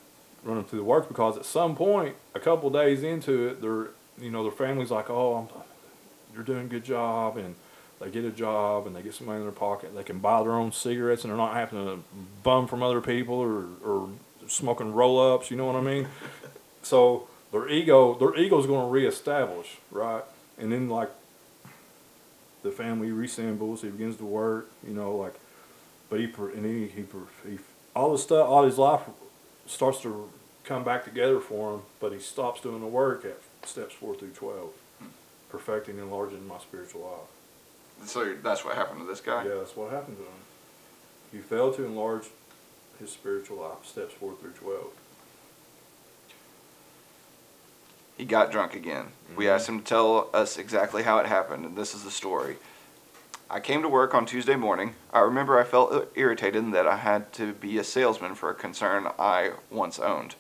run 0.44 0.58
them 0.58 0.66
through 0.66 0.80
the 0.80 0.86
work 0.86 1.08
because 1.08 1.38
at 1.38 1.46
some 1.46 1.76
point, 1.76 2.16
a 2.34 2.40
couple 2.40 2.70
days 2.70 3.04
into 3.04 3.48
it, 3.48 3.62
they're 3.62 3.90
you 4.20 4.32
know 4.32 4.44
their 4.44 4.52
family's 4.52 4.92
like, 4.92 5.10
oh, 5.10 5.36
I'm, 5.36 5.64
you're 6.34 6.44
doing 6.44 6.66
a 6.66 6.70
good 6.70 6.84
job, 6.84 7.38
and 7.38 7.56
they 8.02 8.10
get 8.10 8.26
a 8.26 8.32
job 8.32 8.88
and 8.88 8.96
they 8.96 9.04
get 9.04 9.14
some 9.14 9.28
money 9.28 9.38
in 9.38 9.44
their 9.44 9.52
pocket. 9.52 9.96
They 9.96 10.04
can 10.04 10.20
buy 10.20 10.42
their 10.42 10.54
own 10.54 10.72
cigarettes 10.72 11.24
and 11.24 11.30
they're 11.30 11.38
not 11.38 11.54
having 11.54 11.86
to 11.86 12.04
bum 12.42 12.68
from 12.68 12.82
other 12.82 13.00
people 13.00 13.36
or 13.36 13.66
or 13.86 14.10
smoking 14.48 14.92
roll 14.94 15.34
ups. 15.34 15.52
You 15.52 15.58
know 15.58 15.68
what 15.68 15.76
I 15.76 15.82
mean? 15.82 16.08
so 16.82 17.28
their 17.52 17.70
ego, 17.70 18.16
their 18.16 18.36
ego's 18.36 18.66
going 18.66 18.88
to 18.88 18.92
reestablish, 18.92 19.78
right? 19.92 20.24
And 20.58 20.72
then 20.72 20.90
like 20.90 21.12
the 22.64 22.72
family 22.72 23.12
resembles. 23.12 23.84
He 23.84 23.90
begins 23.90 24.18
to 24.18 24.26
work. 24.26 24.72
You 24.86 24.96
know, 24.96 25.16
like, 25.16 25.36
but 26.10 26.20
he 26.20 26.26
and 26.26 26.66
he 26.66 26.88
he, 26.88 27.06
he 27.48 27.60
all 27.96 28.14
the 28.14 28.18
stuff, 28.18 28.48
all 28.48 28.64
his 28.64 28.80
life 28.80 29.02
starts 29.66 30.02
to 30.02 30.30
come 30.64 30.84
back 30.84 31.06
together 31.06 31.40
for 31.40 31.76
him, 31.76 31.82
but 32.00 32.12
he 32.12 32.20
stops 32.20 32.62
doing 32.62 32.82
the 32.82 32.88
work 32.88 33.26
at 33.26 33.40
steps 33.68 33.94
four 33.94 34.16
through 34.16 34.32
twelve, 34.32 34.72
perfecting 35.50 35.96
and 35.96 36.04
enlarging 36.06 36.48
my 36.48 36.60
spiritual 36.60 37.02
life. 37.02 38.08
so 38.08 38.36
that's 38.42 38.66
what 38.66 38.76
happened 38.76 39.00
to 39.00 39.06
this 39.06 39.22
guy. 39.22 39.44
Yeah, 39.46 39.56
that's 39.56 39.76
what 39.76 39.92
happened 39.92 40.18
to 40.18 40.24
him. 40.24 40.30
He 41.32 41.40
failed 41.40 41.76
to 41.78 41.86
enlarge 41.86 42.26
his 43.00 43.12
spiritual 43.12 43.58
life, 43.58 43.86
steps 43.86 44.14
four 44.14 44.36
through 44.36 44.52
twelve. 44.52 44.92
He 48.18 48.26
got 48.26 48.52
drunk 48.52 48.76
again. 48.76 49.08
We 49.36 49.46
mm-hmm. 49.46 49.56
asked 49.56 49.68
him 49.68 49.80
to 49.80 49.86
tell 49.86 50.30
us 50.34 50.58
exactly 50.58 51.04
how 51.04 51.18
it 51.20 51.26
happened, 51.26 51.66
and 51.66 51.76
this 51.76 51.96
is 51.96 52.04
the 52.04 52.12
story. 52.12 52.58
I 53.54 53.60
came 53.60 53.82
to 53.82 53.90
work 53.90 54.16
on 54.16 54.26
Tuesday 54.26 54.56
morning. 54.56 54.96
I 55.12 55.20
remember 55.20 55.60
I 55.60 55.66
felt 55.66 56.10
irritated 56.16 56.72
that 56.72 56.88
I 56.88 56.96
had 56.96 57.34
to 57.34 57.52
be 57.52 57.78
a 57.78 57.84
salesman 57.84 58.34
for 58.34 58.50
a 58.50 58.56
concern 58.56 59.10
I 59.20 59.52
once 59.70 60.00
owned. 60.00 60.36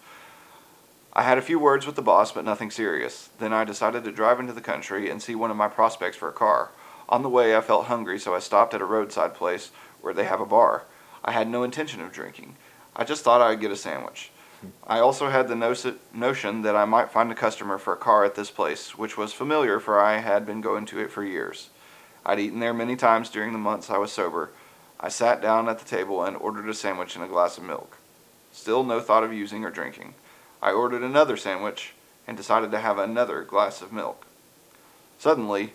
I 1.11 1.23
had 1.23 1.37
a 1.37 1.41
few 1.41 1.59
words 1.59 1.85
with 1.85 1.97
the 1.97 2.01
boss, 2.01 2.31
but 2.31 2.45
nothing 2.45 2.71
serious. 2.71 3.27
Then 3.37 3.51
I 3.51 3.65
decided 3.65 4.05
to 4.05 4.13
drive 4.13 4.39
into 4.39 4.53
the 4.53 4.61
country 4.61 5.09
and 5.09 5.21
see 5.21 5.35
one 5.35 5.51
of 5.51 5.57
my 5.57 5.67
prospects 5.67 6.15
for 6.15 6.29
a 6.29 6.31
car. 6.31 6.69
On 7.09 7.21
the 7.21 7.27
way, 7.27 7.53
I 7.53 7.59
felt 7.59 7.87
hungry, 7.87 8.17
so 8.17 8.33
I 8.33 8.39
stopped 8.39 8.73
at 8.73 8.79
a 8.79 8.85
roadside 8.85 9.33
place 9.33 9.71
where 9.99 10.13
they 10.13 10.23
have 10.23 10.39
a 10.39 10.45
bar. 10.45 10.85
I 11.25 11.33
had 11.33 11.49
no 11.49 11.63
intention 11.63 11.99
of 11.99 12.13
drinking. 12.13 12.55
I 12.95 13.03
just 13.03 13.25
thought 13.25 13.41
I 13.41 13.49
would 13.49 13.59
get 13.59 13.71
a 13.71 13.75
sandwich. 13.75 14.31
I 14.87 14.99
also 14.99 15.29
had 15.29 15.49
the 15.49 15.97
notion 16.13 16.61
that 16.61 16.77
I 16.77 16.85
might 16.85 17.11
find 17.11 17.29
a 17.29 17.35
customer 17.35 17.77
for 17.77 17.91
a 17.91 17.97
car 17.97 18.23
at 18.23 18.35
this 18.35 18.51
place, 18.51 18.97
which 18.97 19.17
was 19.17 19.33
familiar 19.33 19.81
for 19.81 19.99
I 19.99 20.19
had 20.19 20.45
been 20.45 20.61
going 20.61 20.85
to 20.85 20.99
it 21.01 21.11
for 21.11 21.25
years. 21.25 21.71
I'd 22.25 22.39
eaten 22.39 22.59
there 22.59 22.73
many 22.73 22.95
times 22.95 23.29
during 23.29 23.51
the 23.53 23.59
months 23.59 23.89
I 23.89 23.97
was 23.97 24.11
sober. 24.11 24.51
I 24.99 25.09
sat 25.09 25.41
down 25.41 25.67
at 25.67 25.79
the 25.79 25.85
table 25.85 26.23
and 26.23 26.37
ordered 26.37 26.69
a 26.69 26.73
sandwich 26.73 27.15
and 27.15 27.25
a 27.25 27.27
glass 27.27 27.57
of 27.57 27.63
milk. 27.63 27.97
Still 28.51 28.83
no 28.83 28.99
thought 28.99 29.23
of 29.23 29.33
using 29.33 29.63
or 29.65 29.71
drinking. 29.71 30.13
I 30.61 30.71
ordered 30.71 31.01
another 31.01 31.37
sandwich 31.37 31.93
and 32.27 32.37
decided 32.37 32.71
to 32.71 32.79
have 32.79 32.99
another 32.99 33.43
glass 33.43 33.81
of 33.81 33.91
milk. 33.91 34.27
Suddenly, 35.17 35.73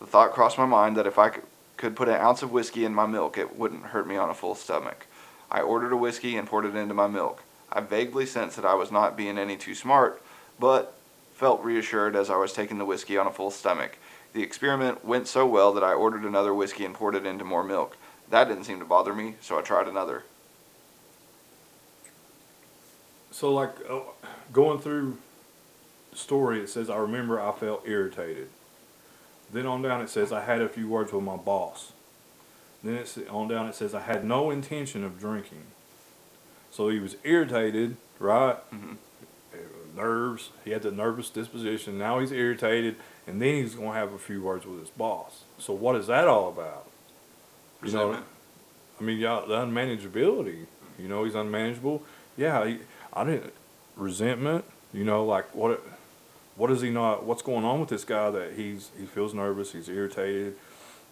the 0.00 0.06
thought 0.06 0.32
crossed 0.32 0.58
my 0.58 0.66
mind 0.66 0.96
that 0.96 1.06
if 1.06 1.18
I 1.18 1.30
could, 1.76 1.96
put 1.96 2.08
an 2.08 2.14
ounce 2.14 2.42
of 2.42 2.50
whiskey 2.50 2.86
in 2.86 2.94
my 2.94 3.06
milk, 3.06 3.36
it 3.36 3.58
wouldn't 3.58 3.86
hurt 3.86 4.06
me 4.06 4.16
on 4.16 4.30
a 4.30 4.34
full 4.34 4.54
stomach. 4.54 5.06
I 5.50 5.60
ordered 5.60 5.92
a 5.92 5.96
whiskey 5.96 6.36
and 6.36 6.48
poured 6.48 6.64
it 6.64 6.74
into 6.74 6.94
my 6.94 7.06
milk. 7.06 7.42
I 7.70 7.80
vaguely 7.80 8.24
sensed 8.24 8.56
that 8.56 8.64
I 8.64 8.74
was 8.74 8.90
not 8.90 9.16
being 9.16 9.36
any 9.36 9.56
too 9.56 9.74
smart, 9.74 10.22
but 10.58 10.94
felt 11.34 11.62
reassured 11.62 12.16
as 12.16 12.30
I 12.30 12.36
was 12.36 12.52
taking 12.52 12.78
the 12.78 12.84
whiskey 12.84 13.18
on 13.18 13.26
a 13.26 13.32
full 13.32 13.50
stomach. 13.50 13.98
The 14.34 14.42
experiment 14.42 15.04
went 15.04 15.28
so 15.28 15.46
well 15.46 15.72
that 15.74 15.84
I 15.84 15.94
ordered 15.94 16.24
another 16.24 16.52
whiskey 16.52 16.84
and 16.84 16.92
poured 16.94 17.14
it 17.14 17.24
into 17.24 17.44
more 17.44 17.64
milk. 17.64 17.96
That 18.30 18.48
didn't 18.48 18.64
seem 18.64 18.80
to 18.80 18.84
bother 18.84 19.14
me, 19.14 19.36
so 19.40 19.58
I 19.58 19.62
tried 19.62 19.86
another. 19.86 20.24
So 23.30 23.52
like 23.52 23.70
uh, 23.88 24.00
going 24.52 24.80
through 24.80 25.18
the 26.10 26.16
story, 26.18 26.60
it 26.60 26.68
says 26.68 26.90
I 26.90 26.96
remember 26.96 27.40
I 27.40 27.52
felt 27.52 27.82
irritated. 27.86 28.48
Then 29.52 29.66
on 29.66 29.82
down 29.82 30.00
it 30.00 30.08
says 30.10 30.32
I 30.32 30.44
had 30.44 30.60
a 30.60 30.68
few 30.68 30.88
words 30.88 31.12
with 31.12 31.22
my 31.22 31.36
boss. 31.36 31.92
Then 32.82 32.94
it's 32.96 33.16
on 33.30 33.48
down 33.48 33.68
it 33.68 33.74
says 33.76 33.94
I 33.94 34.00
had 34.00 34.24
no 34.24 34.50
intention 34.50 35.04
of 35.04 35.18
drinking. 35.18 35.62
So 36.72 36.88
he 36.88 36.98
was 36.98 37.16
irritated, 37.22 37.96
right? 38.18 38.56
Mhm. 38.72 38.96
Uh, 39.52 39.56
Nerves. 39.94 40.50
He 40.64 40.72
had 40.72 40.82
the 40.82 40.90
nervous 40.90 41.30
disposition. 41.30 41.98
Now 41.98 42.18
he's 42.18 42.32
irritated, 42.32 42.96
and 43.26 43.40
then 43.40 43.62
he's 43.62 43.74
going 43.74 43.92
to 43.92 43.98
have 43.98 44.12
a 44.12 44.18
few 44.18 44.42
words 44.42 44.66
with 44.66 44.80
his 44.80 44.90
boss. 44.90 45.44
So 45.58 45.72
what 45.72 45.96
is 45.96 46.06
that 46.08 46.28
all 46.28 46.48
about? 46.48 46.86
You 47.82 47.92
know. 47.92 48.18
I 48.98 49.02
mean, 49.02 49.18
yeah, 49.18 49.42
the 49.46 49.56
unmanageability. 49.56 50.66
You 50.98 51.08
know, 51.08 51.24
he's 51.24 51.34
unmanageable. 51.34 52.02
Yeah, 52.36 52.66
he, 52.66 52.78
I 53.12 53.24
didn't 53.24 53.52
resentment. 53.96 54.64
You 54.92 55.04
know, 55.04 55.24
like 55.24 55.54
what? 55.54 55.82
What 56.56 56.70
is 56.70 56.80
he 56.82 56.90
not? 56.90 57.24
What's 57.24 57.42
going 57.42 57.64
on 57.64 57.80
with 57.80 57.88
this 57.88 58.04
guy 58.04 58.30
that 58.30 58.52
he's 58.52 58.90
he 58.98 59.06
feels 59.06 59.34
nervous, 59.34 59.72
he's 59.72 59.88
irritated, 59.88 60.54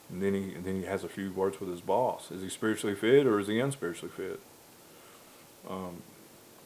and 0.09 0.23
then 0.23 0.35
he 0.35 0.55
and 0.55 0.65
then 0.65 0.77
he 0.77 0.87
has 0.87 1.03
a 1.03 1.09
few 1.09 1.33
words 1.33 1.59
with 1.59 1.69
his 1.69 1.81
boss. 1.81 2.31
Is 2.31 2.43
he 2.43 2.49
spiritually 2.49 2.95
fit 2.95 3.27
or 3.27 3.41
is 3.41 3.49
he 3.49 3.59
unspiritually 3.59 4.13
fit? 4.13 4.41
Um, 5.69 6.03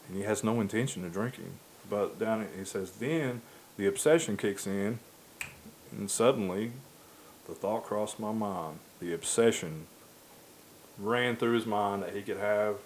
and 0.09 0.17
he 0.17 0.25
has 0.25 0.45
no 0.45 0.61
intention 0.61 1.05
of 1.05 1.13
drinking. 1.13 1.59
But 1.89 2.19
down 2.19 2.43
it 2.43 2.67
says 2.67 2.93
then 2.93 3.41
the 3.79 3.87
obsession 3.87 4.37
kicks 4.37 4.67
in, 4.67 4.99
and 5.97 6.11
suddenly 6.11 6.73
the 7.49 7.55
thought 7.55 7.85
crossed 7.85 8.19
my 8.21 8.33
mind. 8.33 8.79
The 9.01 9.15
obsession 9.15 9.87
ran 10.99 11.37
through 11.37 11.53
his 11.55 11.67
mind 11.67 12.03
that 12.03 12.15
he 12.15 12.23
could 12.23 12.39
have 12.39 12.77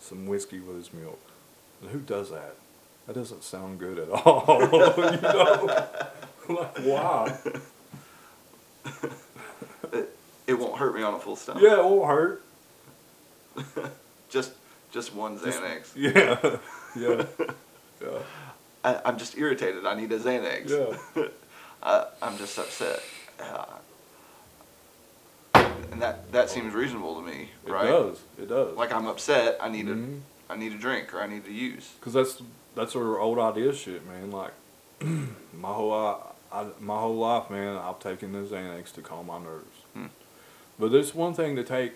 some 0.00 0.26
whiskey 0.26 0.60
with 0.60 0.76
his 0.76 0.92
milk. 0.92 1.20
And 1.80 1.90
who 1.90 2.00
does 2.00 2.30
that? 2.30 2.56
That 3.06 3.14
doesn't 3.14 3.42
sound 3.44 3.78
good 3.78 3.98
at 3.98 4.08
all. 4.10 4.44
you 4.60 5.20
know? 5.20 5.86
like, 6.48 6.78
why? 6.78 7.38
It 10.46 10.58
won't 10.58 10.76
hurt 10.76 10.94
me 10.94 11.02
on 11.02 11.14
a 11.14 11.18
full 11.18 11.36
stomach. 11.36 11.62
Yeah, 11.62 11.78
it 11.78 11.84
won't 11.84 12.06
hurt. 12.06 12.42
Just 14.28 14.52
just 14.92 15.14
one 15.14 15.38
Just- 15.38 15.60
Xanax. 15.60 15.92
Yeah. 15.96 16.58
Yeah. 16.94 17.24
Yeah. 18.02 18.18
I, 18.84 19.00
I'm 19.06 19.16
just 19.16 19.38
irritated. 19.38 19.86
I 19.86 19.94
need 19.94 20.12
a 20.12 20.18
Xanax. 20.18 20.68
Yeah. 21.16 21.22
I, 21.82 22.06
I'm 22.20 22.36
just 22.38 22.58
upset. 22.58 23.00
Uh, 23.40 23.64
and 25.90 26.00
that 26.00 26.30
that 26.32 26.48
seems 26.50 26.74
reasonable 26.74 27.16
to 27.16 27.22
me, 27.22 27.50
right? 27.66 27.66
It 27.66 27.72
right? 27.72 27.86
does. 27.86 28.20
It 28.38 28.48
does. 28.48 28.76
Like 28.76 28.92
I'm 28.92 29.06
upset. 29.06 29.58
I 29.60 29.68
need 29.68 29.86
Mhm. 29.86 30.20
a 30.48 30.52
I 30.52 30.56
need 30.56 30.72
a 30.72 30.78
drink 30.78 31.12
or 31.14 31.20
I 31.20 31.26
need 31.26 31.44
to 31.44 31.52
use. 31.52 31.90
Cause 32.00 32.12
that's 32.12 32.42
that's 32.74 32.96
our 32.96 33.18
old 33.18 33.38
idea 33.38 33.74
shit, 33.74 34.06
man. 34.06 34.30
Like 34.30 34.52
my 35.00 35.72
whole 35.72 35.92
I, 35.92 36.16
I, 36.60 36.66
my 36.80 36.98
whole 36.98 37.16
life, 37.16 37.50
man, 37.50 37.76
I've 37.76 37.98
taken 38.00 38.32
the 38.32 38.38
Xanax 38.40 38.92
to 38.94 39.02
calm 39.02 39.26
my 39.26 39.38
nerves. 39.38 39.76
Hmm. 39.94 40.06
But 40.78 40.92
there's 40.92 41.14
one 41.14 41.34
thing 41.34 41.56
to 41.56 41.64
take 41.64 41.92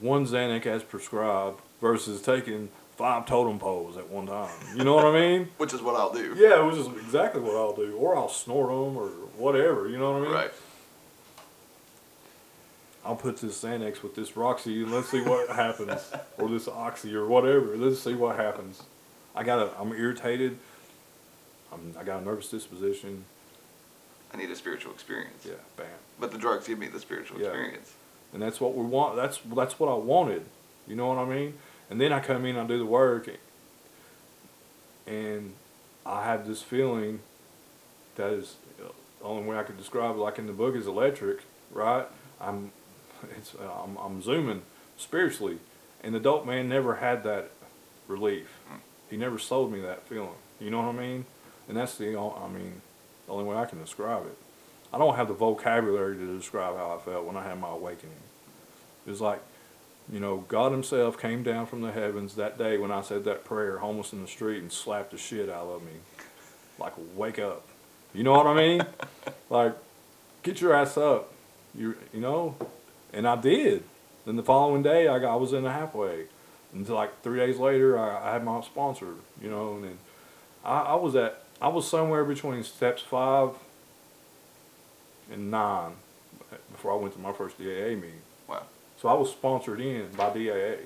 one 0.00 0.26
Xanax 0.26 0.66
as 0.66 0.82
prescribed 0.82 1.60
versus 1.80 2.20
taking 2.20 2.68
five 3.00 3.24
totem 3.24 3.58
poles 3.58 3.96
at 3.96 4.06
one 4.10 4.26
time. 4.26 4.50
You 4.76 4.84
know 4.84 4.94
what 4.94 5.06
I 5.06 5.12
mean? 5.18 5.48
Which 5.56 5.72
is 5.72 5.80
what 5.80 5.96
I'll 5.96 6.12
do. 6.12 6.34
Yeah, 6.36 6.62
which 6.66 6.76
is 6.76 6.86
exactly 7.02 7.40
what 7.40 7.56
I'll 7.56 7.74
do, 7.74 7.96
or 7.96 8.14
I'll 8.14 8.28
snort 8.28 8.68
them 8.68 8.94
or 8.94 9.08
whatever. 9.38 9.88
You 9.88 9.96
know 9.98 10.12
what 10.12 10.18
I 10.20 10.24
mean? 10.26 10.32
Right. 10.34 10.50
I'll 13.02 13.16
put 13.16 13.38
this 13.38 13.64
Xanax 13.64 14.02
with 14.02 14.14
this 14.14 14.36
Roxy 14.36 14.82
and 14.82 14.92
let's 14.92 15.08
see 15.08 15.22
what 15.22 15.48
happens, 15.48 16.12
or 16.36 16.50
this 16.50 16.68
Oxy 16.68 17.14
or 17.14 17.26
whatever. 17.26 17.74
Let's 17.74 18.00
see 18.00 18.12
what 18.12 18.36
happens. 18.36 18.82
I 19.34 19.44
got 19.44 19.60
a, 19.60 19.70
I'm 19.80 19.92
irritated. 19.94 20.58
I'm, 21.72 21.94
I 21.98 22.04
got 22.04 22.20
a 22.20 22.24
nervous 22.24 22.50
disposition. 22.50 23.24
I 24.34 24.36
need 24.36 24.50
a 24.50 24.56
spiritual 24.56 24.92
experience. 24.92 25.46
Yeah, 25.46 25.54
bam. 25.78 25.86
But 26.20 26.32
the 26.32 26.38
drugs 26.38 26.68
give 26.68 26.78
me 26.78 26.88
the 26.88 27.00
spiritual 27.00 27.40
Yeah. 27.40 27.46
experience. 27.46 27.94
and 28.34 28.42
that's 28.42 28.60
what 28.60 28.74
we 28.76 28.84
want. 28.84 29.16
That's 29.16 29.38
that's 29.56 29.78
what 29.80 29.88
I 29.88 29.94
wanted. 29.94 30.44
You 30.86 30.96
know 30.96 31.08
what 31.08 31.16
I 31.18 31.24
mean? 31.24 31.54
And 31.90 32.00
then 32.00 32.12
I 32.12 32.20
come 32.20 32.46
in, 32.46 32.56
I 32.56 32.64
do 32.66 32.78
the 32.78 32.86
work, 32.86 33.28
and 35.06 35.54
I 36.06 36.24
have 36.24 36.46
this 36.46 36.62
feeling 36.62 37.20
that 38.14 38.32
is 38.32 38.56
the 38.78 39.24
only 39.24 39.48
way 39.48 39.58
I 39.58 39.64
could 39.64 39.76
describe 39.76 40.14
it. 40.14 40.18
Like 40.18 40.38
in 40.38 40.46
the 40.46 40.52
book, 40.52 40.76
is 40.76 40.86
electric, 40.86 41.40
right? 41.72 42.06
I'm, 42.40 42.70
it's 43.36 43.54
I'm, 43.54 43.96
I'm 43.96 44.22
zooming 44.22 44.62
spiritually, 44.96 45.58
and 46.02 46.14
the 46.14 46.20
dope 46.20 46.46
man 46.46 46.68
never 46.68 46.96
had 46.96 47.24
that 47.24 47.50
relief. 48.06 48.60
He 49.10 49.16
never 49.16 49.38
sold 49.38 49.72
me 49.72 49.80
that 49.80 50.06
feeling. 50.08 50.30
You 50.60 50.70
know 50.70 50.82
what 50.82 50.94
I 50.94 50.98
mean? 50.98 51.26
And 51.68 51.76
that's 51.76 51.96
the 51.96 52.08
I 52.16 52.48
mean, 52.48 52.80
the 53.26 53.32
only 53.32 53.44
way 53.44 53.56
I 53.56 53.64
can 53.64 53.80
describe 53.80 54.26
it. 54.26 54.36
I 54.92 54.98
don't 54.98 55.14
have 55.16 55.28
the 55.28 55.34
vocabulary 55.34 56.16
to 56.16 56.36
describe 56.36 56.76
how 56.76 56.96
I 56.96 57.04
felt 57.04 57.24
when 57.24 57.36
I 57.36 57.44
had 57.44 57.60
my 57.60 57.70
awakening. 57.70 58.16
It 59.06 59.10
was 59.10 59.20
like, 59.20 59.40
you 60.12 60.18
know, 60.18 60.44
God 60.48 60.72
Himself 60.72 61.18
came 61.18 61.42
down 61.42 61.66
from 61.66 61.82
the 61.82 61.92
heavens 61.92 62.34
that 62.34 62.58
day 62.58 62.78
when 62.78 62.90
I 62.90 63.00
said 63.00 63.24
that 63.24 63.44
prayer, 63.44 63.78
homeless 63.78 64.12
in 64.12 64.22
the 64.22 64.28
street, 64.28 64.60
and 64.60 64.72
slapped 64.72 65.12
the 65.12 65.18
shit 65.18 65.48
out 65.48 65.66
of 65.66 65.82
me. 65.82 65.92
Like, 66.78 66.94
wake 67.14 67.38
up. 67.38 67.66
You 68.12 68.24
know 68.24 68.32
what 68.32 68.46
I 68.46 68.54
mean? 68.54 68.82
like, 69.50 69.74
get 70.42 70.60
your 70.60 70.74
ass 70.74 70.96
up. 70.96 71.32
You, 71.74 71.96
you 72.12 72.20
know? 72.20 72.56
And 73.12 73.26
I 73.26 73.36
did. 73.36 73.84
Then 74.26 74.36
the 74.36 74.42
following 74.42 74.82
day, 74.82 75.06
I, 75.06 75.18
got, 75.18 75.32
I 75.32 75.36
was 75.36 75.52
in 75.52 75.62
the 75.62 75.70
halfway. 75.70 76.24
Until 76.72 76.94
like 76.94 77.22
three 77.22 77.38
days 77.38 77.58
later, 77.58 77.98
I, 77.98 78.30
I 78.30 78.32
had 78.32 78.44
my 78.44 78.60
sponsor, 78.62 79.14
you 79.40 79.50
know, 79.50 79.74
and 79.74 79.84
then 79.84 79.98
I, 80.64 80.80
I 80.80 80.94
was 80.94 81.16
at, 81.16 81.42
I 81.60 81.68
was 81.68 81.88
somewhere 81.88 82.24
between 82.24 82.62
steps 82.62 83.02
five 83.02 83.50
and 85.32 85.50
nine 85.50 85.92
before 86.70 86.92
I 86.92 86.96
went 86.96 87.14
to 87.14 87.20
my 87.20 87.32
first 87.32 87.58
DAA 87.58 87.96
meeting. 87.96 88.22
So 89.00 89.08
I 89.08 89.14
was 89.14 89.30
sponsored 89.30 89.80
in 89.80 90.10
by 90.10 90.28
DAA. 90.28 90.76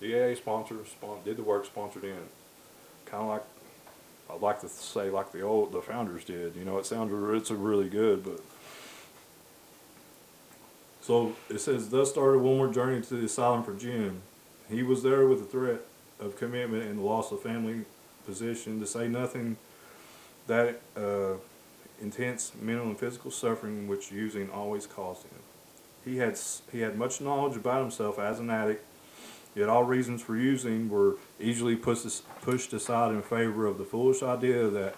DAA 0.00 0.34
sponsor, 0.34 0.76
spon- 0.86 1.18
did 1.26 1.36
the 1.36 1.42
work, 1.42 1.66
sponsored 1.66 2.04
in. 2.04 2.16
Kind 3.04 3.22
of 3.22 3.28
like, 3.28 3.42
I'd 4.30 4.40
like 4.40 4.60
to 4.62 4.68
say 4.68 5.10
like 5.10 5.32
the 5.32 5.42
old, 5.42 5.72
the 5.72 5.82
founders 5.82 6.24
did. 6.24 6.56
You 6.56 6.64
know, 6.64 6.78
it 6.78 6.86
sounds, 6.86 7.12
it's 7.36 7.50
really 7.50 7.90
good, 7.90 8.24
but. 8.24 8.40
So 11.02 11.36
it 11.50 11.58
says, 11.58 11.90
thus 11.90 12.10
started 12.10 12.38
one 12.38 12.56
more 12.56 12.72
journey 12.72 13.02
to 13.02 13.14
the 13.14 13.26
asylum 13.26 13.62
for 13.62 13.74
Jim. 13.74 14.22
He 14.70 14.82
was 14.82 15.02
there 15.02 15.26
with 15.26 15.38
the 15.38 15.46
threat 15.46 15.80
of 16.20 16.36
commitment 16.36 16.84
and 16.84 16.98
the 16.98 17.02
loss 17.02 17.30
of 17.30 17.42
family 17.42 17.84
position, 18.26 18.80
to 18.80 18.86
say 18.86 19.08
nothing 19.08 19.56
that 20.46 20.80
uh, 20.96 21.34
intense 22.00 22.52
mental 22.60 22.86
and 22.86 22.98
physical 22.98 23.30
suffering 23.30 23.86
which 23.86 24.10
using 24.10 24.50
always 24.50 24.86
caused 24.86 25.24
him. 25.24 25.38
He 26.04 26.18
had 26.18 26.38
he 26.72 26.80
had 26.80 26.96
much 26.96 27.20
knowledge 27.20 27.56
about 27.56 27.80
himself 27.80 28.18
as 28.18 28.38
an 28.38 28.50
addict, 28.50 28.84
yet 29.54 29.68
all 29.68 29.84
reasons 29.84 30.22
for 30.22 30.36
using 30.36 30.88
were 30.88 31.16
easily 31.40 31.76
pushed 31.76 32.72
aside 32.72 33.12
in 33.12 33.22
favor 33.22 33.66
of 33.66 33.78
the 33.78 33.84
foolish 33.84 34.22
idea 34.22 34.68
that 34.68 34.96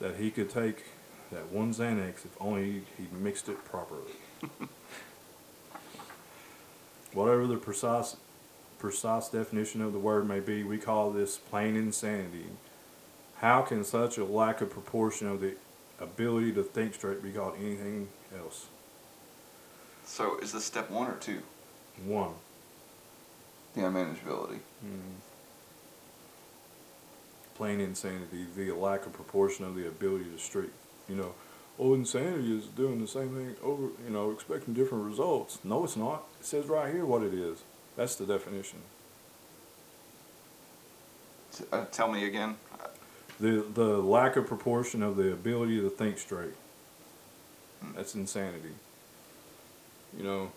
that 0.00 0.16
he 0.16 0.30
could 0.30 0.50
take 0.50 0.84
that 1.30 1.50
one 1.50 1.72
Xanax 1.72 2.24
if 2.24 2.36
only 2.40 2.82
he 2.98 3.06
mixed 3.12 3.48
it 3.48 3.64
properly. 3.64 4.12
Whatever 7.12 7.46
the 7.46 7.56
precise 7.56 8.16
precise 8.78 9.28
definition 9.28 9.80
of 9.80 9.92
the 9.92 9.98
word 9.98 10.28
may 10.28 10.40
be, 10.40 10.64
we 10.64 10.76
call 10.76 11.12
this 11.12 11.38
plain 11.38 11.76
insanity. 11.76 12.46
How 13.36 13.62
can 13.62 13.84
such 13.84 14.18
a 14.18 14.24
lack 14.24 14.60
of 14.60 14.70
proportion 14.70 15.28
of 15.28 15.40
the 15.40 15.54
ability 16.00 16.52
to 16.54 16.64
think 16.64 16.94
straight 16.94 17.22
be 17.22 17.30
called 17.30 17.54
anything 17.60 18.08
else? 18.36 18.66
So 20.04 20.38
is 20.38 20.52
this 20.52 20.64
step 20.64 20.90
one 20.90 21.08
or 21.08 21.16
two? 21.16 21.42
One. 22.04 22.32
The 23.74 23.82
unmanageability. 23.82 24.58
Plain 27.54 27.80
insanity, 27.80 28.46
the 28.56 28.72
lack 28.72 29.06
of 29.06 29.12
proportion 29.12 29.64
of 29.64 29.74
the 29.74 29.86
ability 29.86 30.24
to 30.24 30.38
straight. 30.38 30.72
You 31.08 31.16
know, 31.16 31.34
oh, 31.78 31.94
insanity 31.94 32.56
is 32.58 32.66
doing 32.66 33.00
the 33.00 33.06
same 33.06 33.34
thing 33.34 33.56
over, 33.62 33.88
you 34.04 34.10
know, 34.10 34.30
expecting 34.30 34.74
different 34.74 35.04
results. 35.04 35.58
No, 35.64 35.84
it's 35.84 35.96
not. 35.96 36.24
It 36.40 36.46
says 36.46 36.66
right 36.66 36.92
here 36.92 37.04
what 37.04 37.22
it 37.22 37.34
is. 37.34 37.62
That's 37.96 38.16
the 38.16 38.26
definition. 38.26 38.78
Uh, 41.70 41.84
tell 41.90 42.10
me 42.10 42.26
again. 42.26 42.56
The 43.38 43.64
the 43.74 43.98
lack 43.98 44.36
of 44.36 44.46
proportion 44.46 45.02
of 45.02 45.16
the 45.16 45.32
ability 45.32 45.80
to 45.80 45.90
think 45.90 46.18
straight. 46.18 46.54
That's 47.94 48.14
insanity. 48.14 48.74
You 50.16 50.24
know, 50.24 50.52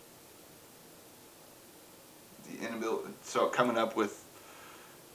The 2.49 2.68
inability. 2.68 3.10
So 3.24 3.47
coming 3.47 3.78
up 3.78 3.95
with 3.95 4.24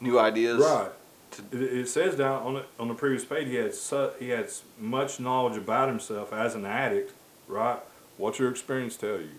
new 0.00 0.18
ideas. 0.18 0.60
right. 0.60 0.90
To, 1.32 1.42
It, 1.52 1.78
it 1.80 1.88
says 1.88 2.16
down 2.16 2.42
on 2.42 2.54
the 2.54 2.64
on 2.78 2.88
the 2.88 2.94
previous 2.94 3.24
page 3.24 3.46
he 3.48 3.54
had 3.54 3.74
su- 3.74 4.10
he 4.18 4.30
had 4.30 4.48
much 4.78 5.20
knowledge 5.20 5.56
about 5.56 5.88
himself 5.88 6.32
as 6.32 6.54
an 6.54 6.64
addict, 6.66 7.12
right? 7.46 7.78
What's 8.16 8.38
your 8.38 8.50
experience 8.50 8.96
tell 8.96 9.20
you? 9.20 9.30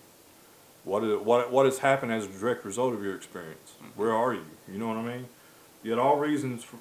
What 0.85 1.03
is, 1.03 1.19
what 1.19 1.51
what 1.51 1.65
has 1.65 1.79
happened 1.79 2.11
as 2.13 2.25
a 2.25 2.29
direct 2.29 2.63
result 2.63 2.93
of 2.93 3.03
your 3.03 3.15
experience? 3.15 3.73
Mm-hmm. 3.77 3.99
Where 3.99 4.13
are 4.13 4.33
you? 4.33 4.45
You 4.71 4.77
know 4.77 4.87
what 4.87 4.97
I 4.97 5.03
mean? 5.03 5.25
Yet 5.83 5.99
all 5.99 6.17
reasons 6.17 6.63
for, 6.63 6.77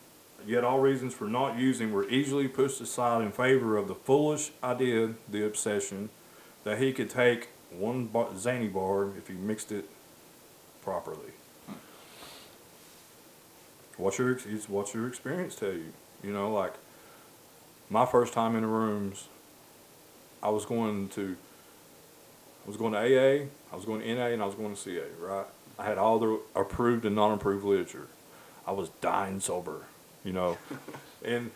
yet 0.46 0.62
all 0.62 0.78
reasons 0.78 1.12
for 1.14 1.24
not 1.26 1.58
using 1.58 1.92
were 1.92 2.08
easily 2.08 2.46
pushed 2.48 2.80
aside 2.80 3.22
in 3.22 3.32
favor 3.32 3.76
of 3.76 3.88
the 3.88 3.94
foolish 3.94 4.52
idea, 4.62 5.14
the 5.28 5.44
obsession, 5.44 6.10
that 6.64 6.78
he 6.78 6.92
could 6.92 7.10
take 7.10 7.48
one 7.70 8.06
bar, 8.06 8.28
Xanny 8.34 8.72
bar 8.72 9.16
if 9.16 9.28
he 9.28 9.34
mixed 9.34 9.72
it 9.72 9.88
properly. 10.82 11.32
What's 13.96 14.18
your 14.18 14.32
it's 14.32 14.68
what's 14.68 14.94
your 14.94 15.06
experience 15.06 15.54
tell 15.54 15.72
you? 15.72 15.92
You 16.22 16.32
know, 16.32 16.52
like 16.52 16.74
my 17.88 18.06
first 18.06 18.32
time 18.32 18.54
in 18.56 18.62
the 18.62 18.68
rooms, 18.68 19.28
I 20.42 20.48
was 20.48 20.64
going 20.64 21.08
to 21.10 21.36
I 22.64 22.68
was 22.68 22.76
going 22.76 22.92
to 22.92 22.98
AA, 22.98 23.46
I 23.72 23.76
was 23.76 23.84
going 23.84 24.00
to 24.00 24.14
NA, 24.14 24.26
and 24.26 24.42
I 24.42 24.46
was 24.46 24.54
going 24.54 24.74
to 24.74 24.80
CA. 24.80 25.02
Right? 25.18 25.46
I 25.78 25.84
had 25.84 25.98
all 25.98 26.18
the 26.18 26.40
approved 26.54 27.04
and 27.04 27.14
non-approved 27.14 27.64
literature. 27.64 28.08
I 28.66 28.72
was 28.72 28.90
dying 29.00 29.40
sober, 29.40 29.86
you 30.24 30.32
know, 30.32 30.58
and 31.24 31.50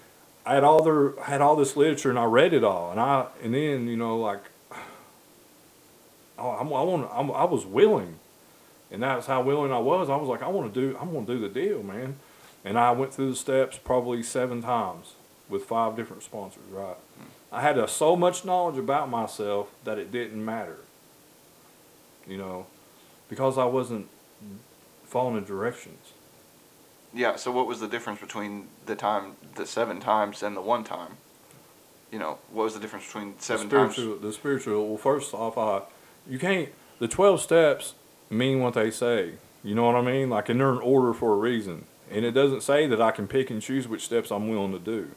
I 0.44 0.54
had 0.54 0.64
all 0.64 0.82
the 0.82 1.14
had 1.22 1.40
all 1.40 1.56
this 1.56 1.76
literature, 1.76 2.10
and 2.10 2.18
I 2.18 2.24
read 2.24 2.52
it 2.52 2.64
all, 2.64 2.90
and 2.90 3.00
I 3.00 3.26
and 3.42 3.54
then 3.54 3.88
you 3.88 3.96
know 3.96 4.18
like. 4.18 4.42
Oh, 6.44 6.50
I'm, 6.50 6.66
I 6.68 6.82
want. 6.82 7.10
I'm, 7.12 7.30
I 7.30 7.44
was 7.44 7.64
willing, 7.64 8.18
and 8.90 9.02
that's 9.02 9.26
how 9.26 9.40
willing 9.42 9.72
I 9.72 9.78
was. 9.78 10.10
I 10.10 10.16
was 10.16 10.28
like, 10.28 10.42
I 10.42 10.48
want 10.48 10.72
to 10.74 10.80
do. 10.80 10.96
I'm 11.00 11.10
going 11.12 11.24
to 11.24 11.34
do 11.34 11.40
the 11.40 11.48
deal, 11.48 11.82
man. 11.82 12.16
And 12.66 12.78
I 12.78 12.90
went 12.92 13.14
through 13.14 13.30
the 13.30 13.36
steps 13.36 13.78
probably 13.82 14.22
seven 14.22 14.60
times 14.62 15.14
with 15.48 15.64
five 15.64 15.96
different 15.96 16.22
sponsors. 16.22 16.62
Right. 16.70 16.96
I 17.50 17.62
had 17.62 17.78
uh, 17.78 17.86
so 17.86 18.14
much 18.14 18.44
knowledge 18.44 18.76
about 18.78 19.08
myself 19.08 19.70
that 19.84 19.98
it 19.98 20.12
didn't 20.12 20.44
matter. 20.44 20.78
You 22.26 22.36
know, 22.36 22.66
because 23.28 23.56
I 23.58 23.64
wasn't 23.64 24.08
following 25.04 25.36
the 25.40 25.46
directions. 25.46 26.12
yeah. 27.14 27.36
So 27.36 27.50
what 27.52 27.66
was 27.66 27.80
the 27.80 27.88
difference 27.88 28.20
between 28.20 28.68
the 28.86 28.96
time, 28.96 29.36
the 29.54 29.66
seven 29.66 30.00
times, 30.00 30.42
and 30.42 30.56
the 30.56 30.60
one 30.62 30.84
time? 30.84 31.12
You 32.12 32.18
know, 32.18 32.38
what 32.50 32.64
was 32.64 32.74
the 32.74 32.80
difference 32.80 33.06
between 33.06 33.38
seven 33.38 33.68
the 33.68 33.76
times? 33.76 33.92
spiritual, 33.94 34.18
The 34.18 34.32
spiritual. 34.32 34.88
Well, 34.88 34.98
first 34.98 35.34
off, 35.34 35.58
I, 35.58 35.82
you 36.28 36.38
can't. 36.38 36.70
The 36.98 37.08
twelve 37.08 37.40
steps 37.40 37.94
mean 38.30 38.60
what 38.60 38.74
they 38.74 38.90
say. 38.90 39.34
You 39.62 39.74
know 39.74 39.84
what 39.84 39.96
I 39.96 40.02
mean? 40.02 40.30
Like, 40.30 40.48
and 40.48 40.60
they're 40.60 40.72
in 40.72 40.78
order 40.78 41.12
for 41.12 41.32
a 41.32 41.36
reason. 41.36 41.86
And 42.10 42.24
it 42.24 42.32
doesn't 42.32 42.62
say 42.62 42.86
that 42.86 43.00
I 43.00 43.10
can 43.10 43.26
pick 43.26 43.50
and 43.50 43.62
choose 43.62 43.88
which 43.88 44.04
steps 44.04 44.30
I'm 44.30 44.48
willing 44.48 44.72
to 44.72 44.78
do. 44.78 45.10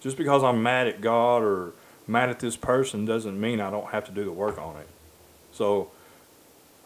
Just 0.00 0.16
because 0.16 0.44
I'm 0.44 0.62
mad 0.62 0.86
at 0.86 1.00
God 1.00 1.42
or 1.42 1.72
mad 2.06 2.28
at 2.28 2.38
this 2.38 2.56
person 2.56 3.04
doesn't 3.04 3.40
mean 3.40 3.60
I 3.60 3.70
don't 3.70 3.88
have 3.88 4.04
to 4.06 4.12
do 4.12 4.24
the 4.24 4.32
work 4.32 4.58
on 4.58 4.76
it. 4.76 4.88
So, 5.52 5.90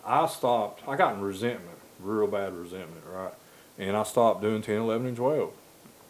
I 0.05 0.27
stopped. 0.27 0.87
I 0.87 0.97
got 0.97 1.15
in 1.15 1.21
resentment, 1.21 1.79
real 2.01 2.27
bad 2.27 2.55
resentment, 2.55 3.05
right? 3.13 3.35
And 3.79 3.97
I 3.97 4.03
stopped 4.03 4.43
doing 4.43 4.63
10, 4.63 4.77
11, 4.77 5.07
and 5.09 5.17
12. 5.17 5.53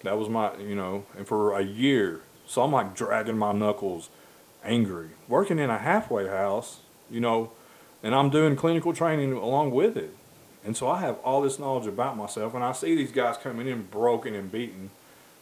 That 0.03 0.19
was 0.19 0.29
my, 0.29 0.57
you 0.57 0.75
know, 0.75 1.05
and 1.17 1.27
for 1.27 1.57
a 1.57 1.63
year. 1.63 2.23
So 2.47 2.63
I'm 2.63 2.73
like 2.73 2.95
dragging 2.95 3.39
my 3.39 3.53
knuckles, 3.53 4.11
angry, 4.65 5.11
working 5.29 5.59
in 5.59 5.71
a 5.71 5.79
halfway 5.79 6.29
house, 6.29 6.81
you 7.13 7.21
know, 7.21 7.53
and 8.03 8.15
I'm 8.15 8.31
doing 8.31 8.57
clinical 8.57 8.93
training 8.93 9.33
along 9.33 9.71
with 9.71 9.97
it. 9.97 10.15
And 10.65 10.77
so 10.77 10.89
I 10.89 11.01
have 11.01 11.19
all 11.25 11.43
this 11.43 11.59
knowledge 11.59 11.87
about 11.87 12.17
myself, 12.17 12.55
and 12.55 12.65
I 12.65 12.73
see 12.73 12.97
these 12.97 13.13
guys 13.13 13.37
coming 13.37 13.69
in 13.69 13.83
broken 13.83 14.35
and 14.35 14.51
beaten, 14.51 14.91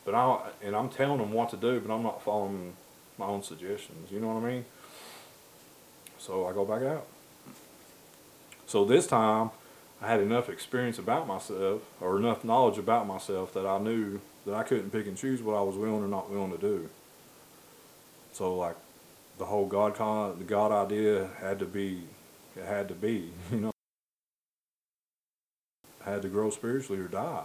but 0.04 0.14
I 0.14 0.50
and 0.62 0.74
I'm 0.74 0.88
telling 0.88 1.18
them 1.18 1.32
what 1.32 1.50
to 1.50 1.56
do, 1.56 1.80
but 1.80 1.94
I'm 1.94 2.02
not 2.02 2.22
following 2.22 2.74
my 3.16 3.26
own 3.26 3.42
suggestions. 3.42 4.10
You 4.10 4.20
know 4.20 4.28
what 4.28 4.42
I 4.42 4.52
mean? 4.52 4.64
So 6.18 6.46
I 6.46 6.52
go 6.52 6.64
back 6.64 6.82
out. 6.82 7.06
So 8.66 8.84
this 8.84 9.06
time, 9.06 9.50
I 10.02 10.08
had 10.08 10.20
enough 10.20 10.48
experience 10.48 10.98
about 10.98 11.26
myself 11.26 11.82
or 12.00 12.16
enough 12.18 12.44
knowledge 12.44 12.78
about 12.78 13.06
myself 13.06 13.52
that 13.54 13.66
I 13.66 13.78
knew 13.78 14.20
that 14.46 14.54
I 14.54 14.62
couldn't 14.62 14.90
pick 14.90 15.06
and 15.06 15.16
choose 15.16 15.42
what 15.42 15.56
I 15.56 15.62
was 15.62 15.76
willing 15.76 16.02
or 16.02 16.08
not 16.08 16.30
willing 16.30 16.52
to 16.52 16.58
do. 16.58 16.88
So 18.32 18.56
like, 18.56 18.76
the 19.40 19.46
whole 19.46 19.64
God 19.66 19.94
con, 19.94 20.38
the 20.38 20.44
God 20.44 20.70
idea 20.70 21.30
had 21.40 21.58
to 21.60 21.64
be, 21.64 22.02
it 22.54 22.64
had 22.66 22.88
to 22.88 22.94
be, 22.94 23.30
you 23.50 23.58
know, 23.58 23.70
had 26.04 26.20
to 26.22 26.28
grow 26.28 26.50
spiritually 26.50 27.00
or 27.00 27.08
die. 27.08 27.44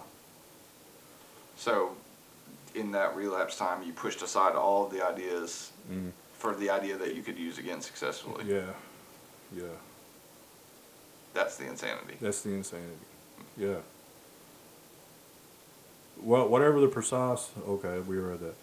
So, 1.56 1.96
in 2.76 2.92
that 2.92 3.16
relapse 3.16 3.58
time, 3.58 3.82
you 3.82 3.94
pushed 3.94 4.22
aside 4.22 4.56
all 4.56 4.86
of 4.86 4.92
the 4.92 5.04
ideas 5.08 5.72
Mm. 5.90 6.12
for 6.34 6.56
the 6.56 6.70
idea 6.72 6.98
that 6.98 7.16
you 7.16 7.22
could 7.22 7.38
use 7.38 7.60
again 7.60 7.80
successfully. 7.80 8.44
Yeah, 8.48 8.74
yeah. 9.56 9.78
That's 11.36 11.56
the 11.58 11.68
insanity. 11.68 12.16
That's 12.20 12.42
the 12.42 12.50
insanity. 12.50 13.06
Yeah. 13.56 13.78
Well, 16.18 16.50
whatever 16.50 16.82
the 16.82 16.88
precise. 16.88 17.52
Okay, 17.68 18.00
we 18.00 18.18
read 18.18 18.40
that. 18.40 18.56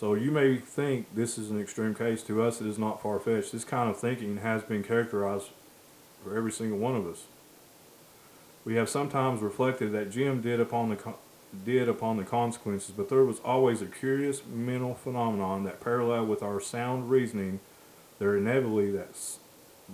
So 0.00 0.14
you 0.14 0.30
may 0.30 0.56
think 0.56 1.14
this 1.14 1.36
is 1.36 1.50
an 1.50 1.60
extreme 1.60 1.94
case. 1.94 2.22
To 2.22 2.42
us, 2.42 2.62
it 2.62 2.66
is 2.66 2.78
not 2.78 3.02
far 3.02 3.20
fetched. 3.20 3.52
This 3.52 3.66
kind 3.66 3.90
of 3.90 4.00
thinking 4.00 4.38
has 4.38 4.62
been 4.62 4.82
characterized 4.82 5.50
for 6.24 6.34
every 6.34 6.52
single 6.52 6.78
one 6.78 6.96
of 6.96 7.06
us. 7.06 7.24
We 8.64 8.76
have 8.76 8.88
sometimes 8.88 9.42
reflected 9.42 9.92
that 9.92 10.10
Jim 10.10 10.40
did 10.40 10.58
upon 10.58 10.88
the 10.88 10.96
co- 10.96 11.18
did 11.66 11.86
upon 11.86 12.16
the 12.16 12.24
consequences, 12.24 12.94
but 12.96 13.10
there 13.10 13.26
was 13.26 13.40
always 13.40 13.82
a 13.82 13.86
curious 13.86 14.40
mental 14.46 14.94
phenomenon 14.94 15.64
that 15.64 15.82
paralleled 15.82 16.30
with 16.30 16.42
our 16.42 16.60
sound 16.60 17.10
reasoning. 17.10 17.60
There 18.18 18.38
inevitably 18.38 18.90
that 18.92 19.10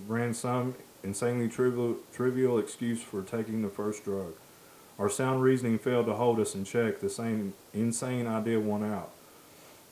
ran 0.07 0.33
some 0.33 0.75
insanely 1.03 1.49
trivial, 1.49 1.97
trivial 2.13 2.57
excuse 2.57 3.03
for 3.03 3.23
taking 3.23 3.61
the 3.61 3.67
first 3.67 4.05
drug. 4.05 4.35
Our 4.97 5.09
sound 5.09 5.43
reasoning 5.43 5.79
failed 5.79 6.05
to 6.05 6.13
hold 6.13 6.39
us 6.39 6.55
in 6.55 6.63
check. 6.63 7.01
The 7.01 7.09
same 7.09 7.55
insane 7.73 8.25
idea 8.25 8.61
won 8.61 8.85
out. 8.85 9.11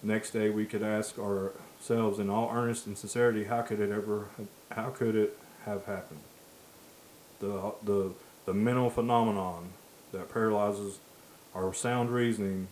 Next 0.06 0.32
day, 0.32 0.52
we 0.52 0.68
could 0.68 0.84
ask 0.84 1.18
ourselves 1.18 2.19
in 2.19 2.30
all 2.30 2.52
earnest 2.53 2.86
and 2.86 2.95
sincerity, 2.95 3.45
how 3.45 3.64
could 3.64 3.80
it 3.80 3.90
ever, 3.90 4.27
how 4.69 4.91
could 4.91 5.15
it 5.15 5.36
have 5.65 5.86
happened? 5.86 6.19
The 7.40 7.73
the 7.84 8.11
the 8.45 8.53
mental 8.53 8.91
phenomenon 8.91 9.69
that 10.11 10.32
paralyzes 10.32 10.99
our 11.56 11.73
sound 11.73 12.11
reasoning. 12.11 12.68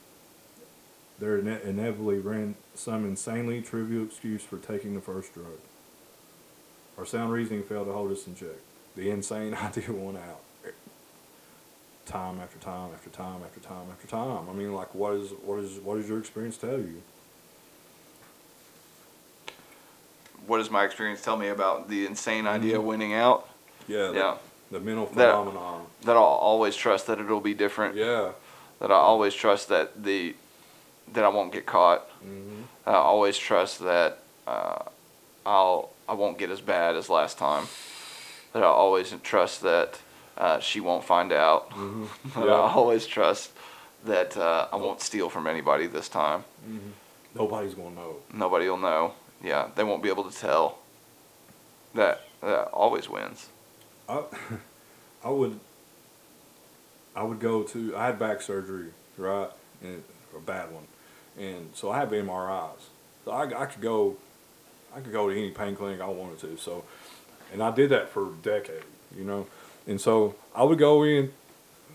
There 1.17 1.39
ine- 1.39 1.61
inevitably 1.63 2.19
ran 2.19 2.53
some 2.75 3.03
insanely 3.03 3.63
trivial 3.63 4.03
excuse 4.03 4.43
for 4.43 4.59
taking 4.59 4.93
the 4.93 5.01
first 5.01 5.33
drug. 5.33 5.57
Our 6.99 7.05
sound 7.05 7.31
reasoning 7.31 7.63
failed 7.63 7.87
to 7.87 7.93
hold 7.93 8.11
us 8.11 8.27
in 8.27 8.35
check. 8.35 8.61
The 8.95 9.09
insane 9.09 9.53
idea 9.55 9.91
won 9.91 10.17
out. 10.17 10.41
Time 12.05 12.39
after 12.39 12.59
time 12.59 12.91
after 12.93 13.09
time 13.09 13.41
after 13.43 13.59
time 13.59 13.87
after 13.89 14.07
time. 14.07 14.47
I 14.47 14.53
mean, 14.53 14.71
like, 14.71 14.93
what 14.93 15.15
is 15.15 15.31
what 15.43 15.57
is 15.61 15.79
what 15.79 15.95
does 15.95 16.07
your 16.07 16.19
experience 16.19 16.57
tell 16.57 16.77
you? 16.77 17.01
What 20.47 20.57
does 20.57 20.69
my 20.69 20.83
experience 20.83 21.21
tell 21.21 21.37
me 21.37 21.47
about 21.47 21.89
the 21.89 22.05
insane 22.05 22.47
idea 22.47 22.77
of 22.77 22.83
winning 22.83 23.13
out? 23.13 23.47
Yeah. 23.87 24.11
Yeah. 24.11 24.35
The 24.71 24.79
mental 24.79 25.05
That- 25.07 25.13
phenomenon. 25.31 25.85
That 26.03 26.15
I'll 26.17 26.23
always 26.23 26.75
trust 26.75 27.07
that 27.07 27.19
it'll 27.19 27.39
be 27.39 27.53
different. 27.53 27.95
Yeah. 27.95 28.31
That 28.79 28.91
I 28.91 28.95
always 28.95 29.33
trust 29.33 29.69
that 29.69 30.03
the 30.03 30.35
that 31.13 31.23
I 31.23 31.27
won't 31.29 31.51
get 31.51 31.65
caught. 31.65 32.01
hmm 32.21 32.61
I 32.85 32.93
always 32.95 33.37
trust 33.37 33.79
that 33.79 34.19
uh, 34.47 34.79
I'll 35.45 35.89
I 36.09 36.13
won't 36.13 36.37
get 36.37 36.49
as 36.49 36.59
bad 36.61 36.95
as 36.95 37.09
last 37.09 37.37
time. 37.37 37.67
That 38.53 38.63
I 38.63 38.67
always 38.67 39.13
trust 39.23 39.61
that 39.61 39.99
uh, 40.37 40.59
she 40.59 40.79
won't 40.81 41.03
find 41.05 41.31
out. 41.31 41.71
hmm 41.71 42.05
That 42.35 42.45
Yeah. 42.47 42.53
I 42.53 42.73
always 42.73 43.05
trust 43.07 43.51
that 44.05 44.35
uh, 44.35 44.67
I 44.73 44.75
won't 44.75 44.99
steal 45.01 45.29
from 45.29 45.47
anybody 45.47 45.87
this 45.87 46.09
time. 46.09 46.43
hmm 46.65 46.91
Nobody's 47.35 47.73
gonna 47.75 47.95
know. 47.95 48.17
Nobody 48.33 48.67
will 48.69 48.77
know. 48.77 49.13
Yeah, 49.43 49.67
they 49.75 49.83
won't 49.83 50.01
be 50.01 50.09
able 50.09 50.23
to 50.23 50.35
tell. 50.35 50.79
That 51.93 52.21
that 52.41 52.69
always 52.69 53.09
wins. 53.09 53.49
I, 54.09 54.23
I 55.23 55.29
would, 55.29 55.59
I 57.15 57.23
would 57.23 57.39
go 57.39 57.63
to. 57.63 57.95
I 57.95 58.07
had 58.07 58.17
back 58.17 58.41
surgery, 58.41 58.87
right, 59.17 59.49
and 59.83 60.03
a 60.35 60.39
bad 60.39 60.71
one, 60.71 60.87
and 61.37 61.69
so 61.73 61.91
I 61.91 61.99
have 61.99 62.09
MRIs. 62.09 62.71
So 63.25 63.31
I, 63.31 63.43
I 63.43 63.65
could 63.65 63.81
go, 63.81 64.15
I 64.95 65.01
could 65.01 65.11
go 65.11 65.29
to 65.29 65.37
any 65.37 65.51
pain 65.51 65.75
clinic 65.75 66.01
I 66.01 66.07
wanted 66.07 66.39
to. 66.39 66.57
So, 66.57 66.85
and 67.51 67.61
I 67.61 67.69
did 67.71 67.89
that 67.91 68.09
for 68.09 68.27
a 68.29 68.31
decade, 68.41 68.83
you 69.15 69.23
know, 69.23 69.47
and 69.85 69.99
so 69.99 70.35
I 70.55 70.63
would 70.63 70.79
go 70.79 71.03
in 71.03 71.31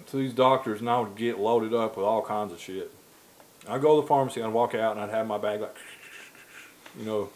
to 0.07 0.17
these 0.17 0.33
doctors 0.33 0.81
and 0.81 0.89
I 0.89 1.01
would 1.01 1.17
get 1.17 1.39
loaded 1.39 1.75
up 1.75 1.97
with 1.97 2.07
all 2.07 2.23
kinds 2.23 2.53
of 2.53 2.61
shit. 2.61 2.93
I'd 3.69 3.83
go 3.83 3.97
to 3.97 4.03
the 4.03 4.09
pharmacy 4.09 4.43
I'd 4.43 4.53
walk 4.53 4.75
out 4.75 4.97
and 4.97 5.01
I'd 5.01 5.11
have 5.11 5.27
my 5.27 5.39
bag 5.39 5.61
like, 5.61 5.77
you 6.97 7.05
know, 7.05 7.31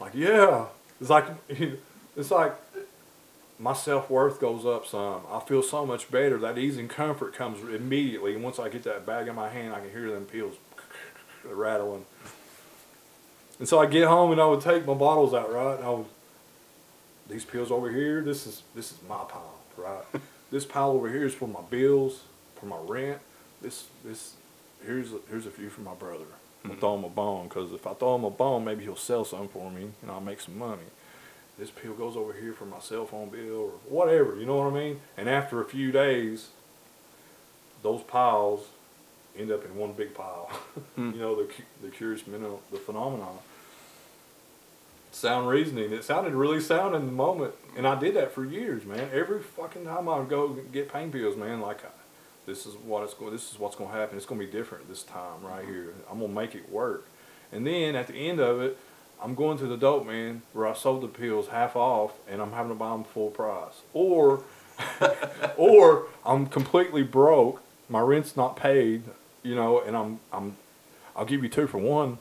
like 0.00 0.14
yeah, 0.14 0.66
it's 1.00 1.10
like 1.10 1.26
it's 2.16 2.30
like 2.30 2.54
my 3.60 3.74
self 3.74 4.08
worth 4.08 4.40
goes 4.40 4.64
up 4.64 4.86
some. 4.86 5.22
I 5.30 5.40
feel 5.40 5.62
so 5.62 5.84
much 5.84 6.10
better. 6.10 6.38
That 6.38 6.56
ease 6.56 6.78
and 6.78 6.88
comfort 6.88 7.34
comes 7.34 7.60
immediately. 7.62 8.34
And 8.34 8.42
once 8.42 8.58
I 8.58 8.70
get 8.70 8.84
that 8.84 9.04
bag 9.04 9.28
in 9.28 9.34
my 9.34 9.50
hand, 9.50 9.74
I 9.74 9.80
can 9.80 9.90
hear 9.90 10.10
them 10.10 10.24
pills 10.24 10.56
rattling. 11.44 12.06
And 13.58 13.68
so 13.68 13.78
I 13.78 13.84
get 13.84 14.08
home 14.08 14.32
and 14.32 14.40
I 14.40 14.46
would 14.46 14.62
take 14.62 14.86
my 14.86 14.94
bottles 14.94 15.34
out, 15.34 15.52
right? 15.52 15.76
And 15.76 15.84
I 15.84 15.90
would, 15.90 16.06
these 17.28 17.44
pills 17.44 17.70
over 17.70 17.90
here, 17.90 18.22
this 18.22 18.46
is 18.46 18.62
this 18.74 18.92
is 18.92 18.98
my 19.06 19.22
pile, 19.28 19.58
right? 19.76 20.04
this 20.50 20.64
pile 20.64 20.92
over 20.92 21.10
here 21.10 21.26
is 21.26 21.34
for 21.34 21.46
my 21.46 21.60
bills, 21.68 22.22
for 22.54 22.64
my 22.64 22.78
rent. 22.78 23.18
This 23.60 23.84
this 24.02 24.36
here's 24.84 25.10
here's 25.28 25.44
a 25.44 25.50
few 25.50 25.68
for 25.68 25.82
my 25.82 25.94
brother. 25.94 26.24
I'm 26.62 26.70
gonna 26.70 26.80
throw 26.80 26.96
him 26.96 27.04
a 27.04 27.08
bone 27.08 27.48
because 27.48 27.72
if 27.72 27.86
I 27.86 27.94
throw 27.94 28.16
him 28.16 28.24
a 28.24 28.30
bone, 28.30 28.64
maybe 28.64 28.84
he'll 28.84 28.96
sell 28.96 29.24
something 29.24 29.48
for 29.48 29.70
me 29.70 29.90
and 30.02 30.10
I'll 30.10 30.20
make 30.20 30.40
some 30.40 30.58
money 30.58 30.82
this 31.60 31.70
pill 31.70 31.92
goes 31.92 32.16
over 32.16 32.32
here 32.32 32.54
for 32.54 32.64
my 32.64 32.80
cell 32.80 33.04
phone 33.04 33.28
bill 33.28 33.54
or 33.54 33.70
whatever, 33.86 34.36
you 34.36 34.46
know 34.46 34.56
what 34.56 34.72
I 34.72 34.74
mean? 34.74 35.00
And 35.16 35.28
after 35.28 35.60
a 35.60 35.64
few 35.64 35.92
days, 35.92 36.48
those 37.82 38.02
piles 38.02 38.68
end 39.38 39.52
up 39.52 39.64
in 39.64 39.76
one 39.76 39.92
big 39.92 40.14
pile. 40.14 40.50
Hmm. 40.96 41.12
you 41.12 41.18
know, 41.18 41.36
the, 41.36 41.48
the 41.82 41.88
curious 41.88 42.22
the 42.22 42.78
phenomenon. 42.78 43.38
Sound 45.12 45.48
reasoning. 45.48 45.92
It 45.92 46.04
sounded 46.04 46.32
really 46.32 46.60
sound 46.60 46.94
in 46.94 47.06
the 47.06 47.12
moment. 47.12 47.54
And 47.76 47.86
I 47.86 47.98
did 47.98 48.14
that 48.14 48.32
for 48.32 48.44
years, 48.44 48.84
man. 48.84 49.10
Every 49.12 49.40
fucking 49.40 49.84
time 49.84 50.08
I 50.08 50.18
would 50.18 50.28
go 50.28 50.48
get 50.48 50.92
pain 50.92 51.12
pills, 51.12 51.36
man, 51.36 51.60
like, 51.60 51.82
this 52.46 52.66
is 52.66 52.74
what 52.74 53.02
it's 53.04 53.14
going, 53.14 53.32
this 53.32 53.52
is 53.52 53.58
what's 53.58 53.76
going 53.76 53.90
to 53.90 53.96
happen. 53.96 54.16
It's 54.16 54.26
going 54.26 54.40
to 54.40 54.46
be 54.46 54.52
different 54.52 54.88
this 54.88 55.02
time 55.02 55.42
right 55.42 55.62
mm-hmm. 55.62 55.72
here. 55.72 55.94
I'm 56.10 56.18
going 56.18 56.30
to 56.30 56.34
make 56.34 56.54
it 56.54 56.70
work. 56.70 57.06
And 57.52 57.66
then 57.66 57.96
at 57.96 58.06
the 58.06 58.14
end 58.14 58.40
of 58.40 58.60
it, 58.60 58.78
I'm 59.22 59.34
going 59.34 59.58
to 59.58 59.66
the 59.66 59.76
dope 59.76 60.06
man 60.06 60.42
where 60.52 60.66
I 60.66 60.72
sold 60.72 61.02
the 61.02 61.08
pills 61.08 61.48
half 61.48 61.76
off 61.76 62.12
and 62.28 62.40
I'm 62.40 62.52
having 62.52 62.70
to 62.70 62.74
buy 62.74 62.90
them 62.90 63.04
full 63.04 63.30
price. 63.30 63.82
Or, 63.92 64.42
or 65.56 66.06
I'm 66.24 66.46
completely 66.46 67.02
broke. 67.02 67.62
My 67.88 68.00
rent's 68.00 68.36
not 68.36 68.56
paid, 68.56 69.02
you 69.42 69.54
know, 69.54 69.80
and 69.80 69.96
I'm, 69.96 70.20
I'm, 70.32 70.56
I'll 71.14 71.24
give 71.24 71.42
you 71.42 71.48
two 71.48 71.66
for 71.66 71.78
one. 71.78 72.18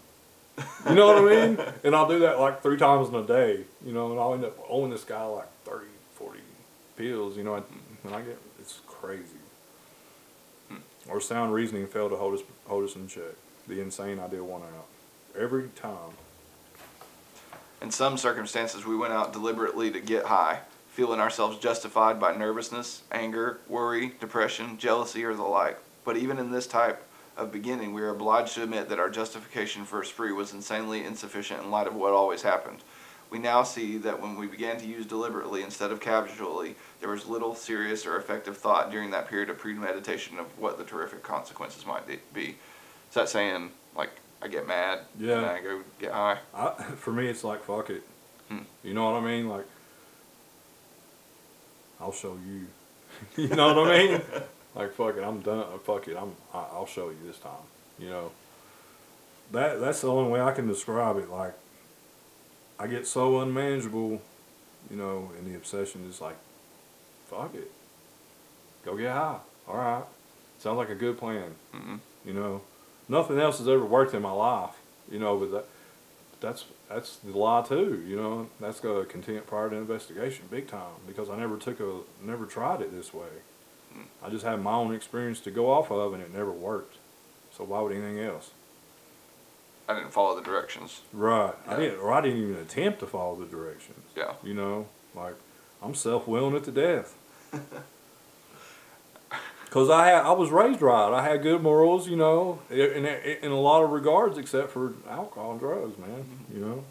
You 0.89 0.95
know 0.95 1.07
what 1.07 1.17
I 1.17 1.47
mean? 1.47 1.57
And 1.85 1.95
I'll 1.95 2.07
do 2.07 2.19
that 2.19 2.39
like 2.39 2.61
three 2.61 2.77
times 2.77 3.07
in 3.07 3.15
a 3.15 3.23
day, 3.23 3.63
you 3.85 3.93
know, 3.93 4.11
and 4.11 4.19
I'll 4.19 4.33
end 4.33 4.43
up 4.43 4.57
owing 4.67 4.91
this 4.91 5.05
guy 5.05 5.23
like 5.23 5.47
30, 5.63 5.85
40 6.15 6.39
pills, 6.97 7.37
you 7.37 7.43
know, 7.43 7.55
and 7.55 8.13
I 8.13 8.21
get, 8.21 8.37
it's 8.59 8.81
crazy. 8.85 9.38
Our 11.09 11.19
sound 11.19 11.53
reasoning 11.53 11.87
failed 11.87 12.11
to 12.11 12.17
hold 12.17 12.35
us, 12.35 12.41
hold 12.67 12.83
us 12.83 12.95
in 12.95 13.07
check. 13.07 13.35
The 13.67 13.81
insane 13.81 14.19
idea 14.19 14.43
won 14.43 14.61
out. 14.61 14.85
Every 15.37 15.69
time. 15.69 16.13
In 17.81 17.89
some 17.91 18.17
circumstances, 18.17 18.85
we 18.85 18.95
went 18.95 19.13
out 19.13 19.33
deliberately 19.33 19.89
to 19.91 19.99
get 19.99 20.25
high, 20.25 20.59
feeling 20.91 21.19
ourselves 21.19 21.57
justified 21.57 22.19
by 22.19 22.35
nervousness, 22.35 23.03
anger, 23.11 23.59
worry, 23.67 24.13
depression, 24.19 24.77
jealousy, 24.77 25.23
or 25.23 25.33
the 25.33 25.43
like. 25.43 25.79
But 26.03 26.17
even 26.17 26.37
in 26.37 26.51
this 26.51 26.67
type 26.67 27.03
of 27.37 27.51
beginning, 27.51 27.93
we 27.93 28.01
are 28.01 28.09
obliged 28.09 28.53
to 28.55 28.63
admit 28.63 28.89
that 28.89 28.99
our 28.99 29.09
justification 29.09 29.85
for 29.85 30.01
a 30.01 30.05
spree 30.05 30.31
was 30.31 30.53
insanely 30.53 31.03
insufficient 31.03 31.63
in 31.63 31.71
light 31.71 31.87
of 31.87 31.95
what 31.95 32.13
always 32.13 32.41
happened. 32.41 32.79
We 33.29 33.37
now 33.37 33.61
see 33.63 33.97
that 33.99 34.19
when 34.21 34.37
we 34.37 34.47
began 34.47 34.77
to 34.79 34.87
use 34.87 35.05
deliberately 35.05 35.61
instead 35.61 35.91
of 35.91 35.99
casually, 35.99 36.75
there 36.99 37.09
was 37.09 37.27
little 37.27 37.53
serious 37.53 38.05
or 38.07 38.17
effective 38.17 38.57
thought 38.57 38.89
during 38.91 39.11
that 39.11 39.27
period 39.27 39.49
of 39.51 39.59
premeditation 39.59 40.39
of 40.39 40.45
what 40.57 40.77
the 40.79 40.83
terrific 40.83 41.21
consequences 41.21 41.85
might 41.85 42.03
be. 42.33 42.47
Is 42.47 43.13
that 43.13 43.29
saying, 43.29 43.69
like, 43.95 44.09
I 44.41 44.47
get 44.47 44.67
mad 44.67 44.99
Yeah. 45.19 45.37
and 45.37 45.45
I 45.45 45.61
go 45.61 45.81
get 45.99 46.11
high? 46.11 46.39
I, 46.55 46.71
for 46.97 47.11
me, 47.11 47.27
it's 47.27 47.43
like 47.43 47.63
fuck 47.63 47.89
it. 47.91 48.03
Hmm. 48.47 48.59
You 48.83 48.93
know 48.95 49.11
what 49.11 49.21
I 49.21 49.25
mean? 49.25 49.47
Like, 49.47 49.65
I'll 51.99 52.11
show 52.13 52.37
you. 52.47 52.67
you 53.49 53.55
know 53.55 53.73
what 53.79 53.91
I 53.91 53.97
mean? 54.07 54.21
Like 54.75 54.93
fuck 54.93 55.17
it, 55.17 55.23
I'm 55.23 55.41
done. 55.41 55.65
Fuck 55.83 56.07
it, 56.07 56.15
I'm. 56.15 56.35
I, 56.53 56.59
I'll 56.73 56.85
show 56.85 57.09
you 57.09 57.17
this 57.25 57.39
time. 57.39 57.51
You 57.97 58.09
know. 58.09 58.31
That 59.51 59.81
that's 59.81 60.01
the 60.01 60.07
only 60.09 60.31
way 60.31 60.39
I 60.41 60.51
can 60.51 60.67
describe 60.67 61.17
it. 61.17 61.27
Like, 61.29 61.53
I 62.79 62.87
get 62.87 63.05
so 63.05 63.39
unmanageable, 63.41 64.21
you 64.89 64.95
know, 64.95 65.31
and 65.37 65.45
the 65.45 65.55
obsession 65.55 66.05
is 66.09 66.21
like 66.21 66.37
fuck 67.29 67.53
it. 67.53 67.71
Go 68.85 68.95
get 68.97 69.11
high. 69.11 69.37
All 69.67 69.77
right. 69.77 70.03
Sounds 70.59 70.77
like 70.77 70.89
a 70.89 70.95
good 70.95 71.17
plan. 71.17 71.55
Mhm. 71.73 71.99
You 72.25 72.33
know, 72.33 72.61
nothing 73.07 73.39
else 73.39 73.59
has 73.59 73.67
ever 73.67 73.85
worked 73.85 74.13
in 74.13 74.21
my 74.21 74.31
life. 74.31 74.75
You 75.11 75.19
know, 75.19 75.37
but 75.37 75.51
that, 75.51 75.65
that's 76.39 76.65
that's 76.87 77.17
the 77.17 77.37
lie 77.37 77.61
too. 77.61 78.03
You 78.07 78.15
know, 78.15 78.49
that's 78.59 78.83
a 78.83 79.05
content 79.07 79.45
prior 79.47 79.69
to 79.69 79.75
investigation, 79.75 80.45
big 80.49 80.67
time. 80.67 80.95
Because 81.07 81.29
I 81.29 81.37
never 81.37 81.57
took 81.57 81.79
a, 81.79 81.99
never 82.23 82.45
tried 82.45 82.81
it 82.81 82.91
this 82.95 83.13
way. 83.13 83.27
I 84.23 84.29
just 84.29 84.45
had 84.45 84.61
my 84.61 84.73
own 84.73 84.93
experience 84.93 85.39
to 85.41 85.51
go 85.51 85.69
off 85.71 85.91
of, 85.91 86.13
and 86.13 86.21
it 86.21 86.31
never 86.33 86.51
worked. 86.51 86.95
So 87.55 87.63
why 87.63 87.81
would 87.81 87.91
anything 87.91 88.19
else? 88.19 88.51
I 89.89 89.95
didn't 89.95 90.11
follow 90.13 90.35
the 90.35 90.43
directions. 90.43 91.01
Right. 91.11 91.53
I 91.67 91.75
didn't, 91.75 91.99
or 91.99 92.13
I 92.13 92.21
didn't 92.21 92.43
even 92.43 92.55
attempt 92.57 92.99
to 92.99 93.07
follow 93.07 93.35
the 93.35 93.47
directions. 93.47 94.05
Yeah. 94.15 94.33
You 94.43 94.53
know, 94.53 94.87
like 95.15 95.33
I'm 95.81 95.95
self-willing 95.95 96.55
it 96.55 96.63
to 96.65 96.71
death. 96.71 97.17
Cause 99.71 99.89
I 99.89 100.07
had, 100.07 100.23
I 100.23 100.31
was 100.31 100.49
raised 100.49 100.81
right. 100.81 101.11
I 101.13 101.23
had 101.23 101.43
good 101.43 101.61
morals, 101.61 102.07
you 102.07 102.15
know, 102.15 102.59
in, 102.71 103.05
in, 103.05 103.37
in 103.43 103.51
a 103.51 103.59
lot 103.59 103.83
of 103.83 103.91
regards, 103.91 104.37
except 104.39 104.71
for 104.71 104.93
alcohol 105.07 105.51
and 105.51 105.59
drugs, 105.59 105.97
man. 105.99 106.09
Mm-hmm. 106.09 106.55
You 106.55 106.65
know, 106.65 106.83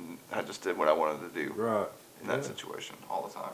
mm-hmm. 0.00 0.14
I 0.32 0.42
just 0.42 0.62
did 0.62 0.76
what 0.78 0.86
I 0.88 0.92
wanted 0.92 1.32
to 1.32 1.40
do 1.44 1.52
right. 1.54 1.86
in 2.20 2.28
that 2.28 2.38
Yeah. 2.38 2.42
situation 2.42 2.96
all 3.10 3.26
the 3.26 3.34
time. 3.34 3.52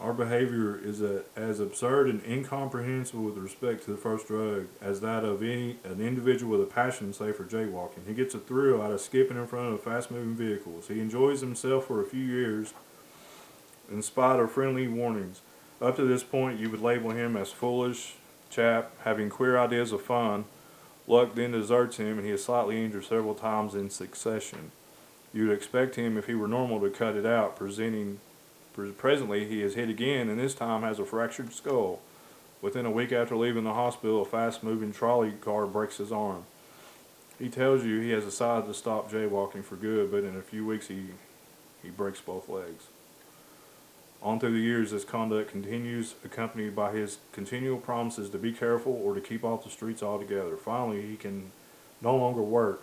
Our 0.00 0.12
behavior 0.12 0.78
is 0.78 1.02
a, 1.02 1.24
as 1.34 1.58
absurd 1.58 2.08
and 2.08 2.22
incomprehensible 2.24 3.24
with 3.24 3.36
respect 3.36 3.84
to 3.84 3.90
the 3.90 3.96
first 3.96 4.28
drug 4.28 4.68
as 4.80 5.00
that 5.00 5.24
of 5.24 5.42
any 5.42 5.78
an 5.82 6.00
individual 6.00 6.56
with 6.56 6.68
a 6.68 6.72
passion, 6.72 7.12
say 7.12 7.32
for 7.32 7.44
jaywalking. 7.44 8.06
He 8.06 8.14
gets 8.14 8.32
a 8.34 8.38
thrill 8.38 8.80
out 8.80 8.92
of 8.92 9.00
skipping 9.00 9.36
in 9.36 9.46
front 9.48 9.74
of 9.74 9.82
fast-moving 9.82 10.36
vehicles. 10.36 10.86
He 10.86 11.00
enjoys 11.00 11.40
himself 11.40 11.86
for 11.86 12.00
a 12.00 12.06
few 12.06 12.24
years, 12.24 12.74
in 13.90 14.02
spite 14.02 14.38
of 14.38 14.52
friendly 14.52 14.86
warnings. 14.86 15.40
Up 15.82 15.96
to 15.96 16.04
this 16.04 16.22
point, 16.22 16.60
you 16.60 16.70
would 16.70 16.80
label 16.80 17.10
him 17.10 17.36
as 17.36 17.50
foolish 17.50 18.14
chap, 18.50 18.92
having 19.02 19.28
queer 19.28 19.58
ideas 19.58 19.90
of 19.90 20.02
fun. 20.02 20.44
Luck 21.08 21.34
then 21.34 21.52
deserts 21.52 21.96
him, 21.96 22.18
and 22.18 22.26
he 22.26 22.32
is 22.32 22.44
slightly 22.44 22.84
injured 22.84 23.04
several 23.04 23.34
times 23.34 23.74
in 23.74 23.90
succession. 23.90 24.70
You 25.32 25.48
would 25.48 25.56
expect 25.56 25.96
him, 25.96 26.16
if 26.16 26.26
he 26.26 26.34
were 26.34 26.48
normal, 26.48 26.80
to 26.80 26.90
cut 26.90 27.16
it 27.16 27.26
out, 27.26 27.56
presenting 27.56 28.20
Pres- 28.20 28.27
Presently, 28.96 29.48
he 29.48 29.62
is 29.62 29.74
hit 29.74 29.88
again, 29.88 30.28
and 30.28 30.38
this 30.38 30.54
time 30.54 30.82
has 30.82 30.98
a 30.98 31.04
fractured 31.04 31.52
skull. 31.52 32.00
Within 32.62 32.86
a 32.86 32.90
week 32.90 33.12
after 33.12 33.36
leaving 33.36 33.64
the 33.64 33.74
hospital, 33.74 34.22
a 34.22 34.24
fast-moving 34.24 34.92
trolley 34.92 35.32
car 35.40 35.66
breaks 35.66 35.98
his 35.98 36.12
arm. 36.12 36.44
He 37.38 37.48
tells 37.48 37.84
you 37.84 38.00
he 38.00 38.10
has 38.10 38.24
decided 38.24 38.66
to 38.66 38.74
stop 38.74 39.10
jaywalking 39.10 39.64
for 39.64 39.76
good, 39.76 40.10
but 40.10 40.24
in 40.24 40.36
a 40.36 40.42
few 40.42 40.66
weeks 40.66 40.88
he 40.88 41.08
he 41.82 41.90
breaks 41.90 42.20
both 42.20 42.48
legs. 42.48 42.86
On 44.20 44.40
through 44.40 44.54
the 44.54 44.58
years, 44.58 44.90
this 44.90 45.04
conduct 45.04 45.50
continues, 45.50 46.16
accompanied 46.24 46.74
by 46.74 46.90
his 46.90 47.18
continual 47.32 47.78
promises 47.78 48.30
to 48.30 48.38
be 48.38 48.52
careful 48.52 48.92
or 48.92 49.14
to 49.14 49.20
keep 49.20 49.44
off 49.44 49.62
the 49.62 49.70
streets 49.70 50.02
altogether. 50.02 50.56
Finally, 50.56 51.02
he 51.02 51.16
can 51.16 51.52
no 52.00 52.16
longer 52.16 52.42
work. 52.42 52.82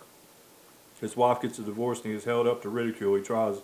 His 1.00 1.14
wife 1.14 1.42
gets 1.42 1.58
a 1.58 1.62
divorce 1.62 1.98
and 1.98 2.06
he 2.06 2.16
is 2.16 2.24
held 2.24 2.46
up 2.46 2.62
to 2.62 2.70
ridicule. 2.70 3.14
He 3.16 3.22
tries 3.22 3.56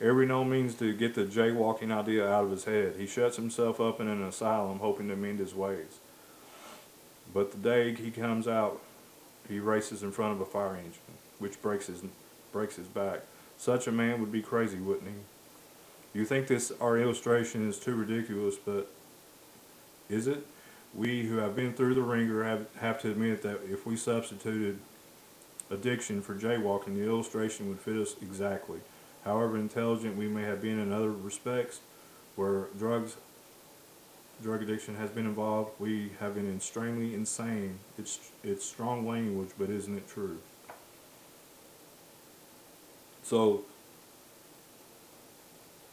every 0.00 0.26
known 0.26 0.50
means 0.50 0.74
to 0.76 0.92
get 0.94 1.14
the 1.14 1.24
jaywalking 1.24 1.92
idea 1.92 2.28
out 2.28 2.44
of 2.44 2.50
his 2.50 2.64
head. 2.64 2.94
He 2.96 3.06
shuts 3.06 3.36
himself 3.36 3.80
up 3.80 4.00
in 4.00 4.08
an 4.08 4.22
asylum, 4.22 4.78
hoping 4.78 5.08
to 5.08 5.16
mend 5.16 5.38
his 5.38 5.54
ways. 5.54 5.98
But 7.32 7.52
the 7.52 7.58
day 7.58 7.94
he 7.94 8.10
comes 8.10 8.48
out, 8.48 8.80
he 9.48 9.58
races 9.60 10.02
in 10.02 10.12
front 10.12 10.32
of 10.32 10.40
a 10.40 10.44
fire 10.44 10.76
engine, 10.76 11.00
which 11.38 11.60
breaks 11.60 11.86
his 11.86 12.02
breaks 12.52 12.76
his 12.76 12.86
back. 12.86 13.20
Such 13.56 13.86
a 13.86 13.92
man 13.92 14.20
would 14.20 14.32
be 14.32 14.42
crazy, 14.42 14.78
wouldn't 14.78 15.08
he? 15.08 16.18
You 16.18 16.24
think 16.24 16.46
this 16.48 16.72
our 16.80 16.98
illustration 16.98 17.68
is 17.68 17.78
too 17.78 17.94
ridiculous, 17.94 18.56
but 18.56 18.90
is 20.08 20.26
it? 20.26 20.46
We 20.92 21.26
who 21.26 21.36
have 21.36 21.54
been 21.54 21.72
through 21.72 21.94
the 21.94 22.02
wringer 22.02 22.42
have 22.42 22.66
have 22.80 23.00
to 23.02 23.10
admit 23.10 23.42
that 23.42 23.60
if 23.70 23.86
we 23.86 23.96
substituted 23.96 24.80
addiction 25.70 26.20
for 26.20 26.34
jaywalking, 26.34 26.96
the 26.96 27.04
illustration 27.04 27.68
would 27.68 27.78
fit 27.78 27.96
us 27.96 28.16
exactly. 28.20 28.80
However 29.24 29.56
intelligent 29.56 30.16
we 30.16 30.28
may 30.28 30.42
have 30.42 30.62
been 30.62 30.78
in 30.78 30.92
other 30.92 31.10
respects, 31.10 31.80
where 32.36 32.66
drugs, 32.78 33.16
drug 34.42 34.62
addiction 34.62 34.96
has 34.96 35.10
been 35.10 35.26
involved, 35.26 35.72
we 35.78 36.12
have 36.20 36.34
been 36.34 36.54
extremely 36.54 37.14
insane. 37.14 37.78
It's 37.98 38.30
it's 38.42 38.64
strong 38.64 39.06
language, 39.06 39.50
but 39.58 39.68
isn't 39.68 39.96
it 39.96 40.08
true? 40.08 40.38
So, 43.22 43.62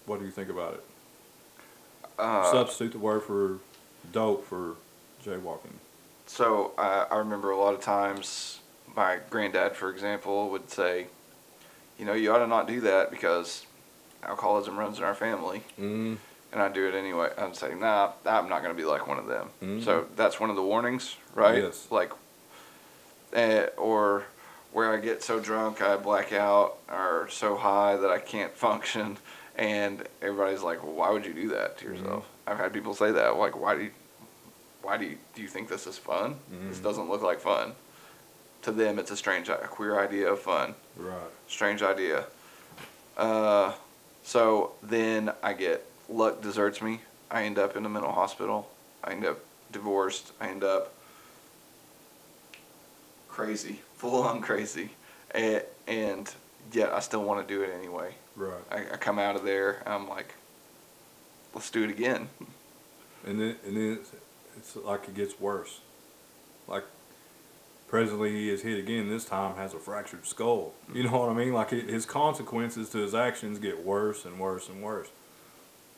what 0.06 0.20
do 0.20 0.26
you 0.26 0.32
think 0.32 0.50
about 0.50 0.76
it? 0.76 0.84
Uh, 2.18 2.52
Substitute 2.52 2.94
the 2.94 3.00
word 3.00 3.24
for 3.24 3.60
dope 4.12 4.46
for 4.46 4.76
jaywalking. 5.24 5.76
So 6.26 6.72
I, 6.78 7.06
I 7.12 7.18
remember 7.18 7.52
a 7.52 7.58
lot 7.58 7.74
of 7.74 7.82
times 7.82 8.60
my 8.96 9.20
granddad, 9.30 9.76
for 9.76 9.90
example, 9.90 10.50
would 10.50 10.70
say, 10.70 11.08
you 11.98 12.06
know, 12.06 12.14
you 12.14 12.32
ought 12.32 12.40
to 12.40 12.48
not 12.48 12.68
do 12.68 12.82
that 12.82 13.12
because 13.12 13.66
alcoholism 14.24 14.78
runs 14.78 14.98
in 14.98 15.04
our 15.04 15.16
family. 15.16 15.64
Mm, 15.80 16.18
And 16.54 16.62
I 16.62 16.70
do 16.70 16.88
it 16.88 16.96
anyway. 16.96 17.32
I'd 17.38 17.56
say, 17.56 17.74
nah, 17.76 18.12
I'm 18.26 18.48
not 18.50 18.64
going 18.64 18.74
to 18.76 18.82
be 18.82 18.86
like 18.86 19.08
one 19.08 19.18
of 19.20 19.28
them. 19.28 19.50
Mhm. 19.62 19.84
So 19.84 20.06
that's 20.16 20.40
one 20.40 20.50
of 20.50 20.56
the 20.56 20.64
warnings, 20.64 21.16
right? 21.36 21.62
Yes. 21.64 21.88
Like, 21.92 22.12
eh, 23.34 23.68
or 23.78 24.24
where 24.72 24.94
I 24.94 24.98
get 24.98 25.24
so 25.24 25.40
drunk 25.40 25.82
I 25.82 25.98
black 25.98 26.32
out 26.34 26.78
or 26.90 27.28
so 27.32 27.56
high 27.56 27.96
that 27.98 28.10
I 28.10 28.20
can't 28.20 28.54
function. 28.68 29.18
And 29.56 30.04
everybody's 30.22 30.62
like, 30.62 30.84
well, 30.84 30.94
why 30.94 31.10
would 31.10 31.26
you 31.26 31.34
do 31.34 31.48
that 31.50 31.78
to 31.80 31.86
yourself? 31.86 32.26
I've 32.46 32.58
had 32.60 32.74
people 32.74 32.94
say 32.94 33.12
that. 33.12 33.38
Like, 33.38 33.60
why 33.60 33.76
do 33.76 33.84
you, 33.86 33.92
why 34.84 34.98
do 34.98 35.06
you, 35.06 35.18
do 35.36 35.42
you 35.42 35.48
think 35.48 35.68
this 35.68 35.88
is 35.88 35.98
fun? 35.98 36.36
This 36.70 36.78
doesn't 36.80 37.10
look 37.10 37.24
like 37.24 37.40
fun. 37.40 37.74
To 38.68 38.74
them, 38.74 39.00
it's 39.00 39.12
a 39.12 39.16
strange, 39.16 39.48
a 39.48 39.56
queer 39.56 39.98
idea 39.98 40.30
of 40.30 40.42
fun 40.42 40.76
right. 40.98 41.16
strange 41.48 41.82
idea. 41.82 42.26
Uh, 43.16 43.72
so 44.24 44.74
then 44.84 45.32
I 45.42 45.54
get 45.54 45.86
luck 46.10 46.42
deserts 46.42 46.82
me. 46.82 47.00
I 47.32 47.44
end 47.44 47.58
up 47.58 47.78
in 47.78 47.86
a 47.86 47.90
mental 47.90 48.12
hospital. 48.12 48.70
I 49.02 49.12
end 49.12 49.26
up 49.26 49.40
divorced. 49.72 50.34
I 50.42 50.50
end 50.50 50.66
up 50.66 50.94
crazy, 53.30 53.80
full 53.96 54.24
on 54.24 54.42
crazy, 54.42 54.90
and, 55.32 55.64
and 55.88 56.34
yet 56.74 56.92
I 56.92 57.00
still 57.00 57.24
want 57.24 57.48
to 57.48 57.54
do 57.54 57.62
it 57.62 57.74
anyway. 57.74 58.16
Right. 58.36 58.60
I, 58.70 58.80
I 58.80 58.98
come 58.98 59.18
out 59.18 59.38
of 59.38 59.46
there. 59.46 59.82
I'm 59.86 60.10
like, 60.10 60.34
let's 61.54 61.72
do 61.72 61.86
it 61.86 61.90
again. 61.90 62.28
And 63.26 63.40
then, 63.40 63.56
and 63.66 63.78
then 63.78 63.94
it's, 63.94 64.12
it's 64.58 64.76
like 64.76 65.08
it 65.08 65.16
gets 65.16 65.40
worse. 65.40 65.80
Like, 66.68 66.84
presently 67.88 68.32
he 68.32 68.50
is 68.50 68.62
hit 68.62 68.78
again. 68.78 69.10
This 69.10 69.26
time 69.26 69.56
has 69.56 69.74
a 69.74 69.80
fractured 69.80 70.26
skull. 70.26 70.74
You 70.94 71.04
know 71.04 71.18
what 71.18 71.30
I 71.30 71.34
mean? 71.34 71.54
Like 71.54 71.72
his 71.72 72.06
consequences 72.06 72.90
to 72.90 73.00
his 73.00 73.16
actions 73.16 73.60
get 73.60 73.84
worse 73.86 74.26
and 74.26 74.40
worse 74.40 74.70
and 74.70 74.82
worse. 74.82 75.08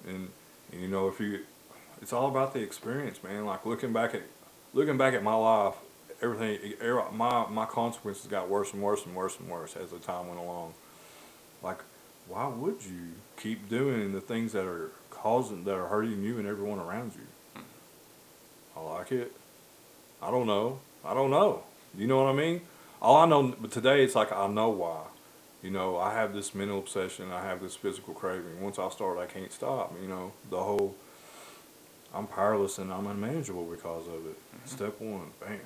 And, 0.08 0.30
and 0.72 0.82
you 0.82 0.88
know, 0.88 1.08
if 1.08 1.20
you, 1.20 1.42
it's 2.02 2.14
all 2.14 2.28
about 2.30 2.54
the 2.54 2.60
experience, 2.60 3.24
man. 3.24 3.46
Like 3.46 3.66
looking 3.66 3.92
back 3.92 4.14
at, 4.14 4.24
looking 4.74 4.98
back 4.98 5.14
at 5.14 5.24
my 5.24 5.36
life, 5.36 5.76
everything, 6.22 6.74
er- 6.82 7.06
my 7.12 7.48
my 7.50 7.66
consequences 7.66 8.28
got 8.28 8.50
worse 8.50 8.74
and 8.74 8.82
worse 8.82 9.06
and 9.06 9.16
worse 9.16 9.38
and 9.40 9.50
worse 9.50 9.76
as 9.76 9.92
the 9.92 10.00
time 10.00 10.28
went 10.28 10.40
along. 10.40 10.74
Like, 11.62 11.80
why 12.28 12.48
would 12.48 12.84
you 12.84 13.14
keep 13.38 13.68
doing 13.68 14.14
the 14.14 14.22
things 14.22 14.54
that 14.54 14.66
are 14.66 14.92
causing 15.10 15.64
that 15.66 15.76
are 15.76 15.88
hurting 15.88 16.24
you 16.24 16.38
and 16.38 16.48
everyone 16.48 16.80
around 16.80 17.14
you? 17.16 17.62
I 18.76 18.82
like 18.82 19.12
it. 19.12 19.34
I 20.22 20.32
don't 20.32 20.48
know. 20.48 20.80
I 21.04 21.14
don't 21.14 21.32
know. 21.32 21.64
You 21.98 22.08
know 22.08 22.24
what 22.24 22.30
I 22.30 22.34
mean? 22.34 22.62
All 23.02 23.18
I 23.18 23.26
know, 23.26 23.56
but 23.60 23.72
today 23.72 24.04
it's 24.04 24.16
like 24.16 24.32
I 24.32 24.48
know 24.48 24.70
why. 24.70 25.04
You 25.62 25.72
know, 25.72 25.98
I 25.98 26.14
have 26.14 26.34
this 26.34 26.56
mental 26.56 26.80
obsession. 26.80 27.32
I 27.32 27.44
have 27.44 27.62
this 27.62 27.76
physical 27.76 28.14
craving. 28.14 28.62
Once 28.62 28.80
I 28.80 28.90
start, 28.90 29.18
I 29.18 29.26
can't 29.26 29.52
stop. 29.52 29.94
You 30.02 30.08
know, 30.08 30.32
the 30.50 30.58
whole. 30.58 30.96
I'm 32.14 32.26
powerless 32.26 32.80
and 32.80 32.92
I'm 32.92 33.06
unmanageable 33.06 33.66
because 33.66 34.08
of 34.08 34.26
it. 34.26 34.38
Mm-hmm. 34.38 34.68
Step 34.68 35.00
one, 35.00 35.32
bam. 35.40 35.60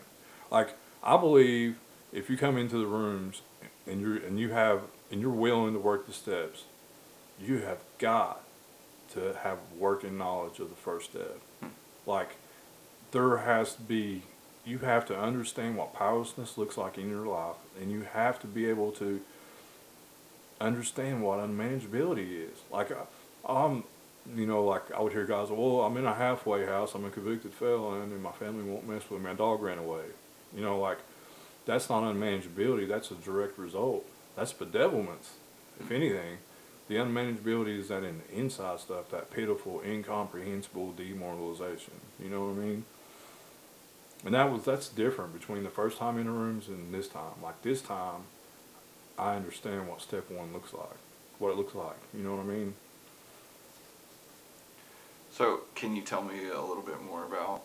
Like 0.52 0.76
I 1.04 1.18
believe, 1.18 1.78
if 2.12 2.30
you 2.30 2.38
come 2.38 2.58
into 2.58 2.78
the 2.78 2.86
rooms 2.86 3.42
and 3.88 4.02
you're 4.02 4.18
and 4.18 4.40
you 4.40 4.50
have 4.52 4.82
and 5.12 5.22
you're 5.22 5.30
willing 5.30 5.74
to 5.74 5.80
work 5.80 6.06
the 6.06 6.14
steps, 6.14 6.66
you 7.40 7.60
have 7.60 7.80
got 7.98 8.44
to 9.14 9.38
have 9.44 9.60
working 9.78 10.18
knowledge 10.18 10.60
of 10.60 10.70
the 10.70 10.76
first 10.76 11.12
step. 11.12 11.40
Hmm. 11.60 11.68
Like 12.06 12.38
there 13.12 13.38
has 13.38 13.76
to 13.76 13.82
be 13.82 14.24
you 14.66 14.80
have 14.80 15.06
to 15.08 15.18
understand 15.20 15.78
what 15.78 15.94
powerlessness 15.94 16.58
looks 16.58 16.78
like 16.78 16.98
in 16.98 17.10
your 17.10 17.26
life 17.26 17.56
and 17.82 17.92
you 17.92 18.02
have 18.14 18.40
to 18.40 18.48
be 18.48 18.66
able 18.68 18.92
to 18.92 19.22
understand 20.62 21.22
what 21.22 21.40
unmanageability 21.40 22.46
is 22.50 22.58
like 22.72 22.92
I- 22.92 23.06
i'm 23.52 23.84
you 24.36 24.46
know 24.46 24.64
like 24.64 24.92
i 24.94 25.02
would 25.02 25.12
hear 25.12 25.26
guys 25.26 25.50
well 25.50 25.82
i'm 25.82 25.98
in 25.98 26.06
a 26.06 26.14
halfway 26.14 26.66
house 26.66 26.96
i'm 26.96 27.04
a 27.06 27.10
convicted 27.10 27.54
felon 27.54 28.04
and 28.04 28.24
my 28.24 28.32
family 28.32 28.64
won't 28.64 28.88
mess 28.88 29.04
with 29.10 29.20
me 29.22 29.28
my 29.30 29.34
dog 29.34 29.62
ran 29.62 29.78
away 29.78 30.04
you 30.56 30.62
know 30.62 30.80
like 30.80 31.00
that's 31.66 31.90
not 31.90 32.04
unmanageability 32.04 32.88
that's 32.88 33.12
a 33.12 33.16
direct 33.16 33.58
result 33.58 34.06
that's 34.36 34.54
bedevilments 34.54 35.30
if 35.80 35.92
anything 35.92 36.38
The 36.88 36.96
unmanageability 36.96 37.80
is 37.80 37.88
that 37.88 38.04
in 38.04 38.22
inside 38.32 38.80
stuff, 38.80 39.10
that 39.12 39.32
pitiful, 39.32 39.82
incomprehensible 39.86 40.92
demoralization. 40.92 41.94
You 42.22 42.30
know 42.30 42.42
what 42.46 42.52
I 42.62 42.66
mean? 42.66 42.86
And 44.26 44.34
that 44.34 44.52
was 44.52 44.64
that's 44.64 44.88
different 44.88 45.34
between 45.34 45.64
the 45.64 45.70
first 45.70 45.98
time 45.98 46.18
in 46.18 46.26
the 46.26 46.32
rooms 46.32 46.68
and 46.68 46.94
this 46.94 47.08
time. 47.08 47.34
Like 47.42 47.62
this 47.62 47.82
time, 47.82 48.22
I 49.18 49.36
understand 49.36 49.88
what 49.88 50.02
step 50.02 50.30
one 50.32 50.54
looks 50.54 50.74
like, 50.74 50.98
what 51.40 51.50
it 51.50 51.58
looks 51.58 51.76
like. 51.76 51.98
You 52.14 52.24
know 52.24 52.36
what 52.36 52.42
I 52.46 52.48
mean? 52.48 52.74
So, 55.32 55.62
can 55.76 55.96
you 55.96 56.04
tell 56.04 56.22
me 56.22 56.48
a 56.50 56.62
little 56.62 56.84
bit 56.84 57.02
more 57.04 57.26
about 57.26 57.64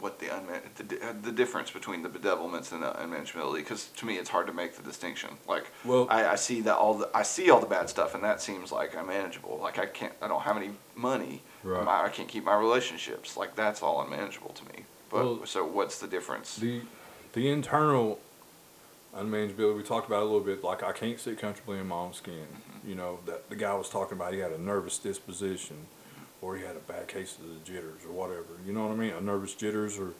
what 0.00 0.18
the 0.18 0.26
unman- 0.26 0.62
the, 0.76 1.14
the 1.22 1.30
difference 1.30 1.70
between 1.70 2.02
the 2.02 2.08
bedevilments 2.08 2.72
and 2.72 2.82
the 2.82 2.90
unmanageability? 2.90 3.56
Because 3.58 3.88
to 3.98 4.06
me, 4.06 4.16
it's 4.16 4.30
hard 4.30 4.46
to 4.46 4.52
make 4.52 4.74
the 4.74 4.82
distinction. 4.82 5.30
Like, 5.46 5.66
Well- 5.84 6.06
I, 6.10 6.28
I 6.28 6.34
see 6.36 6.62
that 6.62 6.74
all 6.76 6.94
the 6.94 7.10
I 7.14 7.22
see 7.22 7.50
all 7.50 7.60
the 7.60 7.66
bad 7.66 7.88
stuff, 7.90 8.14
and 8.14 8.24
that 8.24 8.40
seems 8.40 8.72
like 8.72 8.94
unmanageable. 8.96 9.58
Like, 9.62 9.78
I 9.78 9.86
can't, 9.86 10.14
I 10.22 10.26
don't 10.28 10.42
have 10.42 10.56
any 10.56 10.70
money. 10.96 11.42
Right. 11.62 11.84
My, 11.84 12.04
I 12.04 12.08
can't 12.08 12.28
keep 12.28 12.44
my 12.44 12.56
relationships. 12.56 13.36
Like, 13.36 13.54
that's 13.54 13.82
all 13.82 14.02
unmanageable 14.02 14.50
to 14.54 14.64
me. 14.72 14.84
But 15.12 15.24
Well, 15.24 15.46
so, 15.46 15.64
what's 15.64 15.98
the 15.98 16.08
difference? 16.08 16.56
The 16.56 16.80
the 17.34 17.48
internal 17.48 18.18
unmanageability 19.14 19.76
we 19.76 19.82
talked 19.82 20.06
about 20.06 20.22
a 20.22 20.24
little 20.24 20.40
bit. 20.40 20.64
Like 20.64 20.82
I 20.82 20.92
can't 20.92 21.20
sit 21.20 21.38
comfortably 21.38 21.78
in 21.78 21.88
my 21.88 21.96
own 21.96 22.14
skin. 22.14 22.46
Mm-hmm. 22.46 22.88
You 22.88 22.94
know 22.94 23.18
that 23.26 23.48
the 23.50 23.56
guy 23.56 23.74
was 23.74 23.88
talking 23.88 24.16
about. 24.16 24.32
He 24.32 24.40
had 24.40 24.52
a 24.52 24.60
nervous 24.60 24.98
disposition, 24.98 25.86
or 26.40 26.56
he 26.56 26.64
had 26.64 26.76
a 26.76 26.80
bad 26.80 27.08
case 27.08 27.36
of 27.38 27.48
the 27.48 27.72
jitters, 27.72 28.04
or 28.06 28.12
whatever. 28.12 28.58
You 28.66 28.72
know 28.72 28.86
what 28.86 28.92
I 28.92 28.96
mean? 28.96 29.12
A 29.12 29.20
nervous 29.20 29.54
jitters, 29.54 29.98
or 29.98 30.12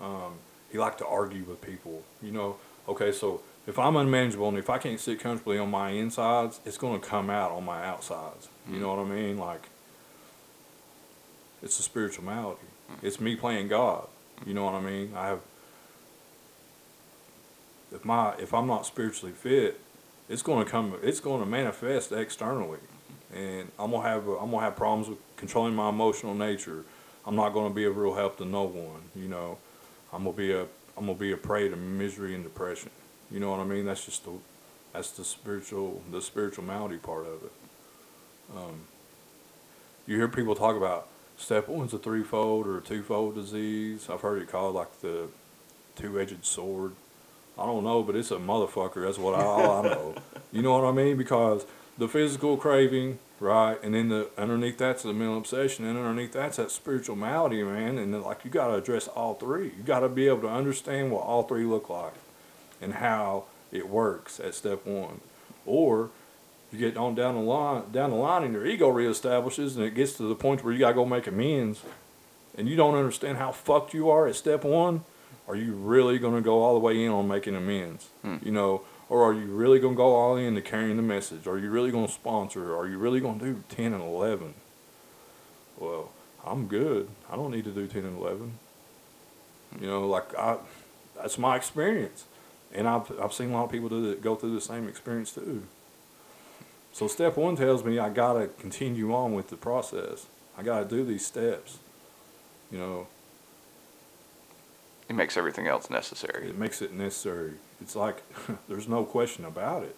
um, 0.00 0.34
he 0.70 0.78
liked 0.78 0.98
to 0.98 1.06
argue 1.06 1.42
with 1.42 1.60
people. 1.60 2.04
You 2.22 2.30
know. 2.30 2.56
Okay, 2.88 3.10
so 3.10 3.42
if 3.66 3.80
I'm 3.80 3.96
unmanageable 3.96 4.48
and 4.48 4.58
if 4.58 4.70
I 4.70 4.78
can't 4.78 5.00
sit 5.00 5.18
comfortably 5.18 5.58
on 5.58 5.72
my 5.72 5.90
insides, 5.90 6.60
it's 6.64 6.78
going 6.78 7.00
to 7.00 7.04
come 7.04 7.28
out 7.30 7.50
on 7.50 7.64
my 7.64 7.84
outsides. 7.84 8.48
You 8.70 8.78
know 8.78 8.90
mm-hmm. 8.90 9.10
what 9.10 9.16
I 9.16 9.20
mean? 9.20 9.38
Like 9.38 9.68
it's 11.62 11.80
a 11.80 11.82
spiritual 11.82 12.24
malady. 12.24 12.60
Mm-hmm. 12.90 13.06
It's 13.06 13.20
me 13.20 13.34
playing 13.34 13.68
God. 13.68 14.06
You 14.44 14.54
know 14.54 14.64
what 14.64 14.74
I 14.74 14.80
mean? 14.80 15.12
I 15.16 15.28
have 15.28 15.40
if 17.92 18.04
my 18.04 18.34
if 18.38 18.52
I'm 18.52 18.66
not 18.66 18.86
spiritually 18.86 19.32
fit, 19.32 19.80
it's 20.28 20.42
going 20.42 20.64
to 20.64 20.70
come. 20.70 20.94
It's 21.02 21.20
going 21.20 21.40
to 21.40 21.46
manifest 21.46 22.12
externally, 22.12 22.80
and 23.34 23.70
I'm 23.78 23.90
gonna 23.90 24.08
have 24.08 24.26
I'm 24.28 24.50
gonna 24.50 24.60
have 24.60 24.76
problems 24.76 25.08
with 25.08 25.18
controlling 25.36 25.74
my 25.74 25.88
emotional 25.88 26.34
nature. 26.34 26.84
I'm 27.24 27.36
not 27.36 27.50
going 27.50 27.68
to 27.68 27.74
be 27.74 27.84
a 27.84 27.90
real 27.90 28.14
help 28.14 28.38
to 28.38 28.44
no 28.44 28.64
one. 28.64 29.02
You 29.14 29.28
know, 29.28 29.58
I'm 30.12 30.24
gonna 30.24 30.36
be 30.36 30.52
a 30.52 30.62
I'm 30.96 31.06
gonna 31.06 31.14
be 31.14 31.32
a 31.32 31.36
prey 31.36 31.68
to 31.68 31.76
misery 31.76 32.34
and 32.34 32.44
depression. 32.44 32.90
You 33.30 33.40
know 33.40 33.50
what 33.50 33.60
I 33.60 33.64
mean? 33.64 33.84
That's 33.84 34.04
just 34.04 34.24
the 34.24 34.32
that's 34.92 35.10
the 35.12 35.24
spiritual 35.24 36.02
the 36.10 36.20
spiritual 36.20 36.64
malady 36.64 36.98
part 36.98 37.26
of 37.26 37.42
it. 37.44 37.52
Um, 38.56 38.80
you 40.06 40.16
hear 40.16 40.28
people 40.28 40.54
talk 40.54 40.76
about 40.76 41.08
step 41.36 41.68
one's 41.68 41.92
a 41.92 41.98
threefold 41.98 42.66
or 42.66 42.78
a 42.78 42.80
twofold 42.82 43.34
disease. 43.34 44.08
I've 44.10 44.20
heard 44.20 44.42
it 44.42 44.48
called 44.48 44.74
like 44.74 45.00
the 45.00 45.28
two-edged 45.96 46.44
sword. 46.44 46.92
I 47.58 47.64
don't 47.64 47.84
know, 47.84 48.02
but 48.02 48.16
it's 48.16 48.30
a 48.30 48.36
motherfucker. 48.36 49.06
That's 49.06 49.18
what 49.18 49.34
I, 49.34 49.42
all 49.42 49.84
I 49.86 49.88
know. 49.88 50.14
You 50.52 50.62
know 50.62 50.78
what 50.78 50.88
I 50.88 50.92
mean? 50.92 51.18
Because 51.18 51.66
the 51.98 52.08
physical 52.08 52.56
craving, 52.56 53.18
right, 53.40 53.76
and 53.82 53.94
then 53.94 54.08
the 54.08 54.30
underneath 54.38 54.78
that's 54.78 55.02
the 55.02 55.12
mental 55.12 55.36
obsession, 55.36 55.84
and 55.84 55.98
underneath 55.98 56.32
that's 56.32 56.56
that 56.56 56.70
spiritual 56.70 57.16
malady, 57.16 57.62
man. 57.62 57.98
And 57.98 58.14
then, 58.14 58.22
like 58.22 58.44
you 58.44 58.50
got 58.50 58.68
to 58.68 58.74
address 58.74 59.06
all 59.08 59.34
three. 59.34 59.72
You 59.76 59.82
got 59.84 60.00
to 60.00 60.08
be 60.08 60.28
able 60.28 60.42
to 60.42 60.48
understand 60.48 61.10
what 61.10 61.24
all 61.24 61.42
three 61.42 61.64
look 61.64 61.90
like, 61.90 62.14
and 62.80 62.94
how 62.94 63.44
it 63.72 63.88
works 63.88 64.40
at 64.40 64.54
step 64.54 64.86
one. 64.86 65.20
Or 65.66 66.10
you 66.72 66.78
get 66.78 66.96
on 66.96 67.14
down 67.14 67.34
the 67.34 67.40
line, 67.40 67.90
down 67.92 68.10
the 68.10 68.16
line, 68.16 68.42
and 68.42 68.52
your 68.52 68.66
ego 68.66 68.92
reestablishes, 68.92 69.76
and 69.76 69.84
it 69.84 69.94
gets 69.94 70.14
to 70.14 70.24
the 70.24 70.34
point 70.34 70.64
where 70.64 70.72
you 70.72 70.78
got 70.80 70.88
to 70.88 70.94
go 70.94 71.04
make 71.04 71.26
amends, 71.26 71.82
and 72.56 72.68
you 72.68 72.76
don't 72.76 72.94
understand 72.94 73.38
how 73.38 73.52
fucked 73.52 73.94
you 73.94 74.10
are 74.10 74.26
at 74.26 74.34
step 74.34 74.64
one 74.64 75.04
are 75.48 75.56
you 75.56 75.72
really 75.72 76.18
going 76.18 76.34
to 76.34 76.40
go 76.40 76.62
all 76.62 76.74
the 76.74 76.80
way 76.80 77.04
in 77.04 77.10
on 77.10 77.28
making 77.28 77.54
amends? 77.54 78.08
Hmm. 78.22 78.36
You 78.42 78.52
know, 78.52 78.82
or 79.08 79.22
are 79.22 79.32
you 79.32 79.46
really 79.46 79.78
going 79.78 79.94
to 79.94 79.96
go 79.96 80.14
all 80.14 80.36
in 80.36 80.54
to 80.56 80.62
carrying 80.62 80.96
the 80.96 81.02
message? 81.02 81.46
Are 81.46 81.58
you 81.58 81.70
really 81.70 81.90
going 81.90 82.06
to 82.06 82.12
sponsor? 82.12 82.76
Are 82.76 82.88
you 82.88 82.98
really 82.98 83.20
going 83.20 83.38
to 83.38 83.44
do 83.44 83.62
10 83.68 83.92
and 83.92 84.02
11? 84.02 84.54
Well, 85.78 86.10
I'm 86.44 86.66
good. 86.66 87.08
I 87.30 87.36
don't 87.36 87.52
need 87.52 87.64
to 87.64 87.70
do 87.70 87.86
10 87.86 88.04
and 88.04 88.18
11. 88.18 88.58
You 89.80 89.86
know, 89.86 90.08
like 90.08 90.36
I, 90.36 90.56
that's 91.14 91.38
my 91.38 91.56
experience. 91.56 92.24
And 92.74 92.88
I've, 92.88 93.10
I've 93.20 93.32
seen 93.32 93.50
a 93.50 93.52
lot 93.52 93.64
of 93.64 93.70
people 93.70 93.88
do 93.88 94.08
that, 94.08 94.22
go 94.22 94.34
through 94.34 94.54
the 94.54 94.60
same 94.60 94.88
experience 94.88 95.32
too. 95.32 95.62
So 96.96 97.08
step 97.08 97.36
one 97.36 97.56
tells 97.56 97.84
me 97.84 97.98
I 97.98 98.08
got 98.08 98.40
to 98.40 98.46
continue 98.58 99.14
on 99.14 99.34
with 99.34 99.48
the 99.48 99.56
process. 99.58 100.28
I 100.56 100.62
got 100.62 100.78
to 100.78 100.96
do 100.96 101.04
these 101.04 101.26
steps. 101.26 101.76
You 102.72 102.78
know, 102.78 103.06
it 105.06 105.14
makes 105.14 105.36
everything 105.36 105.66
else 105.66 105.90
necessary. 105.90 106.48
it 106.48 106.56
makes 106.56 106.80
it 106.80 106.94
necessary. 106.94 107.52
It's 107.82 107.96
like 107.96 108.22
there's 108.70 108.88
no 108.88 109.04
question 109.04 109.44
about 109.44 109.82
it. 109.82 109.94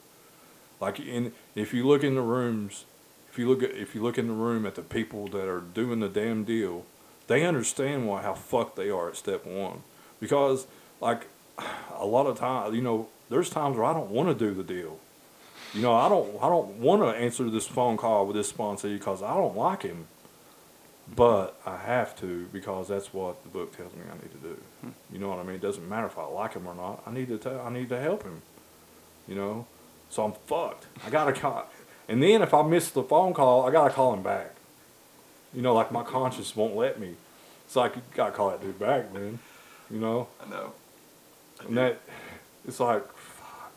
Like 0.80 0.98
in 0.98 1.34
if 1.54 1.72
you 1.72 1.86
look 1.86 2.02
in 2.02 2.16
the 2.16 2.20
rooms, 2.20 2.84
if 3.30 3.38
you 3.38 3.48
look 3.48 3.62
at 3.62 3.70
if 3.70 3.94
you 3.94 4.02
look 4.02 4.18
in 4.18 4.26
the 4.26 4.34
room 4.34 4.66
at 4.66 4.74
the 4.74 4.82
people 4.82 5.28
that 5.28 5.48
are 5.48 5.60
doing 5.60 6.00
the 6.00 6.08
damn 6.08 6.42
deal, 6.42 6.84
they 7.28 7.46
understand 7.46 8.08
why 8.08 8.22
how 8.22 8.34
fucked 8.34 8.74
they 8.74 8.90
are 8.90 9.10
at 9.10 9.16
step 9.16 9.46
one. 9.46 9.84
Because 10.18 10.66
like 11.00 11.28
a 11.96 12.06
lot 12.06 12.26
of 12.26 12.36
times, 12.36 12.74
you 12.74 12.82
know, 12.82 13.06
there's 13.30 13.50
times 13.50 13.76
where 13.76 13.86
I 13.86 13.92
don't 13.92 14.10
want 14.10 14.36
to 14.36 14.46
do 14.46 14.52
the 14.52 14.64
deal. 14.64 14.98
You 15.74 15.82
know, 15.82 15.94
I 15.94 16.08
don't 16.08 16.36
I 16.42 16.48
don't 16.48 16.78
want 16.78 17.02
to 17.02 17.08
answer 17.08 17.48
this 17.50 17.66
phone 17.66 17.96
call 17.96 18.26
with 18.26 18.36
this 18.36 18.48
sponsor 18.48 18.88
because 18.88 19.22
I 19.22 19.34
don't 19.34 19.56
like 19.56 19.82
him. 19.82 20.06
But 21.14 21.58
I 21.64 21.76
have 21.76 22.18
to 22.20 22.46
because 22.52 22.88
that's 22.88 23.12
what 23.14 23.42
the 23.42 23.48
book 23.48 23.76
tells 23.76 23.94
me 23.94 24.02
I 24.10 24.14
need 24.14 24.32
to 24.32 24.48
do. 24.48 24.60
Hmm. 24.82 24.90
You 25.12 25.18
know 25.18 25.28
what 25.28 25.38
I 25.38 25.42
mean? 25.42 25.56
It 25.56 25.62
doesn't 25.62 25.88
matter 25.88 26.06
if 26.06 26.18
I 26.18 26.26
like 26.26 26.54
him 26.54 26.66
or 26.66 26.74
not. 26.74 27.02
I 27.06 27.12
need 27.12 27.28
to 27.28 27.38
tell, 27.38 27.60
I 27.60 27.70
need 27.70 27.88
to 27.88 28.00
help 28.00 28.24
him. 28.24 28.42
You 29.26 29.34
know, 29.34 29.66
so 30.10 30.24
I'm 30.24 30.32
fucked. 30.46 30.86
I 31.06 31.10
gotta 31.10 31.32
call, 31.32 31.66
and 32.08 32.22
then 32.22 32.42
if 32.42 32.52
I 32.52 32.62
miss 32.62 32.90
the 32.90 33.02
phone 33.02 33.34
call, 33.34 33.66
I 33.66 33.70
gotta 33.70 33.92
call 33.92 34.14
him 34.14 34.22
back. 34.22 34.54
You 35.54 35.62
know, 35.62 35.74
like 35.74 35.92
my 35.92 36.02
conscience 36.02 36.54
won't 36.54 36.76
let 36.76 37.00
me. 37.00 37.14
It's 37.64 37.76
like 37.76 37.96
you 37.96 38.02
gotta 38.14 38.32
call 38.32 38.50
that 38.50 38.62
dude 38.62 38.78
back, 38.78 39.12
man. 39.12 39.38
You 39.90 39.98
know, 39.98 40.28
I 40.44 40.48
know. 40.50 40.72
and 41.66 41.76
that 41.76 42.00
it's 42.66 42.80
like, 42.80 43.10
fuck. 43.16 43.72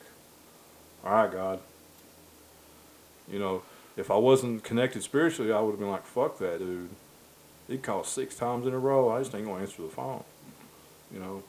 All 1.06 1.12
right, 1.12 1.32
God. 1.32 1.60
You 3.30 3.40
know, 3.40 3.64
if 3.98 4.10
I 4.12 4.16
wasn't 4.16 4.64
connected 4.64 5.04
spiritually, 5.04 5.52
I 5.52 5.60
would 5.60 5.72
have 5.72 5.80
been 5.80 5.90
like, 5.92 6.06
fuck 6.06 6.38
that 6.40 6.60
dude. 6.60 6.90
He 7.68 7.78
called 7.78 8.06
six 8.06 8.36
times 8.36 8.66
in 8.68 8.74
a 8.74 8.80
row. 8.80 9.10
I 9.10 9.20
just 9.20 9.34
ain't 9.36 9.46
gonna 9.46 9.62
answer 9.62 9.82
the 9.82 9.88
phone. 9.88 10.24
You 11.14 11.20
know. 11.20 11.44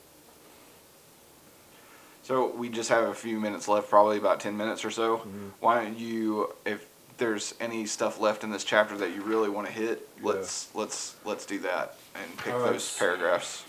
So 2.22 2.54
we 2.54 2.68
just 2.68 2.88
have 2.90 3.04
a 3.08 3.14
few 3.14 3.40
minutes 3.40 3.66
left, 3.66 3.90
probably 3.90 4.16
about 4.18 4.38
ten 4.40 4.56
minutes 4.56 4.84
or 4.84 4.90
so. 4.90 5.18
Mhm. 5.18 5.50
Why 5.60 5.82
don't 5.82 5.98
you, 5.98 6.54
if 6.64 6.86
there's 7.18 7.54
any 7.60 7.86
stuff 7.86 8.20
left 8.20 8.44
in 8.44 8.50
this 8.50 8.64
chapter 8.64 8.96
that 8.98 9.10
you 9.14 9.22
really 9.22 9.48
want 9.48 9.66
to 9.66 9.72
hit, 9.72 10.08
Yeah. 10.18 10.28
let's 10.28 10.68
let's 10.74 11.16
let's 11.24 11.44
do 11.46 11.58
that 11.60 11.96
and 12.14 12.38
pick 12.38 12.52
right. 12.54 12.72
those 12.72 12.96
paragraphs. 12.96 13.64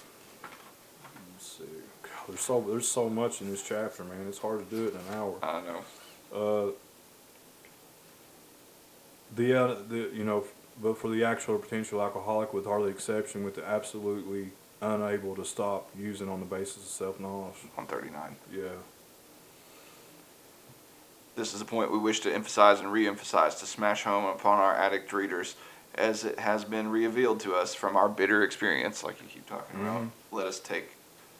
Let's 1.33 1.47
see. 1.57 1.63
God, 2.03 2.11
there's 2.27 2.39
so 2.41 2.61
there's 2.61 2.87
so 2.87 3.09
much 3.09 3.41
in 3.41 3.49
this 3.49 3.63
chapter, 3.63 4.03
man. 4.03 4.27
It's 4.27 4.37
hard 4.39 4.67
to 4.69 4.75
do 4.75 4.85
it 4.87 4.93
in 4.93 4.99
an 4.99 5.13
hour. 5.19 5.35
I 5.41 5.61
know. 5.61 5.83
Uh, 6.33 6.71
the 9.35 9.53
uh, 9.53 9.75
the 9.87 10.09
you 10.13 10.23
know, 10.23 10.43
but 10.81 10.97
for 10.97 11.09
the 11.09 11.23
actual 11.23 11.57
potential 11.57 12.01
alcoholic, 12.01 12.53
with 12.53 12.65
hardly 12.65 12.89
exception, 12.91 13.43
with 13.43 13.55
the 13.55 13.65
absolutely 13.65 14.51
unable 14.81 15.35
to 15.35 15.45
stop 15.45 15.89
using 15.97 16.27
on 16.29 16.39
the 16.39 16.45
basis 16.45 16.77
of 16.77 16.83
self 16.89 17.19
knowledge. 17.19 17.55
Thirty 17.87 18.09
nine. 18.09 18.35
Yeah. 18.51 18.69
This 21.35 21.53
is 21.55 21.61
a 21.61 21.65
point 21.65 21.91
we 21.91 21.97
wish 21.97 22.19
to 22.21 22.31
emphasize 22.33 22.79
and 22.79 22.91
re-emphasize 22.91 23.55
to 23.55 23.65
smash 23.65 24.03
home 24.03 24.25
upon 24.25 24.59
our 24.59 24.75
addict 24.75 25.11
readers, 25.13 25.55
as 25.95 26.25
it 26.25 26.37
has 26.37 26.63
been 26.63 26.89
revealed 26.91 27.39
to 27.39 27.55
us 27.55 27.73
from 27.73 27.97
our 27.97 28.07
bitter 28.07 28.43
experience, 28.43 29.03
like 29.03 29.19
you 29.19 29.27
keep 29.27 29.47
talking 29.49 29.81
about. 29.81 30.01
Mhm. 30.03 30.09
Let 30.31 30.45
us 30.45 30.59
take 30.59 30.91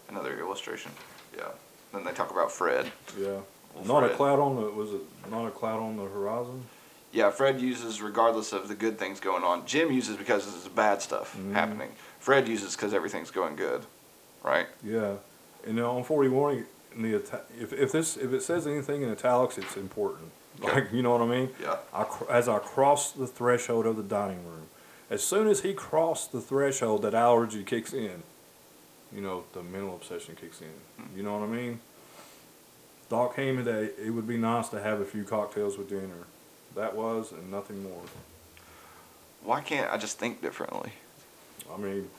another 0.10 0.40
illustration. 0.40 0.92
Yeah. 1.38 1.50
Then 1.92 2.06
they 2.06 2.12
talk 2.12 2.32
about 2.32 2.52
Fred. 2.52 2.92
Yeah. 3.16 3.42
Well, 3.76 3.86
not 3.86 4.04
a 4.04 4.10
cloud 4.16 4.40
on 4.40 4.56
the 4.56 4.64
was 4.64 4.94
it 4.94 5.02
not 5.30 5.46
a 5.48 5.52
cloud 5.52 5.80
on 5.80 5.98
the 5.98 6.06
horizon? 6.06 6.66
Yeah, 7.14 7.30
Fred 7.30 7.62
uses 7.62 8.02
regardless 8.02 8.52
of 8.54 8.68
the 8.68 8.76
good 8.76 8.98
things 8.98 9.20
going 9.20 9.44
on. 9.44 9.66
Jim 9.68 9.92
uses 9.92 10.18
because 10.18 10.46
there's 10.52 10.68
bad 10.68 11.02
stuff 11.02 11.38
Mhm. 11.38 11.54
happening. 11.54 11.92
Fred 12.20 12.48
uses 12.48 12.76
because 12.76 12.94
everything's 12.94 13.30
going 13.32 13.56
good, 13.56 13.86
right? 14.44 14.68
Yeah. 14.84 15.18
And 15.66 15.80
on 15.80 16.04
forty 16.04 16.28
one 16.30 16.66
in 16.96 17.04
the 17.04 17.16
if 17.60 17.72
if 17.72 17.92
this 17.92 18.18
if 18.18 18.34
it 18.34 18.42
says 18.42 18.66
anything 18.68 19.04
in 19.04 19.12
italics, 19.12 19.58
it's 19.60 19.78
important. 19.78 20.32
Okay. 20.62 20.74
Like 20.82 20.92
you 20.92 21.04
know 21.04 21.12
what 21.12 21.22
I 21.22 21.26
mean? 21.28 21.50
Yeah. 21.62 21.78
I, 21.94 22.06
as 22.30 22.50
I 22.50 22.58
crossed 22.60 23.18
the 23.18 23.28
threshold 23.28 23.86
of 23.86 23.96
the 23.96 24.04
dining 24.04 24.44
room, 24.46 24.68
as 25.10 25.24
soon 25.24 25.48
as 25.48 25.62
he 25.62 25.74
crossed 25.74 26.32
the 26.32 26.42
threshold, 26.42 27.04
that 27.04 27.14
allergy 27.14 27.64
kicks 27.64 27.94
in. 27.94 28.24
You 29.12 29.22
know, 29.22 29.44
the 29.54 29.62
mental 29.62 29.94
obsession 29.96 30.36
kicks 30.36 30.60
in. 30.62 30.74
You 31.16 31.22
know 31.22 31.38
what 31.38 31.44
I 31.44 31.52
mean? 31.52 31.80
Doc 33.10 33.36
Heyman, 33.36 33.66
day, 33.66 33.92
it 34.04 34.10
would 34.10 34.28
be 34.28 34.38
nice 34.38 34.70
to 34.70 34.82
have 34.82 35.00
a 35.00 35.06
few 35.06 35.24
cocktails 35.24 35.78
with 35.78 35.88
dinner. 35.90 36.26
That 36.76 36.96
was 36.96 37.32
and 37.32 37.52
nothing 37.52 37.84
more. 37.84 38.02
Why 39.44 39.62
can't 39.62 39.92
I 39.92 39.98
just 39.98 40.20
think 40.20 40.42
differently? 40.42 40.94
I 41.74 41.78
mean, 41.78 42.10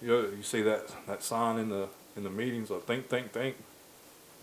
you 0.00 0.08
know, 0.08 0.20
you 0.36 0.42
see 0.42 0.62
that 0.62 0.94
that 1.06 1.22
sign 1.22 1.58
in 1.58 1.68
the 1.68 1.88
in 2.16 2.24
the 2.24 2.30
meetings 2.30 2.70
of 2.70 2.84
think, 2.84 3.08
think, 3.08 3.32
think. 3.32 3.56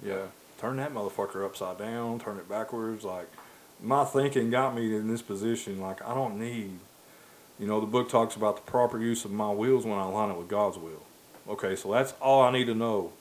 Yeah, 0.04 0.28
turn 0.60 0.78
that 0.78 0.94
motherfucker 0.94 1.46
upside 1.46 1.78
down, 1.78 2.20
turn 2.20 2.38
it 2.38 2.50
backwards. 2.50 3.04
Like 3.04 3.30
my 3.82 4.06
thinking 4.06 4.50
got 4.50 4.76
me 4.76 4.96
in 4.96 5.08
this 5.08 5.22
position. 5.22 5.80
Like 5.80 6.06
I 6.06 6.14
don't 6.14 6.40
need. 6.40 6.72
You 7.60 7.68
know, 7.68 7.80
the 7.80 7.86
book 7.86 8.10
talks 8.10 8.36
about 8.36 8.56
the 8.56 8.72
proper 8.72 9.00
use 9.00 9.24
of 9.24 9.32
my 9.32 9.52
wills 9.52 9.86
when 9.86 10.00
I 10.00 10.04
align 10.04 10.32
it 10.32 10.38
with 10.38 10.48
God's 10.48 10.78
will. 10.78 11.04
Okay, 11.48 11.76
so 11.76 11.92
that's 11.92 12.14
all 12.20 12.42
I 12.42 12.52
need 12.52 12.66
to 12.66 12.74
know. 12.74 13.14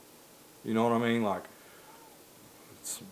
You 0.64 0.72
know 0.72 0.84
what 0.84 0.92
I 0.92 0.98
mean? 0.98 1.22
Like, 1.22 1.44
it's, 2.80 3.02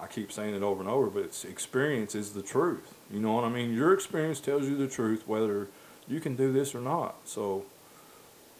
I 0.00 0.06
keep 0.06 0.32
saying 0.32 0.54
it 0.54 0.62
over 0.62 0.80
and 0.80 0.88
over, 0.88 1.08
but 1.08 1.22
it's 1.24 1.44
experience 1.44 2.14
is 2.14 2.32
the 2.32 2.42
truth. 2.42 2.94
You 3.12 3.20
know 3.20 3.32
what 3.32 3.44
I 3.44 3.50
mean? 3.50 3.74
Your 3.74 3.92
experience 3.92 4.40
tells 4.40 4.68
you 4.68 4.76
the 4.76 4.88
truth, 4.88 5.28
whether 5.28 5.68
you 6.08 6.20
can 6.20 6.36
do 6.36 6.52
this 6.52 6.74
or 6.74 6.80
not. 6.80 7.16
So, 7.24 7.64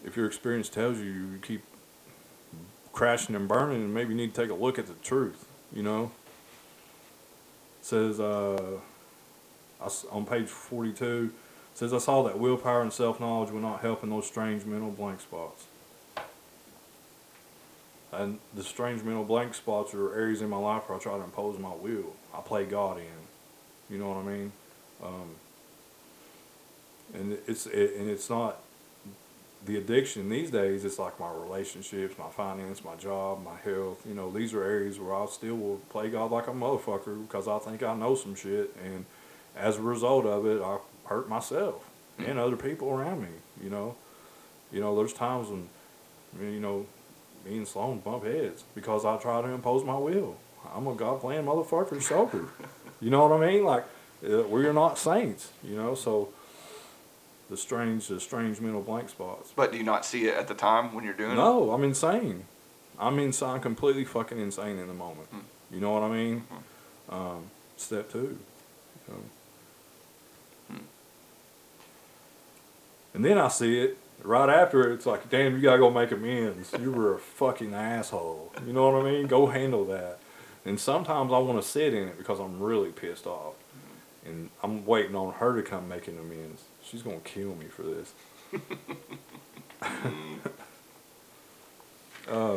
if 0.04 0.16
your 0.16 0.26
experience 0.26 0.68
tells 0.68 0.98
you 0.98 1.04
you 1.04 1.38
keep 1.40 1.62
crashing 2.92 3.34
and 3.34 3.48
burning, 3.48 3.82
and 3.82 3.94
maybe 3.94 4.10
you 4.10 4.16
need 4.16 4.34
to 4.34 4.40
take 4.42 4.50
a 4.50 4.54
look 4.54 4.78
at 4.78 4.86
the 4.86 4.94
truth. 4.94 5.46
You 5.72 5.82
know. 5.82 6.10
It 7.80 7.86
says 7.86 8.20
uh, 8.20 8.78
on 10.10 10.26
page 10.26 10.48
forty-two. 10.48 11.32
it 11.72 11.78
Says 11.78 11.94
I 11.94 11.98
saw 11.98 12.22
that 12.24 12.38
willpower 12.38 12.82
and 12.82 12.92
self-knowledge 12.92 13.50
were 13.50 13.60
not 13.60 13.80
helping 13.80 14.10
those 14.10 14.26
strange 14.26 14.66
mental 14.66 14.90
blank 14.90 15.22
spots. 15.22 15.64
And 18.12 18.38
the 18.54 18.64
strange 18.64 19.02
mental 19.02 19.24
blank 19.24 19.54
spots 19.54 19.94
are 19.94 20.14
areas 20.14 20.42
in 20.42 20.50
my 20.50 20.56
life 20.56 20.88
where 20.88 20.98
I 20.98 21.00
try 21.00 21.16
to 21.16 21.22
impose 21.22 21.58
my 21.58 21.72
will. 21.74 22.16
I 22.34 22.40
play 22.40 22.64
God 22.64 22.98
in. 22.98 23.04
You 23.88 23.98
know 23.98 24.08
what 24.08 24.18
I 24.18 24.22
mean? 24.22 24.52
Um, 25.02 25.36
and 27.14 27.38
it's 27.46 27.66
it, 27.66 27.94
and 27.96 28.08
it's 28.08 28.28
not 28.28 28.60
the 29.64 29.76
addiction 29.76 30.28
these 30.28 30.50
days. 30.50 30.84
It's 30.84 30.98
like 30.98 31.18
my 31.20 31.32
relationships, 31.32 32.16
my 32.18 32.28
finance, 32.30 32.84
my 32.84 32.96
job, 32.96 33.44
my 33.44 33.56
health. 33.56 34.04
You 34.06 34.14
know, 34.14 34.30
these 34.30 34.54
are 34.54 34.62
areas 34.62 34.98
where 34.98 35.14
I 35.14 35.26
still 35.26 35.56
will 35.56 35.76
play 35.90 36.10
God 36.10 36.30
like 36.30 36.46
a 36.46 36.52
motherfucker 36.52 37.20
because 37.26 37.46
I 37.46 37.58
think 37.58 37.82
I 37.82 37.94
know 37.94 38.14
some 38.14 38.34
shit, 38.34 38.74
and 38.82 39.04
as 39.56 39.76
a 39.76 39.82
result 39.82 40.26
of 40.26 40.46
it, 40.46 40.62
I 40.62 40.78
hurt 41.04 41.28
myself 41.28 41.84
and 42.18 42.38
other 42.38 42.56
people 42.56 42.90
around 42.90 43.22
me. 43.22 43.28
You 43.62 43.70
know, 43.70 43.96
you 44.72 44.80
know, 44.80 44.96
there's 44.96 45.12
times 45.12 45.48
when, 45.48 45.68
you 46.40 46.60
know, 46.60 46.86
me 47.44 47.56
and 47.56 47.66
Sloan 47.66 48.00
bump 48.00 48.24
heads 48.24 48.64
because 48.74 49.04
I 49.04 49.16
try 49.16 49.40
to 49.42 49.48
impose 49.48 49.84
my 49.84 49.96
will. 49.96 50.36
I'm 50.74 50.86
a 50.86 50.94
God 50.94 51.20
playing 51.20 51.44
motherfucker 51.44 52.02
sober. 52.02 52.48
you 53.00 53.10
know 53.10 53.26
what 53.26 53.42
I 53.42 53.50
mean? 53.50 53.64
Like, 53.64 53.84
uh, 54.24 54.42
we're 54.42 54.72
not 54.72 54.98
saints, 54.98 55.50
you 55.64 55.76
know, 55.76 55.94
so 55.94 56.28
the 57.48 57.56
strange, 57.56 58.08
the 58.08 58.20
strange 58.20 58.60
mental 58.60 58.82
blank 58.82 59.08
spots. 59.08 59.52
But 59.54 59.72
do 59.72 59.78
you 59.78 59.84
not 59.84 60.04
see 60.04 60.26
it 60.26 60.34
at 60.34 60.48
the 60.48 60.54
time 60.54 60.94
when 60.94 61.04
you're 61.04 61.14
doing 61.14 61.32
it? 61.32 61.36
No, 61.36 61.72
I'm 61.72 61.82
insane. 61.84 62.44
I'm 62.98 63.18
insane, 63.18 63.60
completely 63.60 64.04
fucking 64.04 64.38
insane 64.38 64.78
in 64.78 64.86
the 64.86 64.94
moment. 64.94 65.28
Hmm. 65.28 65.74
You 65.74 65.80
know 65.80 65.92
what 65.92 66.02
I 66.02 66.10
mean? 66.10 66.44
Um, 67.08 67.44
step 67.76 68.12
two. 68.12 68.38
You 69.08 69.14
know. 69.14 69.20
Hmm. 70.68 70.84
And 73.14 73.24
then 73.24 73.38
I 73.38 73.48
see 73.48 73.80
it 73.80 73.98
right 74.24 74.48
after. 74.48 74.92
It's 74.92 75.06
like, 75.06 75.28
damn, 75.30 75.56
you 75.56 75.62
gotta 75.62 75.78
go 75.78 75.90
make 75.90 76.10
amends. 76.10 76.72
You 76.80 76.92
were 76.92 77.14
a 77.14 77.18
fucking 77.18 77.74
asshole. 77.74 78.52
You 78.66 78.72
know 78.72 78.90
what 78.90 79.06
I 79.06 79.10
mean? 79.10 79.26
Go 79.26 79.46
handle 79.46 79.84
that. 79.86 80.18
And 80.64 80.78
sometimes 80.78 81.32
I 81.32 81.38
want 81.38 81.60
to 81.60 81.66
sit 81.66 81.94
in 81.94 82.08
it 82.08 82.18
because 82.18 82.38
I'm 82.38 82.60
really 82.60 82.90
pissed 82.90 83.26
off, 83.26 83.54
and 84.24 84.50
I'm 84.62 84.84
waiting 84.84 85.16
on 85.16 85.34
her 85.34 85.56
to 85.56 85.62
come 85.62 85.88
making 85.88 86.18
amends. 86.18 86.64
She's 86.82 87.02
gonna 87.02 87.18
kill 87.24 87.54
me 87.54 87.66
for 87.66 87.82
this. 87.82 88.12
uh, 92.28 92.56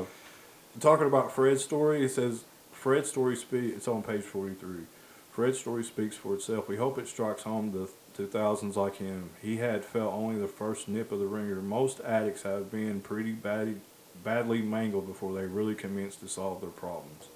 talking 0.79 1.07
about 1.07 1.31
Fred's 1.31 1.63
story, 1.63 2.05
it 2.05 2.09
says 2.09 2.43
Fred's 2.71 3.09
story 3.09 3.35
speaks. 3.37 3.77
It's 3.77 3.87
on 3.87 4.03
page 4.03 4.23
forty-three. 4.23 4.83
Fred's 5.31 5.59
story 5.59 5.83
speaks 5.83 6.15
for 6.15 6.35
itself. 6.35 6.67
We 6.67 6.77
hope 6.77 6.97
it 6.97 7.07
strikes 7.07 7.43
home 7.43 7.71
the 7.71 7.89
two 8.15 8.27
thousands 8.27 8.77
like 8.77 8.97
him. 8.97 9.31
He 9.41 9.57
had 9.57 9.83
felt 9.83 10.13
only 10.13 10.39
the 10.39 10.47
first 10.47 10.87
nip 10.87 11.11
of 11.11 11.19
the 11.19 11.25
wringer. 11.25 11.61
Most 11.61 11.99
addicts 12.01 12.43
have 12.43 12.71
been 12.71 13.01
pretty 13.01 13.31
bad, 13.31 13.79
badly 14.23 14.61
mangled 14.61 15.07
before 15.07 15.33
they 15.33 15.45
really 15.45 15.75
commenced 15.75 16.19
to 16.21 16.27
solve 16.27 16.61
their 16.61 16.69
problems. 16.69 17.27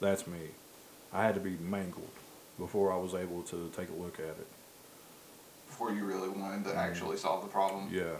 That's 0.00 0.26
me. 0.26 0.50
I 1.12 1.24
had 1.24 1.34
to 1.34 1.40
be 1.40 1.56
mangled 1.60 2.10
before 2.58 2.92
I 2.92 2.96
was 2.96 3.14
able 3.14 3.42
to 3.44 3.70
take 3.76 3.88
a 3.88 4.00
look 4.00 4.18
at 4.18 4.26
it. 4.26 4.46
Before 5.66 5.92
you 5.92 6.04
really 6.04 6.28
wanted 6.28 6.64
to 6.64 6.70
mm. 6.70 6.76
actually 6.76 7.16
solve 7.16 7.42
the 7.42 7.48
problem. 7.48 7.88
Yeah. 7.90 8.16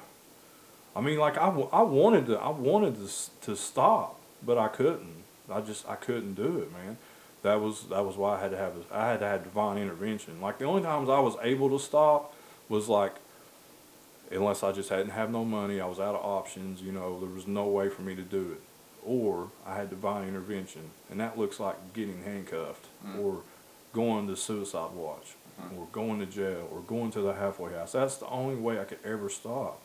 I 0.97 1.01
mean, 1.01 1.19
like 1.19 1.39
I, 1.39 1.49
I 1.49 1.83
wanted 1.83 2.27
to 2.27 2.39
I 2.39 2.51
wanted 2.51 2.97
to 2.97 3.09
to 3.47 3.57
stop, 3.57 4.21
but 4.45 4.59
I 4.59 4.69
couldn't. 4.69 5.23
I 5.51 5.61
just 5.61 5.89
I 5.89 5.95
couldn't 5.95 6.35
do 6.35 6.59
it, 6.59 6.73
man. 6.73 6.99
That 7.43 7.61
was 7.61 7.85
that 7.85 8.05
was 8.05 8.17
why 8.17 8.37
I 8.37 8.41
had 8.41 8.51
to 8.51 8.57
have 8.59 8.75
I 8.93 9.07
had 9.11 9.21
to 9.21 9.27
have 9.27 9.45
divine 9.45 9.79
intervention. 9.79 10.41
Like 10.41 10.59
the 10.59 10.67
only 10.67 10.83
times 10.83 11.09
I 11.09 11.21
was 11.21 11.37
able 11.43 11.71
to 11.71 11.79
stop 11.79 12.35
was 12.69 12.89
like 12.89 13.15
unless 14.31 14.63
I 14.63 14.73
just 14.73 14.91
hadn't 14.91 15.11
have 15.11 15.31
no 15.31 15.45
money, 15.45 15.81
I 15.81 15.87
was 15.87 15.99
out 15.99 16.15
of 16.15 16.25
options. 16.25 16.83
You 16.83 16.93
know, 16.93 17.19
there 17.19 17.29
was 17.29 17.47
no 17.47 17.67
way 17.67 17.89
for 17.89 18.03
me 18.03 18.15
to 18.15 18.23
do 18.23 18.53
it, 18.53 18.61
or 19.05 19.49
I 19.67 19.75
had 19.75 19.91
divine 19.91 20.29
intervention, 20.29 20.91
and 21.11 21.19
that 21.19 21.37
looks 21.39 21.59
like 21.59 21.95
getting 21.95 22.23
handcuffed 22.23 22.87
Mm. 23.05 23.19
or 23.25 23.43
going 23.93 24.29
to 24.29 24.37
suicide 24.37 24.93
watch 24.93 25.35
Mhm. 25.61 25.79
or 25.79 25.87
going 25.91 26.21
to 26.21 26.27
jail 26.27 26.69
or 26.73 26.81
going 26.81 27.11
to 27.13 27.21
the 27.23 27.33
halfway 27.33 27.73
house. 27.73 27.93
That's 27.93 28.19
the 28.19 28.29
only 28.29 28.55
way 28.55 28.79
I 28.79 28.85
could 28.85 29.01
ever 29.05 29.29
stop, 29.29 29.81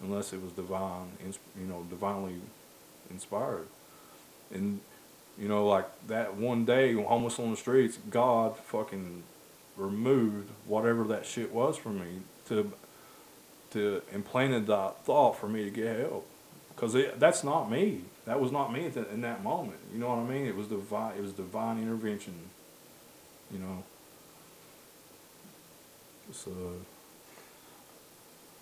unless 0.00 0.32
it 0.32 0.40
was 0.42 0.52
divine, 0.52 1.10
you 1.22 1.66
know, 1.66 1.82
divinely 1.90 2.40
inspired. 3.10 3.66
And 4.50 4.80
you 5.38 5.48
know, 5.48 5.66
like 5.66 5.86
that 6.08 6.36
one 6.36 6.64
day, 6.64 6.94
homeless 6.94 7.38
on 7.38 7.50
the 7.50 7.56
streets, 7.56 7.98
God 8.10 8.56
fucking 8.58 9.24
removed 9.76 10.50
whatever 10.66 11.04
that 11.04 11.26
shit 11.26 11.52
was 11.52 11.76
from 11.76 12.00
me 12.00 12.22
to 12.48 12.72
to 13.72 14.02
implanted 14.12 14.66
that 14.68 15.04
thought 15.04 15.38
for 15.38 15.48
me 15.48 15.64
to 15.64 15.70
get 15.70 15.98
help. 16.00 16.28
Cause 16.76 16.94
it, 16.94 17.20
that's 17.20 17.44
not 17.44 17.70
me. 17.70 18.02
That 18.26 18.40
was 18.40 18.52
not 18.52 18.72
me 18.72 18.86
in 19.12 19.22
that 19.22 19.42
moment. 19.44 19.78
You 19.92 19.98
know 20.00 20.08
what 20.10 20.18
I 20.18 20.24
mean? 20.24 20.46
It 20.46 20.56
was 20.56 20.68
divine. 20.68 21.16
It 21.16 21.22
was 21.22 21.32
divine 21.32 21.78
intervention. 21.82 22.34
You 23.52 23.58
know. 23.60 23.84
So 26.32 26.50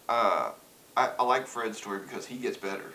Uh, 0.08 0.52
I, 0.96 1.12
I 1.18 1.22
like 1.24 1.46
Fred's 1.46 1.78
story 1.78 2.00
because 2.00 2.26
he 2.26 2.38
gets 2.38 2.56
better. 2.56 2.92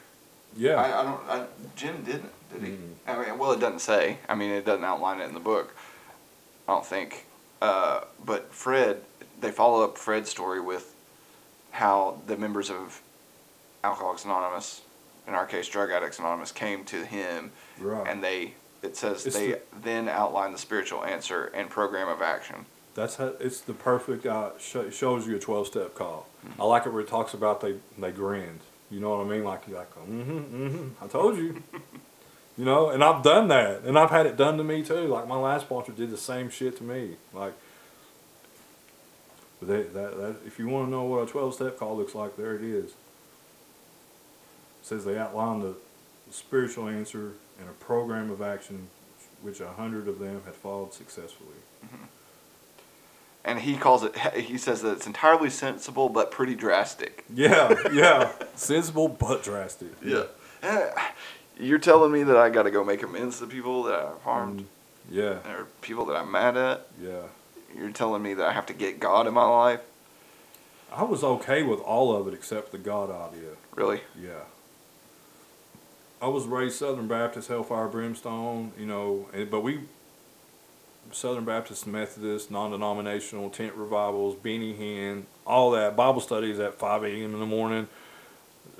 yeah. 0.55 0.75
I, 0.75 1.01
I 1.01 1.03
don't. 1.03 1.21
I, 1.29 1.45
Jim 1.75 2.03
didn't, 2.03 2.31
did 2.59 2.63
he? 2.67 2.75
Mm. 2.75 2.93
I 3.07 3.25
mean, 3.29 3.37
well, 3.39 3.51
it 3.51 3.59
doesn't 3.59 3.79
say. 3.79 4.17
I 4.27 4.35
mean, 4.35 4.49
it 4.51 4.65
doesn't 4.65 4.83
outline 4.83 5.21
it 5.21 5.25
in 5.25 5.33
the 5.33 5.39
book. 5.39 5.75
I 6.67 6.73
don't 6.73 6.85
think. 6.85 7.25
Uh, 7.61 8.01
but 8.25 8.53
Fred, 8.53 9.01
they 9.39 9.51
follow 9.51 9.83
up 9.83 9.97
Fred's 9.97 10.29
story 10.29 10.59
with 10.59 10.95
how 11.71 12.21
the 12.27 12.37
members 12.37 12.69
of 12.69 13.01
Alcoholics 13.83 14.25
Anonymous, 14.25 14.81
in 15.27 15.33
our 15.33 15.45
case, 15.45 15.67
Drug 15.67 15.91
Addicts 15.91 16.19
Anonymous, 16.19 16.51
came 16.51 16.83
to 16.85 17.05
him, 17.05 17.51
right. 17.79 18.07
and 18.07 18.23
they. 18.23 18.53
It 18.81 18.95
says 18.95 19.25
It's 19.25 19.35
they 19.35 19.51
the- 19.53 19.61
then 19.81 20.07
outline 20.09 20.51
the 20.51 20.57
spiritual 20.59 21.03
answer 21.03 21.45
and 21.55 21.69
program 21.69 22.07
of 22.07 22.21
action. 22.21 22.65
That's 22.93 23.15
how 23.15 23.33
it's 23.39 23.61
the 23.61 23.73
perfect. 23.73 24.25
Uh, 24.25 24.51
sh- 24.59 24.93
shows 24.93 25.27
you 25.27 25.35
a 25.35 25.39
twelve 25.39 25.67
step 25.67 25.95
call. 25.95 26.27
I 26.59 26.63
like 26.65 26.85
it 26.85 26.93
where 26.93 27.01
it 27.01 27.07
talks 27.07 27.33
about 27.33 27.61
they 27.61 27.75
they 27.97 28.11
grinned. 28.11 28.59
You 28.91 28.99
know 28.99 29.17
what 29.17 29.25
I 29.25 29.29
mean? 29.29 29.43
Like 29.43 29.63
you're 29.67 29.79
like, 29.79 29.93
mm-hmm, 29.95 30.31
mm-hmm. 30.67 31.03
I 31.03 31.07
told 31.07 31.37
you. 31.37 31.61
you 32.57 32.63
know, 32.63 32.89
and 32.89 33.03
I've 33.03 33.21
done 33.23 33.49
that, 33.49 33.81
and 33.83 33.97
I've 33.99 34.11
had 34.11 34.25
it 34.25 34.37
done 34.37 34.57
to 34.57 34.63
me 34.63 34.83
too. 34.83 35.07
Like 35.07 35.27
my 35.27 35.37
last 35.37 35.63
sponsor 35.63 35.91
did 35.91 36.09
the 36.09 36.17
same 36.17 36.49
shit 36.49 36.77
to 36.77 36.83
me. 36.83 37.15
Like, 37.33 37.53
they, 39.61 39.83
that 39.83 40.17
that 40.17 40.35
if 40.45 40.57
you 40.57 40.67
want 40.67 40.87
to 40.87 40.91
know 40.91 41.03
what 41.03 41.27
a 41.27 41.31
twelve 41.31 41.53
step 41.53 41.77
call 41.77 41.97
looks 41.97 42.15
like, 42.15 42.37
there 42.37 42.55
it 42.55 42.63
is. 42.63 42.85
It 42.85 42.93
says 44.83 45.05
they 45.05 45.17
outline 45.17 45.61
the 45.61 45.75
spiritual 46.31 46.87
answer 46.87 47.33
and 47.59 47.69
a 47.69 47.73
program 47.73 48.29
of 48.31 48.41
action, 48.41 48.87
which 49.41 49.59
a 49.59 49.73
hundred 49.73 50.07
of 50.07 50.19
them 50.19 50.41
had 50.45 50.55
followed 50.55 50.93
successfully. 50.93 51.57
And 53.43 53.59
he 53.59 53.77
calls 53.77 54.03
it. 54.03 54.17
He 54.35 54.57
says 54.57 54.81
that 54.81 54.93
it's 54.93 55.05
entirely 55.07 55.51
sensible 55.51 56.09
but 56.09 56.31
pretty 56.31 56.55
drastic. 56.55 57.23
Yeah, 57.31 57.75
yeah. 57.93 58.31
Sensible 58.55 59.07
but 59.07 59.43
drastic. 59.43 59.89
Eh, 60.63 60.89
You're 61.57 61.79
telling 61.79 62.11
me 62.11 62.23
that 62.23 62.35
I 62.37 62.49
got 62.49 62.63
to 62.63 62.71
go 62.71 62.83
make 62.83 63.01
amends 63.03 63.39
to 63.39 63.47
people 63.47 63.83
that 63.83 63.99
I've 63.99 64.21
harmed, 64.23 64.61
Mm, 64.61 64.65
Yeah, 65.09 65.51
or 65.51 65.67
people 65.81 66.05
that 66.07 66.15
I'm 66.17 66.31
mad 66.31 66.57
at. 66.57 66.87
yeah. 67.01 67.21
You're 67.77 67.91
telling 67.91 68.23
me 68.23 68.33
that 68.35 68.47
I 68.47 68.53
have 68.53 68.65
to 68.67 68.73
get 68.73 68.99
God 68.99 69.27
in 69.27 69.33
my 69.33 69.45
life. 69.47 69.81
I 70.93 71.03
was 71.03 71.23
okay 71.23 71.61
with 71.63 71.79
all 71.81 72.15
of 72.15 72.25
it 72.27 72.33
except 72.33 72.71
the 72.71 72.77
God 72.77 73.09
idea. 73.11 73.49
Really? 73.75 74.01
Yeah. 74.17 74.45
I 76.21 76.27
was 76.29 76.45
raised 76.45 76.77
Southern 76.77 77.07
Baptist, 77.07 77.49
Hellfire 77.49 77.87
Brimstone, 77.89 78.71
you 78.79 78.85
know, 78.85 79.27
but 79.51 79.59
we 79.61 79.81
Southern 81.11 81.43
Baptist, 81.45 81.85
Methodist, 81.85 82.49
non-denominational, 82.49 83.49
tent 83.49 83.73
revivals, 83.75 84.35
beanie 84.35 84.77
hen, 84.77 85.25
all 85.45 85.71
that. 85.71 85.95
Bible 85.95 86.21
studies 86.21 86.57
at 86.59 86.79
5 86.79 87.03
a.m. 87.03 87.33
in 87.33 87.39
the 87.39 87.45
morning. 87.45 87.87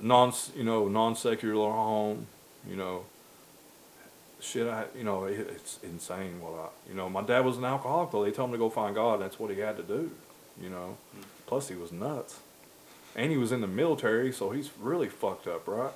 Non, 0.02 0.34
you 0.56 0.64
know, 0.64 0.88
non-secular 0.88 1.70
home. 1.72 2.28
You 2.70 2.76
know, 2.76 3.06
shit. 4.40 4.68
I, 4.68 4.86
you 4.98 5.04
know, 5.04 5.26
it, 5.26 5.40
it's 5.40 5.80
insane. 5.84 6.42
What 6.42 6.54
I, 6.54 6.90
you 6.90 6.96
know, 6.96 7.10
my 7.10 7.22
dad 7.22 7.46
was 7.46 7.58
an 7.58 7.66
alcoholic. 7.66 8.12
Though 8.12 8.24
they 8.24 8.32
told 8.32 8.50
him 8.50 8.54
to 8.54 8.58
go 8.58 8.70
find 8.70 8.96
God. 8.96 9.22
That's 9.22 9.40
what 9.40 9.52
he 9.52 9.60
had 9.60 9.78
to 9.78 9.84
do. 9.84 10.12
You 10.62 10.70
know. 10.70 10.98
Hmm. 11.14 11.22
Plus, 11.46 11.70
he 11.70 11.76
was 11.76 11.92
nuts, 11.92 12.40
and 13.16 13.32
he 13.32 13.38
was 13.38 13.52
in 13.52 13.62
the 13.62 13.68
military, 13.68 14.32
so 14.32 14.50
he's 14.50 14.72
really 14.80 15.10
fucked 15.10 15.48
up, 15.48 15.68
right? 15.68 15.94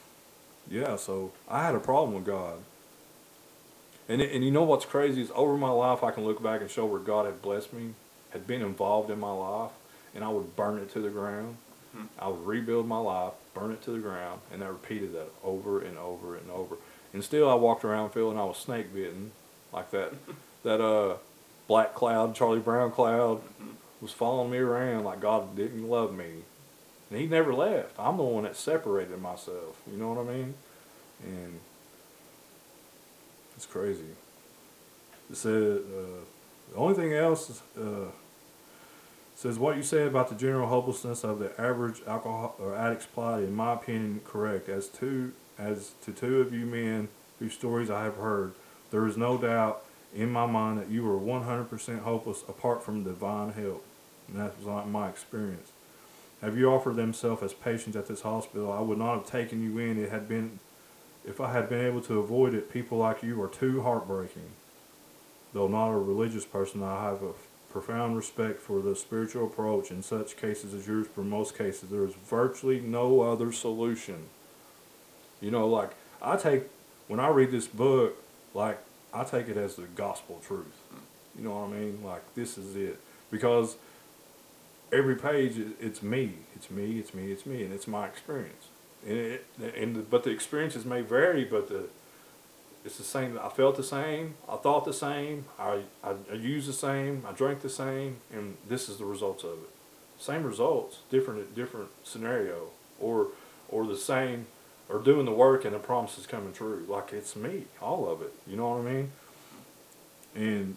yeah. 0.70 0.96
So 0.96 1.32
I 1.48 1.64
had 1.64 1.74
a 1.74 1.80
problem 1.80 2.14
with 2.14 2.24
God. 2.24 2.58
And, 4.08 4.22
and 4.22 4.42
you 4.42 4.50
know 4.50 4.62
what's 4.62 4.86
crazy 4.86 5.20
is 5.20 5.30
over 5.34 5.56
my 5.56 5.68
life 5.68 6.02
I 6.02 6.10
can 6.10 6.24
look 6.24 6.42
back 6.42 6.62
and 6.62 6.70
show 6.70 6.86
where 6.86 7.00
God 7.00 7.26
had 7.26 7.42
blessed 7.42 7.72
me, 7.74 7.90
had 8.30 8.46
been 8.46 8.62
involved 8.62 9.10
in 9.10 9.20
my 9.20 9.30
life, 9.30 9.72
and 10.14 10.24
I 10.24 10.28
would 10.28 10.56
burn 10.56 10.78
it 10.78 10.90
to 10.94 11.00
the 11.00 11.10
ground. 11.10 11.58
Hmm. 11.92 12.04
I 12.18 12.28
would 12.28 12.46
rebuild 12.46 12.86
my 12.86 12.98
life, 12.98 13.32
burn 13.54 13.72
it 13.72 13.82
to 13.82 13.90
the 13.92 13.98
ground, 13.98 14.40
and 14.52 14.62
I 14.62 14.68
repeated 14.68 15.14
that 15.14 15.30
over 15.42 15.80
and 15.80 15.96
over 15.98 16.36
and 16.36 16.50
over. 16.50 16.76
And 17.12 17.24
still 17.24 17.48
I 17.48 17.54
walked 17.54 17.84
around 17.84 18.10
feeling 18.10 18.38
I 18.38 18.44
was 18.44 18.58
snake 18.58 18.92
bitten, 18.94 19.32
like 19.72 19.90
that 19.92 20.12
that 20.64 20.80
uh 20.80 21.16
black 21.66 21.94
cloud, 21.94 22.34
Charlie 22.34 22.58
Brown 22.60 22.90
cloud 22.90 23.40
Mhm. 23.60 23.74
was 24.00 24.12
following 24.12 24.50
me 24.50 24.58
around 24.58 25.04
like 25.04 25.20
God 25.20 25.56
didn't 25.56 25.88
love 25.88 26.14
me. 26.14 26.44
And 27.10 27.18
he 27.20 27.26
never 27.26 27.54
left. 27.54 27.98
I'm 27.98 28.18
the 28.18 28.22
one 28.22 28.44
that 28.44 28.54
separated 28.56 29.20
myself. 29.20 29.80
You 29.90 29.96
know 29.96 30.12
what 30.12 30.18
I 30.28 30.30
mean? 30.34 30.54
And 31.24 31.60
it's 33.56 33.64
crazy. 33.66 34.14
It 35.30 35.36
said 35.36 35.52
uh, 35.78 36.24
the 36.72 36.76
only 36.76 36.94
thing 36.94 37.12
else 37.14 37.50
is, 37.50 37.62
uh, 37.78 38.10
says 39.38 39.56
what 39.56 39.76
you 39.76 39.84
say 39.84 40.04
about 40.04 40.28
the 40.28 40.34
general 40.34 40.66
hopelessness 40.66 41.22
of 41.22 41.38
the 41.38 41.52
average 41.60 42.02
alcohol 42.08 42.56
or 42.58 42.74
addict's 42.74 43.06
plight, 43.06 43.44
in 43.44 43.54
my 43.54 43.74
opinion, 43.74 44.20
correct. 44.24 44.68
As 44.68 44.88
to 44.88 45.32
as 45.56 45.92
to 46.02 46.10
two 46.10 46.40
of 46.40 46.52
you 46.52 46.66
men 46.66 47.08
whose 47.38 47.52
stories 47.52 47.88
I 47.88 48.02
have 48.02 48.16
heard, 48.16 48.54
there 48.90 49.06
is 49.06 49.16
no 49.16 49.38
doubt 49.38 49.84
in 50.12 50.32
my 50.32 50.46
mind 50.46 50.80
that 50.80 50.90
you 50.90 51.04
were 51.04 51.16
100% 51.16 52.00
hopeless 52.00 52.42
apart 52.48 52.82
from 52.82 53.04
divine 53.04 53.52
help. 53.52 53.84
And 54.26 54.40
that 54.40 54.56
was 54.56 54.66
not 54.66 54.88
my 54.88 55.08
experience. 55.08 55.70
Have 56.40 56.58
you 56.58 56.72
offered 56.72 56.96
themselves 56.96 57.42
as 57.44 57.52
patients 57.52 57.96
at 57.96 58.08
this 58.08 58.22
hospital? 58.22 58.72
I 58.72 58.80
would 58.80 58.98
not 58.98 59.14
have 59.14 59.26
taken 59.26 59.62
you 59.62 59.78
in. 59.78 60.02
It 60.02 60.10
had 60.10 60.28
been, 60.28 60.58
if 61.24 61.40
I 61.40 61.52
had 61.52 61.68
been 61.68 61.84
able 61.84 62.00
to 62.02 62.18
avoid 62.18 62.54
it. 62.54 62.72
People 62.72 62.98
like 62.98 63.22
you 63.22 63.40
are 63.40 63.48
too 63.48 63.82
heartbreaking. 63.82 64.50
Though 65.52 65.68
not 65.68 65.90
a 65.90 65.98
religious 65.98 66.44
person, 66.44 66.82
I 66.82 67.04
have 67.04 67.22
a 67.22 67.32
profound 67.70 68.16
respect 68.16 68.60
for 68.60 68.80
the 68.80 68.96
spiritual 68.96 69.46
approach 69.46 69.90
in 69.90 70.02
such 70.02 70.36
cases 70.36 70.72
as 70.74 70.86
yours. 70.86 71.06
For 71.06 71.22
most 71.22 71.56
cases, 71.56 71.90
there 71.90 72.04
is 72.04 72.14
virtually 72.14 72.80
no 72.80 73.20
other 73.20 73.52
solution. 73.52 74.26
You 75.40 75.50
know, 75.50 75.68
like 75.68 75.90
I 76.20 76.36
take 76.36 76.64
when 77.06 77.20
I 77.20 77.28
read 77.28 77.50
this 77.50 77.66
book, 77.66 78.16
like 78.54 78.78
I 79.12 79.24
take 79.24 79.48
it 79.48 79.56
as 79.56 79.76
the 79.76 79.82
gospel 79.82 80.40
truth. 80.46 80.76
You 81.36 81.44
know 81.44 81.54
what 81.54 81.70
I 81.70 81.78
mean? 81.78 82.02
Like 82.04 82.34
this 82.34 82.58
is 82.58 82.74
it 82.76 82.98
because 83.30 83.76
every 84.92 85.16
page 85.16 85.54
it's 85.80 86.02
me, 86.02 86.34
it's 86.56 86.70
me, 86.70 86.98
it's 86.98 87.14
me, 87.14 87.30
it's 87.30 87.46
me, 87.46 87.62
and 87.62 87.72
it's 87.72 87.86
my 87.86 88.06
experience. 88.06 88.68
And 89.06 89.16
it, 89.16 89.46
and 89.76 90.10
but 90.10 90.24
the 90.24 90.30
experiences 90.30 90.84
may 90.84 91.02
vary, 91.02 91.44
but 91.44 91.68
the 91.68 91.84
it's 92.88 92.96
the 92.96 93.04
same. 93.04 93.38
I 93.38 93.50
felt 93.50 93.76
the 93.76 93.82
same. 93.82 94.36
I 94.48 94.56
thought 94.56 94.86
the 94.86 94.94
same. 94.94 95.44
I, 95.58 95.82
I, 96.02 96.14
I 96.32 96.34
used 96.34 96.66
the 96.66 96.72
same. 96.72 97.22
I 97.28 97.32
drank 97.32 97.60
the 97.60 97.68
same, 97.68 98.16
and 98.32 98.56
this 98.66 98.88
is 98.88 98.96
the 98.96 99.04
results 99.04 99.44
of 99.44 99.52
it. 99.52 99.70
Same 100.18 100.42
results, 100.42 101.00
different 101.10 101.54
different 101.54 101.90
scenario, 102.02 102.70
or 102.98 103.28
or 103.68 103.86
the 103.86 103.98
same, 103.98 104.46
or 104.88 105.00
doing 105.00 105.26
the 105.26 105.32
work 105.32 105.66
and 105.66 105.74
the 105.74 105.78
promises 105.78 106.26
coming 106.26 106.54
true. 106.54 106.86
Like 106.88 107.12
it's 107.12 107.36
me, 107.36 107.64
all 107.82 108.08
of 108.08 108.22
it. 108.22 108.32
You 108.46 108.56
know 108.56 108.70
what 108.70 108.88
I 108.88 108.90
mean? 108.90 109.12
And 110.34 110.76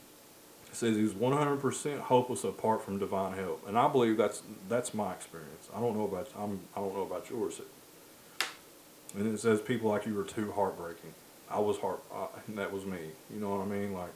it 0.70 0.76
says 0.76 0.98
he's 0.98 1.14
one 1.14 1.32
hundred 1.32 1.62
percent 1.62 2.02
hopeless 2.02 2.44
apart 2.44 2.84
from 2.84 3.00
divine 3.00 3.38
help, 3.38 3.66
and 3.66 3.78
I 3.78 3.88
believe 3.88 4.18
that's 4.18 4.42
that's 4.68 4.94
my 4.94 5.14
experience. 5.14 5.70
I 5.74 5.80
don't 5.80 5.96
know 5.96 6.04
about 6.04 6.28
I'm 6.38 6.60
I 6.76 6.82
don't 6.82 6.94
know 6.94 7.04
about 7.04 7.30
yours. 7.30 7.62
And 9.16 9.34
it 9.34 9.40
says 9.40 9.62
people 9.62 9.90
like 9.90 10.06
you 10.06 10.20
are 10.20 10.26
too 10.26 10.52
heartbreaking. 10.52 11.14
I 11.52 11.60
was 11.60 11.78
heart. 11.78 12.02
Uh, 12.14 12.28
that 12.50 12.72
was 12.72 12.86
me. 12.86 13.00
You 13.34 13.40
know 13.40 13.50
what 13.56 13.62
I 13.62 13.66
mean? 13.66 13.94
Like, 13.94 14.12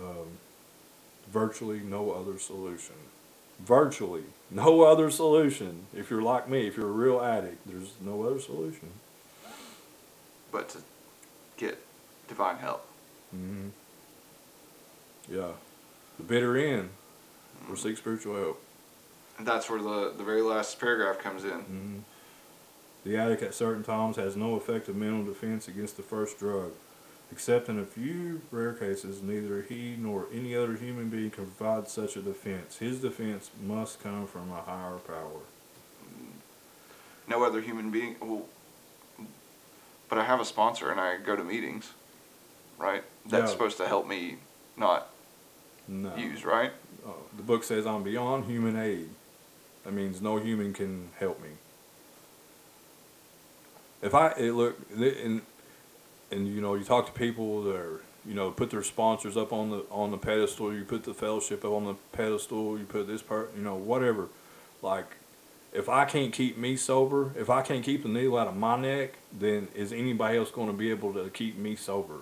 um, 0.00 0.38
virtually 1.30 1.80
no 1.80 2.12
other 2.12 2.38
solution. 2.38 2.94
Virtually 3.60 4.24
no 4.50 4.82
other 4.92 5.10
solution. 5.10 5.86
If 5.94 6.10
you're 6.10 6.22
like 6.22 6.48
me, 6.48 6.66
if 6.66 6.76
you're 6.76 6.88
a 6.88 6.92
real 6.92 7.20
addict, 7.20 7.66
there's 7.66 7.92
no 8.00 8.22
other 8.22 8.40
solution. 8.40 8.90
But 10.52 10.68
to 10.70 10.78
get 11.56 11.78
divine 12.28 12.56
help. 12.58 12.86
hmm 13.30 13.68
Yeah, 15.28 15.52
the 16.18 16.22
bitter 16.24 16.56
end. 16.56 16.90
Or 17.68 17.76
seek 17.76 17.96
spiritual 17.96 18.36
help. 18.36 18.62
And 19.38 19.46
that's 19.46 19.68
where 19.70 19.80
the, 19.80 20.12
the 20.16 20.22
very 20.22 20.42
last 20.42 20.78
paragraph 20.78 21.18
comes 21.18 21.44
in. 21.44 21.60
hmm 21.60 21.98
The 23.04 23.16
addict 23.16 23.42
at 23.42 23.54
certain 23.54 23.82
times 23.82 24.16
has 24.16 24.34
no 24.36 24.56
effective 24.56 24.96
mental 24.96 25.24
defense 25.24 25.68
against 25.68 25.96
the 25.96 26.02
first 26.02 26.38
drug. 26.38 26.72
Except 27.32 27.68
in 27.68 27.78
a 27.78 27.84
few 27.84 28.42
rare 28.50 28.72
cases, 28.74 29.22
neither 29.22 29.62
he 29.62 29.96
nor 29.98 30.26
any 30.32 30.54
other 30.54 30.74
human 30.76 31.08
being 31.08 31.30
can 31.30 31.46
provide 31.46 31.88
such 31.88 32.16
a 32.16 32.22
defense. 32.22 32.78
His 32.78 33.00
defense 33.00 33.50
must 33.62 34.02
come 34.02 34.26
from 34.26 34.50
a 34.52 34.60
higher 34.62 34.98
power. 34.98 35.40
No 37.26 37.42
other 37.42 37.60
human 37.60 37.90
being. 37.90 38.16
Well, 38.20 38.46
but 40.08 40.18
I 40.18 40.24
have 40.24 40.40
a 40.40 40.44
sponsor 40.44 40.90
and 40.90 41.00
I 41.00 41.16
go 41.16 41.34
to 41.34 41.42
meetings, 41.42 41.92
right? 42.78 43.02
That's 43.26 43.46
Yeah. 43.48 43.52
supposed 43.52 43.78
to 43.78 43.88
help 43.88 44.06
me 44.06 44.38
not 44.76 45.08
No. 45.88 46.14
use, 46.16 46.44
right? 46.44 46.72
Uh, 47.04 47.10
the 47.36 47.42
book 47.42 47.64
says 47.64 47.86
I'm 47.86 48.02
beyond 48.02 48.44
human 48.44 48.76
aid. 48.76 49.10
That 49.84 49.92
means 49.92 50.20
no 50.22 50.36
human 50.36 50.72
can 50.72 51.10
help 51.18 51.40
me. 51.42 51.50
If 54.04 54.14
I 54.14 54.32
it 54.32 54.52
look 54.52 54.76
and 54.94 55.40
and 56.30 56.46
you 56.46 56.60
know 56.60 56.74
you 56.74 56.84
talk 56.84 57.06
to 57.06 57.12
people 57.12 57.62
that 57.64 57.74
are 57.74 58.02
you 58.26 58.34
know 58.34 58.50
put 58.50 58.70
their 58.70 58.82
sponsors 58.82 59.34
up 59.36 59.50
on 59.50 59.70
the 59.70 59.84
on 59.90 60.10
the 60.10 60.18
pedestal. 60.18 60.74
You 60.74 60.84
put 60.84 61.04
the 61.04 61.14
fellowship 61.14 61.64
up 61.64 61.72
on 61.72 61.86
the 61.86 61.94
pedestal. 62.12 62.78
You 62.78 62.84
put 62.84 63.06
this 63.06 63.22
part. 63.22 63.52
You 63.56 63.62
know 63.62 63.74
whatever. 63.74 64.28
Like 64.82 65.16
if 65.72 65.88
I 65.88 66.04
can't 66.04 66.34
keep 66.34 66.58
me 66.58 66.76
sober, 66.76 67.32
if 67.36 67.48
I 67.48 67.62
can't 67.62 67.82
keep 67.82 68.02
the 68.02 68.10
needle 68.10 68.36
out 68.36 68.46
of 68.46 68.56
my 68.56 68.76
neck, 68.76 69.14
then 69.32 69.68
is 69.74 69.90
anybody 69.90 70.36
else 70.36 70.50
going 70.50 70.68
to 70.68 70.74
be 70.74 70.90
able 70.90 71.14
to 71.14 71.30
keep 71.30 71.56
me 71.56 71.74
sober? 71.74 72.20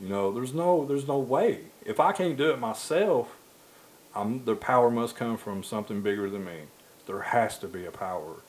You 0.00 0.08
know, 0.08 0.32
there's 0.32 0.52
no 0.52 0.84
there's 0.84 1.06
no 1.06 1.18
way. 1.18 1.60
If 1.86 2.00
I 2.00 2.10
can't 2.10 2.36
do 2.36 2.50
it 2.50 2.58
myself, 2.58 3.36
I'm, 4.12 4.44
the 4.44 4.56
power 4.56 4.90
must 4.90 5.14
come 5.14 5.36
from 5.36 5.62
something 5.62 6.02
bigger 6.02 6.28
than 6.28 6.44
me. 6.44 6.62
There 7.06 7.20
has 7.20 7.58
to 7.58 7.68
be 7.68 7.84
a 7.86 7.92
power 7.92 8.40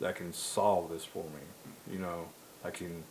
that 0.00 0.16
can 0.16 0.32
solve 0.32 0.90
this 0.90 1.04
for 1.04 1.24
me. 1.24 1.92
You 1.92 1.98
know, 1.98 2.26
I 2.64 2.70
can. 2.70 3.04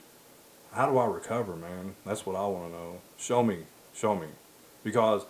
How 0.73 0.89
do 0.89 0.97
I 0.97 1.05
recover, 1.05 1.55
man? 1.55 1.95
That's 2.05 2.25
what 2.25 2.35
I 2.35 2.45
want 2.47 2.71
to 2.71 2.77
know. 2.77 3.01
Show 3.17 3.43
me, 3.43 3.59
show 3.95 4.15
me, 4.15 4.27
because 4.83 5.23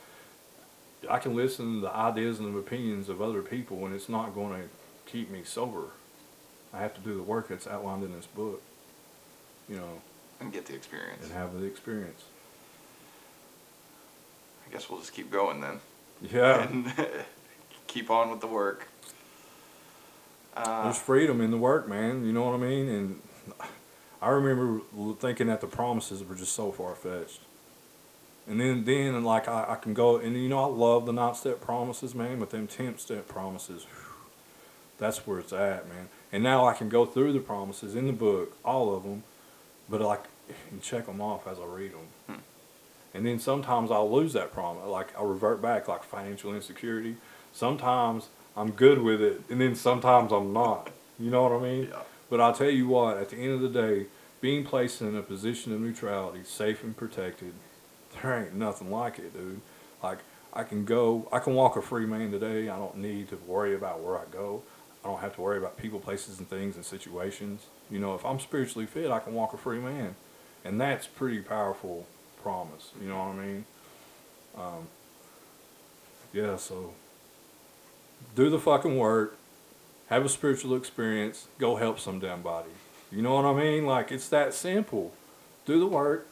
I 1.09 1.19
can 1.19 1.35
listen 1.35 1.75
to 1.75 1.81
the 1.81 1.95
ideas 1.95 2.39
and 2.39 2.53
the 2.53 2.57
opinions 2.59 3.09
of 3.09 3.21
other 3.21 3.41
people, 3.43 3.85
and 3.85 3.93
it's 3.93 4.09
not 4.09 4.33
going 4.33 4.59
to 4.61 4.67
keep 5.11 5.29
me 5.29 5.43
sober. 5.43 5.89
I 6.73 6.79
have 6.79 6.95
to 6.95 7.01
do 7.01 7.15
the 7.15 7.21
work 7.23 7.47
that's 7.47 7.67
outlined 7.67 8.03
in 8.03 8.13
this 8.13 8.25
book. 8.25 8.61
You 9.69 9.77
know, 9.77 10.01
And 10.39 10.51
get 10.51 10.65
the 10.65 10.73
experience. 10.75 11.23
and 11.23 11.31
have 11.33 11.53
the 11.59 11.65
experience. 11.65 12.23
I 14.67 14.71
guess 14.71 14.89
we'll 14.89 14.99
just 14.99 15.13
keep 15.13 15.31
going 15.31 15.61
then. 15.61 15.79
Yeah. 16.21 16.67
And 16.71 16.91
keep 17.87 18.09
on 18.09 18.29
with 18.31 18.41
the 18.41 18.47
work. 18.47 18.87
Uh, 20.55 20.83
There's 20.83 20.97
freedom 20.97 21.41
in 21.41 21.51
the 21.51 21.57
work, 21.57 21.87
man. 21.87 22.25
You 22.25 22.31
know 22.31 22.43
what 22.43 22.55
I 22.55 22.57
mean? 22.57 22.87
And 22.87 23.21
I 24.21 24.29
remember 24.29 24.81
thinking 25.19 25.47
that 25.47 25.61
the 25.61 25.67
promises 25.67 26.23
were 26.23 26.35
just 26.35 26.53
so 26.53 26.71
far 26.71 26.95
fetched. 26.95 27.41
And 28.47 28.61
then, 28.61 28.85
then 28.85 29.23
like 29.23 29.47
I, 29.47 29.65
I 29.69 29.75
can 29.75 29.93
go 29.93 30.17
and 30.17 30.35
you 30.35 30.47
know 30.47 30.59
I 30.59 30.67
love 30.67 31.05
the 31.05 31.13
nine 31.13 31.33
step 31.35 31.61
promises, 31.61 32.13
man. 32.13 32.39
But 32.39 32.51
them 32.51 32.67
ten 32.67 32.97
step 32.97 33.27
promises, 33.27 33.83
whew, 33.83 34.29
that's 34.97 35.25
where 35.25 35.39
it's 35.39 35.51
at, 35.51 35.89
man. 35.89 36.09
And 36.31 36.43
now 36.43 36.67
I 36.67 36.73
can 36.73 36.89
go 36.89 37.05
through 37.05 37.33
the 37.33 37.39
promises 37.39 37.95
in 37.95 38.07
the 38.07 38.13
book, 38.13 38.55
all 38.63 38.95
of 38.95 39.03
them, 39.03 39.23
but 39.89 40.01
like 40.01 40.25
and 40.71 40.81
check 40.81 41.07
them 41.07 41.21
off 41.21 41.47
as 41.47 41.59
I 41.59 41.65
read 41.65 41.93
them. 41.93 42.07
Hmm. 42.27 42.41
And 43.13 43.25
then 43.25 43.39
sometimes 43.39 43.91
I'll 43.91 44.11
lose 44.11 44.33
that 44.33 44.51
promise, 44.51 44.85
like 44.85 45.15
I'll 45.17 45.25
revert 45.25 45.61
back, 45.61 45.87
like 45.87 46.03
financial 46.03 46.53
insecurity. 46.53 47.17
Sometimes 47.51 48.29
I'm 48.57 48.71
good 48.71 49.01
with 49.01 49.21
it, 49.21 49.41
and 49.49 49.59
then 49.59 49.75
sometimes 49.75 50.31
I'm 50.31 50.53
not. 50.53 50.91
You 51.19 51.29
know 51.29 51.43
what 51.43 51.51
I 51.53 51.59
mean? 51.59 51.87
yeah. 51.91 51.99
But 52.29 52.41
I'll 52.41 52.53
tell 52.53 52.69
you 52.69 52.87
what, 52.87 53.17
at 53.17 53.29
the 53.29 53.37
end 53.37 53.53
of 53.53 53.61
the 53.61 53.69
day, 53.69 54.07
being 54.41 54.65
placed 54.65 55.01
in 55.01 55.15
a 55.15 55.21
position 55.21 55.73
of 55.73 55.81
neutrality, 55.81 56.43
safe 56.43 56.83
and 56.83 56.95
protected, 56.95 57.53
there 58.21 58.45
ain't 58.45 58.53
nothing 58.55 58.91
like 58.91 59.19
it, 59.19 59.33
dude. 59.33 59.61
Like 60.01 60.19
I 60.53 60.63
can 60.63 60.85
go, 60.85 61.27
I 61.31 61.39
can 61.39 61.53
walk 61.53 61.75
a 61.75 61.81
free 61.81 62.05
man 62.05 62.31
today. 62.31 62.69
I 62.69 62.77
don't 62.77 62.97
need 62.97 63.29
to 63.29 63.35
worry 63.35 63.75
about 63.75 64.01
where 64.01 64.17
I 64.17 64.25
go. 64.31 64.63
I 65.03 65.07
don't 65.07 65.19
have 65.19 65.35
to 65.35 65.41
worry 65.41 65.57
about 65.57 65.77
people, 65.77 65.99
places, 65.99 66.39
and 66.39 66.49
things 66.49 66.75
and 66.75 66.85
situations. 66.85 67.67
You 67.91 67.99
know, 67.99 68.15
if 68.15 68.25
I'm 68.25 68.39
spiritually 68.39 68.87
fit, 68.87 69.11
I 69.11 69.19
can 69.19 69.33
walk 69.33 69.53
a 69.53 69.57
free 69.57 69.79
man, 69.79 70.15
and 70.63 70.81
that's 70.81 71.05
pretty 71.05 71.41
powerful 71.41 72.07
promise. 72.41 72.91
You 72.99 73.09
know 73.09 73.19
what 73.19 73.35
I 73.35 73.45
mean? 73.45 73.65
Um, 74.57 74.87
yeah. 76.33 76.55
So 76.55 76.93
do 78.33 78.49
the 78.49 78.59
fucking 78.59 78.97
work. 78.97 79.37
Have 80.07 80.23
a 80.25 80.29
spiritual 80.29 80.75
experience. 80.75 81.47
Go 81.57 81.75
help 81.77 81.99
some 81.99 82.19
damn 82.19 82.41
body. 82.41 82.69
You 83.11 83.21
know 83.21 83.35
what 83.35 83.45
I 83.45 83.53
mean? 83.53 83.85
Like 83.85 84.11
it's 84.11 84.29
that 84.29 84.53
simple. 84.53 85.13
Do 85.65 85.79
the 85.79 85.87
work, 85.87 86.27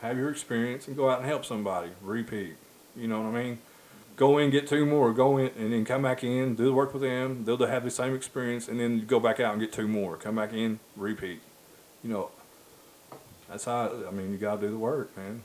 have 0.00 0.18
your 0.18 0.30
experience, 0.30 0.86
and 0.86 0.96
go 0.96 1.08
out 1.08 1.20
and 1.20 1.28
help 1.28 1.44
somebody. 1.44 1.90
Repeat. 2.02 2.56
You 2.96 3.08
know 3.08 3.22
what 3.22 3.34
I 3.34 3.42
mean? 3.42 3.58
Go 4.16 4.38
in, 4.38 4.50
get 4.50 4.68
two 4.68 4.86
more. 4.86 5.12
Go 5.12 5.38
in, 5.38 5.50
and 5.58 5.72
then 5.72 5.84
come 5.84 6.02
back 6.02 6.22
in, 6.22 6.54
do 6.54 6.64
the 6.64 6.72
work 6.72 6.92
with 6.92 7.02
them. 7.02 7.44
They'll 7.44 7.56
have 7.66 7.82
the 7.82 7.90
same 7.90 8.14
experience, 8.14 8.68
and 8.68 8.78
then 8.78 9.06
go 9.06 9.18
back 9.18 9.40
out 9.40 9.52
and 9.52 9.60
get 9.60 9.72
two 9.72 9.88
more. 9.88 10.16
Come 10.16 10.36
back 10.36 10.52
in, 10.52 10.78
repeat. 10.96 11.40
You 12.02 12.10
know, 12.10 12.30
that's 13.48 13.64
how. 13.64 13.90
I 14.06 14.10
mean, 14.10 14.30
you 14.30 14.38
gotta 14.38 14.60
do 14.60 14.70
the 14.70 14.78
work, 14.78 15.16
man. 15.16 15.42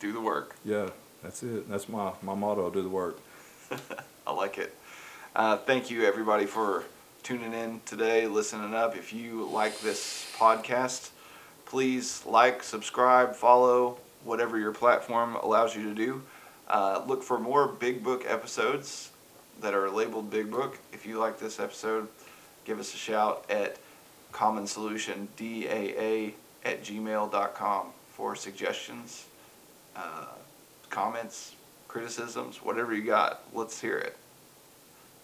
Do 0.00 0.12
the 0.12 0.20
work. 0.20 0.56
Yeah, 0.64 0.90
that's 1.22 1.42
it. 1.42 1.68
That's 1.68 1.88
my 1.88 2.12
my 2.22 2.34
motto. 2.34 2.70
Do 2.70 2.82
the 2.82 2.88
work. 2.88 3.18
I 4.26 4.32
like 4.32 4.58
it. 4.58 4.74
Uh, 5.34 5.56
thank 5.56 5.90
you, 5.90 6.04
everybody, 6.04 6.46
for 6.46 6.84
tuning 7.22 7.54
in 7.54 7.80
today, 7.86 8.26
listening 8.26 8.74
up. 8.74 8.96
If 8.96 9.12
you 9.12 9.44
like 9.46 9.80
this 9.80 10.30
podcast, 10.36 11.10
please 11.64 12.24
like, 12.26 12.62
subscribe, 12.62 13.34
follow, 13.34 13.98
whatever 14.24 14.58
your 14.58 14.72
platform 14.72 15.36
allows 15.36 15.74
you 15.74 15.84
to 15.84 15.94
do. 15.94 16.22
Uh, 16.68 17.02
look 17.06 17.22
for 17.22 17.38
more 17.38 17.66
Big 17.66 18.04
Book 18.04 18.24
episodes 18.26 19.10
that 19.60 19.72
are 19.72 19.90
labeled 19.90 20.30
Big 20.30 20.50
Book. 20.50 20.78
If 20.92 21.06
you 21.06 21.18
like 21.18 21.38
this 21.38 21.58
episode, 21.58 22.08
give 22.64 22.78
us 22.78 22.92
a 22.92 22.98
shout 22.98 23.44
at 23.48 23.78
Common 24.32 24.66
Solution 24.66 25.28
DAA 25.36 26.32
at 26.64 26.84
gmail.com 26.84 27.86
for 28.10 28.36
suggestions, 28.36 29.26
uh, 29.96 30.26
comments, 30.92 31.56
criticisms, 31.88 32.62
whatever 32.62 32.94
you 32.94 33.02
got. 33.02 33.42
Let's 33.52 33.80
hear 33.80 33.98
it. 33.98 34.16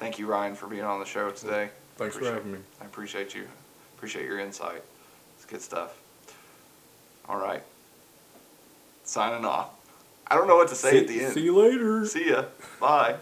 Thank 0.00 0.18
you, 0.18 0.26
Ryan, 0.26 0.56
for 0.56 0.66
being 0.66 0.82
on 0.82 0.98
the 0.98 1.06
show 1.06 1.30
today. 1.30 1.70
Thanks 1.96 2.16
for 2.16 2.24
having 2.24 2.52
me. 2.52 2.58
I 2.80 2.86
appreciate 2.86 3.34
you. 3.34 3.46
Appreciate 3.96 4.24
your 4.24 4.40
insight. 4.40 4.82
It's 5.36 5.44
good 5.44 5.62
stuff. 5.62 5.96
All 7.28 7.38
right. 7.38 7.62
Signing 9.04 9.44
off. 9.44 9.70
I 10.26 10.34
don't 10.34 10.46
know 10.46 10.56
what 10.56 10.68
to 10.68 10.74
say 10.74 10.90
see, 10.90 10.98
at 10.98 11.08
the 11.08 11.20
end. 11.24 11.34
See 11.34 11.42
you 11.42 11.56
later. 11.56 12.04
See 12.06 12.30
ya. 12.30 12.44
Bye. 12.80 13.16